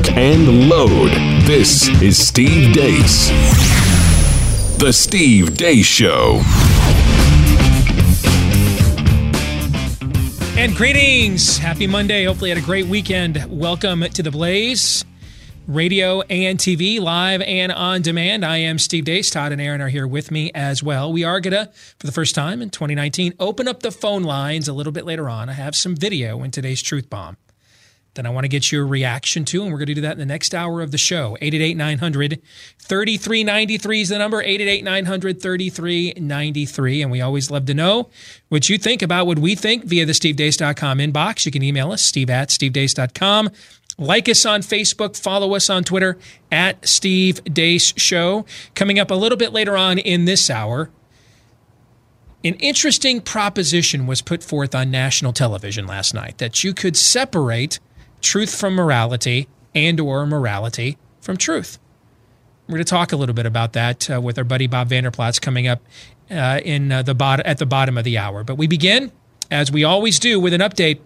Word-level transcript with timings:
lock, 0.00 0.16
and 0.16 0.68
load. 0.68 1.10
This 1.46 1.88
is 2.00 2.16
Steve 2.16 2.72
Deace. 2.74 3.28
The 4.78 4.92
Steve 4.92 5.50
Deace 5.50 5.84
Show. 5.84 6.40
And 10.58 10.74
greetings. 10.74 11.58
Happy 11.58 11.86
Monday. 11.86 12.24
Hopefully, 12.24 12.50
you 12.50 12.56
had 12.56 12.62
a 12.62 12.66
great 12.66 12.86
weekend. 12.86 13.44
Welcome 13.48 14.02
to 14.02 14.22
the 14.22 14.30
Blaze 14.30 15.04
radio 15.66 16.20
and 16.22 16.58
TV, 16.58 16.98
live 16.98 17.42
and 17.42 17.70
on 17.70 18.02
demand. 18.02 18.44
I 18.44 18.56
am 18.58 18.78
Steve 18.78 19.04
Deace. 19.04 19.30
Todd 19.30 19.52
and 19.52 19.60
Aaron 19.60 19.80
are 19.80 19.88
here 19.88 20.06
with 20.06 20.30
me 20.30 20.50
as 20.54 20.82
well. 20.82 21.12
We 21.12 21.22
are 21.24 21.40
going 21.40 21.52
to, 21.52 21.70
for 21.98 22.06
the 22.06 22.12
first 22.12 22.34
time 22.34 22.60
in 22.60 22.70
2019, 22.70 23.34
open 23.38 23.68
up 23.68 23.80
the 23.80 23.92
phone 23.92 24.22
lines 24.22 24.66
a 24.66 24.72
little 24.72 24.92
bit 24.92 25.04
later 25.04 25.28
on. 25.28 25.48
I 25.48 25.52
have 25.52 25.76
some 25.76 25.94
video 25.94 26.42
in 26.42 26.50
today's 26.50 26.82
Truth 26.82 27.08
Bomb 27.08 27.36
that 28.14 28.26
I 28.26 28.30
want 28.30 28.44
to 28.44 28.48
get 28.48 28.72
your 28.72 28.86
reaction 28.86 29.44
to, 29.46 29.62
and 29.62 29.72
we're 29.72 29.78
going 29.78 29.86
to 29.86 29.94
do 29.94 30.00
that 30.00 30.12
in 30.12 30.18
the 30.18 30.26
next 30.26 30.54
hour 30.54 30.82
of 30.82 30.90
the 30.90 30.98
show. 30.98 31.36
888 31.40 31.76
900 31.76 32.42
3393 32.78 34.00
is 34.00 34.08
the 34.08 34.18
number, 34.18 34.40
888 34.40 34.84
900 34.84 35.42
3393. 35.42 37.02
And 37.02 37.10
we 37.10 37.20
always 37.20 37.50
love 37.50 37.66
to 37.66 37.74
know 37.74 38.10
what 38.48 38.68
you 38.68 38.78
think 38.78 39.02
about 39.02 39.26
what 39.26 39.38
we 39.38 39.54
think 39.54 39.84
via 39.84 40.04
the 40.04 40.12
stevedeace.com 40.12 40.98
inbox. 40.98 41.46
You 41.46 41.52
can 41.52 41.62
email 41.62 41.92
us, 41.92 42.02
steve 42.02 42.30
at 42.30 42.48
stevedeace.com. 42.48 43.50
Like 43.98 44.28
us 44.30 44.46
on 44.46 44.62
Facebook, 44.62 45.16
follow 45.16 45.54
us 45.54 45.68
on 45.68 45.84
Twitter 45.84 46.16
at 46.50 46.88
Steve 46.88 47.44
Deace 47.44 47.92
Show. 47.98 48.46
Coming 48.74 48.98
up 48.98 49.10
a 49.10 49.14
little 49.14 49.36
bit 49.36 49.52
later 49.52 49.76
on 49.76 49.98
in 49.98 50.24
this 50.24 50.48
hour, 50.48 50.90
an 52.42 52.54
interesting 52.54 53.20
proposition 53.20 54.06
was 54.06 54.22
put 54.22 54.42
forth 54.42 54.74
on 54.74 54.90
national 54.90 55.34
television 55.34 55.86
last 55.86 56.14
night 56.14 56.38
that 56.38 56.64
you 56.64 56.72
could 56.72 56.96
separate 56.96 57.78
truth 58.20 58.54
from 58.54 58.74
morality 58.74 59.48
and 59.74 60.00
or 60.00 60.26
morality 60.26 60.98
from 61.20 61.36
truth. 61.36 61.78
We're 62.66 62.74
going 62.74 62.84
to 62.84 62.90
talk 62.90 63.12
a 63.12 63.16
little 63.16 63.34
bit 63.34 63.46
about 63.46 63.72
that 63.72 64.10
uh, 64.10 64.20
with 64.20 64.38
our 64.38 64.44
buddy 64.44 64.66
Bob 64.66 64.88
Vander 64.88 65.10
Plaats 65.10 65.40
coming 65.40 65.66
up 65.66 65.80
uh, 66.30 66.60
in 66.64 66.92
uh, 66.92 67.02
the 67.02 67.14
bot- 67.14 67.40
at 67.40 67.58
the 67.58 67.66
bottom 67.66 67.98
of 67.98 68.04
the 68.04 68.16
hour. 68.16 68.44
But 68.44 68.56
we 68.56 68.66
begin, 68.68 69.10
as 69.50 69.72
we 69.72 69.82
always 69.82 70.18
do, 70.18 70.38
with 70.38 70.54
an 70.54 70.60
update 70.60 71.00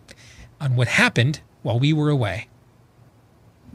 on 0.60 0.76
what 0.76 0.88
happened 0.88 1.40
while 1.62 1.78
we 1.78 1.92
were 1.92 2.10
away. 2.10 2.48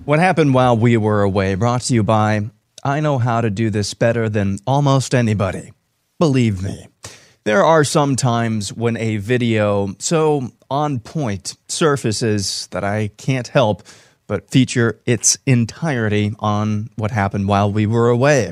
What 0.06 0.20
happened 0.20 0.54
while 0.54 0.78
we 0.78 0.98
were 0.98 1.24
away 1.24 1.56
brought 1.56 1.82
to 1.84 1.94
you 1.94 2.04
by 2.04 2.50
I 2.84 3.00
know 3.00 3.18
how 3.18 3.42
to 3.42 3.50
do 3.50 3.70
this 3.70 3.94
better 3.94 4.30
than 4.30 4.60
almost 4.66 5.14
anybody. 5.14 5.74
Believe 6.20 6.62
me. 6.62 6.89
There 7.50 7.66
are 7.66 7.84
some 7.84 8.16
times 8.16 8.72
when 8.72 8.96
a 8.96 9.18
video 9.18 9.96
so 9.98 10.52
on 10.70 11.00
point 11.00 11.58
surfaces 11.68 12.68
that 12.70 12.84
I 12.84 13.08
can't 13.18 13.48
help 13.48 13.82
but 14.28 14.52
feature 14.52 15.02
its 15.08 15.40
entirety 15.48 16.36
on 16.38 16.92
what 16.96 17.10
happened 17.10 17.48
while 17.48 17.72
we 17.72 17.88
were 17.88 18.08
away. 18.08 18.52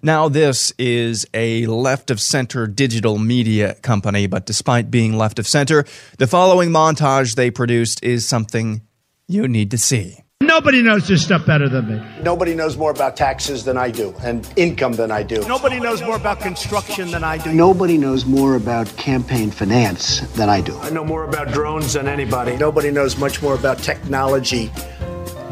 Now, 0.00 0.28
this 0.28 0.72
is 0.78 1.26
a 1.34 1.66
left 1.66 2.08
of 2.12 2.20
center 2.20 2.68
digital 2.68 3.18
media 3.18 3.74
company, 3.82 4.28
but 4.28 4.46
despite 4.46 4.92
being 4.92 5.18
left 5.18 5.40
of 5.40 5.48
center, 5.48 5.84
the 6.18 6.28
following 6.28 6.70
montage 6.70 7.34
they 7.34 7.50
produced 7.50 8.00
is 8.04 8.28
something 8.28 8.82
you 9.26 9.48
need 9.48 9.72
to 9.72 9.78
see. 9.78 10.22
Nobody 10.46 10.80
knows 10.80 11.08
this 11.08 11.24
stuff 11.24 11.44
better 11.44 11.68
than 11.68 11.88
me. 11.88 12.22
Nobody 12.22 12.54
knows 12.54 12.76
more 12.76 12.92
about 12.92 13.16
taxes 13.16 13.64
than 13.64 13.76
I 13.76 13.90
do 13.90 14.14
and 14.22 14.48
income 14.56 14.92
than 14.92 15.10
I 15.10 15.24
do. 15.24 15.40
Nobody 15.48 15.80
knows 15.80 16.00
more 16.02 16.16
about 16.16 16.40
construction 16.40 17.10
than 17.10 17.24
I 17.24 17.38
do. 17.38 17.52
Nobody 17.52 17.98
knows 17.98 18.24
more 18.24 18.54
about 18.54 18.86
campaign 18.96 19.50
finance 19.50 20.20
than 20.36 20.48
I 20.48 20.60
do. 20.60 20.78
I 20.78 20.90
know 20.90 21.04
more 21.04 21.24
about 21.24 21.48
drones 21.48 21.94
than 21.94 22.06
anybody. 22.06 22.56
Nobody 22.56 22.92
knows 22.92 23.18
much 23.18 23.42
more 23.42 23.54
about 23.56 23.78
technology, 23.78 24.70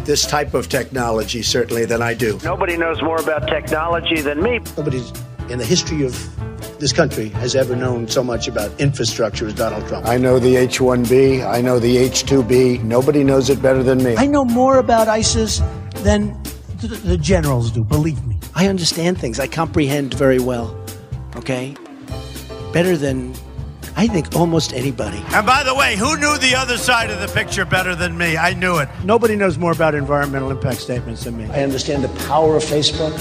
this 0.04 0.24
type 0.26 0.54
of 0.54 0.68
technology, 0.68 1.42
certainly, 1.42 1.84
than 1.84 2.00
I 2.00 2.14
do. 2.14 2.38
Nobody 2.44 2.76
knows 2.76 3.02
more 3.02 3.20
about 3.20 3.48
technology 3.48 4.20
than 4.20 4.40
me. 4.42 4.60
Nobody's 4.76 5.12
in 5.48 5.58
the 5.58 5.66
history 5.66 6.04
of 6.04 6.14
this 6.84 6.92
country 6.92 7.30
has 7.30 7.56
ever 7.56 7.74
known 7.74 8.06
so 8.06 8.22
much 8.22 8.46
about 8.46 8.70
infrastructure 8.78 9.46
as 9.46 9.54
Donald 9.54 9.88
Trump. 9.88 10.06
I 10.06 10.18
know 10.18 10.38
the 10.38 10.56
H 10.56 10.80
1B, 10.80 11.42
I 11.42 11.62
know 11.62 11.78
the 11.78 11.96
H 11.96 12.24
2B. 12.24 12.84
Nobody 12.84 13.24
knows 13.24 13.48
it 13.48 13.62
better 13.62 13.82
than 13.82 14.04
me. 14.04 14.14
I 14.18 14.26
know 14.26 14.44
more 14.44 14.76
about 14.76 15.08
ISIS 15.08 15.62
than 16.02 16.38
the, 16.82 16.88
the 16.88 17.16
generals 17.16 17.70
do, 17.70 17.84
believe 17.84 18.22
me. 18.26 18.36
I 18.54 18.68
understand 18.68 19.18
things, 19.18 19.40
I 19.40 19.46
comprehend 19.46 20.12
very 20.12 20.38
well, 20.38 20.78
okay? 21.36 21.74
Better 22.74 22.98
than, 22.98 23.32
I 23.96 24.06
think, 24.06 24.36
almost 24.36 24.74
anybody. 24.74 25.24
And 25.28 25.46
by 25.46 25.62
the 25.62 25.74
way, 25.74 25.96
who 25.96 26.18
knew 26.18 26.36
the 26.36 26.54
other 26.54 26.76
side 26.76 27.08
of 27.08 27.18
the 27.18 27.28
picture 27.28 27.64
better 27.64 27.94
than 27.94 28.18
me? 28.18 28.36
I 28.36 28.52
knew 28.52 28.76
it. 28.76 28.90
Nobody 29.04 29.36
knows 29.36 29.56
more 29.56 29.72
about 29.72 29.94
environmental 29.94 30.50
impact 30.50 30.82
statements 30.82 31.24
than 31.24 31.38
me. 31.38 31.46
I 31.46 31.62
understand 31.62 32.04
the 32.04 32.26
power 32.26 32.58
of 32.58 32.62
Facebook 32.62 33.18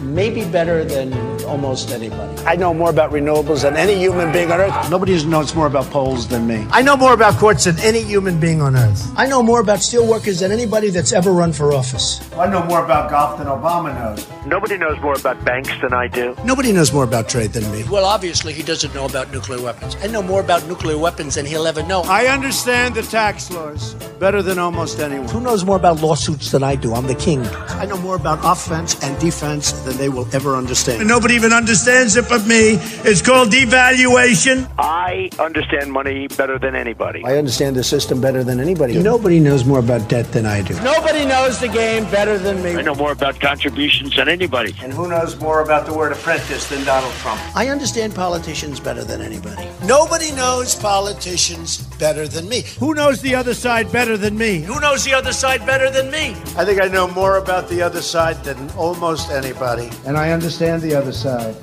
maybe 0.00 0.44
better 0.44 0.84
than 0.84 1.12
almost 1.44 1.90
anybody. 1.90 2.36
I 2.44 2.56
know 2.56 2.72
more 2.74 2.90
about 2.90 3.10
renewables 3.10 3.62
than 3.62 3.76
any 3.76 3.96
human 3.96 4.32
being 4.32 4.50
on 4.50 4.60
earth. 4.60 4.90
Nobody 4.90 5.24
knows 5.24 5.54
more 5.54 5.66
about 5.66 5.86
polls 5.86 6.28
than 6.28 6.46
me. 6.46 6.66
I 6.70 6.82
know 6.82 6.96
more 6.96 7.14
about 7.14 7.34
courts 7.38 7.64
than 7.64 7.78
any 7.80 8.02
human 8.02 8.38
being 8.38 8.60
on 8.60 8.76
earth. 8.76 9.12
I 9.16 9.26
know 9.26 9.42
more 9.42 9.60
about 9.60 9.78
steelworkers 9.78 10.40
than 10.40 10.52
anybody 10.52 10.90
that's 10.90 11.12
ever 11.12 11.32
run 11.32 11.52
for 11.52 11.72
office. 11.72 12.20
I 12.34 12.48
know 12.48 12.62
more 12.64 12.84
about 12.84 13.10
golf 13.10 13.38
than 13.38 13.46
Obama 13.46 13.94
knows. 13.94 14.26
Nobody 14.46 14.76
knows 14.76 15.00
more 15.00 15.14
about 15.14 15.44
banks 15.44 15.70
than 15.80 15.92
I 15.92 16.08
do. 16.08 16.36
Nobody 16.44 16.72
knows 16.72 16.92
more 16.92 17.04
about 17.04 17.28
trade 17.28 17.52
than 17.52 17.70
me. 17.72 17.84
Well, 17.90 18.04
obviously, 18.04 18.52
he 18.52 18.62
doesn't 18.62 18.94
know 18.94 19.06
about 19.06 19.32
nuclear 19.32 19.62
weapons. 19.62 19.96
I 20.02 20.06
know 20.06 20.22
more 20.22 20.40
about 20.40 20.66
nuclear 20.66 20.98
weapons 20.98 21.34
than 21.34 21.46
he'll 21.46 21.66
ever 21.66 21.82
know. 21.82 22.02
I 22.02 22.26
understand 22.26 22.94
the 22.94 23.02
tax 23.02 23.50
laws 23.50 23.94
better 24.18 24.42
than 24.42 24.58
almost 24.58 24.98
anyone. 25.00 25.28
Who 25.28 25.40
knows 25.40 25.64
more 25.64 25.76
about 25.76 26.00
lawsuits 26.00 26.50
than 26.50 26.62
I 26.62 26.76
do? 26.76 26.94
I'm 26.94 27.06
the 27.06 27.14
king. 27.14 27.44
I 27.46 27.86
know 27.86 27.98
more 27.98 28.16
about 28.16 28.38
offense 28.42 29.02
and 29.02 29.18
defense 29.20 29.72
than 29.88 29.96
they 29.96 30.08
will 30.08 30.28
ever 30.34 30.54
understand. 30.54 31.00
And 31.00 31.08
nobody 31.08 31.34
even 31.34 31.52
understands 31.52 32.16
it 32.16 32.28
but 32.28 32.46
me. 32.46 32.76
It's 33.08 33.22
called 33.22 33.48
devaluation. 33.48 34.70
I 34.78 35.30
understand 35.38 35.90
money 35.90 36.28
better 36.28 36.58
than 36.58 36.74
anybody. 36.76 37.24
I 37.24 37.38
understand 37.38 37.76
the 37.76 37.84
system 37.84 38.20
better 38.20 38.44
than 38.44 38.60
anybody. 38.60 38.98
Nobody 39.02 39.40
knows 39.40 39.64
more 39.64 39.78
about 39.78 40.08
debt 40.08 40.30
than 40.32 40.44
I 40.46 40.62
do. 40.62 40.74
Nobody 40.82 41.24
knows 41.24 41.58
the 41.60 41.68
game 41.68 42.04
better 42.10 42.38
than 42.38 42.62
me. 42.62 42.76
I 42.76 42.82
know 42.82 42.94
more 42.94 43.12
about 43.12 43.40
contributions 43.40 44.14
than 44.14 44.28
anybody. 44.28 44.74
And 44.82 44.92
who 44.92 45.08
knows 45.08 45.40
more 45.40 45.62
about 45.62 45.86
the 45.86 45.94
word 45.94 46.12
apprentice 46.12 46.68
than 46.68 46.84
Donald 46.84 47.14
Trump? 47.14 47.40
I 47.56 47.68
understand 47.68 48.14
politicians 48.14 48.80
better 48.80 49.04
than 49.04 49.22
anybody. 49.22 49.66
Nobody 49.84 50.32
knows 50.32 50.74
politicians 50.74 51.87
better 51.98 52.28
than 52.28 52.48
me. 52.48 52.62
Who 52.78 52.94
knows 52.94 53.20
the 53.20 53.34
other 53.34 53.54
side 53.54 53.90
better 53.90 54.16
than 54.16 54.36
me? 54.36 54.60
Who 54.60 54.80
knows 54.80 55.04
the 55.04 55.14
other 55.14 55.32
side 55.32 55.66
better 55.66 55.90
than 55.90 56.10
me? 56.10 56.30
I 56.56 56.64
think 56.64 56.80
I 56.80 56.88
know 56.88 57.08
more 57.08 57.38
about 57.38 57.68
the 57.68 57.82
other 57.82 58.02
side 58.02 58.42
than 58.44 58.70
almost 58.70 59.30
anybody. 59.30 59.90
And 60.06 60.16
I 60.16 60.32
understand 60.32 60.82
the 60.82 60.94
other 60.94 61.12
side. 61.12 61.54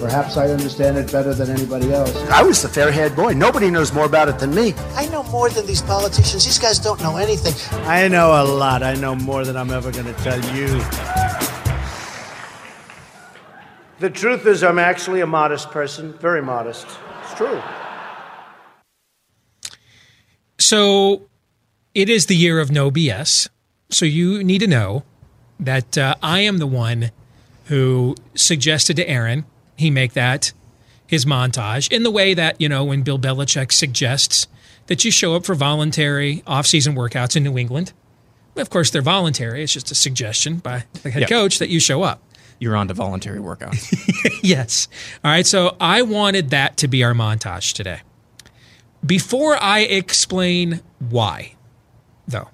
Perhaps 0.00 0.38
I 0.38 0.48
understand 0.48 0.96
it 0.96 1.12
better 1.12 1.34
than 1.34 1.50
anybody 1.50 1.92
else. 1.92 2.16
I 2.30 2.42
was 2.42 2.62
the 2.62 2.68
fair 2.68 2.90
haired 2.90 3.14
boy. 3.14 3.34
Nobody 3.34 3.70
knows 3.70 3.92
more 3.92 4.06
about 4.06 4.28
it 4.28 4.38
than 4.38 4.54
me. 4.54 4.74
I 4.94 5.06
know 5.08 5.22
more 5.24 5.50
than 5.50 5.66
these 5.66 5.82
politicians. 5.82 6.44
These 6.44 6.58
guys 6.58 6.78
don't 6.78 7.00
know 7.02 7.18
anything. 7.18 7.52
I 7.86 8.08
know 8.08 8.42
a 8.42 8.44
lot. 8.44 8.82
I 8.82 8.94
know 8.94 9.14
more 9.14 9.44
than 9.44 9.56
I'm 9.56 9.70
ever 9.70 9.92
going 9.92 10.06
to 10.06 10.14
tell 10.22 10.40
you. 10.56 10.68
The 13.98 14.08
truth 14.08 14.46
is, 14.46 14.64
I'm 14.64 14.78
actually 14.78 15.20
a 15.20 15.26
modest 15.26 15.70
person, 15.70 16.14
very 16.14 16.40
modest. 16.40 16.86
It's 17.22 17.34
true. 17.34 17.60
So 20.60 21.22
it 21.94 22.08
is 22.08 22.26
the 22.26 22.36
year 22.36 22.60
of 22.60 22.70
no 22.70 22.90
BS. 22.90 23.48
So 23.90 24.04
you 24.04 24.44
need 24.44 24.58
to 24.60 24.66
know 24.66 25.04
that 25.58 25.98
uh, 25.98 26.14
I 26.22 26.40
am 26.40 26.58
the 26.58 26.66
one 26.66 27.10
who 27.66 28.14
suggested 28.34 28.96
to 28.96 29.08
Aaron 29.08 29.44
he 29.76 29.90
make 29.90 30.12
that 30.12 30.52
his 31.06 31.24
montage 31.24 31.90
in 31.90 32.02
the 32.02 32.10
way 32.10 32.34
that, 32.34 32.60
you 32.60 32.68
know, 32.68 32.84
when 32.84 33.02
Bill 33.02 33.18
Belichick 33.18 33.72
suggests 33.72 34.46
that 34.86 35.04
you 35.04 35.10
show 35.10 35.34
up 35.34 35.44
for 35.44 35.54
voluntary 35.54 36.42
off-season 36.46 36.94
workouts 36.94 37.36
in 37.36 37.42
New 37.44 37.56
England. 37.56 37.92
Of 38.56 38.70
course, 38.70 38.90
they're 38.90 39.02
voluntary. 39.02 39.62
It's 39.62 39.72
just 39.72 39.90
a 39.90 39.94
suggestion 39.94 40.56
by 40.58 40.84
the 41.02 41.10
head 41.10 41.20
Yep. 41.22 41.28
coach 41.30 41.58
that 41.60 41.68
you 41.70 41.80
show 41.80 42.02
up. 42.02 42.22
You're 42.58 42.76
on 42.76 42.88
to 42.88 42.94
voluntary 42.94 43.38
workouts. 43.40 43.90
yes. 44.42 44.88
All 45.24 45.30
right. 45.30 45.46
So 45.46 45.76
I 45.80 46.02
wanted 46.02 46.50
that 46.50 46.76
to 46.78 46.88
be 46.88 47.02
our 47.04 47.14
montage 47.14 47.72
today. 47.72 48.00
Before 49.04 49.56
I 49.62 49.80
explain 49.80 50.80
why, 50.98 51.54
though, 52.28 52.48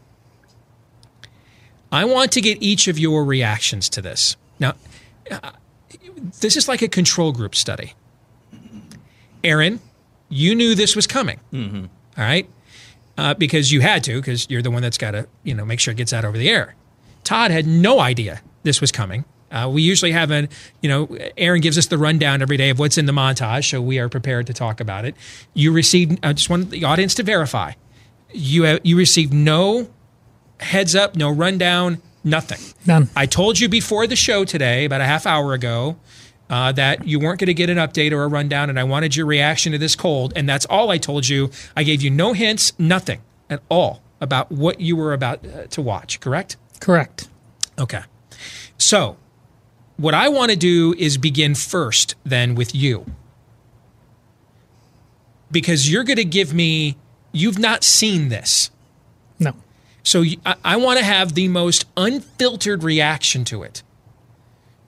I 1.90 2.04
want 2.04 2.32
to 2.32 2.40
get 2.40 2.62
each 2.62 2.88
of 2.88 2.98
your 2.98 3.24
reactions 3.24 3.88
to 3.90 4.02
this. 4.02 4.36
Now, 4.58 4.74
uh, 5.30 5.52
this 6.40 6.56
is 6.56 6.68
like 6.68 6.82
a 6.82 6.88
control 6.88 7.32
group 7.32 7.54
study. 7.54 7.94
Aaron, 9.44 9.80
you 10.28 10.54
knew 10.54 10.74
this 10.74 10.96
was 10.96 11.06
coming. 11.06 11.40
All 12.18 12.24
right. 12.24 12.48
Uh, 13.18 13.34
because 13.34 13.72
you 13.72 13.80
had 13.80 14.04
to, 14.04 14.16
because 14.16 14.48
you're 14.50 14.62
the 14.62 14.70
one 14.70 14.82
that's 14.82 14.98
got 14.98 15.12
to, 15.12 15.26
you 15.42 15.54
know, 15.54 15.64
make 15.64 15.80
sure 15.80 15.92
it 15.92 15.96
gets 15.96 16.12
out 16.12 16.24
over 16.24 16.36
the 16.36 16.50
air. 16.50 16.74
Todd 17.24 17.50
had 17.50 17.66
no 17.66 17.98
idea 18.00 18.40
this 18.62 18.80
was 18.80 18.92
coming. 18.92 19.24
Uh, 19.50 19.70
we 19.72 19.82
usually 19.82 20.12
have 20.12 20.30
a, 20.30 20.48
you 20.80 20.88
know, 20.88 21.08
Aaron 21.36 21.60
gives 21.60 21.78
us 21.78 21.86
the 21.86 21.98
rundown 21.98 22.42
every 22.42 22.56
day 22.56 22.70
of 22.70 22.78
what's 22.78 22.98
in 22.98 23.06
the 23.06 23.12
montage, 23.12 23.70
so 23.70 23.80
we 23.80 23.98
are 23.98 24.08
prepared 24.08 24.46
to 24.48 24.52
talk 24.52 24.80
about 24.80 25.04
it. 25.04 25.14
You 25.54 25.72
received, 25.72 26.18
I 26.24 26.32
just 26.32 26.50
want 26.50 26.70
the 26.70 26.84
audience 26.84 27.14
to 27.14 27.22
verify, 27.22 27.72
you 28.32 28.64
have, 28.64 28.80
you 28.84 28.96
received 28.96 29.32
no 29.32 29.88
heads 30.58 30.94
up, 30.94 31.16
no 31.16 31.30
rundown, 31.30 32.02
nothing. 32.24 32.58
None. 32.86 33.08
I 33.14 33.26
told 33.26 33.60
you 33.60 33.68
before 33.68 34.06
the 34.06 34.16
show 34.16 34.44
today, 34.44 34.84
about 34.84 35.00
a 35.00 35.04
half 35.04 35.26
hour 35.26 35.52
ago, 35.54 35.96
uh, 36.50 36.72
that 36.72 37.06
you 37.06 37.18
weren't 37.18 37.40
going 37.40 37.46
to 37.46 37.54
get 37.54 37.70
an 37.70 37.78
update 37.78 38.12
or 38.12 38.22
a 38.22 38.28
rundown, 38.28 38.70
and 38.70 38.78
I 38.78 38.84
wanted 38.84 39.16
your 39.16 39.26
reaction 39.26 39.72
to 39.72 39.78
this 39.78 39.96
cold, 39.96 40.32
and 40.36 40.48
that's 40.48 40.66
all 40.66 40.90
I 40.90 40.98
told 40.98 41.28
you. 41.28 41.50
I 41.76 41.82
gave 41.82 42.02
you 42.02 42.10
no 42.10 42.32
hints, 42.32 42.72
nothing 42.78 43.20
at 43.50 43.62
all 43.68 44.02
about 44.20 44.50
what 44.50 44.80
you 44.80 44.96
were 44.96 45.12
about 45.12 45.46
uh, 45.46 45.66
to 45.66 45.82
watch. 45.82 46.20
Correct? 46.20 46.56
Correct. 46.80 47.28
Okay. 47.78 48.02
So, 48.78 49.16
what 49.96 50.14
I 50.14 50.28
want 50.28 50.50
to 50.50 50.56
do 50.56 50.94
is 50.98 51.18
begin 51.18 51.54
first, 51.54 52.14
then 52.24 52.54
with 52.54 52.74
you, 52.74 53.06
because 55.50 55.90
you're 55.90 56.04
going 56.04 56.16
to 56.16 56.24
give 56.24 56.52
me. 56.52 56.96
You've 57.32 57.58
not 57.58 57.84
seen 57.84 58.28
this. 58.30 58.70
No. 59.38 59.52
So 60.02 60.24
I 60.64 60.76
want 60.76 60.98
to 60.98 61.04
have 61.04 61.34
the 61.34 61.48
most 61.48 61.84
unfiltered 61.96 62.82
reaction 62.82 63.44
to 63.46 63.62
it 63.62 63.82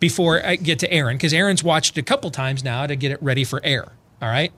before 0.00 0.43
I 0.43 0.56
get 0.56 0.78
to 0.78 0.90
Aaron, 0.90 1.16
because 1.16 1.34
Aaron's 1.34 1.62
watched 1.62 1.99
it 1.99 2.00
a 2.00 2.04
couple 2.04 2.31
times 2.31 2.64
now 2.64 2.87
to 2.87 2.96
get 2.96 3.11
it 3.11 3.22
ready 3.22 3.44
for 3.44 3.61
air. 3.64 3.93
All 4.22 4.28
right. 4.28 4.52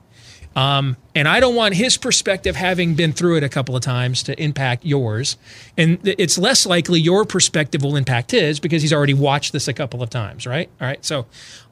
Um, 0.55 0.97
and 1.15 1.27
I 1.27 1.39
don't 1.39 1.55
want 1.55 1.75
his 1.75 1.97
perspective, 1.97 2.55
having 2.55 2.95
been 2.95 3.13
through 3.13 3.37
it 3.37 3.43
a 3.43 3.49
couple 3.49 3.75
of 3.75 3.81
times, 3.81 4.21
to 4.23 4.41
impact 4.41 4.83
yours. 4.83 5.37
And 5.77 5.99
it's 6.03 6.37
less 6.37 6.65
likely 6.65 6.99
your 6.99 7.25
perspective 7.25 7.83
will 7.83 7.95
impact 7.95 8.31
his 8.31 8.59
because 8.59 8.81
he's 8.81 8.93
already 8.93 9.13
watched 9.13 9.53
this 9.53 9.67
a 9.67 9.73
couple 9.73 10.03
of 10.03 10.09
times, 10.09 10.45
right? 10.45 10.69
All 10.81 10.87
right. 10.87 11.03
So 11.05 11.25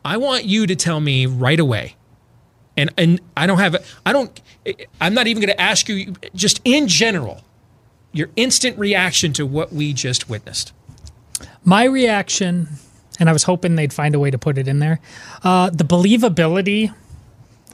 I 0.06 0.18
want 0.18 0.46
you 0.46 0.66
to 0.66 0.76
tell 0.76 1.00
me 1.00 1.26
right 1.26 1.60
away. 1.60 1.96
And, 2.78 2.94
and 2.98 3.20
I 3.36 3.48
don't 3.48 3.60
have, 3.60 3.86
I 4.06 4.14
don't, 4.14 4.42
I'm 5.02 5.14
not 5.14 5.28
even 5.28 5.42
going 5.42 5.54
to 5.54 5.62
ask 5.62 5.90
you, 5.90 6.14
just 6.34 6.62
in 6.64 6.88
general, 6.88 7.44
your 8.14 8.30
instant 8.38 8.80
reaction 8.80 9.34
to 9.34 9.46
what 9.46 9.74
we 9.74 9.92
just 9.92 10.30
witnessed. 10.30 10.72
My 11.66 11.84
reaction, 11.84 12.70
and 13.20 13.30
I 13.30 13.34
was 13.34 13.44
hoping 13.44 13.76
they'd 13.76 13.92
find 13.92 14.16
a 14.16 14.20
way 14.20 14.32
to 14.32 14.38
put 14.38 14.58
it 14.58 14.70
in 14.70 14.80
there, 14.80 15.02
uh, 15.44 15.70
the 15.70 15.84
believability 15.84 16.94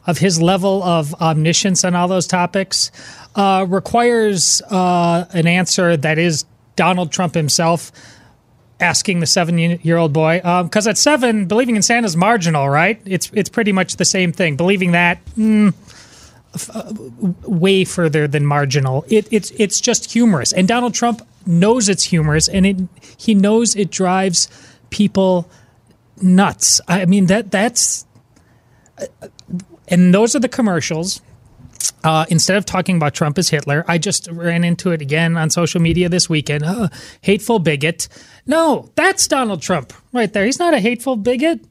of 0.07 0.17
his 0.17 0.41
level 0.41 0.83
of 0.83 1.13
omniscience 1.15 1.83
on 1.83 1.95
all 1.95 2.07
those 2.07 2.27
topics 2.27 2.91
uh, 3.35 3.65
requires 3.67 4.61
uh, 4.69 5.25
an 5.33 5.47
answer 5.47 5.97
that 5.97 6.17
is 6.17 6.45
Donald 6.75 7.11
Trump 7.11 7.33
himself 7.33 7.91
asking 8.79 9.19
the 9.19 9.25
seven-year-old 9.25 10.13
boy. 10.13 10.41
Because 10.63 10.87
at 10.87 10.97
seven, 10.97 11.45
believing 11.45 11.75
in 11.75 11.81
Santa 11.81 12.05
is 12.05 12.15
marginal, 12.17 12.69
right? 12.69 13.01
It's 13.05 13.31
it's 13.33 13.49
pretty 13.49 13.71
much 13.71 13.95
the 13.95 14.05
same 14.05 14.31
thing. 14.31 14.55
Believing 14.57 14.91
that. 14.91 15.23
Mm, 15.35 15.73
way 17.45 17.83
further 17.83 18.29
than 18.29 18.45
marginal. 18.45 19.03
It, 19.09 19.27
it's 19.29 19.51
it's 19.51 19.81
just 19.81 20.13
humorous, 20.13 20.53
and 20.53 20.69
Donald 20.69 20.93
Trump 20.93 21.21
knows 21.45 21.89
it's 21.89 22.03
humorous, 22.03 22.47
and 22.47 22.65
it 22.65 22.77
he 23.17 23.33
knows 23.33 23.75
it 23.75 23.91
drives 23.91 24.47
people 24.89 25.49
nuts. 26.21 26.79
I 26.87 27.03
mean 27.07 27.25
that 27.25 27.51
that's, 27.51 28.05
and 29.87 30.13
those 30.13 30.35
are 30.35 30.39
the 30.39 30.49
commercials. 30.49 31.21
Uh, 32.03 32.25
instead 32.29 32.57
of 32.57 32.65
talking 32.65 32.97
about 32.97 33.13
Trump 33.13 33.37
as 33.37 33.49
Hitler, 33.49 33.83
I 33.87 33.97
just 33.97 34.27
ran 34.31 34.63
into 34.63 34.91
it 34.91 35.01
again 35.01 35.37
on 35.37 35.49
social 35.49 35.81
media 35.81 36.07
this 36.09 36.29
weekend. 36.29 36.63
Uh, 36.63 36.89
hateful 37.21 37.59
bigot. 37.59 38.07
No, 38.45 38.89
that's 38.95 39.27
Donald 39.27 39.61
Trump 39.61 39.93
right 40.13 40.31
there. 40.31 40.45
He's 40.45 40.59
not 40.59 40.73
a 40.73 40.79
hateful 40.79 41.15
bigot. 41.15 41.61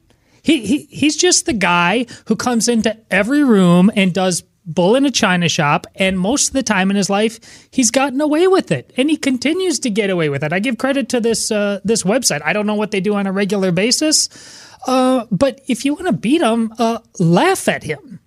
He, 0.41 0.65
he 0.65 0.77
he's 0.91 1.17
just 1.17 1.45
the 1.47 1.53
guy 1.53 2.05
who 2.27 2.35
comes 2.35 2.67
into 2.67 2.95
every 3.09 3.43
room 3.43 3.91
and 3.95 4.13
does 4.13 4.43
bull 4.65 4.95
in 4.95 5.05
a 5.05 5.11
china 5.11 5.47
shop 5.47 5.85
and 5.95 6.19
most 6.19 6.47
of 6.47 6.53
the 6.53 6.63
time 6.63 6.89
in 6.89 6.95
his 6.95 7.09
life 7.09 7.67
he's 7.71 7.91
gotten 7.91 8.19
away 8.19 8.47
with 8.47 8.71
it 8.71 8.91
and 8.97 9.11
he 9.11 9.17
continues 9.17 9.77
to 9.77 9.91
get 9.91 10.09
away 10.09 10.27
with 10.27 10.43
it 10.43 10.51
i 10.51 10.57
give 10.57 10.77
credit 10.79 11.07
to 11.07 11.21
this 11.21 11.51
uh, 11.51 11.79
this 11.83 12.01
website 12.01 12.41
i 12.43 12.51
don't 12.51 12.65
know 12.65 12.73
what 12.73 12.89
they 12.89 12.99
do 12.99 13.13
on 13.13 13.27
a 13.27 13.31
regular 13.31 13.71
basis 13.71 14.27
uh, 14.85 15.25
but 15.31 15.61
if 15.67 15.85
you 15.85 15.93
want 15.93 16.07
to 16.07 16.13
beat 16.13 16.41
him 16.41 16.73
uh, 16.79 16.99
laugh 17.19 17.67
at 17.67 17.83
him 17.83 18.19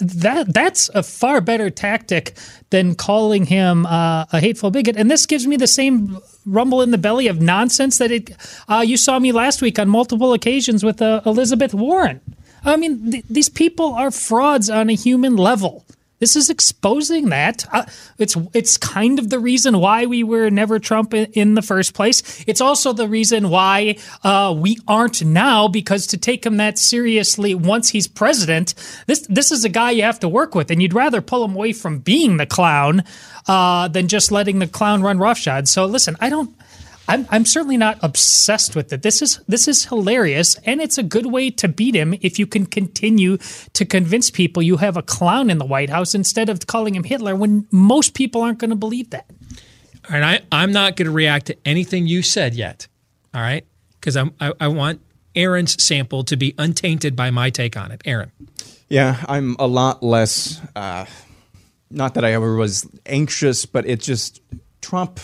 that 0.00 0.52
that's 0.52 0.88
a 0.90 1.02
far 1.02 1.40
better 1.40 1.70
tactic 1.70 2.34
than 2.70 2.94
calling 2.94 3.46
him 3.46 3.86
uh, 3.86 4.24
a 4.32 4.40
hateful 4.40 4.70
bigot. 4.70 4.96
And 4.96 5.10
this 5.10 5.26
gives 5.26 5.46
me 5.46 5.56
the 5.56 5.66
same 5.66 6.18
rumble 6.44 6.82
in 6.82 6.90
the 6.90 6.98
belly 6.98 7.28
of 7.28 7.40
nonsense 7.40 7.98
that 7.98 8.10
it. 8.10 8.36
Uh, 8.68 8.84
you 8.86 8.96
saw 8.96 9.18
me 9.18 9.32
last 9.32 9.62
week 9.62 9.78
on 9.78 9.88
multiple 9.88 10.32
occasions 10.32 10.84
with 10.84 11.00
uh, 11.00 11.22
Elizabeth 11.24 11.74
Warren. 11.74 12.20
I 12.64 12.76
mean, 12.76 13.12
th- 13.12 13.24
these 13.28 13.48
people 13.48 13.94
are 13.94 14.10
frauds 14.10 14.70
on 14.70 14.90
a 14.90 14.94
human 14.94 15.36
level. 15.36 15.84
This 16.22 16.36
is 16.36 16.50
exposing 16.50 17.30
that. 17.30 17.66
Uh, 17.72 17.84
it's 18.16 18.36
it's 18.54 18.76
kind 18.76 19.18
of 19.18 19.28
the 19.28 19.40
reason 19.40 19.80
why 19.80 20.06
we 20.06 20.22
were 20.22 20.50
never 20.50 20.78
Trump 20.78 21.12
in, 21.14 21.24
in 21.32 21.54
the 21.56 21.62
first 21.62 21.94
place. 21.94 22.44
It's 22.46 22.60
also 22.60 22.92
the 22.92 23.08
reason 23.08 23.50
why 23.50 23.96
uh, 24.22 24.54
we 24.56 24.78
aren't 24.86 25.24
now 25.24 25.66
because 25.66 26.06
to 26.06 26.16
take 26.16 26.46
him 26.46 26.58
that 26.58 26.78
seriously 26.78 27.56
once 27.56 27.88
he's 27.88 28.06
president, 28.06 28.74
this 29.08 29.26
this 29.26 29.50
is 29.50 29.64
a 29.64 29.68
guy 29.68 29.90
you 29.90 30.04
have 30.04 30.20
to 30.20 30.28
work 30.28 30.54
with, 30.54 30.70
and 30.70 30.80
you'd 30.80 30.94
rather 30.94 31.20
pull 31.20 31.44
him 31.44 31.56
away 31.56 31.72
from 31.72 31.98
being 31.98 32.36
the 32.36 32.46
clown 32.46 33.02
uh, 33.48 33.88
than 33.88 34.06
just 34.06 34.30
letting 34.30 34.60
the 34.60 34.68
clown 34.68 35.02
run 35.02 35.18
roughshod. 35.18 35.66
So 35.66 35.86
listen, 35.86 36.16
I 36.20 36.28
don't. 36.28 36.54
I'm, 37.08 37.26
I'm 37.30 37.44
certainly 37.44 37.76
not 37.76 37.98
obsessed 38.02 38.76
with 38.76 38.92
it. 38.92 39.02
This 39.02 39.22
is 39.22 39.40
this 39.48 39.66
is 39.66 39.86
hilarious, 39.86 40.56
and 40.64 40.80
it's 40.80 40.98
a 40.98 41.02
good 41.02 41.26
way 41.26 41.50
to 41.50 41.68
beat 41.68 41.94
him 41.94 42.14
if 42.22 42.38
you 42.38 42.46
can 42.46 42.66
continue 42.66 43.38
to 43.72 43.84
convince 43.84 44.30
people 44.30 44.62
you 44.62 44.76
have 44.76 44.96
a 44.96 45.02
clown 45.02 45.50
in 45.50 45.58
the 45.58 45.64
White 45.64 45.90
House 45.90 46.14
instead 46.14 46.48
of 46.48 46.66
calling 46.66 46.94
him 46.94 47.04
Hitler 47.04 47.34
when 47.34 47.66
most 47.70 48.14
people 48.14 48.42
aren't 48.42 48.58
going 48.58 48.70
to 48.70 48.76
believe 48.76 49.10
that. 49.10 49.26
All 50.08 50.18
right, 50.18 50.42
I, 50.52 50.62
I'm 50.62 50.72
not 50.72 50.96
going 50.96 51.06
to 51.06 51.12
react 51.12 51.46
to 51.46 51.56
anything 51.66 52.06
you 52.06 52.22
said 52.22 52.54
yet. 52.54 52.86
All 53.34 53.40
right, 53.40 53.66
because 53.98 54.16
I, 54.16 54.30
I 54.60 54.68
want 54.68 55.00
Aaron's 55.34 55.82
sample 55.82 56.24
to 56.24 56.36
be 56.36 56.54
untainted 56.58 57.16
by 57.16 57.30
my 57.30 57.50
take 57.50 57.76
on 57.76 57.90
it. 57.90 58.02
Aaron. 58.04 58.30
Yeah, 58.88 59.24
I'm 59.26 59.56
a 59.58 59.66
lot 59.66 60.02
less. 60.02 60.60
Uh, 60.76 61.06
not 61.90 62.14
that 62.14 62.24
I 62.24 62.32
ever 62.32 62.56
was 62.56 62.88
anxious, 63.06 63.64
but 63.64 63.86
it's 63.86 64.04
just 64.04 64.40
Trump, 64.80 65.20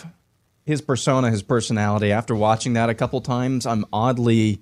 his 0.69 0.83
persona, 0.83 1.31
his 1.31 1.43
personality. 1.43 2.13
After 2.13 2.35
watching 2.35 2.75
that 2.75 2.91
a 2.91 2.95
couple 2.95 3.23
times, 3.23 3.65
I'm 3.65 3.87
oddly 3.91 4.61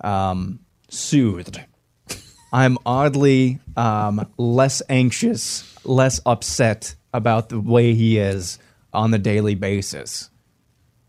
um, 0.00 0.58
soothed. 0.88 1.60
I'm 2.52 2.76
oddly 2.84 3.60
um, 3.76 4.26
less 4.38 4.82
anxious, 4.88 5.72
less 5.86 6.20
upset 6.26 6.96
about 7.14 7.48
the 7.48 7.60
way 7.60 7.94
he 7.94 8.18
is 8.18 8.58
on 8.92 9.12
the 9.12 9.20
daily 9.20 9.54
basis 9.54 10.30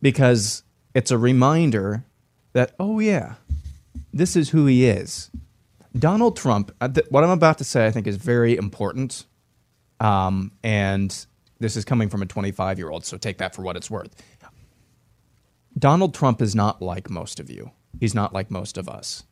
because 0.03 0.61
it's 0.93 1.09
a 1.09 1.17
reminder 1.17 2.05
that, 2.53 2.75
oh, 2.79 2.99
yeah, 2.99 3.35
this 4.13 4.35
is 4.35 4.49
who 4.49 4.67
he 4.67 4.85
is. 4.85 5.31
Donald 5.97 6.37
Trump, 6.37 6.71
uh, 6.79 6.89
what 7.09 7.23
I'm 7.23 7.31
about 7.31 7.57
to 7.57 7.63
say, 7.63 7.87
I 7.87 7.91
think 7.91 8.05
is 8.05 8.17
very 8.17 8.55
important. 8.55 9.25
Um, 9.99 10.51
and 10.63 11.25
this 11.59 11.75
is 11.75 11.85
coming 11.85 12.09
from 12.09 12.21
a 12.21 12.25
25 12.25 12.77
year 12.77 12.89
old, 12.89 13.05
so 13.05 13.17
take 13.17 13.39
that 13.39 13.55
for 13.55 13.61
what 13.61 13.75
it's 13.75 13.89
worth. 13.89 14.15
Donald 15.77 16.13
Trump 16.13 16.41
is 16.41 16.55
not 16.55 16.81
like 16.81 17.09
most 17.09 17.39
of 17.39 17.49
you. 17.49 17.71
He's 17.99 18.15
not 18.15 18.33
like 18.33 18.49
most 18.49 18.77
of 18.77 18.89
us. 18.89 19.23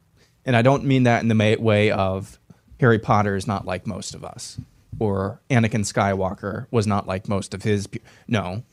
And 0.46 0.56
I 0.56 0.62
don't 0.62 0.84
mean 0.84 1.04
that 1.04 1.24
in 1.24 1.28
the 1.28 1.58
way 1.60 1.90
of 1.92 2.40
Harry 2.80 3.00
Potter 3.00 3.36
is 3.36 3.48
not 3.48 3.66
like 3.66 3.88
most 3.88 4.14
of 4.14 4.24
us, 4.24 4.60
or 5.00 5.42
Anakin 5.50 5.82
Skywalker 5.82 6.68
was 6.70 6.86
not 6.86 7.08
like 7.08 7.28
most 7.28 7.54
of 7.54 7.64
his. 7.64 7.88
Pe- 7.88 8.00
no, 8.28 8.64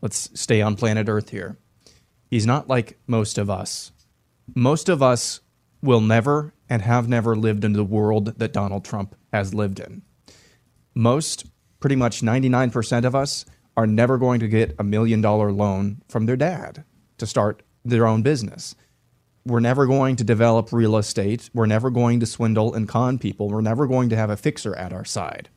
let's 0.00 0.30
stay 0.38 0.60
on 0.60 0.76
planet 0.76 1.08
Earth 1.08 1.28
here. 1.28 1.56
He's 2.30 2.46
not 2.46 2.68
like 2.68 2.98
most 3.06 3.38
of 3.38 3.48
us. 3.48 3.92
Most 4.54 4.88
of 4.88 5.02
us 5.02 5.40
will 5.82 6.00
never 6.00 6.52
and 6.68 6.82
have 6.82 7.08
never 7.08 7.36
lived 7.36 7.64
in 7.64 7.74
the 7.74 7.84
world 7.84 8.38
that 8.38 8.52
Donald 8.52 8.84
Trump 8.84 9.14
has 9.32 9.54
lived 9.54 9.78
in. 9.78 10.02
Most, 10.94 11.46
pretty 11.78 11.96
much 11.96 12.22
99% 12.22 13.04
of 13.04 13.14
us, 13.14 13.44
are 13.76 13.86
never 13.86 14.18
going 14.18 14.40
to 14.40 14.48
get 14.48 14.74
a 14.78 14.84
million 14.84 15.20
dollar 15.20 15.52
loan 15.52 16.02
from 16.08 16.26
their 16.26 16.36
dad 16.36 16.84
to 17.20 17.26
start 17.26 17.62
their 17.84 18.06
own 18.06 18.22
business. 18.22 18.74
We're 19.46 19.60
never 19.60 19.86
going 19.86 20.16
to 20.16 20.24
develop 20.24 20.72
real 20.72 20.96
estate. 20.96 21.48
We're 21.54 21.66
never 21.66 21.90
going 21.90 22.20
to 22.20 22.26
swindle 22.26 22.74
and 22.74 22.88
con 22.88 23.18
people. 23.18 23.48
We're 23.48 23.62
never 23.62 23.86
going 23.86 24.10
to 24.10 24.16
have 24.16 24.30
a 24.30 24.36
fixer 24.36 24.76
at 24.76 24.92
our 24.92 25.04
side. 25.04 25.48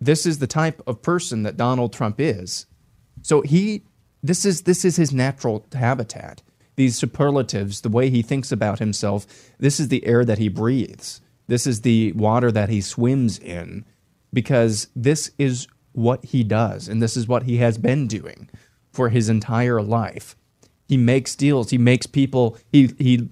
This 0.00 0.26
is 0.26 0.38
the 0.38 0.46
type 0.46 0.82
of 0.86 1.02
person 1.02 1.42
that 1.44 1.56
Donald 1.56 1.92
Trump 1.92 2.20
is. 2.20 2.66
So 3.22 3.40
he 3.40 3.82
this 4.22 4.44
is 4.44 4.62
this 4.62 4.84
is 4.84 4.96
his 4.96 5.12
natural 5.12 5.66
habitat. 5.72 6.42
These 6.76 6.96
superlatives, 6.96 7.80
the 7.80 7.88
way 7.88 8.10
he 8.10 8.22
thinks 8.22 8.52
about 8.52 8.78
himself, 8.78 9.26
this 9.58 9.80
is 9.80 9.88
the 9.88 10.06
air 10.06 10.24
that 10.24 10.38
he 10.38 10.48
breathes. 10.48 11.20
This 11.48 11.66
is 11.66 11.80
the 11.80 12.12
water 12.12 12.52
that 12.52 12.68
he 12.68 12.80
swims 12.80 13.38
in 13.38 13.84
because 14.32 14.88
this 14.94 15.32
is 15.38 15.66
what 15.92 16.24
he 16.26 16.44
does 16.44 16.86
and 16.86 17.02
this 17.02 17.16
is 17.16 17.26
what 17.26 17.44
he 17.44 17.56
has 17.56 17.78
been 17.78 18.06
doing 18.06 18.48
for 18.98 19.10
his 19.10 19.28
entire 19.28 19.80
life. 19.80 20.34
He 20.88 20.96
makes 20.96 21.36
deals, 21.36 21.70
he 21.70 21.78
makes 21.78 22.04
people 22.04 22.58
he 22.72 22.92
he 22.98 23.30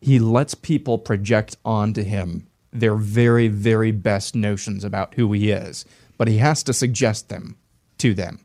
he 0.00 0.18
lets 0.18 0.54
people 0.56 0.98
project 0.98 1.56
onto 1.64 2.02
him 2.02 2.48
their 2.72 2.96
very 2.96 3.46
very 3.46 3.92
best 3.92 4.34
notions 4.34 4.82
about 4.82 5.14
who 5.14 5.32
he 5.32 5.52
is, 5.52 5.84
but 6.18 6.26
he 6.26 6.38
has 6.38 6.64
to 6.64 6.72
suggest 6.72 7.28
them 7.28 7.56
to 7.98 8.12
them. 8.12 8.40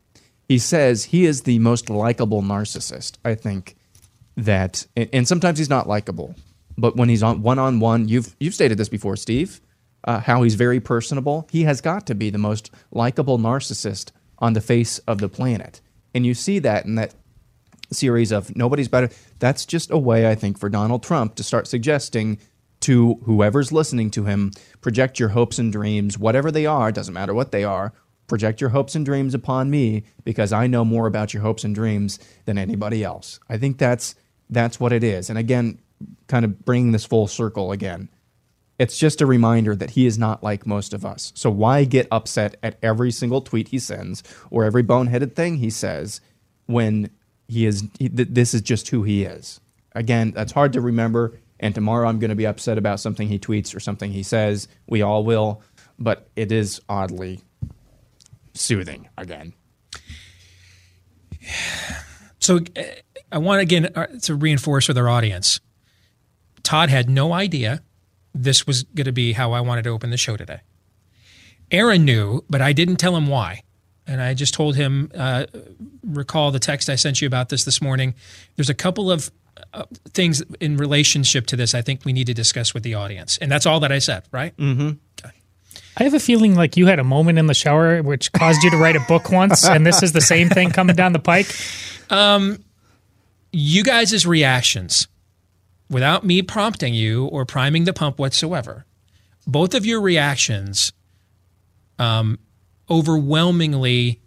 he 0.50 0.58
says 0.58 1.06
he 1.06 1.26
is 1.26 1.42
the 1.42 1.58
most 1.58 1.90
likable 1.90 2.42
narcissist. 2.42 3.12
I 3.24 3.34
think 3.34 3.76
that, 4.36 4.86
and, 4.96 5.26
sometimes 5.26 5.58
he's 5.58 5.68
not 5.68 5.88
likable, 5.88 6.36
but 6.78 6.96
when 6.96 7.08
he's 7.08 7.22
on 7.22 7.42
one 7.42 7.58
on 7.58 7.80
one, 7.80 8.08
you've 8.08 8.36
you've 8.38 8.54
stated 8.54 8.78
this 8.78 8.88
before, 8.88 9.16
Steve, 9.16 9.60
uh, 10.04 10.20
how 10.20 10.42
he's 10.44 10.54
very 10.54 10.78
personable. 10.78 11.48
He 11.50 11.64
has 11.64 11.80
got 11.80 12.06
to 12.06 12.14
be 12.14 12.30
the 12.30 12.38
most 12.38 12.70
likable 12.92 13.38
narcissist 13.38 14.12
on 14.40 14.52
the 14.54 14.60
face 14.60 14.98
of 15.00 15.18
the 15.18 15.28
planet, 15.28 15.80
and 16.14 16.24
you 16.24 16.34
see 16.34 16.58
that 16.60 16.84
in 16.84 16.94
that 16.96 17.14
series 17.92 18.30
of 18.30 18.54
nobody's 18.56 18.88
better. 18.88 19.10
That's 19.38 19.66
just 19.66 19.90
a 19.90 19.98
way 19.98 20.28
I 20.28 20.34
think 20.34 20.58
for 20.58 20.68
Donald 20.68 21.02
Trump 21.02 21.34
to 21.36 21.42
start 21.42 21.66
suggesting 21.66 22.38
to 22.80 23.14
whoever's 23.24 23.72
listening 23.72 24.10
to 24.12 24.24
him, 24.24 24.52
project 24.80 25.18
your 25.18 25.30
hopes 25.30 25.58
and 25.58 25.70
dreams, 25.70 26.18
whatever 26.18 26.50
they 26.50 26.66
are, 26.66 26.90
doesn't 26.90 27.14
matter 27.14 27.34
what 27.34 27.52
they 27.52 27.64
are, 27.64 27.92
project 28.26 28.60
your 28.60 28.70
hopes 28.70 28.94
and 28.94 29.04
dreams 29.04 29.34
upon 29.34 29.70
me 29.70 30.04
because 30.24 30.52
I 30.52 30.66
know 30.66 30.84
more 30.84 31.06
about 31.06 31.34
your 31.34 31.42
hopes 31.42 31.64
and 31.64 31.74
dreams 31.74 32.18
than 32.46 32.56
anybody 32.56 33.04
else. 33.04 33.40
I 33.48 33.58
think 33.58 33.76
that's 33.76 34.14
that's 34.48 34.80
what 34.80 34.92
it 34.92 35.04
is. 35.04 35.28
And 35.28 35.38
again, 35.38 35.78
kind 36.26 36.44
of 36.44 36.64
bringing 36.64 36.92
this 36.92 37.04
full 37.04 37.26
circle 37.26 37.72
again. 37.72 38.08
It's 38.80 38.96
just 38.96 39.20
a 39.20 39.26
reminder 39.26 39.76
that 39.76 39.90
he 39.90 40.06
is 40.06 40.16
not 40.16 40.42
like 40.42 40.66
most 40.66 40.94
of 40.94 41.04
us. 41.04 41.32
So 41.36 41.50
why 41.50 41.84
get 41.84 42.08
upset 42.10 42.56
at 42.62 42.78
every 42.82 43.10
single 43.10 43.42
tweet 43.42 43.68
he 43.68 43.78
sends 43.78 44.22
or 44.50 44.64
every 44.64 44.82
boneheaded 44.82 45.34
thing 45.34 45.58
he 45.58 45.68
says 45.68 46.22
when 46.64 47.10
he 47.46 47.66
is 47.66 47.84
he, 47.98 48.08
this 48.08 48.54
is 48.54 48.62
just 48.62 48.88
who 48.88 49.02
he 49.02 49.24
is. 49.24 49.60
Again, 49.94 50.30
that's 50.30 50.52
hard 50.52 50.72
to 50.72 50.80
remember 50.80 51.38
and 51.60 51.74
tomorrow 51.74 52.08
I'm 52.08 52.18
going 52.18 52.30
to 52.30 52.34
be 52.34 52.46
upset 52.46 52.78
about 52.78 53.00
something 53.00 53.28
he 53.28 53.38
tweets 53.38 53.76
or 53.76 53.80
something 53.80 54.12
he 54.12 54.22
says. 54.22 54.66
We 54.86 55.02
all 55.02 55.24
will, 55.24 55.60
but 55.98 56.30
it 56.34 56.50
is 56.50 56.80
oddly 56.88 57.42
soothing 58.54 59.10
again. 59.18 59.52
So 62.42 62.56
uh, 62.74 62.82
I 63.30 63.36
want 63.36 63.60
again 63.60 63.90
uh, 63.94 64.06
to 64.22 64.34
reinforce 64.34 64.88
with 64.88 64.96
our 64.96 65.10
audience. 65.10 65.60
Todd 66.62 66.88
had 66.88 67.10
no 67.10 67.34
idea 67.34 67.82
this 68.34 68.66
was 68.66 68.84
going 68.84 69.06
to 69.06 69.12
be 69.12 69.32
how 69.32 69.52
I 69.52 69.60
wanted 69.60 69.84
to 69.84 69.90
open 69.90 70.10
the 70.10 70.16
show 70.16 70.36
today. 70.36 70.60
Aaron 71.70 72.04
knew, 72.04 72.44
but 72.48 72.60
I 72.60 72.72
didn't 72.72 72.96
tell 72.96 73.16
him 73.16 73.26
why. 73.26 73.62
And 74.06 74.20
I 74.20 74.34
just 74.34 74.54
told 74.54 74.74
him, 74.76 75.10
uh, 75.14 75.46
recall 76.02 76.50
the 76.50 76.58
text 76.58 76.90
I 76.90 76.96
sent 76.96 77.20
you 77.20 77.26
about 77.26 77.48
this 77.48 77.64
this 77.64 77.80
morning. 77.80 78.14
There's 78.56 78.70
a 78.70 78.74
couple 78.74 79.10
of 79.10 79.30
uh, 79.72 79.84
things 80.08 80.42
in 80.58 80.76
relationship 80.76 81.46
to 81.46 81.56
this 81.56 81.74
I 81.74 81.82
think 81.82 82.04
we 82.04 82.12
need 82.12 82.26
to 82.26 82.34
discuss 82.34 82.74
with 82.74 82.82
the 82.82 82.94
audience. 82.94 83.38
And 83.38 83.52
that's 83.52 83.66
all 83.66 83.78
that 83.80 83.92
I 83.92 83.98
said, 83.98 84.24
right? 84.32 84.56
Mm-hmm. 84.56 84.90
Okay. 85.24 85.34
I 85.96 86.04
have 86.04 86.14
a 86.14 86.20
feeling 86.20 86.56
like 86.56 86.76
you 86.76 86.86
had 86.86 86.98
a 86.98 87.04
moment 87.04 87.38
in 87.38 87.46
the 87.46 87.54
shower 87.54 88.02
which 88.02 88.32
caused 88.32 88.62
you 88.62 88.70
to 88.70 88.76
write 88.76 88.96
a 88.96 89.04
book 89.06 89.30
once, 89.30 89.64
and 89.66 89.86
this 89.86 90.02
is 90.02 90.12
the 90.12 90.20
same 90.20 90.48
thing 90.48 90.70
coming 90.70 90.96
down 90.96 91.12
the 91.12 91.18
pike. 91.18 91.46
Um, 92.10 92.64
you 93.52 93.84
guys' 93.84 94.26
reactions, 94.26 95.06
without 95.90 96.24
me 96.24 96.40
prompting 96.40 96.94
you 96.94 97.26
or 97.26 97.44
priming 97.44 97.84
the 97.84 97.92
pump 97.92 98.18
whatsoever, 98.18 98.86
both 99.46 99.74
of 99.74 99.84
your 99.84 100.00
reactions, 100.00 100.92
um, 101.98 102.38
overwhelmingly, 102.88 104.20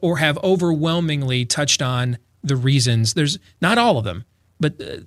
or 0.00 0.16
have 0.16 0.38
overwhelmingly 0.42 1.44
touched 1.44 1.82
on 1.82 2.18
the 2.42 2.56
reasons. 2.56 3.14
There's 3.14 3.38
not 3.60 3.78
all 3.78 3.98
of 3.98 4.04
them, 4.04 4.24
but 4.58 4.80
uh, 4.80 4.98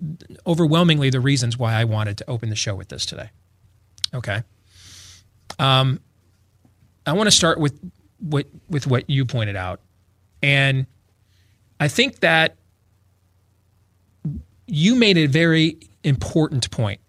overwhelmingly 0.45 1.09
the 1.09 1.19
reasons 1.19 1.57
why 1.57 1.73
I 1.73 1.83
wanted 1.83 2.17
to 2.19 2.29
open 2.29 2.49
the 2.49 2.55
show 2.55 2.75
with 2.75 2.89
this 2.89 3.05
today. 3.05 3.29
Okay. 4.13 4.43
Um, 5.59 5.99
I 7.05 7.13
want 7.13 7.27
to 7.27 7.31
start 7.35 7.59
with 7.59 7.79
what 8.19 8.47
with 8.69 8.87
what 8.87 9.09
you 9.09 9.25
pointed 9.25 9.55
out, 9.55 9.81
and 10.41 10.85
I 11.79 11.87
think 11.87 12.21
that 12.21 12.55
you 14.67 14.95
made 14.95 15.17
a 15.17 15.25
very 15.25 15.77
important 16.03 16.69
point. 16.71 16.99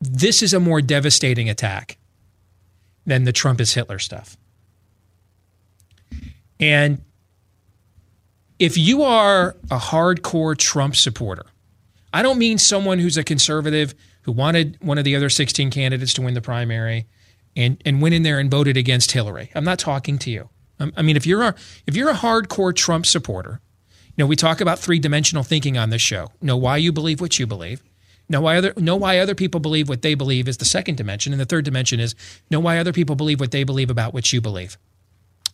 This 0.00 0.42
is 0.42 0.52
a 0.52 0.60
more 0.60 0.80
devastating 0.80 1.48
attack 1.48 1.98
than 3.06 3.24
the 3.24 3.32
Trump 3.32 3.60
is 3.60 3.74
Hitler 3.74 3.98
stuff. 3.98 4.36
And 6.58 7.02
if 8.58 8.78
you 8.78 9.02
are 9.02 9.56
a 9.70 9.78
hardcore 9.78 10.56
Trump 10.56 10.96
supporter, 10.96 11.46
I 12.12 12.22
don't 12.22 12.38
mean 12.38 12.58
someone 12.58 12.98
who's 12.98 13.16
a 13.16 13.24
conservative 13.24 13.94
who 14.22 14.32
wanted 14.32 14.78
one 14.80 14.98
of 14.98 15.04
the 15.04 15.14
other 15.14 15.28
16 15.28 15.70
candidates 15.70 16.14
to 16.14 16.22
win 16.22 16.34
the 16.34 16.40
primary 16.40 17.06
and, 17.54 17.80
and 17.84 18.00
went 18.00 18.14
in 18.14 18.22
there 18.22 18.38
and 18.38 18.50
voted 18.50 18.76
against 18.76 19.12
Hillary. 19.12 19.50
I'm 19.54 19.64
not 19.64 19.78
talking 19.78 20.18
to 20.18 20.30
you. 20.30 20.48
I 20.78 21.02
mean, 21.02 21.16
if 21.16 21.26
you're 21.26 21.42
a 21.42 21.54
if 21.86 21.96
you're 21.96 22.10
a 22.10 22.14
hardcore 22.14 22.74
Trump 22.74 23.06
supporter, 23.06 23.60
you 24.16 24.24
know 24.24 24.26
we 24.26 24.36
talk 24.36 24.60
about 24.60 24.78
three 24.78 24.98
dimensional 24.98 25.44
thinking 25.44 25.76
on 25.76 25.90
this 25.90 26.02
show. 26.02 26.32
Know 26.40 26.56
why 26.56 26.78
you 26.78 26.92
believe 26.92 27.20
what 27.20 27.38
you 27.38 27.46
believe. 27.46 27.82
Know 28.28 28.40
why 28.40 28.56
other 28.56 28.72
know 28.76 28.96
why 28.96 29.18
other 29.18 29.34
people 29.34 29.60
believe 29.60 29.88
what 29.88 30.02
they 30.02 30.14
believe 30.14 30.48
is 30.48 30.56
the 30.56 30.64
second 30.64 30.96
dimension, 30.96 31.32
and 31.32 31.40
the 31.40 31.46
third 31.46 31.64
dimension 31.64 32.00
is 32.00 32.14
know 32.50 32.60
why 32.60 32.78
other 32.78 32.92
people 32.92 33.14
believe 33.14 33.38
what 33.38 33.52
they 33.52 33.62
believe 33.62 33.90
about 33.90 34.14
what 34.14 34.32
you 34.32 34.40
believe. 34.40 34.78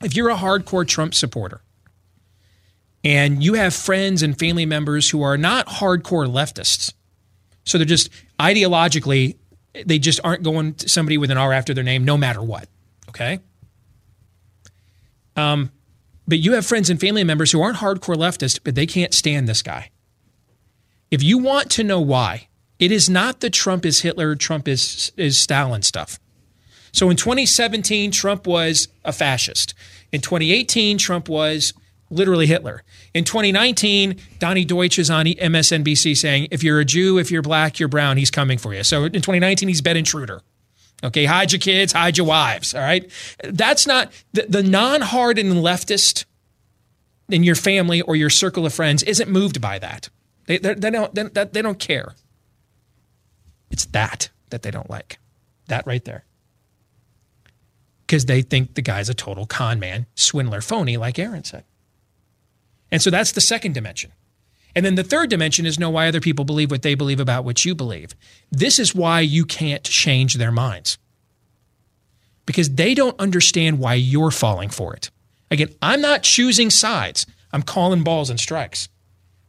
If 0.03 0.17
you're 0.17 0.31
a 0.31 0.37
hardcore 0.37 0.87
Trump 0.87 1.15
supporter, 1.15 1.61
and 3.05 3.43
you 3.43 3.55
have 3.55 3.75
friends 3.75 4.23
and 4.23 4.39
family 4.39 4.67
members 4.67 5.11
who 5.11 5.23
are 5.23 5.37
not 5.37 5.67
hardcore 5.67 6.27
leftists. 6.27 6.93
So 7.65 7.79
they're 7.79 7.85
just 7.85 8.11
ideologically, 8.39 9.37
they 9.85 9.99
just 9.99 10.21
aren't 10.25 10.43
going 10.43 10.75
to 10.75 10.89
somebody 10.89 11.19
with 11.19 11.31
an 11.31 11.39
R 11.39 11.53
after 11.53 11.75
their 11.75 11.85
name 11.85 12.05
no 12.05 12.17
matter 12.17 12.43
what. 12.43 12.69
Okay. 13.09 13.41
Um, 15.37 15.71
but 16.27 16.39
you 16.39 16.53
have 16.53 16.67
friends 16.67 16.91
and 16.91 17.01
family 17.01 17.25
members 17.25 17.53
who 17.53 17.61
aren't 17.61 17.79
hardcore 17.79 18.17
leftists, 18.17 18.61
but 18.63 18.75
they 18.75 18.87
can't 18.87 19.15
stand 19.15 19.49
this 19.49 19.63
guy. 19.63 19.91
If 21.11 21.23
you 21.23 21.39
want 21.39 21.71
to 21.73 21.85
know 21.85 22.01
why, 22.01 22.49
it 22.79 22.91
is 22.91 23.11
not 23.11 23.41
the 23.41 23.51
Trump 23.51 23.85
is 23.85 24.01
Hitler, 24.01 24.35
Trump 24.35 24.67
is, 24.67 25.13
is 25.17 25.39
Stalin 25.39 25.83
stuff. 25.83 26.19
So 26.93 27.11
in 27.11 27.17
2017, 27.17 28.11
Trump 28.11 28.47
was 28.47 28.89
a 29.05 29.13
fascist. 29.13 29.75
In 30.13 30.21
2018, 30.21 30.99
Trump 30.99 31.29
was 31.29 31.73
literally 32.11 32.47
Hitler. 32.47 32.83
In 33.15 33.25
2019, 33.25 34.17
Donnie 34.39 34.65
Deutsch 34.65 34.99
is 34.99 35.11
on 35.11 35.27
MSNBC 35.27 36.17
saying, 36.17 36.49
if 36.51 36.63
you're 36.63 36.81
a 36.81 36.85
Jew, 36.85 37.19
if 37.19 37.31
you're 37.31 37.43
black, 37.43 37.79
you're 37.79 37.89
brown, 37.89 38.19
he's 38.19 38.31
coming 38.31 38.59
for 38.59 38.75
you. 38.75 38.85
So 38.85 39.05
in 39.05 39.13
2019, 39.13 39.69
he's 39.69 39.81
Ben 39.81 39.97
Intruder. 39.97 40.43
Okay, 41.05 41.25
hide 41.25 41.53
your 41.53 41.59
kids, 41.59 41.93
hide 41.93 42.17
your 42.17 42.27
wives. 42.27 42.75
All 42.75 42.81
right. 42.81 43.11
That's 43.43 43.87
not 43.87 44.13
the, 44.33 44.47
the 44.49 44.63
non 44.63 45.01
hardened 45.01 45.53
leftist 45.55 46.25
in 47.29 47.43
your 47.43 47.55
family 47.55 48.01
or 48.03 48.15
your 48.15 48.31
circle 48.31 48.67
of 48.67 48.73
friends 48.73 49.03
isn't 49.03 49.31
moved 49.31 49.61
by 49.61 49.79
that. 49.79 50.09
They, 50.47 50.59
they, 50.59 50.91
don't, 50.91 51.15
they, 51.15 51.45
they 51.45 51.63
don't 51.63 51.79
care. 51.79 52.15
It's 53.71 53.87
that 53.87 54.31
that 54.51 54.63
they 54.63 54.71
don't 54.71 54.91
like. 54.91 55.19
That 55.69 55.87
right 55.87 56.05
there. 56.05 56.25
Because 58.07 58.27
they 58.27 58.43
think 58.43 58.75
the 58.75 58.83
guy's 58.83 59.09
a 59.09 59.15
total 59.15 59.47
con 59.47 59.81
man, 59.81 60.07
swindler, 60.15 60.61
phony, 60.61 60.97
like 60.99 61.19
Aaron 61.19 61.45
said. 61.45 61.65
And 62.91 63.01
so 63.01 63.09
that's 63.09 63.33
the 63.33 63.41
second 63.41 63.73
dimension. 63.73 64.13
And 64.75 64.87
then 64.87 64.95
the 64.95 65.05
third 65.05 65.31
dimension 65.31 65.67
is 65.67 65.79
know 65.79 65.91
why 65.91 66.09
other 66.09 66.21
people 66.21 66.45
believe 66.45 66.71
what 66.71 66.83
they 66.83 66.95
believe 66.95 67.21
about 67.21 67.45
what 67.45 67.65
you 67.65 67.75
believe. 67.75 68.15
This 68.51 68.79
is 68.79 68.95
why 68.95 69.21
you 69.21 69.45
can't 69.45 69.85
change 69.85 70.35
their 70.35 70.53
minds. 70.53 70.99
Because 72.47 72.71
they 72.71 72.95
don't 72.95 73.19
understand 73.21 73.79
why 73.79 73.95
you're 73.95 74.31
falling 74.31 74.71
for 74.71 74.95
it. 74.95 75.11
Again, 75.51 75.69
I'm 75.83 76.01
not 76.01 76.23
choosing 76.23 76.71
sides. 76.71 77.27
I'm 77.53 77.63
calling 77.63 78.03
balls 78.03 78.31
and 78.31 78.41
strikes. 78.41 78.89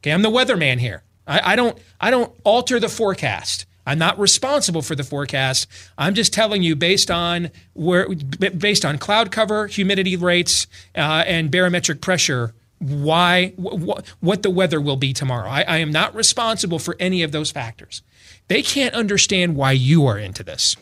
Okay, 0.02 0.12
I'm 0.12 0.22
the 0.22 0.30
weatherman 0.30 0.80
here. 0.80 1.04
I, 1.26 1.54
I 1.54 1.56
don't 1.56 1.78
I 2.02 2.12
don't 2.12 2.34
alter 2.44 2.80
the 2.80 2.90
forecast. 2.90 3.66
I'm 3.86 4.00
not 4.00 4.20
responsible 4.20 4.82
for 4.82 4.96
the 4.96 5.04
forecast. 5.04 5.68
I'm 5.98 6.14
just 6.14 6.34
telling 6.34 6.64
you 6.64 6.76
based 6.76 7.10
on 7.10 7.52
where 7.74 8.08
based 8.10 8.86
on 8.86 8.98
cloud 8.98 9.32
cover, 9.32 9.68
humidity 9.68 10.16
rates, 10.16 10.68
uh, 10.96 11.24
and 11.26 11.50
barometric 11.50 12.02
pressure 12.02 12.54
why 12.84 13.50
wh- 13.50 14.02
what 14.22 14.44
the 14.44 14.50
weather 14.50 14.82
will 14.82 14.98
be 14.98 15.14
tomorrow. 15.14 15.50
I, 15.50 15.62
I 15.62 15.78
am 15.78 15.92
not 15.92 16.16
responsible 16.16 16.80
for 16.80 16.96
any 17.00 17.24
of 17.24 17.32
those 17.32 17.52
factors. 17.52 18.02
They 18.48 18.62
can't 18.62 18.94
understand 18.94 19.56
why 19.56 19.72
you 19.72 20.06
are 20.06 20.18
into 20.18 20.44
this. 20.44 20.76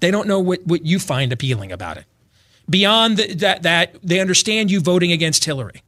They 0.00 0.10
don't 0.10 0.28
know 0.28 0.40
what, 0.40 0.66
what 0.66 0.84
you 0.84 0.98
find 0.98 1.32
appealing 1.32 1.72
about 1.72 1.96
it. 1.96 2.04
Beyond 2.68 3.16
the, 3.16 3.34
that, 3.34 3.62
that 3.62 3.96
they 4.02 4.20
understand 4.20 4.70
you 4.70 4.80
voting 4.80 5.12
against 5.12 5.44
Hillary. 5.44 5.82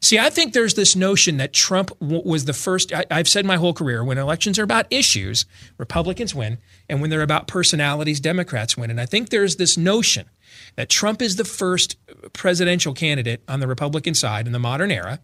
See, 0.00 0.18
I 0.18 0.30
think 0.30 0.52
there's 0.52 0.74
this 0.74 0.96
notion 0.96 1.36
that 1.36 1.52
Trump 1.52 1.90
was 2.00 2.44
the 2.44 2.52
first. 2.52 2.92
I, 2.92 3.04
have 3.10 3.28
said 3.28 3.44
my 3.44 3.56
whole 3.56 3.72
career 3.72 4.02
when 4.04 4.18
elections 4.18 4.58
are 4.58 4.64
about 4.64 4.86
issues, 4.90 5.46
Republicans 5.78 6.34
win, 6.34 6.58
and 6.88 7.00
when 7.00 7.10
they're 7.10 7.22
about 7.22 7.46
personalities, 7.46 8.20
Democrats 8.20 8.76
win. 8.76 8.90
And 8.90 9.00
I 9.00 9.06
think 9.06 9.30
there's 9.30 9.56
this 9.56 9.76
notion 9.76 10.28
that 10.76 10.88
Trump 10.88 11.20
is 11.20 11.36
the 11.36 11.44
first 11.44 11.96
presidential 12.32 12.94
candidate 12.94 13.42
on 13.48 13.60
the 13.60 13.66
Republican 13.66 14.14
side 14.14 14.46
in 14.46 14.52
the 14.52 14.58
modern 14.58 14.90
era 14.90 15.20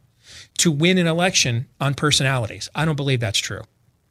to 0.58 0.70
win 0.70 0.98
an 0.98 1.06
election 1.06 1.68
on 1.80 1.94
personalities. 1.94 2.68
I 2.74 2.84
don't 2.84 2.96
believe 2.96 3.20
that's 3.20 3.38
true. 3.38 3.62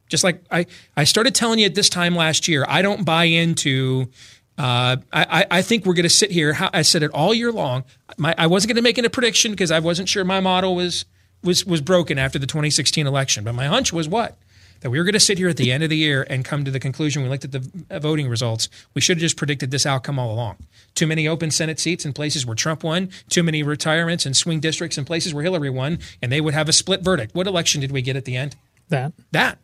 Just 0.07 0.23
like 0.23 0.43
I, 0.51 0.65
I 0.95 1.03
started 1.03 1.35
telling 1.35 1.59
you 1.59 1.65
at 1.65 1.75
this 1.75 1.89
time 1.89 2.15
last 2.15 2.47
year, 2.47 2.65
I 2.67 2.81
don't 2.81 3.03
buy 3.05 3.25
into 3.25 4.09
Uh, 4.57 4.97
I, 5.11 5.45
I 5.49 5.61
think 5.63 5.85
we're 5.85 5.95
going 5.95 6.03
to 6.03 6.09
sit 6.09 6.29
here. 6.29 6.55
I 6.73 6.83
said 6.83 7.01
it 7.01 7.11
all 7.11 7.33
year 7.33 7.51
long. 7.51 7.83
My, 8.17 8.35
I 8.37 8.47
wasn't 8.47 8.69
going 8.69 8.75
to 8.75 8.81
make 8.83 8.97
a 8.97 9.09
prediction 9.09 9.53
because 9.53 9.71
I 9.71 9.79
wasn't 9.79 10.07
sure 10.09 10.23
my 10.23 10.39
model 10.39 10.75
was 10.75 11.05
was 11.41 11.65
was 11.65 11.81
broken 11.81 12.19
after 12.19 12.37
the 12.37 12.45
2016 12.45 13.07
election. 13.07 13.43
But 13.43 13.53
my 13.55 13.65
hunch 13.65 13.91
was 13.91 14.07
what 14.07 14.37
that 14.81 14.89
we 14.89 14.97
were 14.97 15.03
going 15.03 15.13
to 15.13 15.19
sit 15.19 15.37
here 15.37 15.49
at 15.49 15.57
the 15.57 15.71
end 15.71 15.83
of 15.83 15.89
the 15.89 15.97
year 15.97 16.25
and 16.29 16.43
come 16.43 16.65
to 16.65 16.71
the 16.71 16.79
conclusion 16.79 17.23
we 17.23 17.29
looked 17.29 17.45
at 17.45 17.51
the 17.51 17.85
uh, 17.89 17.99
voting 17.99 18.27
results. 18.27 18.67
We 18.93 19.01
should 19.01 19.17
have 19.17 19.21
just 19.21 19.37
predicted 19.37 19.71
this 19.71 19.85
outcome 19.85 20.19
all 20.19 20.31
along. 20.31 20.57
Too 20.95 21.07
many 21.07 21.27
open 21.27 21.51
Senate 21.51 21.79
seats 21.79 22.05
in 22.05 22.13
places 22.13 22.45
where 22.45 22.55
Trump 22.55 22.83
won, 22.83 23.09
too 23.29 23.43
many 23.43 23.63
retirements 23.63 24.25
and 24.25 24.35
swing 24.35 24.59
districts 24.59 24.97
in 24.97 25.05
places 25.05 25.33
where 25.33 25.43
Hillary 25.43 25.69
won, 25.69 25.99
and 26.21 26.31
they 26.31 26.41
would 26.41 26.53
have 26.53 26.67
a 26.67 26.73
split 26.73 27.01
verdict. 27.01 27.33
What 27.33 27.47
election 27.47 27.79
did 27.79 27.91
we 27.91 28.01
get 28.01 28.15
at 28.15 28.25
the 28.25 28.35
end? 28.35 28.55
That. 28.89 29.13
That. 29.31 29.59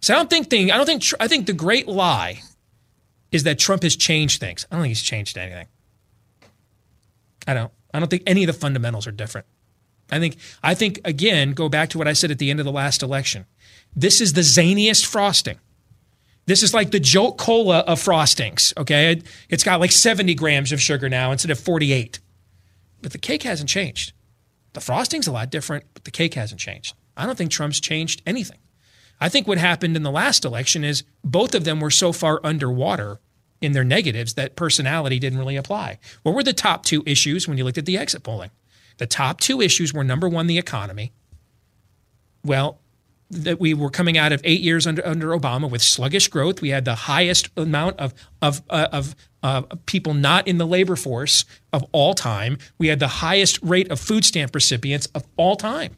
So 0.00 0.14
I 0.14 0.16
don't 0.18 0.30
think 0.30 0.50
thing. 0.50 0.70
I 0.70 0.76
don't 0.76 0.86
think. 0.86 1.04
I 1.20 1.28
think 1.28 1.46
the 1.46 1.52
great 1.52 1.88
lie 1.88 2.42
is 3.32 3.44
that 3.44 3.58
Trump 3.58 3.82
has 3.82 3.96
changed 3.96 4.40
things. 4.40 4.66
I 4.70 4.76
don't 4.76 4.82
think 4.82 4.90
he's 4.90 5.02
changed 5.02 5.36
anything. 5.38 5.66
I 7.46 7.54
don't. 7.54 7.72
I 7.92 7.98
don't 7.98 8.08
think 8.08 8.24
any 8.26 8.42
of 8.42 8.46
the 8.46 8.52
fundamentals 8.52 9.06
are 9.06 9.12
different. 9.12 9.46
I 10.10 10.18
think 10.20 10.36
I 10.62 10.74
think 10.74 11.00
again, 11.04 11.52
go 11.52 11.68
back 11.68 11.90
to 11.90 11.98
what 11.98 12.06
I 12.06 12.12
said 12.12 12.30
at 12.30 12.38
the 12.38 12.50
end 12.50 12.60
of 12.60 12.66
the 12.66 12.72
last 12.72 13.02
election. 13.02 13.46
This 13.96 14.20
is 14.20 14.34
the 14.34 14.42
zaniest 14.42 15.06
frosting. 15.06 15.58
This 16.44 16.62
is 16.62 16.72
like 16.72 16.92
the 16.92 17.00
Jolt 17.00 17.38
Cola 17.38 17.78
of 17.80 17.98
frostings. 17.98 18.76
Okay, 18.76 19.12
it, 19.12 19.24
has 19.50 19.64
got 19.64 19.80
like 19.80 19.90
70 19.90 20.34
grams 20.34 20.70
of 20.70 20.80
sugar 20.80 21.08
now 21.08 21.32
instead 21.32 21.50
of 21.50 21.58
48. 21.58 22.20
But 23.02 23.12
the 23.12 23.18
cake 23.18 23.42
hasn't 23.42 23.68
changed. 23.68 24.12
The 24.74 24.80
frosting's 24.80 25.26
a 25.26 25.32
lot 25.32 25.50
different, 25.50 25.84
but 25.94 26.04
the 26.04 26.10
cake 26.10 26.34
hasn't 26.34 26.60
changed. 26.60 26.94
I 27.16 27.24
don't 27.24 27.36
think 27.36 27.50
Trump's 27.50 27.80
changed 27.80 28.22
anything. 28.26 28.58
I 29.20 29.30
think 29.30 29.48
what 29.48 29.58
happened 29.58 29.96
in 29.96 30.02
the 30.02 30.10
last 30.10 30.44
election 30.44 30.84
is 30.84 31.02
both 31.24 31.54
of 31.54 31.64
them 31.64 31.80
were 31.80 31.90
so 31.90 32.12
far 32.12 32.40
underwater 32.44 33.18
in 33.62 33.72
their 33.72 33.84
negatives 33.84 34.34
that 34.34 34.54
personality 34.54 35.18
didn't 35.18 35.38
really 35.38 35.56
apply. 35.56 35.98
What 36.22 36.34
were 36.34 36.42
the 36.42 36.52
top 36.52 36.84
two 36.84 37.02
issues 37.06 37.48
when 37.48 37.56
you 37.56 37.64
looked 37.64 37.78
at 37.78 37.86
the 37.86 37.96
exit 37.96 38.22
polling? 38.22 38.50
The 38.98 39.06
top 39.06 39.40
two 39.40 39.60
issues 39.62 39.94
were 39.94 40.04
number 40.04 40.28
one, 40.28 40.46
the 40.46 40.58
economy. 40.58 41.12
Well, 42.44 42.78
that 43.30 43.58
we 43.58 43.74
were 43.74 43.90
coming 43.90 44.16
out 44.16 44.32
of 44.32 44.40
eight 44.44 44.60
years 44.60 44.86
under 44.86 45.06
under 45.06 45.28
Obama 45.28 45.68
with 45.68 45.82
sluggish 45.82 46.28
growth. 46.28 46.60
We 46.60 46.70
had 46.70 46.84
the 46.84 46.94
highest 46.94 47.48
amount 47.56 47.98
of 47.98 48.14
of 48.40 48.62
uh, 48.70 48.88
of 48.92 49.16
uh, 49.42 49.62
people 49.86 50.14
not 50.14 50.46
in 50.46 50.58
the 50.58 50.66
labor 50.66 50.96
force 50.96 51.44
of 51.72 51.84
all 51.92 52.14
time. 52.14 52.58
We 52.78 52.88
had 52.88 53.00
the 53.00 53.08
highest 53.08 53.58
rate 53.62 53.90
of 53.90 54.00
food 54.00 54.24
stamp 54.24 54.54
recipients 54.54 55.06
of 55.14 55.24
all 55.36 55.56
time. 55.56 55.96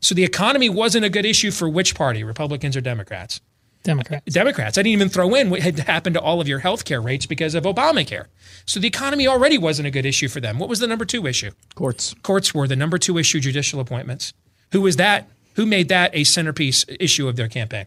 So 0.00 0.14
the 0.14 0.24
economy 0.24 0.68
wasn't 0.68 1.04
a 1.04 1.10
good 1.10 1.24
issue 1.24 1.50
for 1.50 1.68
which 1.68 1.94
party, 1.94 2.24
Republicans 2.24 2.76
or 2.76 2.80
Democrats? 2.80 3.40
Democrats. 3.82 4.32
Democrats. 4.32 4.78
I 4.78 4.82
didn't 4.82 4.92
even 4.92 5.08
throw 5.08 5.34
in 5.34 5.50
what 5.50 5.60
had 5.60 5.78
happened 5.80 6.14
to 6.14 6.20
all 6.20 6.40
of 6.40 6.48
your 6.48 6.60
health 6.60 6.84
care 6.84 7.00
rates 7.00 7.26
because 7.26 7.54
of 7.54 7.64
Obamacare. 7.64 8.26
So 8.64 8.78
the 8.78 8.86
economy 8.86 9.26
already 9.26 9.58
wasn't 9.58 9.88
a 9.88 9.90
good 9.90 10.06
issue 10.06 10.28
for 10.28 10.40
them. 10.40 10.58
What 10.58 10.68
was 10.68 10.78
the 10.78 10.86
number 10.86 11.04
two 11.04 11.26
issue? 11.26 11.50
Courts. 11.74 12.14
Courts 12.22 12.54
were 12.54 12.68
the 12.68 12.76
number 12.76 12.98
two 12.98 13.18
issue, 13.18 13.40
judicial 13.40 13.80
appointments. 13.80 14.32
Who 14.70 14.80
was 14.80 14.96
that? 14.96 15.28
Who 15.54 15.66
made 15.66 15.88
that 15.88 16.10
a 16.14 16.24
centerpiece 16.24 16.84
issue 16.88 17.28
of 17.28 17.36
their 17.36 17.48
campaign? 17.48 17.86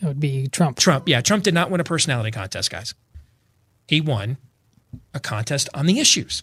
That 0.00 0.08
would 0.08 0.20
be 0.20 0.46
Trump. 0.48 0.78
Trump. 0.78 1.08
Yeah, 1.08 1.20
Trump 1.20 1.44
did 1.44 1.54
not 1.54 1.70
win 1.70 1.80
a 1.80 1.84
personality 1.84 2.30
contest, 2.30 2.70
guys. 2.70 2.94
He 3.88 4.00
won 4.00 4.36
a 5.14 5.20
contest 5.20 5.68
on 5.74 5.86
the 5.86 6.00
issues. 6.00 6.42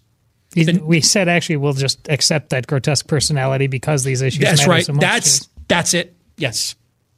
we 0.56 1.02
said 1.02 1.28
actually 1.28 1.58
we'll 1.58 1.74
just 1.74 2.08
accept 2.10 2.50
that 2.50 2.68
grotesque 2.68 3.08
personality 3.08 3.68
because 3.68 4.04
these 4.04 4.22
issues. 4.22 4.44
That's 4.44 4.68
right. 4.68 4.86
So 4.86 4.94
much 4.94 5.02
that's 5.02 5.50
that's 5.68 5.94
it. 5.94 6.16
Yes, 6.38 6.76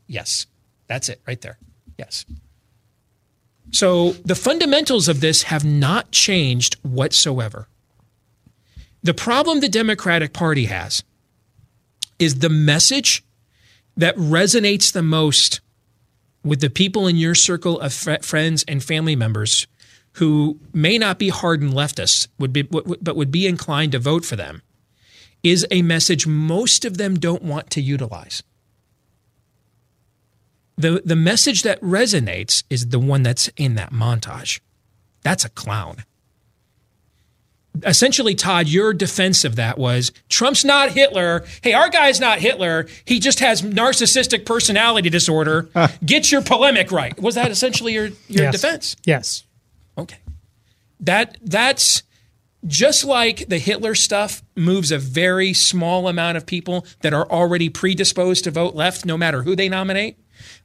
yes, 0.08 0.48
that's 0.88 1.10
it 1.10 1.22
right 1.28 1.40
there. 1.42 1.58
Yes. 1.98 2.26
So 3.72 4.12
the 4.24 4.36
fundamentals 4.36 5.10
of 5.10 5.20
this 5.20 5.44
have 5.44 5.66
not 5.66 6.12
changed 6.12 6.76
whatsoever. 6.82 7.68
The 9.04 9.14
problem 9.14 9.60
the 9.60 9.70
Democratic 9.70 10.32
Party 10.32 10.66
has 10.66 11.04
is 12.18 12.40
the 12.40 12.50
message 12.50 13.25
that 13.98 14.16
resonates 14.18 14.92
the 14.92 15.04
most 15.04 15.62
with 16.44 16.62
the 16.62 16.70
people 16.70 17.08
in 17.08 17.16
your 17.16 17.36
circle 17.36 17.80
of 17.80 17.94
friends 17.94 18.64
and 18.68 18.84
family 18.84 19.16
members 19.16 19.68
who 20.14 20.60
may 20.74 20.98
not 20.98 21.20
be 21.20 21.30
hardened 21.30 21.74
leftists, 21.74 22.28
would 22.40 22.54
be, 22.54 22.62
but 22.62 23.16
would 23.16 23.32
be 23.32 23.48
inclined 23.48 23.92
to 23.92 24.00
vote 24.00 24.24
for 24.24 24.36
them, 24.36 24.62
is 25.44 25.68
a 25.72 25.82
message 25.82 26.26
most 26.26 26.86
of 26.86 26.98
them 26.98 27.20
don't 27.20 27.44
want 27.44 27.70
to 27.72 27.82
utilize. 27.82 28.42
The, 30.78 31.02
the 31.04 31.16
message 31.16 31.64
that 31.64 31.82
resonates 31.82 32.64
is 32.70 32.90
the 32.90 33.00
one 33.00 33.24
that's 33.24 33.50
in 33.58 33.76
that 33.76 33.92
montage. 33.92 34.60
That's 35.24 35.46
a 35.46 35.50
clown. 35.50 36.04
Essentially, 37.84 38.36
Todd, 38.36 38.68
your 38.68 38.94
defense 38.94 39.44
of 39.44 39.56
that 39.56 39.78
was 39.78 40.12
Trump's 40.30 40.64
not 40.64 40.92
Hitler. 40.92 41.46
Hey, 41.62 41.74
our 41.74 41.90
guy's 41.90 42.20
not 42.20 42.40
Hitler. 42.40 42.88
He 43.06 43.20
just 43.20 43.40
has 43.40 43.62
narcissistic 43.62 44.46
personality 44.46 45.10
disorder. 45.10 45.70
Get 46.06 46.32
your 46.32 46.42
polemic 46.42 46.92
right. 46.92 47.20
Was 47.20 47.36
that 47.36 47.52
essentially 47.52 47.94
your, 47.94 48.06
your 48.28 48.46
yes. 48.46 48.54
defense? 48.54 48.96
Yes. 49.06 49.44
Okay. 49.98 50.18
That 51.00 51.38
that's 51.42 52.04
just 52.66 53.06
like 53.06 53.48
the 53.48 53.60
Hitler 53.60 53.96
stuff 53.96 54.42
moves 54.56 54.92
a 54.92 54.98
very 54.98 55.54
small 55.54 56.08
amount 56.08 56.38
of 56.38 56.46
people 56.46 56.86
that 57.02 57.14
are 57.14 57.30
already 57.30 57.70
predisposed 57.70 58.44
to 58.46 58.52
vote 58.52 58.76
left 58.76 59.06
no 59.06 59.18
matter 59.18 59.44
who 59.44 59.56
they 59.56 59.70
nominate. 59.70 60.18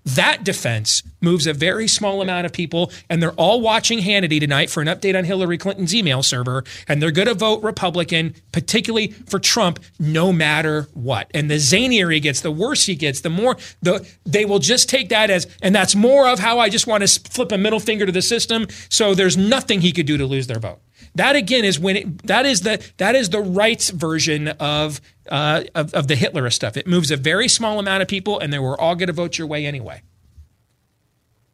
That 0.05 0.45
defense 0.45 1.03
moves 1.21 1.47
a 1.47 1.53
very 1.53 1.87
small 1.87 2.23
amount 2.23 2.47
of 2.47 2.53
people, 2.53 2.91
and 3.09 3.23
they're 3.23 3.33
all 3.33 3.61
watching 3.61 3.99
Hannity 3.99 4.41
tonight 4.41 4.71
for 4.71 4.81
an 4.81 4.89
update 4.89 5.17
on 5.17 5.25
Hillary 5.25 5.59
Clinton's 5.59 5.95
email 5.95 6.23
server, 6.23 6.65
and 6.89 7.03
they're 7.03 7.11
going 7.11 7.29
to 7.29 7.35
vote 7.35 7.63
Republican, 7.63 8.35
particularly 8.53 9.09
for 9.09 9.39
Trump, 9.39 9.79
no 9.99 10.33
matter 10.33 10.89
what. 10.95 11.31
And 11.35 11.51
the 11.51 11.57
zanier 11.57 12.13
he 12.13 12.21
gets, 12.21 12.41
the 12.41 12.51
worse 12.51 12.87
he 12.87 12.95
gets, 12.95 13.21
the 13.21 13.31
more 13.31 13.57
the 13.83 14.09
they 14.25 14.45
will 14.45 14.59
just 14.59 14.89
take 14.89 15.11
that 15.11 15.31
as, 15.31 15.47
and 15.63 15.75
that's 15.75 15.95
more 15.95 16.29
of 16.29 16.39
how 16.39 16.59
I 16.59 16.69
just 16.69 16.87
want 16.87 17.07
to 17.07 17.31
flip 17.31 17.53
a 17.53 17.59
middle 17.59 17.81
finger 17.81 18.07
to 18.07 18.13
the 18.13 18.23
system. 18.23 18.67
So 18.89 19.15
there's 19.15 19.37
nothing 19.37 19.83
he 19.83 19.93
could 19.93 20.07
do 20.07 20.17
to 20.17 20.27
lose 20.27 20.47
their 20.47 20.59
vote. 20.59 20.81
That 21.15 21.37
again 21.37 21.65
is 21.65 21.79
when 21.79 21.97
it, 21.97 22.27
that 22.27 22.47
is 22.47 22.61
the 22.61 22.85
that 22.99 23.15
is 23.15 23.31
the 23.31 23.41
rights 23.41 23.91
version 23.91 24.49
of, 24.49 25.01
uh, 25.29 25.65
of 25.75 25.93
of 25.93 26.07
the 26.07 26.15
Hitlerist 26.15 26.53
stuff. 26.53 26.77
It 26.77 26.87
moves 26.87 27.11
a 27.11 27.17
very 27.17 27.49
small 27.49 27.79
amount 27.79 28.03
of 28.03 28.09
people, 28.09 28.39
and 28.39 28.53
they 28.53 28.59
were 28.59 28.81
all 28.81 28.95
going 28.95 29.09
to 29.09 29.13
vote 29.13 29.37
your 29.37 29.47
way 29.47 29.67
anyway. 29.67 30.03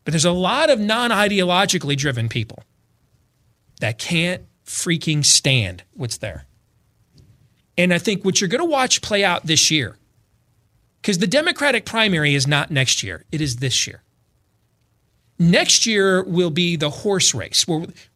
But 0.05 0.13
there's 0.13 0.25
a 0.25 0.31
lot 0.31 0.71
of 0.71 0.79
non-ideologically 0.79 1.97
driven 1.97 2.29
people 2.29 2.63
that 3.81 3.99
can't 3.99 4.45
freaking 4.65 5.25
stand 5.25 5.83
what's 5.95 6.19
there. 6.19 6.47
And 7.79 7.93
I 7.93 7.99
think 7.99 8.25
what 8.25 8.41
you're 8.41 8.49
going 8.49 8.63
to 8.63 8.71
watch 8.71 9.03
play 9.03 9.25
out 9.25 9.47
this 9.47 9.71
year, 9.71 9.97
because 11.01 11.19
the 11.19 11.27
Democratic 11.27 11.85
primary 11.85 12.35
is 12.35 12.47
not 12.47 12.71
next 12.71 13.03
year; 13.03 13.25
it 13.33 13.41
is 13.41 13.57
this 13.57 13.87
year. 13.87 14.03
Next 15.39 15.85
year 15.85 16.23
will 16.23 16.51
be 16.51 16.77
the 16.77 16.89
horse 16.89 17.35
race, 17.35 17.67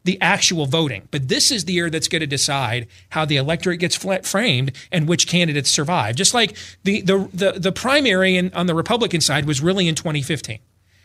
the 0.04 0.18
actual 0.22 0.64
voting. 0.64 1.06
But 1.10 1.28
this 1.28 1.50
is 1.50 1.66
the 1.66 1.74
year 1.74 1.90
that's 1.90 2.08
going 2.08 2.20
to 2.20 2.26
decide 2.26 2.86
how 3.10 3.26
the 3.26 3.36
electorate 3.36 3.78
gets 3.78 3.96
framed 3.96 4.72
and 4.90 5.06
which 5.06 5.26
candidates 5.26 5.70
survive. 5.70 6.16
Just 6.16 6.32
like 6.32 6.56
the 6.84 7.02
the 7.02 7.28
the, 7.34 7.52
the 7.52 7.72
primary 7.72 8.36
in, 8.36 8.52
on 8.54 8.66
the 8.66 8.74
Republican 8.74 9.20
side 9.20 9.44
was 9.44 9.60
really 9.60 9.86
in 9.86 9.94
2015. 9.94 10.60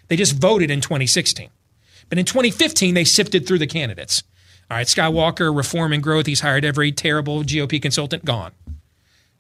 They 0.08 0.16
just 0.16 0.36
voted 0.36 0.72
in 0.72 0.80
2016. 0.80 1.50
But 2.08 2.18
in 2.18 2.26
2015, 2.26 2.94
they 2.94 3.04
sifted 3.04 3.46
through 3.48 3.60
the 3.60 3.68
candidates. 3.68 4.24
All 4.70 4.78
right, 4.78 4.88
Skywalker, 4.88 5.56
reform 5.56 5.92
and 5.92 6.02
growth. 6.02 6.28
He's 6.28 6.40
hired 6.40 6.64
every 6.64 6.92
terrible 6.92 7.44
GOP 7.44 7.82
consultant, 7.82 8.24
gone. 8.24 8.52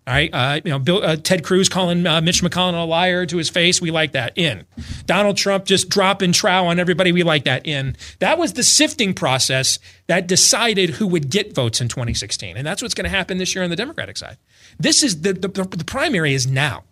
All 0.07 0.13
right, 0.13 0.29
uh, 0.31 0.61
you 0.63 0.69
know, 0.69 0.77
Bill, 0.77 1.03
uh, 1.03 1.15
Ted 1.15 1.43
Cruz 1.43 1.67
calling 1.67 2.05
uh, 2.05 2.21
Mitch 2.21 2.43
McConnell 2.43 2.83
a 2.83 2.85
liar 2.85 3.25
to 3.25 3.37
his 3.37 3.49
face. 3.49 3.81
We 3.81 3.89
like 3.89 4.11
that. 4.11 4.33
In 4.35 4.65
Donald 5.07 5.35
Trump 5.35 5.65
just 5.65 5.89
dropping 5.89 6.31
trow 6.31 6.67
on 6.67 6.79
everybody. 6.79 7.11
We 7.11 7.23
like 7.23 7.45
that. 7.45 7.65
In 7.65 7.97
that 8.19 8.37
was 8.37 8.53
the 8.53 8.61
sifting 8.61 9.15
process 9.15 9.79
that 10.05 10.27
decided 10.27 10.91
who 10.91 11.07
would 11.07 11.31
get 11.31 11.55
votes 11.55 11.81
in 11.81 11.87
2016, 11.87 12.55
and 12.55 12.67
that's 12.67 12.83
what's 12.83 12.93
going 12.93 13.05
to 13.05 13.09
happen 13.09 13.39
this 13.39 13.55
year 13.55 13.63
on 13.63 13.71
the 13.71 13.75
Democratic 13.75 14.17
side. 14.17 14.37
This 14.79 15.01
is 15.01 15.21
the, 15.21 15.33
the 15.33 15.47
the 15.47 15.85
primary 15.85 16.35
is 16.35 16.45
now. 16.45 16.83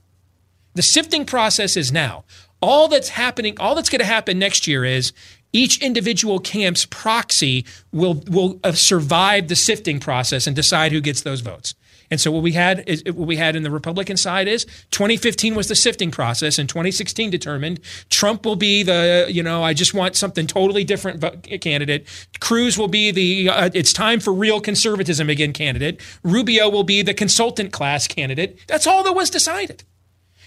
The 0.74 0.82
sifting 0.82 1.28
process 1.28 1.78
is 1.78 1.92
now. 1.92 2.24
All 2.64 2.88
that's 2.88 3.10
happening, 3.10 3.60
all 3.60 3.76
that's 3.76 3.90
going 3.90 4.00
to 4.00 4.06
happen 4.06 4.40
next 4.40 4.66
year 4.66 4.84
is 4.86 5.14
each 5.52 5.80
individual 5.84 6.40
camp's 6.40 6.86
proxy 6.86 7.64
will 7.92 8.16
will 8.28 8.60
uh, 8.64 8.72
survive 8.72 9.50
the 9.50 9.56
sifting 9.56 10.00
process 10.00 10.48
and 10.48 10.56
decide 10.56 10.92
who 10.92 11.00
gets 11.00 11.22
those 11.22 11.42
votes. 11.42 11.76
And 12.14 12.22
so 12.22 12.32
what 12.32 12.44
we 12.44 12.52
had 12.52 12.84
is 12.88 13.04
what 13.06 13.28
we 13.28 13.38
had 13.38 13.56
in 13.56 13.64
the 13.64 13.72
Republican 13.72 14.18
side 14.18 14.48
is 14.48 14.66
2015 14.92 15.56
was 15.56 15.68
the 15.68 15.74
sifting 15.74 16.12
process, 16.12 16.60
and 16.60 16.70
2016 16.70 17.32
determined 17.32 17.80
Trump 18.12 18.46
will 18.46 18.56
be 18.56 18.84
the 18.84 19.26
you 19.30 19.42
know 19.42 19.64
I 19.64 19.74
just 19.74 19.96
want 19.96 20.16
something 20.16 20.46
totally 20.46 20.84
different 20.84 21.24
candidate. 21.60 22.06
Cruz 22.40 22.78
will 22.78 22.88
be 22.88 23.10
the 23.10 23.50
uh, 23.50 23.72
it's 23.74 23.92
time 23.92 24.20
for 24.20 24.32
real 24.32 24.62
conservatism 24.62 25.28
again 25.28 25.54
candidate. 25.54 26.02
Rubio 26.22 26.70
will 26.70 26.84
be 26.84 27.02
the 27.02 27.16
consultant 27.16 27.74
class 27.74 28.08
candidate. 28.08 28.60
That's 28.68 28.86
all 28.86 29.04
that 29.04 29.14
was 29.14 29.32
decided. 29.32 29.84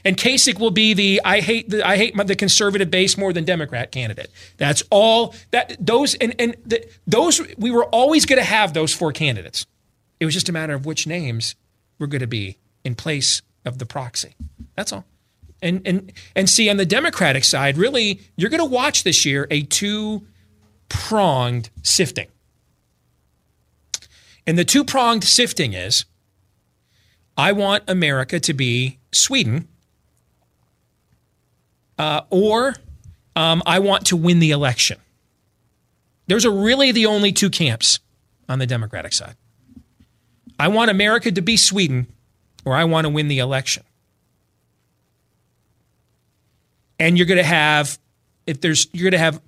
and 0.05 0.17
Kasich 0.17 0.61
will 0.61 0.71
be 0.71 0.95
the 0.95 1.21
I 1.25 1.41
hate 1.41 1.69
the 1.69 1.85
I 1.85 1.97
hate 1.97 2.15
my, 2.15 2.23
the 2.23 2.37
conservative 2.37 2.93
base 2.93 3.19
more 3.19 3.33
than 3.33 3.43
Democrat 3.43 3.91
candidate. 3.91 4.31
That's 4.57 4.85
all 4.89 5.35
that 5.51 5.77
those 5.81 6.15
and 6.15 6.33
and 6.39 6.55
the, 6.65 6.89
those 7.09 7.41
we 7.59 7.73
were 7.73 7.87
always 7.87 8.25
going 8.25 8.39
to 8.39 8.45
have 8.45 8.73
those 8.73 8.95
four 8.95 9.11
candidates. 9.11 9.67
It 10.21 10.25
was 10.25 10.35
just 10.35 10.49
a 10.49 10.53
matter 10.53 10.75
of 10.75 10.87
which 10.87 11.07
names 11.07 11.55
were 11.99 12.07
going 12.07 12.21
to 12.21 12.27
be 12.27 12.59
in 12.85 12.95
place 12.95 13.43
of 13.65 13.79
the 13.79 13.87
proxy. 13.87 14.35
That's 14.75 14.93
all. 14.93 15.05
And 15.63 15.83
and 15.87 16.13
and 16.35 16.49
see 16.49 16.69
on 16.69 16.77
the 16.77 16.87
Democratic 16.87 17.45
side, 17.45 17.79
really, 17.79 18.21
you're 18.37 18.51
going 18.51 18.63
to 18.63 18.65
watch 18.65 19.05
this 19.05 19.25
year 19.25 19.47
a 19.51 19.63
two 19.63 20.27
pronged 20.89 21.71
sifting. 21.83 22.29
And 24.47 24.59
the 24.59 24.65
two 24.65 24.85
pronged 24.85 25.25
sifting 25.25 25.73
is 25.73 26.05
I 27.37 27.53
want 27.53 27.85
America 27.89 28.39
to 28.41 28.55
be 28.55 28.99
Sweden, 29.13 29.69
uh, 31.99 32.23
or 32.31 32.77
um, 33.35 33.63
I 33.67 33.79
want 33.79 34.07
to 34.07 34.17
win 34.17 34.39
the 34.39 34.51
election. 34.51 34.99
Those 36.29 36.45
are 36.45 36.51
really 36.51 36.93
the 36.93 37.07
only 37.07 37.33
two 37.33 37.51
camps 37.51 38.01
on 38.49 38.59
the 38.59 38.67
Democratic 38.67 39.13
side. 39.13 39.37
I 40.59 40.69
want 40.69 40.90
America 40.90 41.31
to 41.31 41.42
be 41.42 41.57
Sweden, 41.57 42.07
or 42.64 42.75
I 42.75 42.85
want 42.85 43.05
to 43.05 43.11
win 43.11 43.29
the 43.29 43.38
election. 43.38 43.83
And 46.99 47.19
you're 47.19 47.27
going 47.27 47.38
to 47.38 47.45
have, 47.45 47.99
if 48.47 48.61
there's, 48.61 48.88
you're 48.92 49.05
going 49.11 49.12
to 49.12 49.19
have 49.19 49.40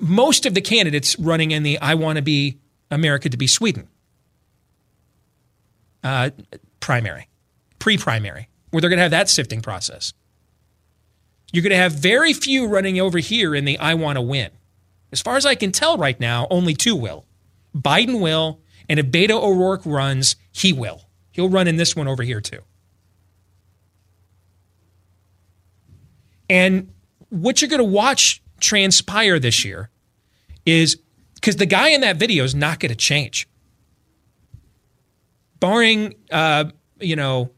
most 0.00 0.46
of 0.46 0.54
the 0.54 0.60
candidates 0.60 1.18
running 1.18 1.52
in 1.52 1.62
the 1.62 1.78
I 1.78 1.94
want 1.94 2.16
to 2.16 2.22
be 2.22 2.58
America 2.90 3.28
to 3.28 3.36
be 3.36 3.46
Sweden 3.46 3.88
uh, 6.02 6.30
primary, 6.80 7.28
pre 7.78 7.98
primary, 7.98 8.48
where 8.70 8.80
they're 8.80 8.90
going 8.90 8.98
to 8.98 9.02
have 9.02 9.10
that 9.10 9.28
sifting 9.28 9.60
process. 9.60 10.12
You're 11.52 11.62
going 11.62 11.70
to 11.70 11.76
have 11.76 11.92
very 11.92 12.32
few 12.32 12.66
running 12.66 13.00
over 13.00 13.18
here 13.18 13.54
in 13.54 13.64
the 13.64 13.78
I 13.78 13.94
want 13.94 14.16
to 14.16 14.22
win. 14.22 14.50
As 15.12 15.22
far 15.22 15.36
as 15.36 15.46
I 15.46 15.54
can 15.54 15.72
tell 15.72 15.96
right 15.96 16.18
now, 16.20 16.46
only 16.50 16.74
two 16.74 16.94
will. 16.94 17.24
Biden 17.74 18.20
will, 18.20 18.60
and 18.88 18.98
if 18.98 19.06
Beto 19.06 19.42
O'Rourke 19.42 19.82
runs, 19.84 20.36
he 20.52 20.72
will. 20.72 21.02
He'll 21.32 21.48
run 21.48 21.68
in 21.68 21.76
this 21.76 21.94
one 21.94 22.08
over 22.08 22.22
here 22.22 22.40
too. 22.40 22.60
And 26.50 26.92
what 27.28 27.60
you're 27.60 27.68
going 27.68 27.78
to 27.78 27.84
watch 27.84 28.42
transpire 28.60 29.38
this 29.38 29.64
year 29.64 29.90
is 30.64 30.98
because 31.34 31.56
the 31.56 31.66
guy 31.66 31.90
in 31.90 32.00
that 32.00 32.16
video 32.16 32.44
is 32.44 32.54
not 32.54 32.80
going 32.80 32.90
to 32.90 32.96
change. 32.96 33.48
Barring, 35.60 36.14
uh, 36.30 36.66
you 36.98 37.16
know, 37.16 37.50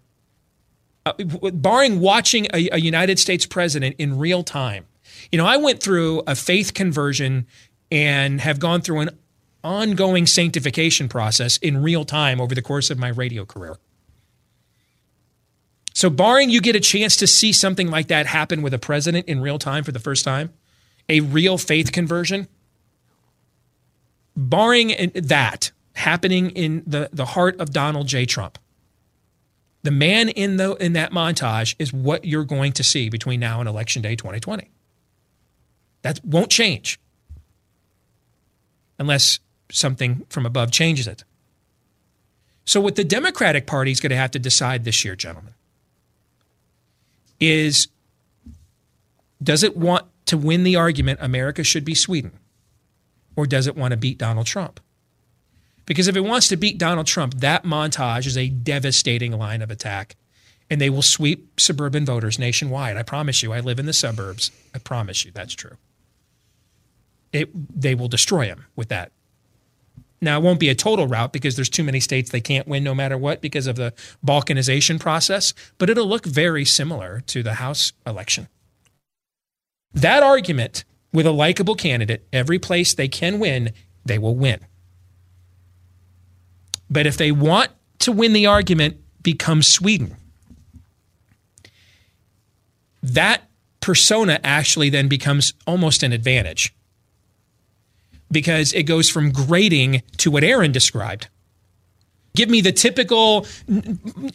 uh, 1.06 1.12
barring 1.14 2.00
watching 2.00 2.46
a, 2.52 2.68
a 2.72 2.78
United 2.78 3.18
States 3.18 3.46
president 3.46 3.96
in 3.98 4.18
real 4.18 4.42
time. 4.42 4.86
You 5.30 5.38
know, 5.38 5.46
I 5.46 5.56
went 5.56 5.82
through 5.82 6.22
a 6.26 6.34
faith 6.34 6.74
conversion 6.74 7.46
and 7.90 8.40
have 8.40 8.58
gone 8.58 8.80
through 8.80 9.00
an 9.00 9.10
ongoing 9.62 10.26
sanctification 10.26 11.08
process 11.08 11.56
in 11.58 11.82
real 11.82 12.04
time 12.04 12.40
over 12.40 12.54
the 12.54 12.62
course 12.62 12.90
of 12.90 12.98
my 12.98 13.08
radio 13.08 13.44
career. 13.44 13.76
So, 15.92 16.08
barring 16.08 16.50
you 16.50 16.60
get 16.60 16.76
a 16.76 16.80
chance 16.80 17.16
to 17.16 17.26
see 17.26 17.52
something 17.52 17.90
like 17.90 18.08
that 18.08 18.26
happen 18.26 18.62
with 18.62 18.72
a 18.72 18.78
president 18.78 19.28
in 19.28 19.40
real 19.40 19.58
time 19.58 19.84
for 19.84 19.92
the 19.92 19.98
first 19.98 20.24
time, 20.24 20.52
a 21.08 21.20
real 21.20 21.58
faith 21.58 21.92
conversion, 21.92 22.48
barring 24.36 25.10
that 25.14 25.72
happening 25.94 26.50
in 26.50 26.82
the, 26.86 27.10
the 27.12 27.26
heart 27.26 27.60
of 27.60 27.70
Donald 27.70 28.06
J. 28.06 28.24
Trump, 28.24 28.58
the 29.82 29.90
man 29.90 30.28
in 30.28 30.56
the 30.56 30.74
in 30.76 30.92
that 30.92 31.10
montage 31.10 31.74
is 31.78 31.92
what 31.92 32.24
you're 32.24 32.44
going 32.44 32.72
to 32.72 32.84
see 32.84 33.08
between 33.08 33.40
now 33.40 33.60
and 33.60 33.68
election 33.68 34.02
day 34.02 34.14
2020. 34.14 34.70
That 36.02 36.20
won't 36.24 36.50
change 36.50 36.98
unless 38.98 39.40
something 39.70 40.26
from 40.28 40.46
above 40.46 40.70
changes 40.70 41.06
it. 41.06 41.24
So 42.64 42.80
what 42.80 42.96
the 42.96 43.04
Democratic 43.04 43.66
Party 43.66 43.90
is 43.90 44.00
going 44.00 44.10
to 44.10 44.16
have 44.16 44.30
to 44.32 44.38
decide 44.38 44.84
this 44.84 45.04
year, 45.04 45.16
gentlemen, 45.16 45.54
is 47.40 47.88
does 49.42 49.62
it 49.62 49.76
want 49.76 50.06
to 50.26 50.36
win 50.36 50.62
the 50.62 50.76
argument 50.76 51.18
America 51.22 51.64
should 51.64 51.84
be 51.84 51.94
Sweden? 51.94 52.32
Or 53.36 53.46
does 53.46 53.66
it 53.66 53.76
want 53.76 53.92
to 53.92 53.96
beat 53.96 54.18
Donald 54.18 54.46
Trump? 54.46 54.80
Because 55.86 56.06
if 56.06 56.16
it 56.16 56.20
wants 56.20 56.46
to 56.48 56.56
beat 56.56 56.78
Donald 56.78 57.06
Trump, 57.06 57.34
that 57.40 57.64
montage 57.64 58.26
is 58.26 58.36
a 58.36 58.48
devastating 58.48 59.36
line 59.36 59.62
of 59.62 59.70
attack. 59.70 60.14
And 60.68 60.80
they 60.80 60.90
will 60.90 61.02
sweep 61.02 61.58
suburban 61.58 62.04
voters 62.04 62.38
nationwide. 62.38 62.96
I 62.96 63.02
promise 63.02 63.42
you, 63.42 63.52
I 63.52 63.58
live 63.58 63.80
in 63.80 63.86
the 63.86 63.92
suburbs. 63.92 64.52
I 64.72 64.78
promise 64.78 65.24
you, 65.24 65.32
that's 65.32 65.54
true. 65.54 65.76
It, 67.32 67.50
they 67.80 67.96
will 67.96 68.06
destroy 68.06 68.44
him 68.44 68.66
with 68.76 68.88
that. 68.90 69.10
Now, 70.20 70.38
it 70.38 70.42
won't 70.42 70.60
be 70.60 70.68
a 70.68 70.74
total 70.74 71.06
rout 71.06 71.32
because 71.32 71.56
there's 71.56 71.70
too 71.70 71.82
many 71.82 71.98
states 71.98 72.30
they 72.30 72.42
can't 72.42 72.68
win 72.68 72.84
no 72.84 72.94
matter 72.94 73.16
what 73.16 73.40
because 73.40 73.66
of 73.66 73.76
the 73.76 73.94
balkanization 74.24 75.00
process, 75.00 75.54
but 75.78 75.88
it'll 75.88 76.06
look 76.06 76.26
very 76.26 76.64
similar 76.64 77.22
to 77.28 77.42
the 77.42 77.54
House 77.54 77.92
election. 78.06 78.48
That 79.94 80.22
argument 80.22 80.84
with 81.12 81.26
a 81.26 81.32
likable 81.32 81.74
candidate, 81.74 82.26
every 82.32 82.58
place 82.58 82.94
they 82.94 83.08
can 83.08 83.38
win, 83.38 83.72
they 84.04 84.18
will 84.18 84.36
win. 84.36 84.60
But 86.90 87.06
if 87.06 87.16
they 87.16 87.32
want 87.32 87.70
to 88.00 88.12
win 88.12 88.32
the 88.32 88.46
argument, 88.46 88.98
become 89.22 89.62
Sweden. 89.62 90.16
That 93.02 93.48
persona 93.80 94.38
actually 94.44 94.90
then 94.90 95.08
becomes 95.08 95.54
almost 95.66 96.02
an 96.02 96.12
advantage 96.12 96.74
because 98.30 98.72
it 98.72 98.84
goes 98.84 99.08
from 99.08 99.32
grading 99.32 100.02
to 100.18 100.30
what 100.30 100.44
Aaron 100.44 100.72
described 100.72 101.28
Give 102.36 102.48
me 102.48 102.60
the 102.60 102.72
typical 102.72 103.46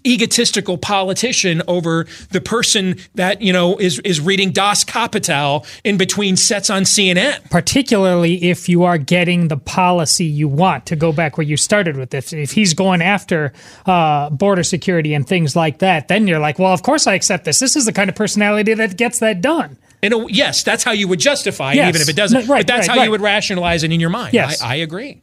egotistical 0.05 0.77
politician 0.77 1.61
over 1.67 2.05
the 2.31 2.41
person 2.41 2.97
that, 3.15 3.41
you 3.41 3.53
know, 3.53 3.77
is, 3.77 3.99
is 3.99 4.19
reading 4.19 4.51
Das 4.51 4.83
Kapital 4.83 5.65
in 5.83 5.97
between 5.97 6.35
sets 6.35 6.69
on 6.69 6.83
CNN. 6.83 7.49
Particularly 7.49 8.43
if 8.43 8.67
you 8.67 8.83
are 8.83 8.97
getting 8.97 9.47
the 9.47 9.57
policy 9.57 10.25
you 10.25 10.47
want 10.47 10.85
to 10.87 10.95
go 10.95 11.13
back 11.13 11.37
where 11.37 11.47
you 11.47 11.55
started 11.55 11.95
with 11.95 12.09
this. 12.09 12.33
If 12.33 12.51
he's 12.51 12.73
going 12.73 13.01
after 13.01 13.53
uh, 13.85 14.29
border 14.29 14.63
security 14.63 15.13
and 15.13 15.25
things 15.25 15.55
like 15.55 15.79
that, 15.79 16.09
then 16.09 16.27
you're 16.27 16.39
like, 16.39 16.59
well, 16.59 16.73
of 16.73 16.83
course 16.83 17.07
I 17.07 17.13
accept 17.13 17.45
this. 17.45 17.59
This 17.59 17.75
is 17.75 17.85
the 17.85 17.93
kind 17.93 18.09
of 18.09 18.15
personality 18.15 18.73
that 18.73 18.97
gets 18.97 19.19
that 19.19 19.41
done. 19.41 19.77
And 20.03 20.29
yes, 20.29 20.63
that's 20.63 20.83
how 20.83 20.91
you 20.91 21.07
would 21.07 21.19
justify 21.19 21.71
it, 21.71 21.77
yes. 21.77 21.89
even 21.89 22.01
if 22.01 22.09
it 22.09 22.15
doesn't. 22.15 22.47
No, 22.47 22.53
right, 22.53 22.59
but 22.59 22.67
that's 22.67 22.87
right, 22.87 22.93
how 22.93 22.99
right. 22.99 23.05
you 23.05 23.11
would 23.11 23.21
rationalize 23.21 23.83
it 23.83 23.91
in 23.91 23.99
your 23.99 24.09
mind. 24.09 24.33
Yes. 24.33 24.61
I, 24.61 24.73
I 24.73 24.75
agree. 24.75 25.21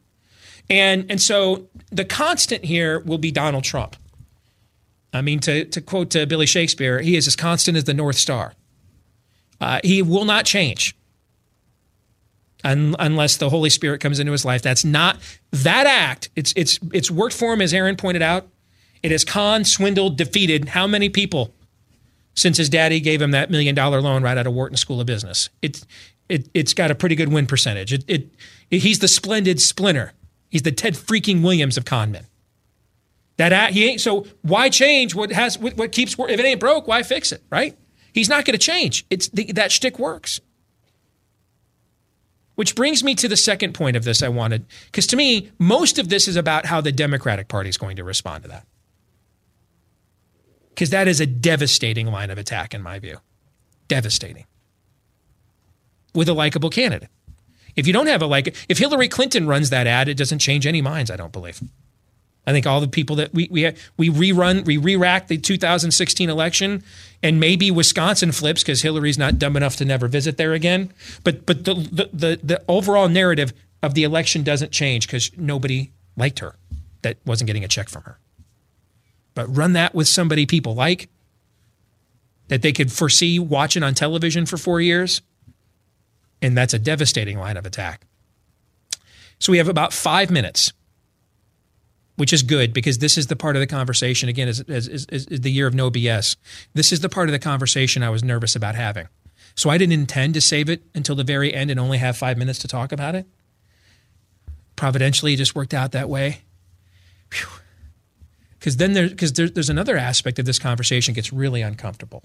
And 0.70 1.10
and 1.10 1.20
so 1.20 1.68
the 1.90 2.04
constant 2.04 2.64
here 2.64 3.00
will 3.00 3.18
be 3.18 3.30
Donald 3.30 3.64
Trump. 3.64 3.96
I 5.12 5.20
mean, 5.20 5.40
to, 5.40 5.66
to 5.66 5.80
quote 5.80 6.16
uh, 6.16 6.24
Billy 6.24 6.46
Shakespeare, 6.46 7.00
he 7.00 7.16
is 7.16 7.26
as 7.26 7.36
constant 7.36 7.76
as 7.76 7.84
the 7.84 7.92
North 7.92 8.16
Star. 8.16 8.54
Uh, 9.60 9.80
he 9.84 10.00
will 10.00 10.24
not 10.24 10.46
change 10.46 10.96
un, 12.64 12.96
unless 12.98 13.36
the 13.36 13.50
Holy 13.50 13.70
Spirit 13.70 14.00
comes 14.00 14.18
into 14.18 14.32
his 14.32 14.44
life. 14.44 14.62
That's 14.62 14.84
not 14.84 15.18
that 15.50 15.86
act. 15.86 16.30
It's 16.36 16.52
it's 16.56 16.78
it's 16.92 17.10
worked 17.10 17.34
for 17.34 17.52
him, 17.52 17.60
as 17.60 17.74
Aaron 17.74 17.96
pointed 17.96 18.22
out. 18.22 18.48
It 19.02 19.10
has 19.10 19.24
con, 19.24 19.64
swindled, 19.64 20.16
defeated 20.16 20.70
how 20.70 20.86
many 20.86 21.08
people 21.08 21.52
since 22.34 22.56
his 22.56 22.68
daddy 22.68 23.00
gave 23.00 23.20
him 23.20 23.32
that 23.32 23.50
million 23.50 23.74
dollar 23.74 24.00
loan 24.00 24.22
right 24.22 24.38
out 24.38 24.46
of 24.46 24.52
Wharton 24.52 24.76
School 24.76 25.00
of 25.00 25.06
Business. 25.06 25.50
It, 25.60 25.84
it, 26.28 26.48
it's 26.54 26.72
got 26.72 26.90
a 26.90 26.94
pretty 26.94 27.14
good 27.14 27.30
win 27.32 27.46
percentage. 27.46 27.92
It, 27.92 28.04
it, 28.06 28.28
it, 28.70 28.78
he's 28.78 29.00
the 29.00 29.08
splendid 29.08 29.60
splinter 29.60 30.12
He's 30.52 30.62
the 30.62 30.70
Ted 30.70 30.92
freaking 30.94 31.42
Williams 31.42 31.78
of 31.78 31.86
con 31.86 32.12
men. 32.12 32.26
That 33.38 33.72
he 33.72 33.88
ain't 33.88 34.02
so. 34.02 34.26
Why 34.42 34.68
change 34.68 35.14
what 35.14 35.32
has 35.32 35.58
what, 35.58 35.78
what 35.78 35.92
keeps 35.92 36.14
if 36.18 36.38
it 36.38 36.44
ain't 36.44 36.60
broke? 36.60 36.86
Why 36.86 37.02
fix 37.02 37.32
it? 37.32 37.42
Right? 37.48 37.74
He's 38.12 38.28
not 38.28 38.44
going 38.44 38.52
to 38.52 38.58
change. 38.58 39.06
It's 39.08 39.28
the, 39.30 39.50
that 39.52 39.72
shtick 39.72 39.98
works. 39.98 40.42
Which 42.54 42.74
brings 42.74 43.02
me 43.02 43.14
to 43.14 43.28
the 43.28 43.36
second 43.36 43.72
point 43.72 43.96
of 43.96 44.04
this 44.04 44.22
I 44.22 44.28
wanted, 44.28 44.66
because 44.84 45.06
to 45.08 45.16
me, 45.16 45.50
most 45.58 45.98
of 45.98 46.10
this 46.10 46.28
is 46.28 46.36
about 46.36 46.66
how 46.66 46.82
the 46.82 46.92
Democratic 46.92 47.48
Party 47.48 47.70
is 47.70 47.78
going 47.78 47.96
to 47.96 48.04
respond 48.04 48.42
to 48.42 48.50
that. 48.50 48.66
Because 50.68 50.90
that 50.90 51.08
is 51.08 51.18
a 51.18 51.26
devastating 51.26 52.08
line 52.08 52.30
of 52.30 52.36
attack, 52.36 52.74
in 52.74 52.82
my 52.82 52.98
view. 52.98 53.18
Devastating. 53.88 54.44
With 56.14 56.28
a 56.28 56.34
likable 56.34 56.68
candidate. 56.68 57.08
If 57.76 57.86
you 57.86 57.92
don't 57.92 58.06
have 58.06 58.22
a 58.22 58.26
like, 58.26 58.54
if 58.68 58.78
Hillary 58.78 59.08
Clinton 59.08 59.46
runs 59.46 59.70
that 59.70 59.86
ad, 59.86 60.08
it 60.08 60.16
doesn't 60.16 60.40
change 60.40 60.66
any 60.66 60.82
minds. 60.82 61.10
I 61.10 61.16
don't 61.16 61.32
believe. 61.32 61.60
I 62.46 62.52
think 62.52 62.66
all 62.66 62.80
the 62.80 62.88
people 62.88 63.16
that 63.16 63.32
we 63.32 63.48
we 63.50 63.72
we 63.96 64.10
rerun 64.10 64.64
we 64.64 64.76
re-rack 64.76 65.28
the 65.28 65.38
2016 65.38 66.28
election, 66.28 66.82
and 67.22 67.38
maybe 67.38 67.70
Wisconsin 67.70 68.32
flips 68.32 68.62
because 68.62 68.82
Hillary's 68.82 69.18
not 69.18 69.38
dumb 69.38 69.56
enough 69.56 69.76
to 69.76 69.84
never 69.84 70.08
visit 70.08 70.36
there 70.38 70.52
again. 70.52 70.92
But 71.22 71.46
but 71.46 71.64
the 71.64 71.74
the 71.74 72.10
the, 72.12 72.40
the 72.42 72.64
overall 72.68 73.08
narrative 73.08 73.52
of 73.82 73.94
the 73.94 74.04
election 74.04 74.42
doesn't 74.42 74.72
change 74.72 75.06
because 75.06 75.30
nobody 75.36 75.92
liked 76.16 76.40
her 76.40 76.56
that 77.02 77.18
wasn't 77.24 77.46
getting 77.46 77.64
a 77.64 77.68
check 77.68 77.88
from 77.88 78.02
her. 78.02 78.18
But 79.34 79.54
run 79.54 79.72
that 79.74 79.94
with 79.94 80.08
somebody 80.08 80.46
people 80.46 80.74
like, 80.74 81.08
that 82.48 82.62
they 82.62 82.72
could 82.72 82.92
foresee 82.92 83.38
watching 83.38 83.82
on 83.82 83.94
television 83.94 84.46
for 84.46 84.56
four 84.56 84.80
years. 84.80 85.22
And 86.42 86.58
that's 86.58 86.74
a 86.74 86.78
devastating 86.78 87.38
line 87.38 87.56
of 87.56 87.64
attack. 87.64 88.04
So 89.38 89.52
we 89.52 89.58
have 89.58 89.68
about 89.68 89.92
five 89.92 90.30
minutes, 90.30 90.72
which 92.16 92.32
is 92.32 92.42
good 92.42 92.72
because 92.72 92.98
this 92.98 93.16
is 93.16 93.28
the 93.28 93.36
part 93.36 93.56
of 93.56 93.60
the 93.60 93.66
conversation, 93.66 94.28
again, 94.28 94.48
is, 94.48 94.60
is, 94.62 94.88
is, 94.88 95.06
is 95.08 95.40
the 95.40 95.50
year 95.50 95.66
of 95.66 95.74
no 95.74 95.90
BS. 95.90 96.36
This 96.74 96.92
is 96.92 97.00
the 97.00 97.08
part 97.08 97.28
of 97.28 97.32
the 97.32 97.38
conversation 97.38 98.02
I 98.02 98.10
was 98.10 98.22
nervous 98.22 98.54
about 98.54 98.74
having. 98.74 99.08
So 99.54 99.70
I 99.70 99.78
didn't 99.78 99.92
intend 99.92 100.34
to 100.34 100.40
save 100.40 100.68
it 100.68 100.82
until 100.94 101.14
the 101.14 101.24
very 101.24 101.54
end 101.54 101.70
and 101.70 101.78
only 101.78 101.98
have 101.98 102.16
five 102.16 102.36
minutes 102.36 102.58
to 102.60 102.68
talk 102.68 102.92
about 102.92 103.14
it. 103.14 103.26
Providentially, 104.76 105.34
it 105.34 105.36
just 105.36 105.54
worked 105.54 105.74
out 105.74 105.92
that 105.92 106.08
way. 106.08 106.42
Because 108.58 108.76
then 108.76 108.92
there, 108.92 109.08
because 109.08 109.32
there, 109.32 109.48
there's 109.48 109.70
another 109.70 109.96
aspect 109.96 110.38
of 110.38 110.46
this 110.46 110.58
conversation 110.58 111.14
gets 111.14 111.32
really 111.32 111.62
uncomfortable. 111.62 112.22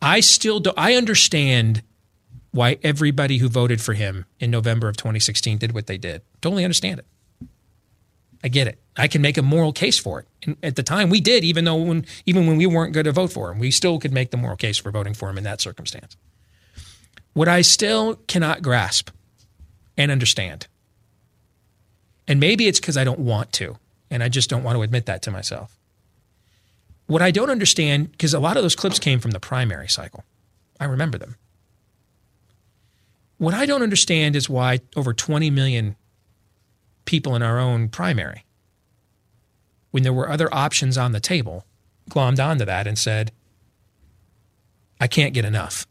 I 0.00 0.20
still 0.20 0.60
do. 0.60 0.72
I 0.76 0.94
understand 0.94 1.82
why 2.52 2.78
everybody 2.82 3.38
who 3.38 3.48
voted 3.48 3.80
for 3.80 3.94
him 3.94 4.26
in 4.38 4.50
November 4.50 4.88
of 4.88 4.96
2016 4.96 5.58
did 5.58 5.72
what 5.72 5.86
they 5.86 5.98
did. 5.98 6.22
Totally 6.40 6.64
understand 6.64 7.00
it. 7.00 7.06
I 8.42 8.48
get 8.48 8.66
it. 8.66 8.80
I 8.96 9.06
can 9.06 9.22
make 9.22 9.36
a 9.36 9.42
moral 9.42 9.72
case 9.72 9.98
for 9.98 10.20
it. 10.20 10.26
And 10.42 10.56
at 10.62 10.76
the 10.76 10.82
time, 10.82 11.10
we 11.10 11.20
did, 11.20 11.44
even 11.44 11.64
though 11.64 11.76
when 11.76 12.06
even 12.26 12.46
when 12.46 12.56
we 12.56 12.66
weren't 12.66 12.94
going 12.94 13.04
to 13.04 13.12
vote 13.12 13.32
for 13.32 13.52
him, 13.52 13.58
we 13.58 13.70
still 13.70 13.98
could 13.98 14.12
make 14.12 14.30
the 14.30 14.36
moral 14.36 14.56
case 14.56 14.78
for 14.78 14.90
voting 14.90 15.14
for 15.14 15.28
him 15.28 15.38
in 15.38 15.44
that 15.44 15.60
circumstance. 15.60 16.16
What 17.34 17.48
I 17.48 17.60
still 17.60 18.16
cannot 18.26 18.62
grasp 18.62 19.10
and 19.96 20.10
understand, 20.10 20.66
and 22.26 22.40
maybe 22.40 22.66
it's 22.66 22.80
because 22.80 22.96
I 22.96 23.04
don't 23.04 23.20
want 23.20 23.52
to, 23.54 23.76
and 24.10 24.22
I 24.22 24.28
just 24.28 24.50
don't 24.50 24.62
want 24.62 24.76
to 24.76 24.82
admit 24.82 25.06
that 25.06 25.22
to 25.22 25.30
myself. 25.30 25.76
What 27.06 27.22
I 27.22 27.30
don't 27.30 27.50
understand, 27.50 28.12
because 28.12 28.34
a 28.34 28.40
lot 28.40 28.56
of 28.56 28.62
those 28.62 28.76
clips 28.76 28.98
came 28.98 29.20
from 29.20 29.32
the 29.32 29.40
primary 29.40 29.88
cycle, 29.88 30.24
I 30.78 30.86
remember 30.86 31.18
them. 31.18 31.36
What 33.40 33.54
I 33.54 33.64
don't 33.64 33.82
understand 33.82 34.36
is 34.36 34.50
why 34.50 34.80
over 34.94 35.14
20 35.14 35.48
million 35.48 35.96
people 37.06 37.34
in 37.34 37.40
our 37.40 37.58
own 37.58 37.88
primary, 37.88 38.44
when 39.92 40.02
there 40.02 40.12
were 40.12 40.28
other 40.28 40.54
options 40.54 40.98
on 40.98 41.12
the 41.12 41.20
table, 41.20 41.64
glommed 42.10 42.38
onto 42.38 42.66
that 42.66 42.86
and 42.86 42.98
said, 42.98 43.32
I 45.00 45.06
can't 45.06 45.32
get 45.32 45.46
enough. 45.46 45.86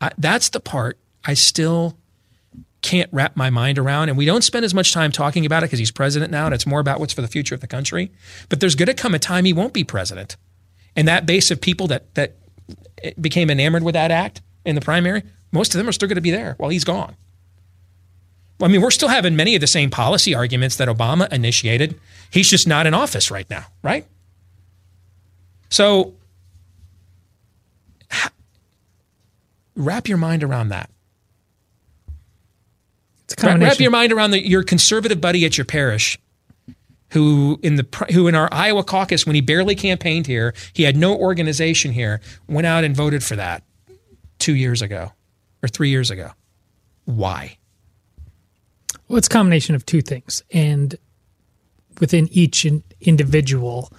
I, 0.00 0.12
that's 0.16 0.48
the 0.48 0.60
part 0.60 0.98
I 1.26 1.34
still 1.34 1.98
can't 2.80 3.10
wrap 3.12 3.36
my 3.36 3.50
mind 3.50 3.78
around. 3.78 4.08
And 4.08 4.16
we 4.16 4.24
don't 4.24 4.40
spend 4.40 4.64
as 4.64 4.72
much 4.72 4.94
time 4.94 5.12
talking 5.12 5.44
about 5.44 5.62
it 5.62 5.66
because 5.66 5.78
he's 5.78 5.90
president 5.90 6.32
now, 6.32 6.46
and 6.46 6.54
it's 6.54 6.66
more 6.66 6.80
about 6.80 7.00
what's 7.00 7.12
for 7.12 7.20
the 7.20 7.28
future 7.28 7.54
of 7.54 7.60
the 7.60 7.66
country. 7.66 8.10
But 8.48 8.60
there's 8.60 8.76
going 8.76 8.86
to 8.86 8.94
come 8.94 9.14
a 9.14 9.18
time 9.18 9.44
he 9.44 9.52
won't 9.52 9.74
be 9.74 9.84
president. 9.84 10.38
And 10.96 11.06
that 11.06 11.26
base 11.26 11.50
of 11.50 11.60
people 11.60 11.86
that, 11.88 12.14
that 12.14 12.36
became 13.20 13.50
enamored 13.50 13.82
with 13.82 13.92
that 13.92 14.10
act 14.10 14.40
in 14.64 14.74
the 14.74 14.80
primary, 14.80 15.22
most 15.52 15.74
of 15.74 15.78
them 15.78 15.88
are 15.88 15.92
still 15.92 16.08
going 16.08 16.16
to 16.16 16.22
be 16.22 16.30
there 16.30 16.54
while 16.58 16.70
he's 16.70 16.84
gone. 16.84 17.16
I 18.60 18.68
mean, 18.68 18.82
we're 18.82 18.90
still 18.90 19.08
having 19.08 19.36
many 19.36 19.54
of 19.54 19.60
the 19.60 19.66
same 19.66 19.90
policy 19.90 20.34
arguments 20.34 20.76
that 20.76 20.88
Obama 20.88 21.32
initiated. 21.32 21.98
He's 22.30 22.50
just 22.50 22.66
not 22.66 22.86
in 22.86 22.94
office 22.94 23.30
right 23.30 23.48
now, 23.48 23.66
right? 23.82 24.04
So 25.70 26.14
wrap 29.76 30.08
your 30.08 30.18
mind 30.18 30.42
around 30.42 30.70
that. 30.70 30.90
Wrap 33.42 33.78
your 33.78 33.90
mind 33.90 34.12
around 34.12 34.32
the, 34.32 34.46
your 34.46 34.62
conservative 34.62 35.20
buddy 35.20 35.44
at 35.44 35.56
your 35.56 35.64
parish 35.64 36.18
who 37.12 37.58
in 37.62 37.76
the 37.76 38.06
who 38.12 38.28
in 38.28 38.34
our 38.34 38.48
Iowa 38.52 38.84
caucus 38.84 39.24
when 39.24 39.34
he 39.34 39.40
barely 39.40 39.74
campaigned 39.74 40.26
here, 40.26 40.52
he 40.74 40.82
had 40.82 40.96
no 40.96 41.16
organization 41.16 41.92
here, 41.92 42.20
went 42.46 42.66
out 42.66 42.84
and 42.84 42.94
voted 42.94 43.24
for 43.24 43.36
that 43.36 43.62
2 44.40 44.54
years 44.54 44.82
ago 44.82 45.12
or 45.62 45.68
3 45.68 45.88
years 45.90 46.10
ago. 46.10 46.30
Why? 47.04 47.58
Well, 49.08 49.16
it's 49.16 49.28
a 49.28 49.30
combination 49.30 49.74
of 49.74 49.86
two 49.86 50.02
things, 50.02 50.42
and 50.52 50.94
within 52.00 52.28
each 52.30 52.66
individual, 53.00 53.90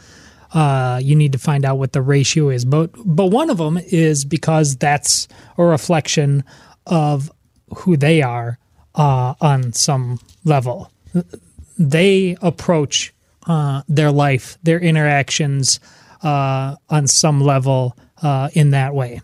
uh, 0.54 1.00
you 1.02 1.16
need 1.16 1.32
to 1.34 1.40
find 1.40 1.66
out 1.66 1.78
what 1.78 1.94
the 1.94 2.02
ratio 2.02 2.50
is. 2.50 2.66
But 2.66 2.92
but 2.96 3.28
one 3.28 3.50
of 3.50 3.58
them 3.58 3.78
is 3.78 4.26
because 4.26 4.78
that's 4.78 5.28
a 5.58 5.64
reflection 5.64 6.44
of 6.86 7.32
who 7.76 7.98
they 7.98 8.22
are 8.22 8.58
uh, 8.96 9.34
on 9.42 9.74
some 9.74 10.20
level. 10.44 10.92
They 11.78 12.38
approach 12.42 13.14
uh, 13.48 13.84
their 13.88 14.12
life, 14.12 14.58
their 14.64 14.80
interactions 14.80 15.80
uh, 16.22 16.76
on 16.90 17.08
some 17.08 17.42
level 17.42 17.98
uh, 18.22 18.50
in 18.54 18.72
that 18.72 18.94
way. 18.94 19.22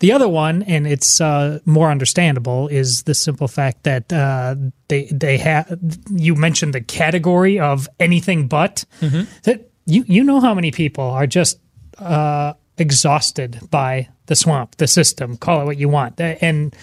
The 0.00 0.12
other 0.12 0.28
one, 0.28 0.62
and 0.64 0.86
it's 0.86 1.20
uh, 1.20 1.60
more 1.64 1.90
understandable, 1.90 2.68
is 2.68 3.04
the 3.04 3.14
simple 3.14 3.48
fact 3.48 3.84
that 3.84 4.12
uh, 4.12 4.56
they 4.88 5.04
they 5.06 5.38
have. 5.38 5.78
You 6.10 6.34
mentioned 6.34 6.74
the 6.74 6.80
category 6.80 7.58
of 7.58 7.88
anything 7.98 8.48
but. 8.48 8.84
Mm-hmm. 9.00 9.30
That 9.44 9.70
you 9.86 10.04
you 10.06 10.24
know 10.24 10.40
how 10.40 10.54
many 10.54 10.70
people 10.70 11.04
are 11.04 11.26
just 11.26 11.58
uh, 11.98 12.54
exhausted 12.78 13.60
by 13.70 14.08
the 14.26 14.36
swamp, 14.36 14.76
the 14.76 14.86
system. 14.86 15.36
Call 15.36 15.62
it 15.62 15.64
what 15.64 15.78
you 15.78 15.88
want, 15.88 16.20
and 16.20 16.74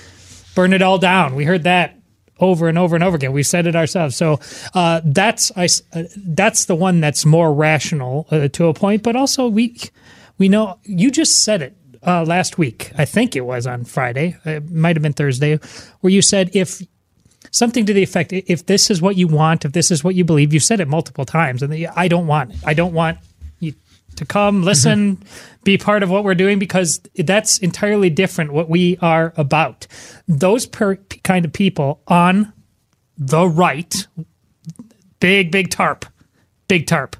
burn 0.55 0.73
it 0.73 0.81
all 0.81 0.97
down. 0.97 1.35
We 1.35 1.45
heard 1.45 1.63
that 1.63 1.95
over 2.39 2.67
and 2.67 2.77
over 2.77 2.95
and 2.95 3.03
over 3.03 3.15
again. 3.15 3.33
We've 3.33 3.45
said 3.45 3.67
it 3.67 3.75
ourselves. 3.75 4.15
So 4.15 4.39
uh, 4.73 5.01
that's 5.03 5.51
I, 5.55 5.67
uh, 5.93 6.03
that's 6.15 6.65
the 6.65 6.75
one 6.75 7.01
that's 7.01 7.25
more 7.25 7.53
rational 7.53 8.27
uh, 8.31 8.47
to 8.49 8.67
a 8.67 8.73
point, 8.73 9.03
but 9.03 9.15
also 9.15 9.47
we 9.47 9.77
we 10.37 10.49
know 10.49 10.79
you 10.83 11.11
just 11.11 11.43
said 11.43 11.61
it 11.61 11.75
uh, 12.05 12.23
last 12.23 12.57
week. 12.57 12.91
I 12.97 13.05
think 13.05 13.35
it 13.35 13.45
was 13.45 13.67
on 13.67 13.85
Friday. 13.85 14.37
It 14.45 14.69
might 14.71 14.95
have 14.95 15.03
been 15.03 15.13
Thursday, 15.13 15.59
where 16.01 16.11
you 16.11 16.21
said 16.21 16.51
if 16.53 16.81
something 17.51 17.85
to 17.85 17.93
the 17.93 18.03
effect, 18.03 18.33
if 18.33 18.65
this 18.65 18.89
is 18.89 19.01
what 19.01 19.15
you 19.15 19.27
want, 19.27 19.65
if 19.65 19.71
this 19.71 19.91
is 19.91 20.03
what 20.03 20.15
you 20.15 20.23
believe, 20.23 20.53
you 20.53 20.59
said 20.59 20.79
it 20.79 20.87
multiple 20.87 21.25
times, 21.25 21.63
and 21.63 21.73
I 21.95 22.07
don't 22.07 22.27
want, 22.27 22.53
I 22.65 22.73
don't 22.73 22.93
want 22.93 23.17
you 23.59 23.73
to 24.15 24.25
come 24.25 24.63
listen, 24.63 25.17
mm-hmm. 25.17 25.63
be 25.63 25.77
part 25.77 26.03
of 26.03 26.09
what 26.09 26.23
we're 26.23 26.35
doing 26.35 26.59
because 26.59 27.01
that's 27.15 27.57
entirely 27.59 28.09
different. 28.09 28.51
What 28.53 28.69
we 28.69 28.97
are 29.01 29.33
about, 29.37 29.87
those 30.27 30.65
per, 30.65 30.95
kind 31.23 31.45
of 31.45 31.53
people 31.53 32.01
on 32.07 32.53
the 33.17 33.47
right, 33.47 34.07
big 35.19 35.51
big 35.51 35.69
tarp, 35.69 36.05
big 36.67 36.87
tarp. 36.87 37.15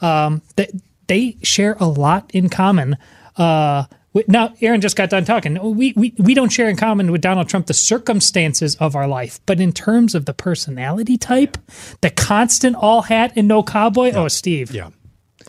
Um, 0.00 0.42
they, 0.56 0.70
they 1.06 1.36
share 1.42 1.76
a 1.78 1.86
lot 1.86 2.30
in 2.32 2.48
common. 2.48 2.96
Uh, 3.36 3.84
now, 4.28 4.54
Aaron 4.60 4.80
just 4.80 4.96
got 4.96 5.10
done 5.10 5.24
talking. 5.24 5.58
We, 5.76 5.92
we, 5.96 6.14
we 6.18 6.34
don't 6.34 6.50
share 6.50 6.68
in 6.68 6.76
common 6.76 7.10
with 7.10 7.20
Donald 7.20 7.48
Trump 7.48 7.66
the 7.66 7.74
circumstances 7.74 8.76
of 8.76 8.94
our 8.94 9.08
life, 9.08 9.40
but 9.46 9.60
in 9.60 9.72
terms 9.72 10.14
of 10.14 10.26
the 10.26 10.34
personality 10.34 11.18
type, 11.18 11.58
the 12.00 12.10
constant 12.10 12.76
all 12.76 13.02
hat 13.02 13.32
and 13.34 13.48
no 13.48 13.62
cowboy, 13.62 14.08
yeah. 14.08 14.18
oh, 14.18 14.28
Steve. 14.28 14.70
Yeah. 14.70 14.90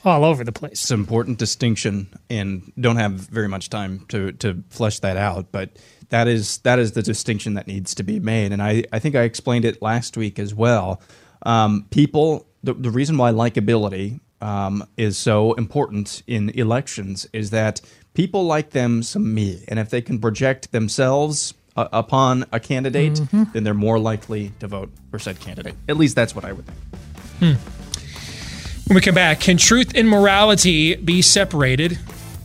All 0.04 0.26
over 0.26 0.44
the 0.44 0.52
place. 0.52 0.74
It's 0.74 0.92
an 0.92 1.00
important 1.00 1.38
distinction, 1.38 2.10
and 2.30 2.72
don't 2.80 2.98
have 2.98 3.14
very 3.14 3.48
much 3.48 3.70
time 3.70 4.06
to, 4.10 4.32
to 4.34 4.64
flesh 4.70 5.00
that 5.00 5.18
out, 5.18 5.52
but 5.52 5.70
that 6.10 6.28
is 6.28 6.60
that 6.60 6.78
is 6.80 6.92
the 6.92 7.02
distinction 7.02 7.56
that 7.56 7.66
needs 7.66 7.96
to 7.96 8.04
be 8.04 8.20
made. 8.20 8.52
And 8.52 8.62
I, 8.62 8.84
I 8.92 9.00
think 9.00 9.16
I 9.16 9.22
explained 9.22 9.66
it 9.66 9.82
last 9.82 10.18
week 10.18 10.38
as 10.38 10.54
well. 10.54 11.02
Um, 11.44 11.88
people, 11.90 12.48
the, 12.64 12.74
the 12.74 12.92
reason 12.92 13.18
why 13.18 13.32
likability 13.32 14.20
um, 14.42 14.88
is 14.98 15.18
so 15.18 15.54
important 15.54 16.22
in 16.28 16.50
elections 16.52 17.28
is 17.34 17.50
that 17.52 17.82
people 18.16 18.46
like 18.46 18.72
them 18.72 19.04
some 19.04 19.34
me, 19.34 19.64
and 19.68 19.78
if 19.78 19.90
they 19.90 20.02
can 20.02 20.20
project 20.20 20.72
themselves 20.72 21.54
uh, 21.76 21.88
upon 21.92 22.46
a 22.52 22.60
candidate, 22.60 23.14
mm-hmm. 23.14 23.44
then 23.54 23.64
they're 23.64 23.74
more 23.74 24.00
likely 24.00 24.54
to 24.60 24.68
vote 24.68 24.90
for 25.12 25.20
said 25.20 25.40
candidate. 25.40 25.76
At 25.88 25.98
least 25.98 26.16
that's 26.16 26.34
what 26.34 26.46
I 26.46 26.54
would 26.54 26.66
think. 26.66 27.58
Hmm. 27.58 28.88
When 28.88 28.96
we 28.96 29.02
come 29.02 29.16
back, 29.16 29.40
can 29.40 29.58
truth 29.58 29.92
and 29.96 30.08
morality 30.08 30.96
be 30.96 31.22
separated? 31.22 32.00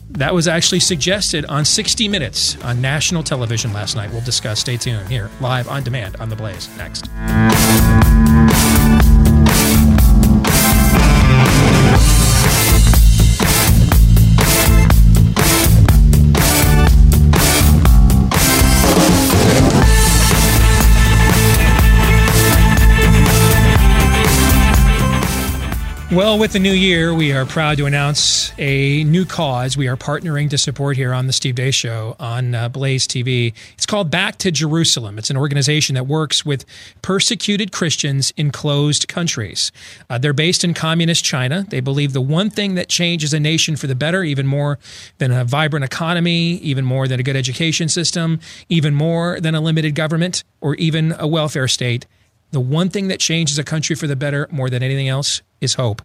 That 0.09 0.33
was 0.33 0.47
actually 0.47 0.81
suggested 0.81 1.45
on 1.45 1.63
60 1.63 2.07
Minutes 2.09 2.61
on 2.63 2.81
national 2.81 3.23
television 3.23 3.71
last 3.71 3.95
night. 3.95 4.11
We'll 4.11 4.21
discuss. 4.21 4.59
Stay 4.59 4.75
tuned 4.75 5.07
here, 5.07 5.29
live 5.39 5.69
on 5.69 5.83
demand 5.83 6.17
on 6.17 6.29
The 6.29 6.35
Blaze. 6.35 6.69
Next. 6.77 7.09
Well, 26.11 26.37
with 26.37 26.51
the 26.51 26.59
new 26.59 26.73
year, 26.73 27.13
we 27.13 27.31
are 27.31 27.45
proud 27.45 27.77
to 27.77 27.85
announce 27.85 28.51
a 28.59 29.05
new 29.05 29.23
cause 29.23 29.77
we 29.77 29.87
are 29.87 29.95
partnering 29.95 30.49
to 30.49 30.57
support 30.57 30.97
here 30.97 31.13
on 31.13 31.27
the 31.27 31.31
Steve 31.31 31.55
Deace 31.55 31.73
Show 31.73 32.17
on 32.19 32.53
uh, 32.53 32.67
Blaze 32.67 33.07
TV. 33.07 33.53
It's 33.75 33.85
called 33.85 34.11
Back 34.11 34.35
to 34.39 34.51
Jerusalem. 34.51 35.17
It's 35.17 35.29
an 35.29 35.37
organization 35.37 35.95
that 35.95 36.07
works 36.07 36.43
with 36.43 36.65
persecuted 37.01 37.71
Christians 37.71 38.33
in 38.35 38.51
closed 38.51 39.07
countries. 39.07 39.71
Uh, 40.09 40.17
they're 40.17 40.33
based 40.33 40.65
in 40.65 40.73
communist 40.73 41.23
China. 41.23 41.65
They 41.69 41.79
believe 41.79 42.11
the 42.11 42.19
one 42.19 42.49
thing 42.49 42.75
that 42.75 42.89
changes 42.89 43.33
a 43.33 43.39
nation 43.39 43.77
for 43.77 43.87
the 43.87 43.95
better, 43.95 44.21
even 44.21 44.45
more 44.45 44.79
than 45.19 45.31
a 45.31 45.45
vibrant 45.45 45.85
economy, 45.85 46.55
even 46.55 46.83
more 46.83 47.07
than 47.07 47.21
a 47.21 47.23
good 47.23 47.37
education 47.37 47.87
system, 47.87 48.41
even 48.67 48.93
more 48.93 49.39
than 49.39 49.55
a 49.55 49.61
limited 49.61 49.95
government, 49.95 50.43
or 50.59 50.75
even 50.75 51.15
a 51.19 51.25
welfare 51.25 51.69
state, 51.69 52.05
the 52.51 52.59
one 52.59 52.89
thing 52.89 53.07
that 53.07 53.21
changes 53.21 53.57
a 53.57 53.63
country 53.63 53.95
for 53.95 54.07
the 54.07 54.17
better 54.17 54.49
more 54.51 54.69
than 54.69 54.83
anything 54.83 55.07
else 55.07 55.41
is 55.61 55.75
hope. 55.75 56.01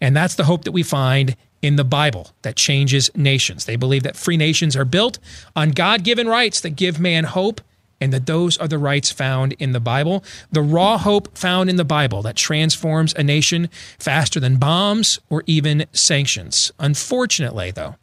And 0.00 0.16
that's 0.16 0.34
the 0.34 0.44
hope 0.44 0.64
that 0.64 0.72
we 0.72 0.82
find 0.82 1.36
in 1.62 1.76
the 1.76 1.84
Bible 1.84 2.30
that 2.42 2.56
changes 2.56 3.10
nations. 3.14 3.64
They 3.64 3.76
believe 3.76 4.02
that 4.02 4.16
free 4.16 4.36
nations 4.36 4.76
are 4.76 4.84
built 4.84 5.18
on 5.54 5.70
God 5.70 6.04
given 6.04 6.26
rights 6.26 6.60
that 6.60 6.70
give 6.70 7.00
man 7.00 7.24
hope, 7.24 7.60
and 8.00 8.12
that 8.12 8.26
those 8.26 8.58
are 8.58 8.68
the 8.68 8.76
rights 8.76 9.10
found 9.10 9.54
in 9.54 9.72
the 9.72 9.80
Bible. 9.80 10.22
The 10.52 10.60
raw 10.60 10.98
hope 10.98 11.38
found 11.38 11.70
in 11.70 11.76
the 11.76 11.84
Bible 11.84 12.20
that 12.22 12.36
transforms 12.36 13.14
a 13.14 13.22
nation 13.22 13.70
faster 13.98 14.40
than 14.40 14.56
bombs 14.56 15.20
or 15.30 15.42
even 15.46 15.86
sanctions. 15.92 16.70
Unfortunately, 16.78 17.70
though, 17.70 17.94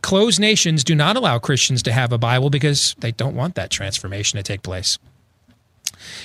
closed 0.00 0.40
nations 0.40 0.82
do 0.82 0.94
not 0.94 1.16
allow 1.16 1.38
Christians 1.38 1.84
to 1.84 1.92
have 1.92 2.12
a 2.12 2.18
Bible 2.18 2.50
because 2.50 2.96
they 2.98 3.12
don't 3.12 3.36
want 3.36 3.54
that 3.54 3.70
transformation 3.70 4.38
to 4.38 4.42
take 4.42 4.62
place. 4.62 4.98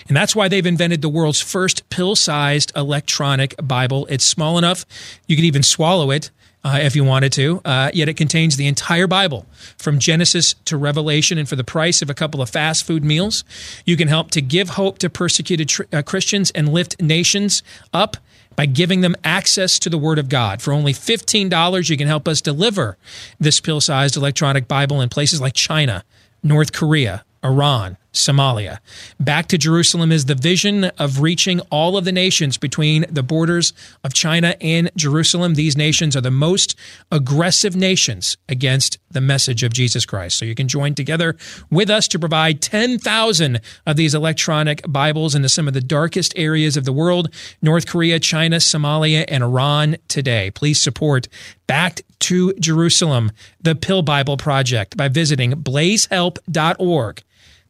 And 0.07 0.15
that's 0.15 0.35
why 0.35 0.47
they've 0.47 0.65
invented 0.65 1.01
the 1.01 1.09
world's 1.09 1.41
first 1.41 1.89
pill 1.89 2.15
sized 2.15 2.71
electronic 2.75 3.55
Bible. 3.61 4.05
It's 4.09 4.25
small 4.25 4.57
enough, 4.57 4.85
you 5.27 5.35
could 5.35 5.45
even 5.45 5.63
swallow 5.63 6.11
it. 6.11 6.31
Uh, 6.63 6.79
if 6.81 6.97
you 6.97 7.03
wanted 7.03 7.31
to, 7.31 7.61
uh, 7.63 7.89
yet 7.93 8.09
it 8.09 8.15
contains 8.15 8.57
the 8.57 8.67
entire 8.67 9.07
Bible 9.07 9.45
from 9.77 9.99
Genesis 9.99 10.53
to 10.65 10.75
Revelation, 10.75 11.37
and 11.37 11.47
for 11.47 11.55
the 11.55 11.63
price 11.63 12.01
of 12.01 12.09
a 12.09 12.13
couple 12.13 12.41
of 12.41 12.49
fast 12.49 12.83
food 12.83 13.05
meals, 13.05 13.45
you 13.85 13.95
can 13.95 14.09
help 14.09 14.31
to 14.31 14.41
give 14.41 14.69
hope 14.69 14.97
to 14.97 15.09
persecuted 15.09 15.69
tr- 15.69 15.83
uh, 15.93 16.01
Christians 16.01 16.51
and 16.51 16.67
lift 16.67 17.01
nations 17.01 17.63
up 17.93 18.17
by 18.57 18.65
giving 18.65 18.99
them 18.99 19.15
access 19.23 19.79
to 19.79 19.89
the 19.89 19.99
Word 19.99 20.19
of 20.19 20.27
God. 20.27 20.61
For 20.61 20.73
only 20.73 20.91
$15, 20.91 21.89
you 21.89 21.95
can 21.95 22.07
help 22.07 22.27
us 22.27 22.41
deliver 22.41 22.97
this 23.39 23.61
pill 23.61 23.79
sized 23.79 24.17
electronic 24.17 24.67
Bible 24.67 24.99
in 24.99 25.07
places 25.07 25.39
like 25.39 25.53
China, 25.53 26.03
North 26.43 26.73
Korea, 26.73 27.23
Iran, 27.45 27.97
Somalia. 28.17 28.79
Back 29.19 29.47
to 29.47 29.57
Jerusalem 29.57 30.11
is 30.11 30.25
the 30.25 30.35
vision 30.35 30.85
of 30.97 31.21
reaching 31.21 31.59
all 31.71 31.97
of 31.97 32.05
the 32.05 32.11
nations 32.11 32.57
between 32.57 33.05
the 33.09 33.23
borders 33.23 33.73
of 34.03 34.13
China 34.13 34.55
and 34.59 34.91
Jerusalem. 34.95 35.55
These 35.55 35.77
nations 35.77 36.15
are 36.15 36.21
the 36.21 36.31
most 36.31 36.75
aggressive 37.11 37.75
nations 37.75 38.37
against 38.49 38.97
the 39.09 39.21
message 39.21 39.63
of 39.63 39.73
Jesus 39.73 40.05
Christ. 40.05 40.37
So 40.37 40.45
you 40.45 40.55
can 40.55 40.67
join 40.67 40.95
together 40.95 41.35
with 41.71 41.89
us 41.89 42.07
to 42.09 42.19
provide 42.19 42.61
10,000 42.61 43.61
of 43.85 43.95
these 43.95 44.13
electronic 44.13 44.81
Bibles 44.87 45.35
into 45.35 45.49
some 45.49 45.67
of 45.67 45.73
the 45.73 45.81
darkest 45.81 46.33
areas 46.35 46.75
of 46.75 46.85
the 46.85 46.93
world 46.93 47.33
North 47.61 47.87
Korea, 47.87 48.19
China, 48.19 48.57
Somalia, 48.57 49.25
and 49.27 49.43
Iran 49.43 49.97
today. 50.07 50.51
Please 50.51 50.81
support 50.81 51.27
Back 51.67 52.01
to 52.19 52.53
Jerusalem, 52.53 53.31
the 53.61 53.75
Pill 53.75 54.01
Bible 54.01 54.37
Project, 54.37 54.95
by 54.95 55.09
visiting 55.09 55.51
blazehelp.org. 55.51 57.23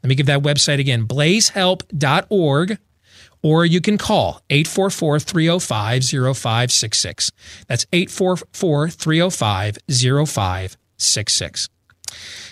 Let 0.04 0.10
me 0.10 0.16
give 0.16 0.28
that 0.28 0.42
website 0.42 0.80
again 0.80 1.06
blazehelp.org, 1.08 2.78
or 3.44 3.66
you 3.66 3.82
can 3.82 3.98
call 3.98 4.42
844 4.50 5.20
305 5.20 6.04
0566. 6.04 7.32
That's 7.68 7.86
844 7.92 8.90
305 8.90 9.78
0566. 9.90 11.70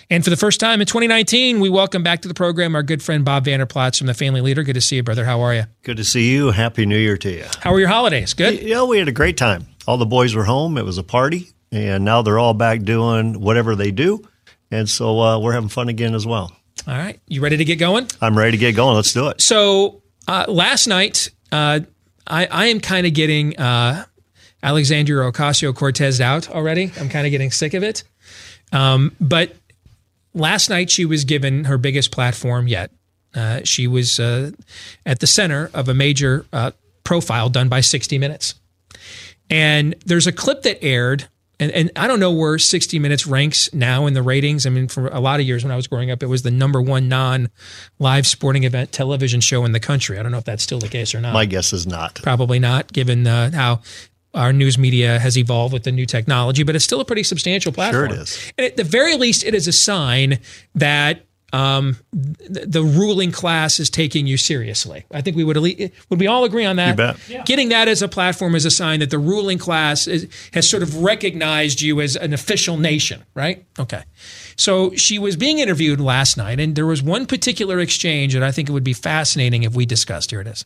And 0.08 0.22
for 0.22 0.30
the 0.30 0.36
first 0.36 0.60
time 0.60 0.80
in 0.80 0.86
2019, 0.86 1.58
we 1.58 1.68
welcome 1.68 2.02
back 2.02 2.22
to 2.22 2.28
the 2.28 2.34
program 2.34 2.76
our 2.76 2.82
good 2.82 3.02
friend 3.02 3.24
Bob 3.24 3.44
Vander 3.46 3.66
Plaats 3.66 3.98
from 3.98 4.06
the 4.06 4.14
Family 4.14 4.40
Leader. 4.40 4.62
Good 4.62 4.74
to 4.74 4.80
see 4.80 4.96
you, 4.96 5.02
brother. 5.02 5.24
How 5.24 5.40
are 5.40 5.54
you? 5.54 5.64
Good 5.82 5.96
to 5.96 6.04
see 6.04 6.30
you. 6.30 6.52
Happy 6.52 6.86
New 6.86 6.98
Year 6.98 7.16
to 7.16 7.30
you. 7.30 7.44
How 7.60 7.72
were 7.72 7.80
your 7.80 7.88
holidays? 7.88 8.32
Good? 8.32 8.62
Yeah, 8.62 8.84
we 8.84 8.98
had 8.98 9.08
a 9.08 9.12
great 9.12 9.36
time. 9.36 9.66
All 9.86 9.96
the 9.98 10.06
boys 10.06 10.34
were 10.34 10.44
home. 10.44 10.78
It 10.78 10.84
was 10.84 10.98
a 10.98 11.02
party, 11.02 11.48
and 11.72 12.04
now 12.04 12.22
they're 12.22 12.38
all 12.38 12.54
back 12.54 12.82
doing 12.82 13.40
whatever 13.40 13.74
they 13.74 13.90
do. 13.90 14.22
And 14.70 14.88
so 14.88 15.20
uh, 15.20 15.38
we're 15.40 15.52
having 15.52 15.68
fun 15.68 15.88
again 15.88 16.14
as 16.14 16.26
well. 16.26 16.52
All 16.86 16.96
right. 16.96 17.18
You 17.26 17.40
ready 17.40 17.56
to 17.56 17.64
get 17.64 17.76
going? 17.76 18.06
I'm 18.20 18.36
ready 18.36 18.52
to 18.52 18.56
get 18.58 18.76
going. 18.76 18.96
Let's 18.96 19.12
do 19.12 19.28
it. 19.28 19.40
So 19.40 20.02
uh, 20.28 20.44
last 20.48 20.86
night, 20.86 21.30
uh, 21.50 21.80
I, 22.26 22.46
I, 22.46 22.66
am 22.66 22.80
kind 22.80 23.06
of 23.06 23.14
getting 23.14 23.58
uh, 23.58 24.04
Alexandria 24.62 25.30
Ocasio 25.30 25.74
Cortez 25.74 26.20
out 26.20 26.50
already. 26.50 26.92
I'm 26.98 27.08
kind 27.08 27.26
of 27.26 27.30
getting 27.30 27.50
sick 27.50 27.74
of 27.74 27.82
it. 27.82 28.04
Um, 28.72 29.14
but 29.20 29.56
last 30.34 30.70
night, 30.70 30.90
she 30.90 31.04
was 31.04 31.24
given 31.24 31.64
her 31.64 31.78
biggest 31.78 32.10
platform 32.10 32.68
yet. 32.68 32.90
Uh, 33.34 33.60
she 33.64 33.86
was 33.86 34.18
uh, 34.18 34.50
at 35.04 35.20
the 35.20 35.26
center 35.26 35.70
of 35.74 35.88
a 35.88 35.94
major 35.94 36.46
uh, 36.52 36.70
profile 37.04 37.48
done 37.48 37.68
by 37.68 37.80
60 37.80 38.18
Minutes. 38.18 38.54
And 39.48 39.94
there's 40.04 40.26
a 40.26 40.32
clip 40.32 40.62
that 40.62 40.82
aired 40.82 41.28
and, 41.58 41.72
and 41.72 41.90
I 41.96 42.06
don't 42.06 42.20
know 42.20 42.32
where 42.32 42.58
60 42.58 42.98
Minutes 42.98 43.26
ranks 43.26 43.72
now 43.72 44.06
in 44.06 44.14
the 44.14 44.22
ratings. 44.22 44.66
I 44.66 44.70
mean, 44.70 44.88
for 44.88 45.08
a 45.08 45.20
lot 45.20 45.40
of 45.40 45.46
years 45.46 45.64
when 45.64 45.70
I 45.72 45.76
was 45.76 45.86
growing 45.86 46.10
up, 46.10 46.22
it 46.22 46.26
was 46.26 46.42
the 46.42 46.50
number 46.50 46.82
one 46.82 47.08
non 47.08 47.50
live 47.98 48.26
sporting 48.26 48.64
event 48.64 48.92
television 48.92 49.40
show 49.40 49.64
in 49.64 49.72
the 49.72 49.80
country. 49.80 50.18
I 50.18 50.22
don't 50.22 50.32
know 50.32 50.38
if 50.38 50.44
that's 50.44 50.62
still 50.62 50.78
the 50.78 50.88
case 50.88 51.14
or 51.14 51.20
not. 51.20 51.32
My 51.32 51.46
guess 51.46 51.72
is 51.72 51.86
not. 51.86 52.20
Probably 52.22 52.58
not, 52.58 52.92
given 52.92 53.26
uh, 53.26 53.50
how 53.52 53.80
our 54.34 54.52
news 54.52 54.76
media 54.76 55.18
has 55.18 55.38
evolved 55.38 55.72
with 55.72 55.84
the 55.84 55.92
new 55.92 56.04
technology, 56.04 56.62
but 56.62 56.76
it's 56.76 56.84
still 56.84 57.00
a 57.00 57.04
pretty 57.04 57.22
substantial 57.22 57.72
platform. 57.72 58.08
Sure 58.10 58.16
it 58.16 58.22
is. 58.22 58.52
And 58.58 58.66
at 58.66 58.76
the 58.76 58.84
very 58.84 59.16
least, 59.16 59.44
it 59.44 59.54
is 59.54 59.66
a 59.66 59.72
sign 59.72 60.38
that 60.74 61.24
um, 61.52 61.96
the, 62.12 62.66
the, 62.66 62.82
ruling 62.82 63.30
class 63.30 63.78
is 63.78 63.88
taking 63.88 64.26
you 64.26 64.36
seriously. 64.36 65.04
I 65.12 65.20
think 65.20 65.36
we 65.36 65.44
would 65.44 65.56
would 65.56 66.20
we 66.20 66.26
all 66.26 66.44
agree 66.44 66.64
on 66.64 66.76
that? 66.76 66.90
You 66.90 66.94
bet. 66.94 67.28
Yeah. 67.28 67.42
Getting 67.44 67.68
that 67.68 67.86
as 67.86 68.02
a 68.02 68.08
platform 68.08 68.56
is 68.56 68.64
a 68.64 68.70
sign 68.70 68.98
that 68.98 69.10
the 69.10 69.18
ruling 69.18 69.58
class 69.58 70.08
is, 70.08 70.28
has 70.52 70.68
sort 70.68 70.82
of 70.82 71.02
recognized 71.02 71.80
you 71.80 72.00
as 72.00 72.16
an 72.16 72.32
official 72.32 72.76
nation, 72.76 73.24
right? 73.34 73.64
Okay. 73.78 74.02
So 74.56 74.92
she 74.94 75.20
was 75.20 75.36
being 75.36 75.60
interviewed 75.60 76.00
last 76.00 76.36
night, 76.36 76.58
and 76.58 76.74
there 76.74 76.86
was 76.86 77.00
one 77.00 77.26
particular 77.26 77.78
exchange 77.78 78.34
that 78.34 78.42
I 78.42 78.50
think 78.50 78.68
it 78.68 78.72
would 78.72 78.84
be 78.84 78.92
fascinating 78.92 79.62
if 79.62 79.74
we 79.74 79.86
discussed. 79.86 80.32
Here 80.32 80.40
it 80.40 80.48
is. 80.48 80.64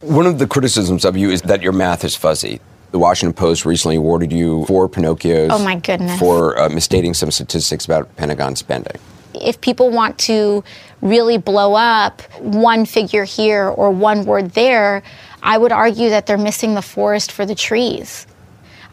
One 0.00 0.26
of 0.26 0.40
the 0.40 0.48
criticisms 0.48 1.04
of 1.04 1.16
you 1.16 1.30
is 1.30 1.42
that 1.42 1.62
your 1.62 1.72
math 1.72 2.04
is 2.04 2.16
fuzzy. 2.16 2.60
The 2.90 2.98
Washington 2.98 3.34
Post 3.34 3.64
recently 3.64 3.96
awarded 3.96 4.32
you 4.32 4.66
four 4.66 4.88
Pinocchios. 4.88 5.48
Oh 5.50 5.64
my 5.64 5.76
goodness! 5.76 6.18
For 6.18 6.58
uh, 6.58 6.68
misstating 6.70 7.14
some 7.14 7.30
statistics 7.30 7.84
about 7.84 8.14
Pentagon 8.16 8.56
spending 8.56 9.00
if 9.34 9.60
people 9.60 9.90
want 9.90 10.18
to 10.20 10.64
really 11.00 11.38
blow 11.38 11.74
up 11.74 12.22
one 12.40 12.86
figure 12.86 13.24
here 13.24 13.68
or 13.68 13.90
one 13.90 14.24
word 14.24 14.50
there, 14.52 15.02
I 15.42 15.58
would 15.58 15.72
argue 15.72 16.10
that 16.10 16.26
they're 16.26 16.38
missing 16.38 16.74
the 16.74 16.82
forest 16.82 17.32
for 17.32 17.44
the 17.44 17.54
trees. 17.54 18.26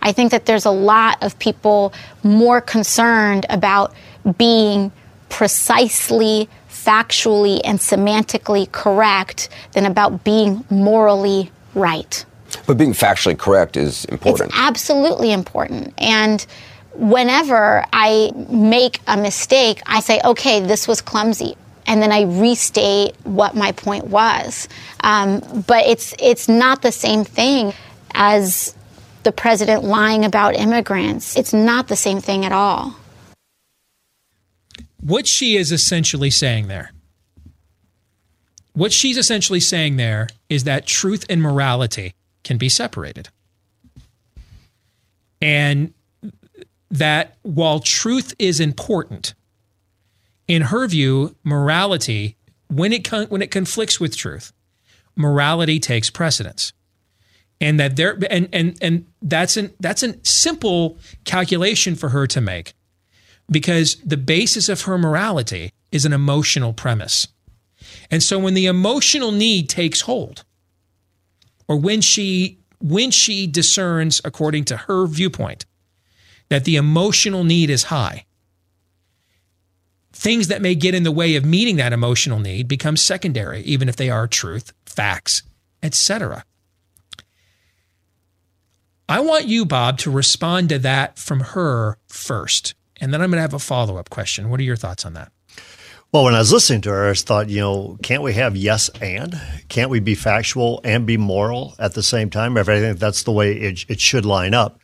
I 0.01 0.11
think 0.11 0.31
that 0.31 0.45
there's 0.45 0.65
a 0.65 0.71
lot 0.71 1.21
of 1.21 1.37
people 1.39 1.93
more 2.23 2.61
concerned 2.61 3.45
about 3.49 3.93
being 4.37 4.91
precisely, 5.29 6.49
factually, 6.69 7.61
and 7.63 7.79
semantically 7.79 8.71
correct 8.71 9.49
than 9.73 9.85
about 9.85 10.23
being 10.23 10.65
morally 10.69 11.51
right. 11.75 12.25
But 12.65 12.77
being 12.77 12.93
factually 12.93 13.37
correct 13.37 13.77
is 13.77 14.05
important. 14.05 14.49
It's 14.49 14.59
absolutely 14.59 15.31
important. 15.31 15.93
And 15.97 16.45
whenever 16.99 17.85
I 17.93 18.31
make 18.49 18.99
a 19.07 19.15
mistake, 19.15 19.81
I 19.85 20.01
say, 20.01 20.19
okay, 20.23 20.59
this 20.59 20.87
was 20.87 21.01
clumsy. 21.01 21.55
And 21.87 22.01
then 22.01 22.11
I 22.11 22.23
restate 22.23 23.15
what 23.23 23.55
my 23.55 23.71
point 23.71 24.07
was. 24.07 24.67
Um, 25.01 25.39
but 25.65 25.85
it's, 25.85 26.13
it's 26.19 26.47
not 26.47 26.81
the 26.81 26.91
same 26.91 27.23
thing 27.23 27.73
as 28.13 28.75
the 29.23 29.31
president 29.31 29.83
lying 29.83 30.23
about 30.25 30.55
immigrants. 30.55 31.35
It's 31.35 31.53
not 31.53 31.87
the 31.87 31.95
same 31.95 32.21
thing 32.21 32.45
at 32.45 32.51
all. 32.51 32.95
What 35.01 35.25
she 35.25 35.55
is 35.55 35.71
essentially 35.71 36.29
saying 36.29 36.67
there, 36.67 36.91
what 38.73 38.91
she's 38.91 39.17
essentially 39.17 39.59
saying 39.59 39.95
there 39.95 40.27
is 40.49 40.65
that 40.65 40.85
truth 40.85 41.25
and 41.29 41.41
morality 41.41 42.13
can 42.43 42.57
be 42.57 42.69
separated. 42.69 43.29
And 45.41 45.93
that 46.91 47.37
while 47.43 47.79
truth 47.79 48.33
is 48.39 48.59
important, 48.59 49.33
in 50.47 50.63
her 50.63 50.87
view, 50.87 51.35
morality, 51.43 52.35
when 52.67 52.91
it 52.91 53.03
con- 53.03 53.27
when 53.27 53.41
it 53.41 53.51
conflicts 53.51 53.99
with 53.99 54.17
truth, 54.17 54.51
morality 55.15 55.79
takes 55.79 56.09
precedence. 56.09 56.73
And 57.61 57.79
that 57.79 57.95
there 57.95 58.17
and 58.29 58.49
and 58.53 58.77
and 58.81 59.05
that's 59.21 59.57
an 59.57 59.73
that's 59.79 60.01
a 60.01 60.15
simple 60.25 60.97
calculation 61.25 61.95
for 61.95 62.09
her 62.09 62.25
to 62.27 62.41
make 62.41 62.73
because 63.51 63.95
the 63.97 64.17
basis 64.17 64.69
of 64.69 64.83
her 64.83 64.97
morality 64.97 65.71
is 65.91 66.05
an 66.05 66.13
emotional 66.13 66.73
premise. 66.73 67.27
And 68.11 68.23
so 68.23 68.39
when 68.39 68.53
the 68.53 68.65
emotional 68.65 69.31
need 69.31 69.69
takes 69.69 70.01
hold, 70.01 70.45
or 71.67 71.77
when 71.77 72.01
she 72.01 72.59
when 72.79 73.11
she 73.11 73.45
discerns, 73.45 74.21
according 74.23 74.65
to 74.65 74.77
her 74.77 75.05
viewpoint, 75.05 75.65
that 76.49 76.65
the 76.65 76.75
emotional 76.75 77.43
need 77.43 77.69
is 77.69 77.83
high, 77.83 78.25
things 80.11 80.47
that 80.47 80.61
may 80.61 80.75
get 80.75 80.95
in 80.95 81.03
the 81.03 81.11
way 81.11 81.35
of 81.35 81.45
meeting 81.45 81.77
that 81.77 81.93
emotional 81.93 82.39
need 82.39 82.67
become 82.67 82.97
secondary, 82.97 83.61
even 83.61 83.87
if 83.87 83.95
they 83.95 84.09
are 84.09 84.27
truth, 84.27 84.73
facts, 84.85 85.43
etc. 85.81 86.43
I 89.07 89.21
want 89.21 89.45
you, 89.45 89.65
Bob, 89.65 89.97
to 89.99 90.11
respond 90.11 90.69
to 90.69 90.79
that 90.79 91.17
from 91.17 91.39
her 91.39 91.97
first. 92.07 92.75
And 93.01 93.13
then 93.13 93.21
I'm 93.21 93.31
going 93.31 93.37
to 93.37 93.41
have 93.41 93.53
a 93.53 93.59
follow 93.59 93.97
up 93.97 94.09
question. 94.09 94.49
What 94.49 94.59
are 94.59 94.63
your 94.63 94.75
thoughts 94.75 95.05
on 95.05 95.13
that? 95.13 95.31
Well, 96.11 96.23
when 96.23 96.33
I 96.33 96.39
was 96.39 96.51
listening 96.51 96.81
to 96.81 96.89
her, 96.89 97.09
I 97.09 97.13
thought, 97.13 97.49
you 97.49 97.61
know, 97.61 97.97
can't 98.01 98.23
we 98.23 98.33
have 98.33 98.55
yes 98.55 98.89
and? 99.01 99.39
Can't 99.67 99.91
we 99.91 99.99
be 99.99 100.15
factual 100.15 100.81
and 100.83 101.05
be 101.05 101.17
moral 101.17 101.75
at 101.77 101.93
the 101.93 102.01
same 102.01 102.31
time? 102.31 102.57
If 102.57 102.67
I 102.67 102.79
think 102.79 102.97
that's 102.97 103.23
the 103.23 103.31
way 103.31 103.53
it, 103.53 103.85
it 103.87 103.99
should 103.99 104.25
line 104.25 104.55
up. 104.55 104.79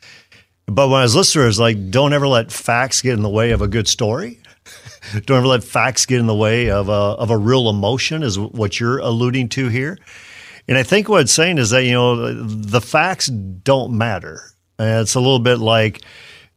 But 0.67 0.89
when 0.89 0.99
I 0.99 1.03
was 1.03 1.15
listening 1.15 1.51
to 1.51 1.61
like, 1.61 1.91
don't 1.91 2.13
ever 2.13 2.27
let 2.27 2.51
facts 2.51 3.01
get 3.01 3.13
in 3.13 3.21
the 3.21 3.29
way 3.29 3.51
of 3.51 3.61
a 3.61 3.67
good 3.67 3.87
story. 3.87 4.39
don't 5.25 5.37
ever 5.37 5.47
let 5.47 5.63
facts 5.63 6.05
get 6.05 6.19
in 6.19 6.27
the 6.27 6.35
way 6.35 6.69
of 6.69 6.89
a, 6.89 6.91
of 6.91 7.29
a 7.29 7.37
real 7.37 7.69
emotion, 7.69 8.23
is 8.23 8.39
what 8.39 8.79
you're 8.79 8.97
alluding 8.97 9.49
to 9.49 9.67
here. 9.67 9.97
And 10.67 10.77
I 10.77 10.83
think 10.83 11.07
what 11.07 11.21
it's 11.21 11.31
saying 11.31 11.59
is 11.59 11.69
that, 11.69 11.83
you 11.83 11.93
know, 11.93 12.33
the 12.33 12.81
facts 12.81 13.27
don't 13.27 13.97
matter. 13.97 14.41
It's 14.79 15.15
a 15.15 15.19
little 15.19 15.39
bit 15.39 15.59
like 15.59 16.01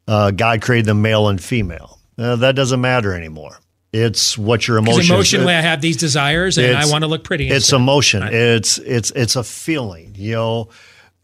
uh, 0.06 0.30
God 0.30 0.62
created 0.62 0.86
the 0.86 0.94
male 0.94 1.28
and 1.28 1.42
female. 1.42 2.00
Uh, 2.16 2.36
that 2.36 2.56
doesn't 2.56 2.80
matter 2.80 3.14
anymore. 3.14 3.58
It's 3.92 4.36
what 4.36 4.66
your 4.66 4.78
emotion. 4.78 5.14
Emotionally, 5.14 5.54
I 5.54 5.60
have 5.60 5.80
these 5.80 5.96
desires, 5.96 6.58
and 6.58 6.76
I 6.76 6.86
want 6.86 7.04
to 7.04 7.08
look 7.08 7.24
pretty. 7.24 7.48
It's 7.48 7.72
emotion. 7.72 8.22
Right. 8.22 8.34
It's 8.34 8.76
it's 8.78 9.10
it's 9.12 9.34
a 9.34 9.42
feeling. 9.42 10.14
You 10.14 10.34
know, 10.34 10.68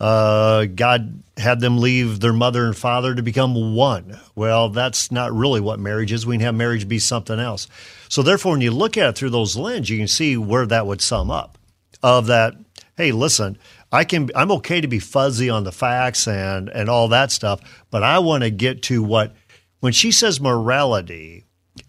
uh, 0.00 0.66
God 0.66 1.22
had 1.36 1.60
them 1.60 1.78
leave 1.78 2.20
their 2.20 2.32
mother 2.32 2.66
and 2.66 2.76
father 2.76 3.14
to 3.14 3.22
become 3.22 3.74
one. 3.74 4.18
Well, 4.34 4.68
that's 4.68 5.10
not 5.10 5.32
really 5.32 5.60
what 5.60 5.80
marriage 5.80 6.12
is. 6.12 6.26
We 6.26 6.36
can 6.36 6.44
have 6.44 6.54
marriage 6.54 6.88
be 6.88 6.98
something 6.98 7.40
else. 7.40 7.68
So 8.08 8.22
therefore, 8.22 8.52
when 8.52 8.60
you 8.60 8.70
look 8.70 8.96
at 8.96 9.08
it 9.08 9.16
through 9.16 9.30
those 9.30 9.56
lens, 9.56 9.88
you 9.88 9.98
can 9.98 10.08
see 10.08 10.36
where 10.36 10.66
that 10.66 10.86
would 10.86 11.00
sum 11.00 11.30
up. 11.30 11.58
Of 12.02 12.26
that, 12.26 12.54
hey, 12.96 13.12
listen, 13.12 13.56
I 13.90 14.04
can 14.04 14.30
I'm 14.34 14.52
okay 14.52 14.80
to 14.80 14.88
be 14.88 14.98
fuzzy 14.98 15.48
on 15.48 15.64
the 15.64 15.72
facts 15.72 16.28
and 16.28 16.68
and 16.68 16.90
all 16.90 17.08
that 17.08 17.32
stuff, 17.32 17.60
but 17.90 18.02
I 18.02 18.18
want 18.18 18.42
to 18.42 18.50
get 18.50 18.82
to 18.84 19.02
what 19.02 19.34
when 19.80 19.94
she 19.94 20.12
says 20.12 20.40
morality 20.40 21.44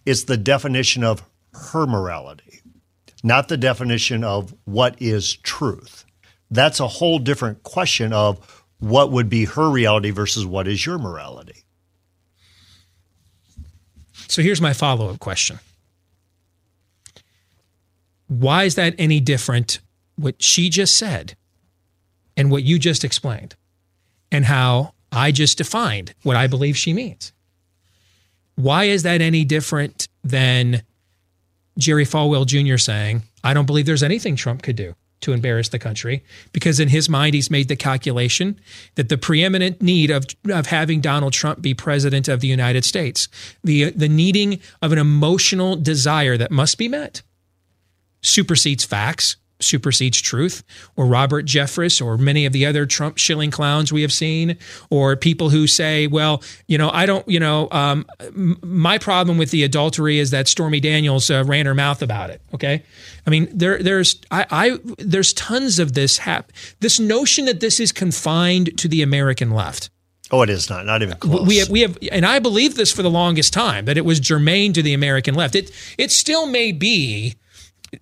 it's 0.06 0.24
the 0.24 0.38
definition 0.38 1.04
of 1.04 1.24
her 1.54 1.86
morality, 1.86 2.62
not 3.24 3.48
the 3.48 3.58
definition 3.58 4.24
of 4.24 4.54
what 4.66 5.02
is 5.02 5.36
truth. 5.38 6.05
That's 6.52 6.80
a 6.80 6.88
whole 6.88 7.20
different 7.20 7.64
question 7.64 8.14
of 8.14 8.66
what 8.80 9.12
would 9.12 9.30
be 9.30 9.46
her 9.46 9.70
reality 9.70 10.12
versus 10.12 10.46
what 10.46 10.68
is 10.68 10.86
your 10.86 10.98
morality. 10.98 11.64
So 14.28 14.42
here's 14.42 14.62
my 14.62 14.74
follow 14.74 15.10
up 15.10 15.20
question 15.20 15.60
Why 18.28 18.64
is 18.64 18.76
that 18.76 18.96
any 18.98 19.20
different, 19.20 19.80
what 20.16 20.42
she 20.42 20.70
just 20.70 20.98
said 20.98 21.36
and 22.38 22.52
what 22.52 22.64
you 22.64 22.80
just 22.80 23.04
explained, 23.04 23.56
and 24.32 24.46
how 24.46 24.94
I 25.12 25.32
just 25.32 25.58
defined 25.58 26.14
what 26.24 26.36
I 26.36 26.48
believe 26.48 26.78
she 26.78 26.94
means? 26.94 27.32
Why 28.56 28.86
is 28.86 29.04
that 29.04 29.22
any 29.22 29.44
different 29.46 30.08
than 30.24 30.84
Jerry 31.78 32.06
Falwell 32.06 32.46
Jr. 32.46 32.78
saying, 32.78 33.24
I 33.44 33.54
don't 33.54 33.66
believe 33.66 33.86
there's 33.86 34.04
anything 34.04 34.36
Trump 34.36 34.62
could 34.62 34.76
do 34.78 34.96
to 35.26 35.34
embarrass 35.34 35.70
the 35.70 35.80
country? 35.80 36.24
Because 36.54 36.80
in 36.80 36.88
his 36.88 37.10
mind, 37.10 37.34
he's 37.34 37.52
made 37.52 37.68
the 37.68 37.76
calculation 37.76 38.60
that 38.96 39.10
the 39.10 39.18
preeminent 39.18 39.82
need 39.82 40.10
of, 40.12 40.26
of 40.50 40.68
having 40.68 41.02
Donald 41.02 41.34
Trump 41.34 41.62
be 41.62 41.74
president 41.74 42.28
of 42.28 42.40
the 42.40 42.48
United 42.48 42.86
States, 42.86 43.28
the, 43.64 43.90
the 43.92 44.08
needing 44.08 44.60
of 44.82 44.92
an 44.92 44.98
emotional 44.98 45.76
desire 45.76 46.38
that 46.38 46.52
must 46.52 46.78
be 46.78 46.88
met, 46.88 47.22
supersedes 48.22 48.86
facts, 48.86 49.38
supersedes 49.60 50.22
truth, 50.22 50.64
or 50.96 51.06
Robert 51.06 51.46
Jeffress, 51.46 52.06
or 52.06 52.18
many 52.18 52.46
of 52.46 52.54
the 52.54 52.66
other 52.66 52.86
Trump 52.86 53.18
shilling 53.18 53.52
clowns 53.52 53.92
we 53.92 54.02
have 54.02 54.12
seen, 54.12 54.58
or 54.90 55.16
people 55.16 55.50
who 55.50 55.68
say, 55.68 56.08
well, 56.08 56.44
you 56.68 56.78
know, 56.78 56.90
I 56.90 57.06
don't, 57.06 57.28
you 57.28 57.40
know, 57.40 57.68
um, 57.72 58.06
my 58.34 58.98
problem 58.98 59.38
with 59.38 59.52
the 59.52 59.64
adultery 59.64 60.20
is 60.20 60.32
that 60.32 60.48
Stormy 60.48 60.80
Daniels 60.80 61.30
uh, 61.30 61.44
ran 61.46 61.66
her 61.66 61.74
mouth 61.74 62.02
about 62.02 62.30
it. 62.30 62.42
Okay. 62.54 62.84
I 63.26 63.30
mean, 63.30 63.48
there, 63.52 63.82
there's, 63.82 64.22
I, 64.30 64.46
I, 64.52 64.80
there's 64.98 65.34
tons 65.34 65.80
of 65.80 65.94
this 65.94 66.18
hap- 66.20 66.52
this 66.80 67.00
notion 67.00 67.46
that 67.46 67.60
this 67.60 67.80
is 67.80 67.92
confined 67.92 68.78
to 68.78 68.88
the 68.88 69.02
American 69.02 69.52
left. 69.52 69.90
Oh, 70.32 70.42
it 70.42 70.50
is 70.50 70.70
not. 70.70 70.86
Not 70.86 71.04
even 71.04 71.18
close. 71.18 71.48
We 71.48 71.58
have, 71.58 71.70
we 71.70 71.82
have, 71.82 71.98
and 72.12 72.26
I 72.26 72.40
believe 72.40 72.76
this 72.76 72.92
for 72.92 73.04
the 73.04 73.12
longest 73.12 73.54
time 73.54 73.86
that 73.86 73.96
it 73.96 74.06
was 74.06 74.20
germane 74.20 74.74
to 74.74 74.82
the 74.82 74.94
American 74.94 75.36
left. 75.36 75.56
It, 75.56 75.72
it 75.98 76.12
still 76.12 76.48
may 76.48 76.72
be 76.72 77.36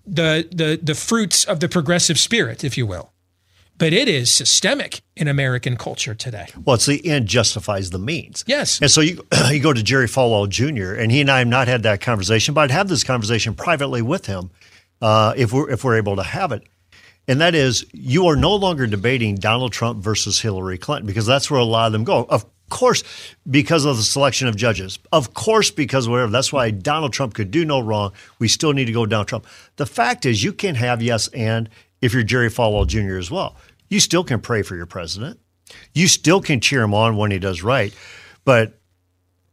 the 0.06 0.48
the 0.50 0.78
the 0.82 0.94
fruits 0.94 1.44
of 1.44 1.60
the 1.60 1.68
progressive 1.68 2.18
spirit, 2.18 2.64
if 2.64 2.76
you 2.76 2.86
will. 2.86 3.12
But 3.76 3.92
it 3.92 4.08
is 4.08 4.30
systemic 4.30 5.02
in 5.16 5.26
American 5.26 5.76
culture 5.76 6.14
today. 6.14 6.46
Well, 6.64 6.74
it's 6.74 6.86
the 6.86 7.04
end 7.04 7.26
justifies 7.26 7.90
the 7.90 7.98
means. 7.98 8.44
Yes. 8.46 8.80
And 8.80 8.90
so 8.90 9.00
you 9.00 9.26
you 9.50 9.60
go 9.60 9.72
to 9.72 9.82
Jerry 9.82 10.06
Falwell 10.06 10.48
Jr. 10.48 10.94
and 11.00 11.10
he 11.10 11.20
and 11.20 11.30
I 11.30 11.40
have 11.40 11.48
not 11.48 11.68
had 11.68 11.82
that 11.82 12.00
conversation, 12.00 12.54
but 12.54 12.62
I'd 12.62 12.70
have 12.70 12.88
this 12.88 13.04
conversation 13.04 13.54
privately 13.54 14.02
with 14.02 14.26
him 14.26 14.50
uh, 15.02 15.34
if 15.36 15.52
we're 15.52 15.70
if 15.70 15.84
we're 15.84 15.96
able 15.96 16.16
to 16.16 16.22
have 16.22 16.52
it. 16.52 16.62
And 17.26 17.40
that 17.40 17.54
is, 17.54 17.86
you 17.92 18.26
are 18.26 18.36
no 18.36 18.54
longer 18.54 18.86
debating 18.86 19.36
Donald 19.36 19.72
Trump 19.72 20.02
versus 20.02 20.40
Hillary 20.40 20.76
Clinton 20.76 21.06
because 21.06 21.24
that's 21.24 21.50
where 21.50 21.58
a 21.58 21.64
lot 21.64 21.86
of 21.86 21.92
them 21.92 22.04
go. 22.04 22.26
Of 22.28 22.44
course, 22.70 23.02
because 23.48 23.84
of 23.84 23.96
the 23.96 24.02
selection 24.02 24.48
of 24.48 24.56
judges. 24.56 24.98
Of 25.12 25.34
course, 25.34 25.70
because 25.70 26.08
whatever. 26.08 26.30
That's 26.30 26.52
why 26.52 26.70
Donald 26.70 27.12
Trump 27.12 27.34
could 27.34 27.50
do 27.50 27.64
no 27.64 27.80
wrong. 27.80 28.12
We 28.38 28.48
still 28.48 28.72
need 28.72 28.86
to 28.86 28.92
go 28.92 29.06
down 29.06 29.26
Trump. 29.26 29.46
The 29.76 29.86
fact 29.86 30.26
is, 30.26 30.42
you 30.42 30.52
can 30.52 30.74
have 30.74 31.02
yes 31.02 31.28
and 31.28 31.68
if 32.00 32.12
you're 32.12 32.22
Jerry 32.22 32.50
Falwell 32.50 32.86
Jr. 32.86 33.16
as 33.16 33.30
well. 33.30 33.56
You 33.88 34.00
still 34.00 34.24
can 34.24 34.40
pray 34.40 34.62
for 34.62 34.76
your 34.76 34.86
president. 34.86 35.38
You 35.92 36.08
still 36.08 36.40
can 36.40 36.60
cheer 36.60 36.82
him 36.82 36.94
on 36.94 37.16
when 37.16 37.30
he 37.30 37.38
does 37.38 37.62
right. 37.62 37.94
But, 38.44 38.78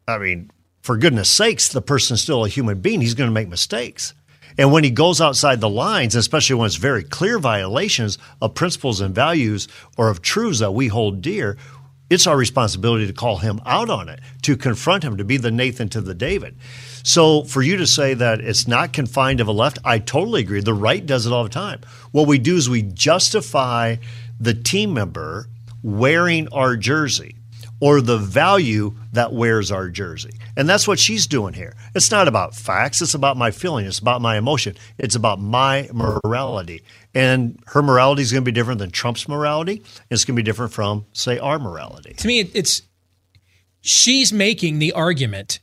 I 0.07 0.17
mean, 0.17 0.51
for 0.81 0.97
goodness 0.97 1.29
sakes, 1.29 1.69
the 1.69 1.81
person's 1.81 2.21
still 2.21 2.45
a 2.45 2.49
human 2.49 2.81
being. 2.81 3.01
He's 3.01 3.13
going 3.13 3.29
to 3.29 3.33
make 3.33 3.47
mistakes. 3.47 4.13
And 4.57 4.71
when 4.71 4.83
he 4.83 4.91
goes 4.91 5.21
outside 5.21 5.61
the 5.61 5.69
lines, 5.69 6.15
especially 6.15 6.55
when 6.55 6.65
it's 6.65 6.75
very 6.75 7.03
clear 7.03 7.39
violations 7.39 8.17
of 8.41 8.53
principles 8.53 8.99
and 8.99 9.15
values 9.15 9.67
or 9.97 10.09
of 10.09 10.21
truths 10.21 10.59
that 10.59 10.73
we 10.73 10.87
hold 10.87 11.21
dear, 11.21 11.57
it's 12.11 12.27
our 12.27 12.35
responsibility 12.35 13.07
to 13.07 13.13
call 13.13 13.37
him 13.37 13.61
out 13.65 13.89
on 13.89 14.09
it, 14.09 14.19
to 14.41 14.57
confront 14.57 15.03
him, 15.03 15.15
to 15.15 15.23
be 15.23 15.37
the 15.37 15.49
Nathan 15.49 15.87
to 15.89 16.01
the 16.01 16.13
David. 16.13 16.57
So 17.03 17.43
for 17.43 17.61
you 17.61 17.77
to 17.77 17.87
say 17.87 18.13
that 18.13 18.41
it's 18.41 18.67
not 18.67 18.91
confined 18.91 19.37
to 19.37 19.45
the 19.45 19.53
left, 19.53 19.79
I 19.85 19.99
totally 19.99 20.41
agree. 20.41 20.59
The 20.59 20.73
right 20.73 21.03
does 21.05 21.25
it 21.25 21.31
all 21.31 21.43
the 21.43 21.49
time. 21.49 21.79
What 22.11 22.27
we 22.27 22.37
do 22.37 22.57
is 22.57 22.69
we 22.69 22.81
justify 22.81 23.95
the 24.41 24.53
team 24.53 24.93
member 24.93 25.47
wearing 25.81 26.49
our 26.49 26.75
jersey 26.75 27.35
or 27.79 28.01
the 28.01 28.17
value 28.17 28.93
that 29.13 29.33
wears 29.33 29.71
our 29.71 29.89
jersey. 29.89 30.31
And 30.55 30.69
that's 30.69 30.87
what 30.87 30.99
she's 30.99 31.25
doing 31.27 31.53
here. 31.53 31.75
It's 31.95 32.11
not 32.11 32.27
about 32.27 32.55
facts, 32.55 33.01
it's 33.01 33.15
about 33.15 33.37
my 33.37 33.51
feeling, 33.51 33.85
it's 33.85 33.99
about 33.99 34.21
my 34.21 34.37
emotion, 34.37 34.75
it's 34.97 35.15
about 35.15 35.39
my 35.39 35.89
morality. 35.93 36.83
And 37.13 37.59
her 37.67 37.81
morality 37.81 38.21
is 38.21 38.31
going 38.31 38.43
to 38.43 38.45
be 38.45 38.53
different 38.53 38.79
than 38.79 38.89
Trump's 38.91 39.27
morality. 39.27 39.83
It's 40.09 40.23
going 40.23 40.35
to 40.35 40.39
be 40.41 40.45
different 40.45 40.71
from, 40.71 41.05
say, 41.13 41.39
our 41.39 41.59
morality. 41.59 42.13
To 42.13 42.27
me, 42.27 42.39
it's 42.53 42.83
she's 43.81 44.31
making 44.31 44.79
the 44.79 44.93
argument 44.93 45.59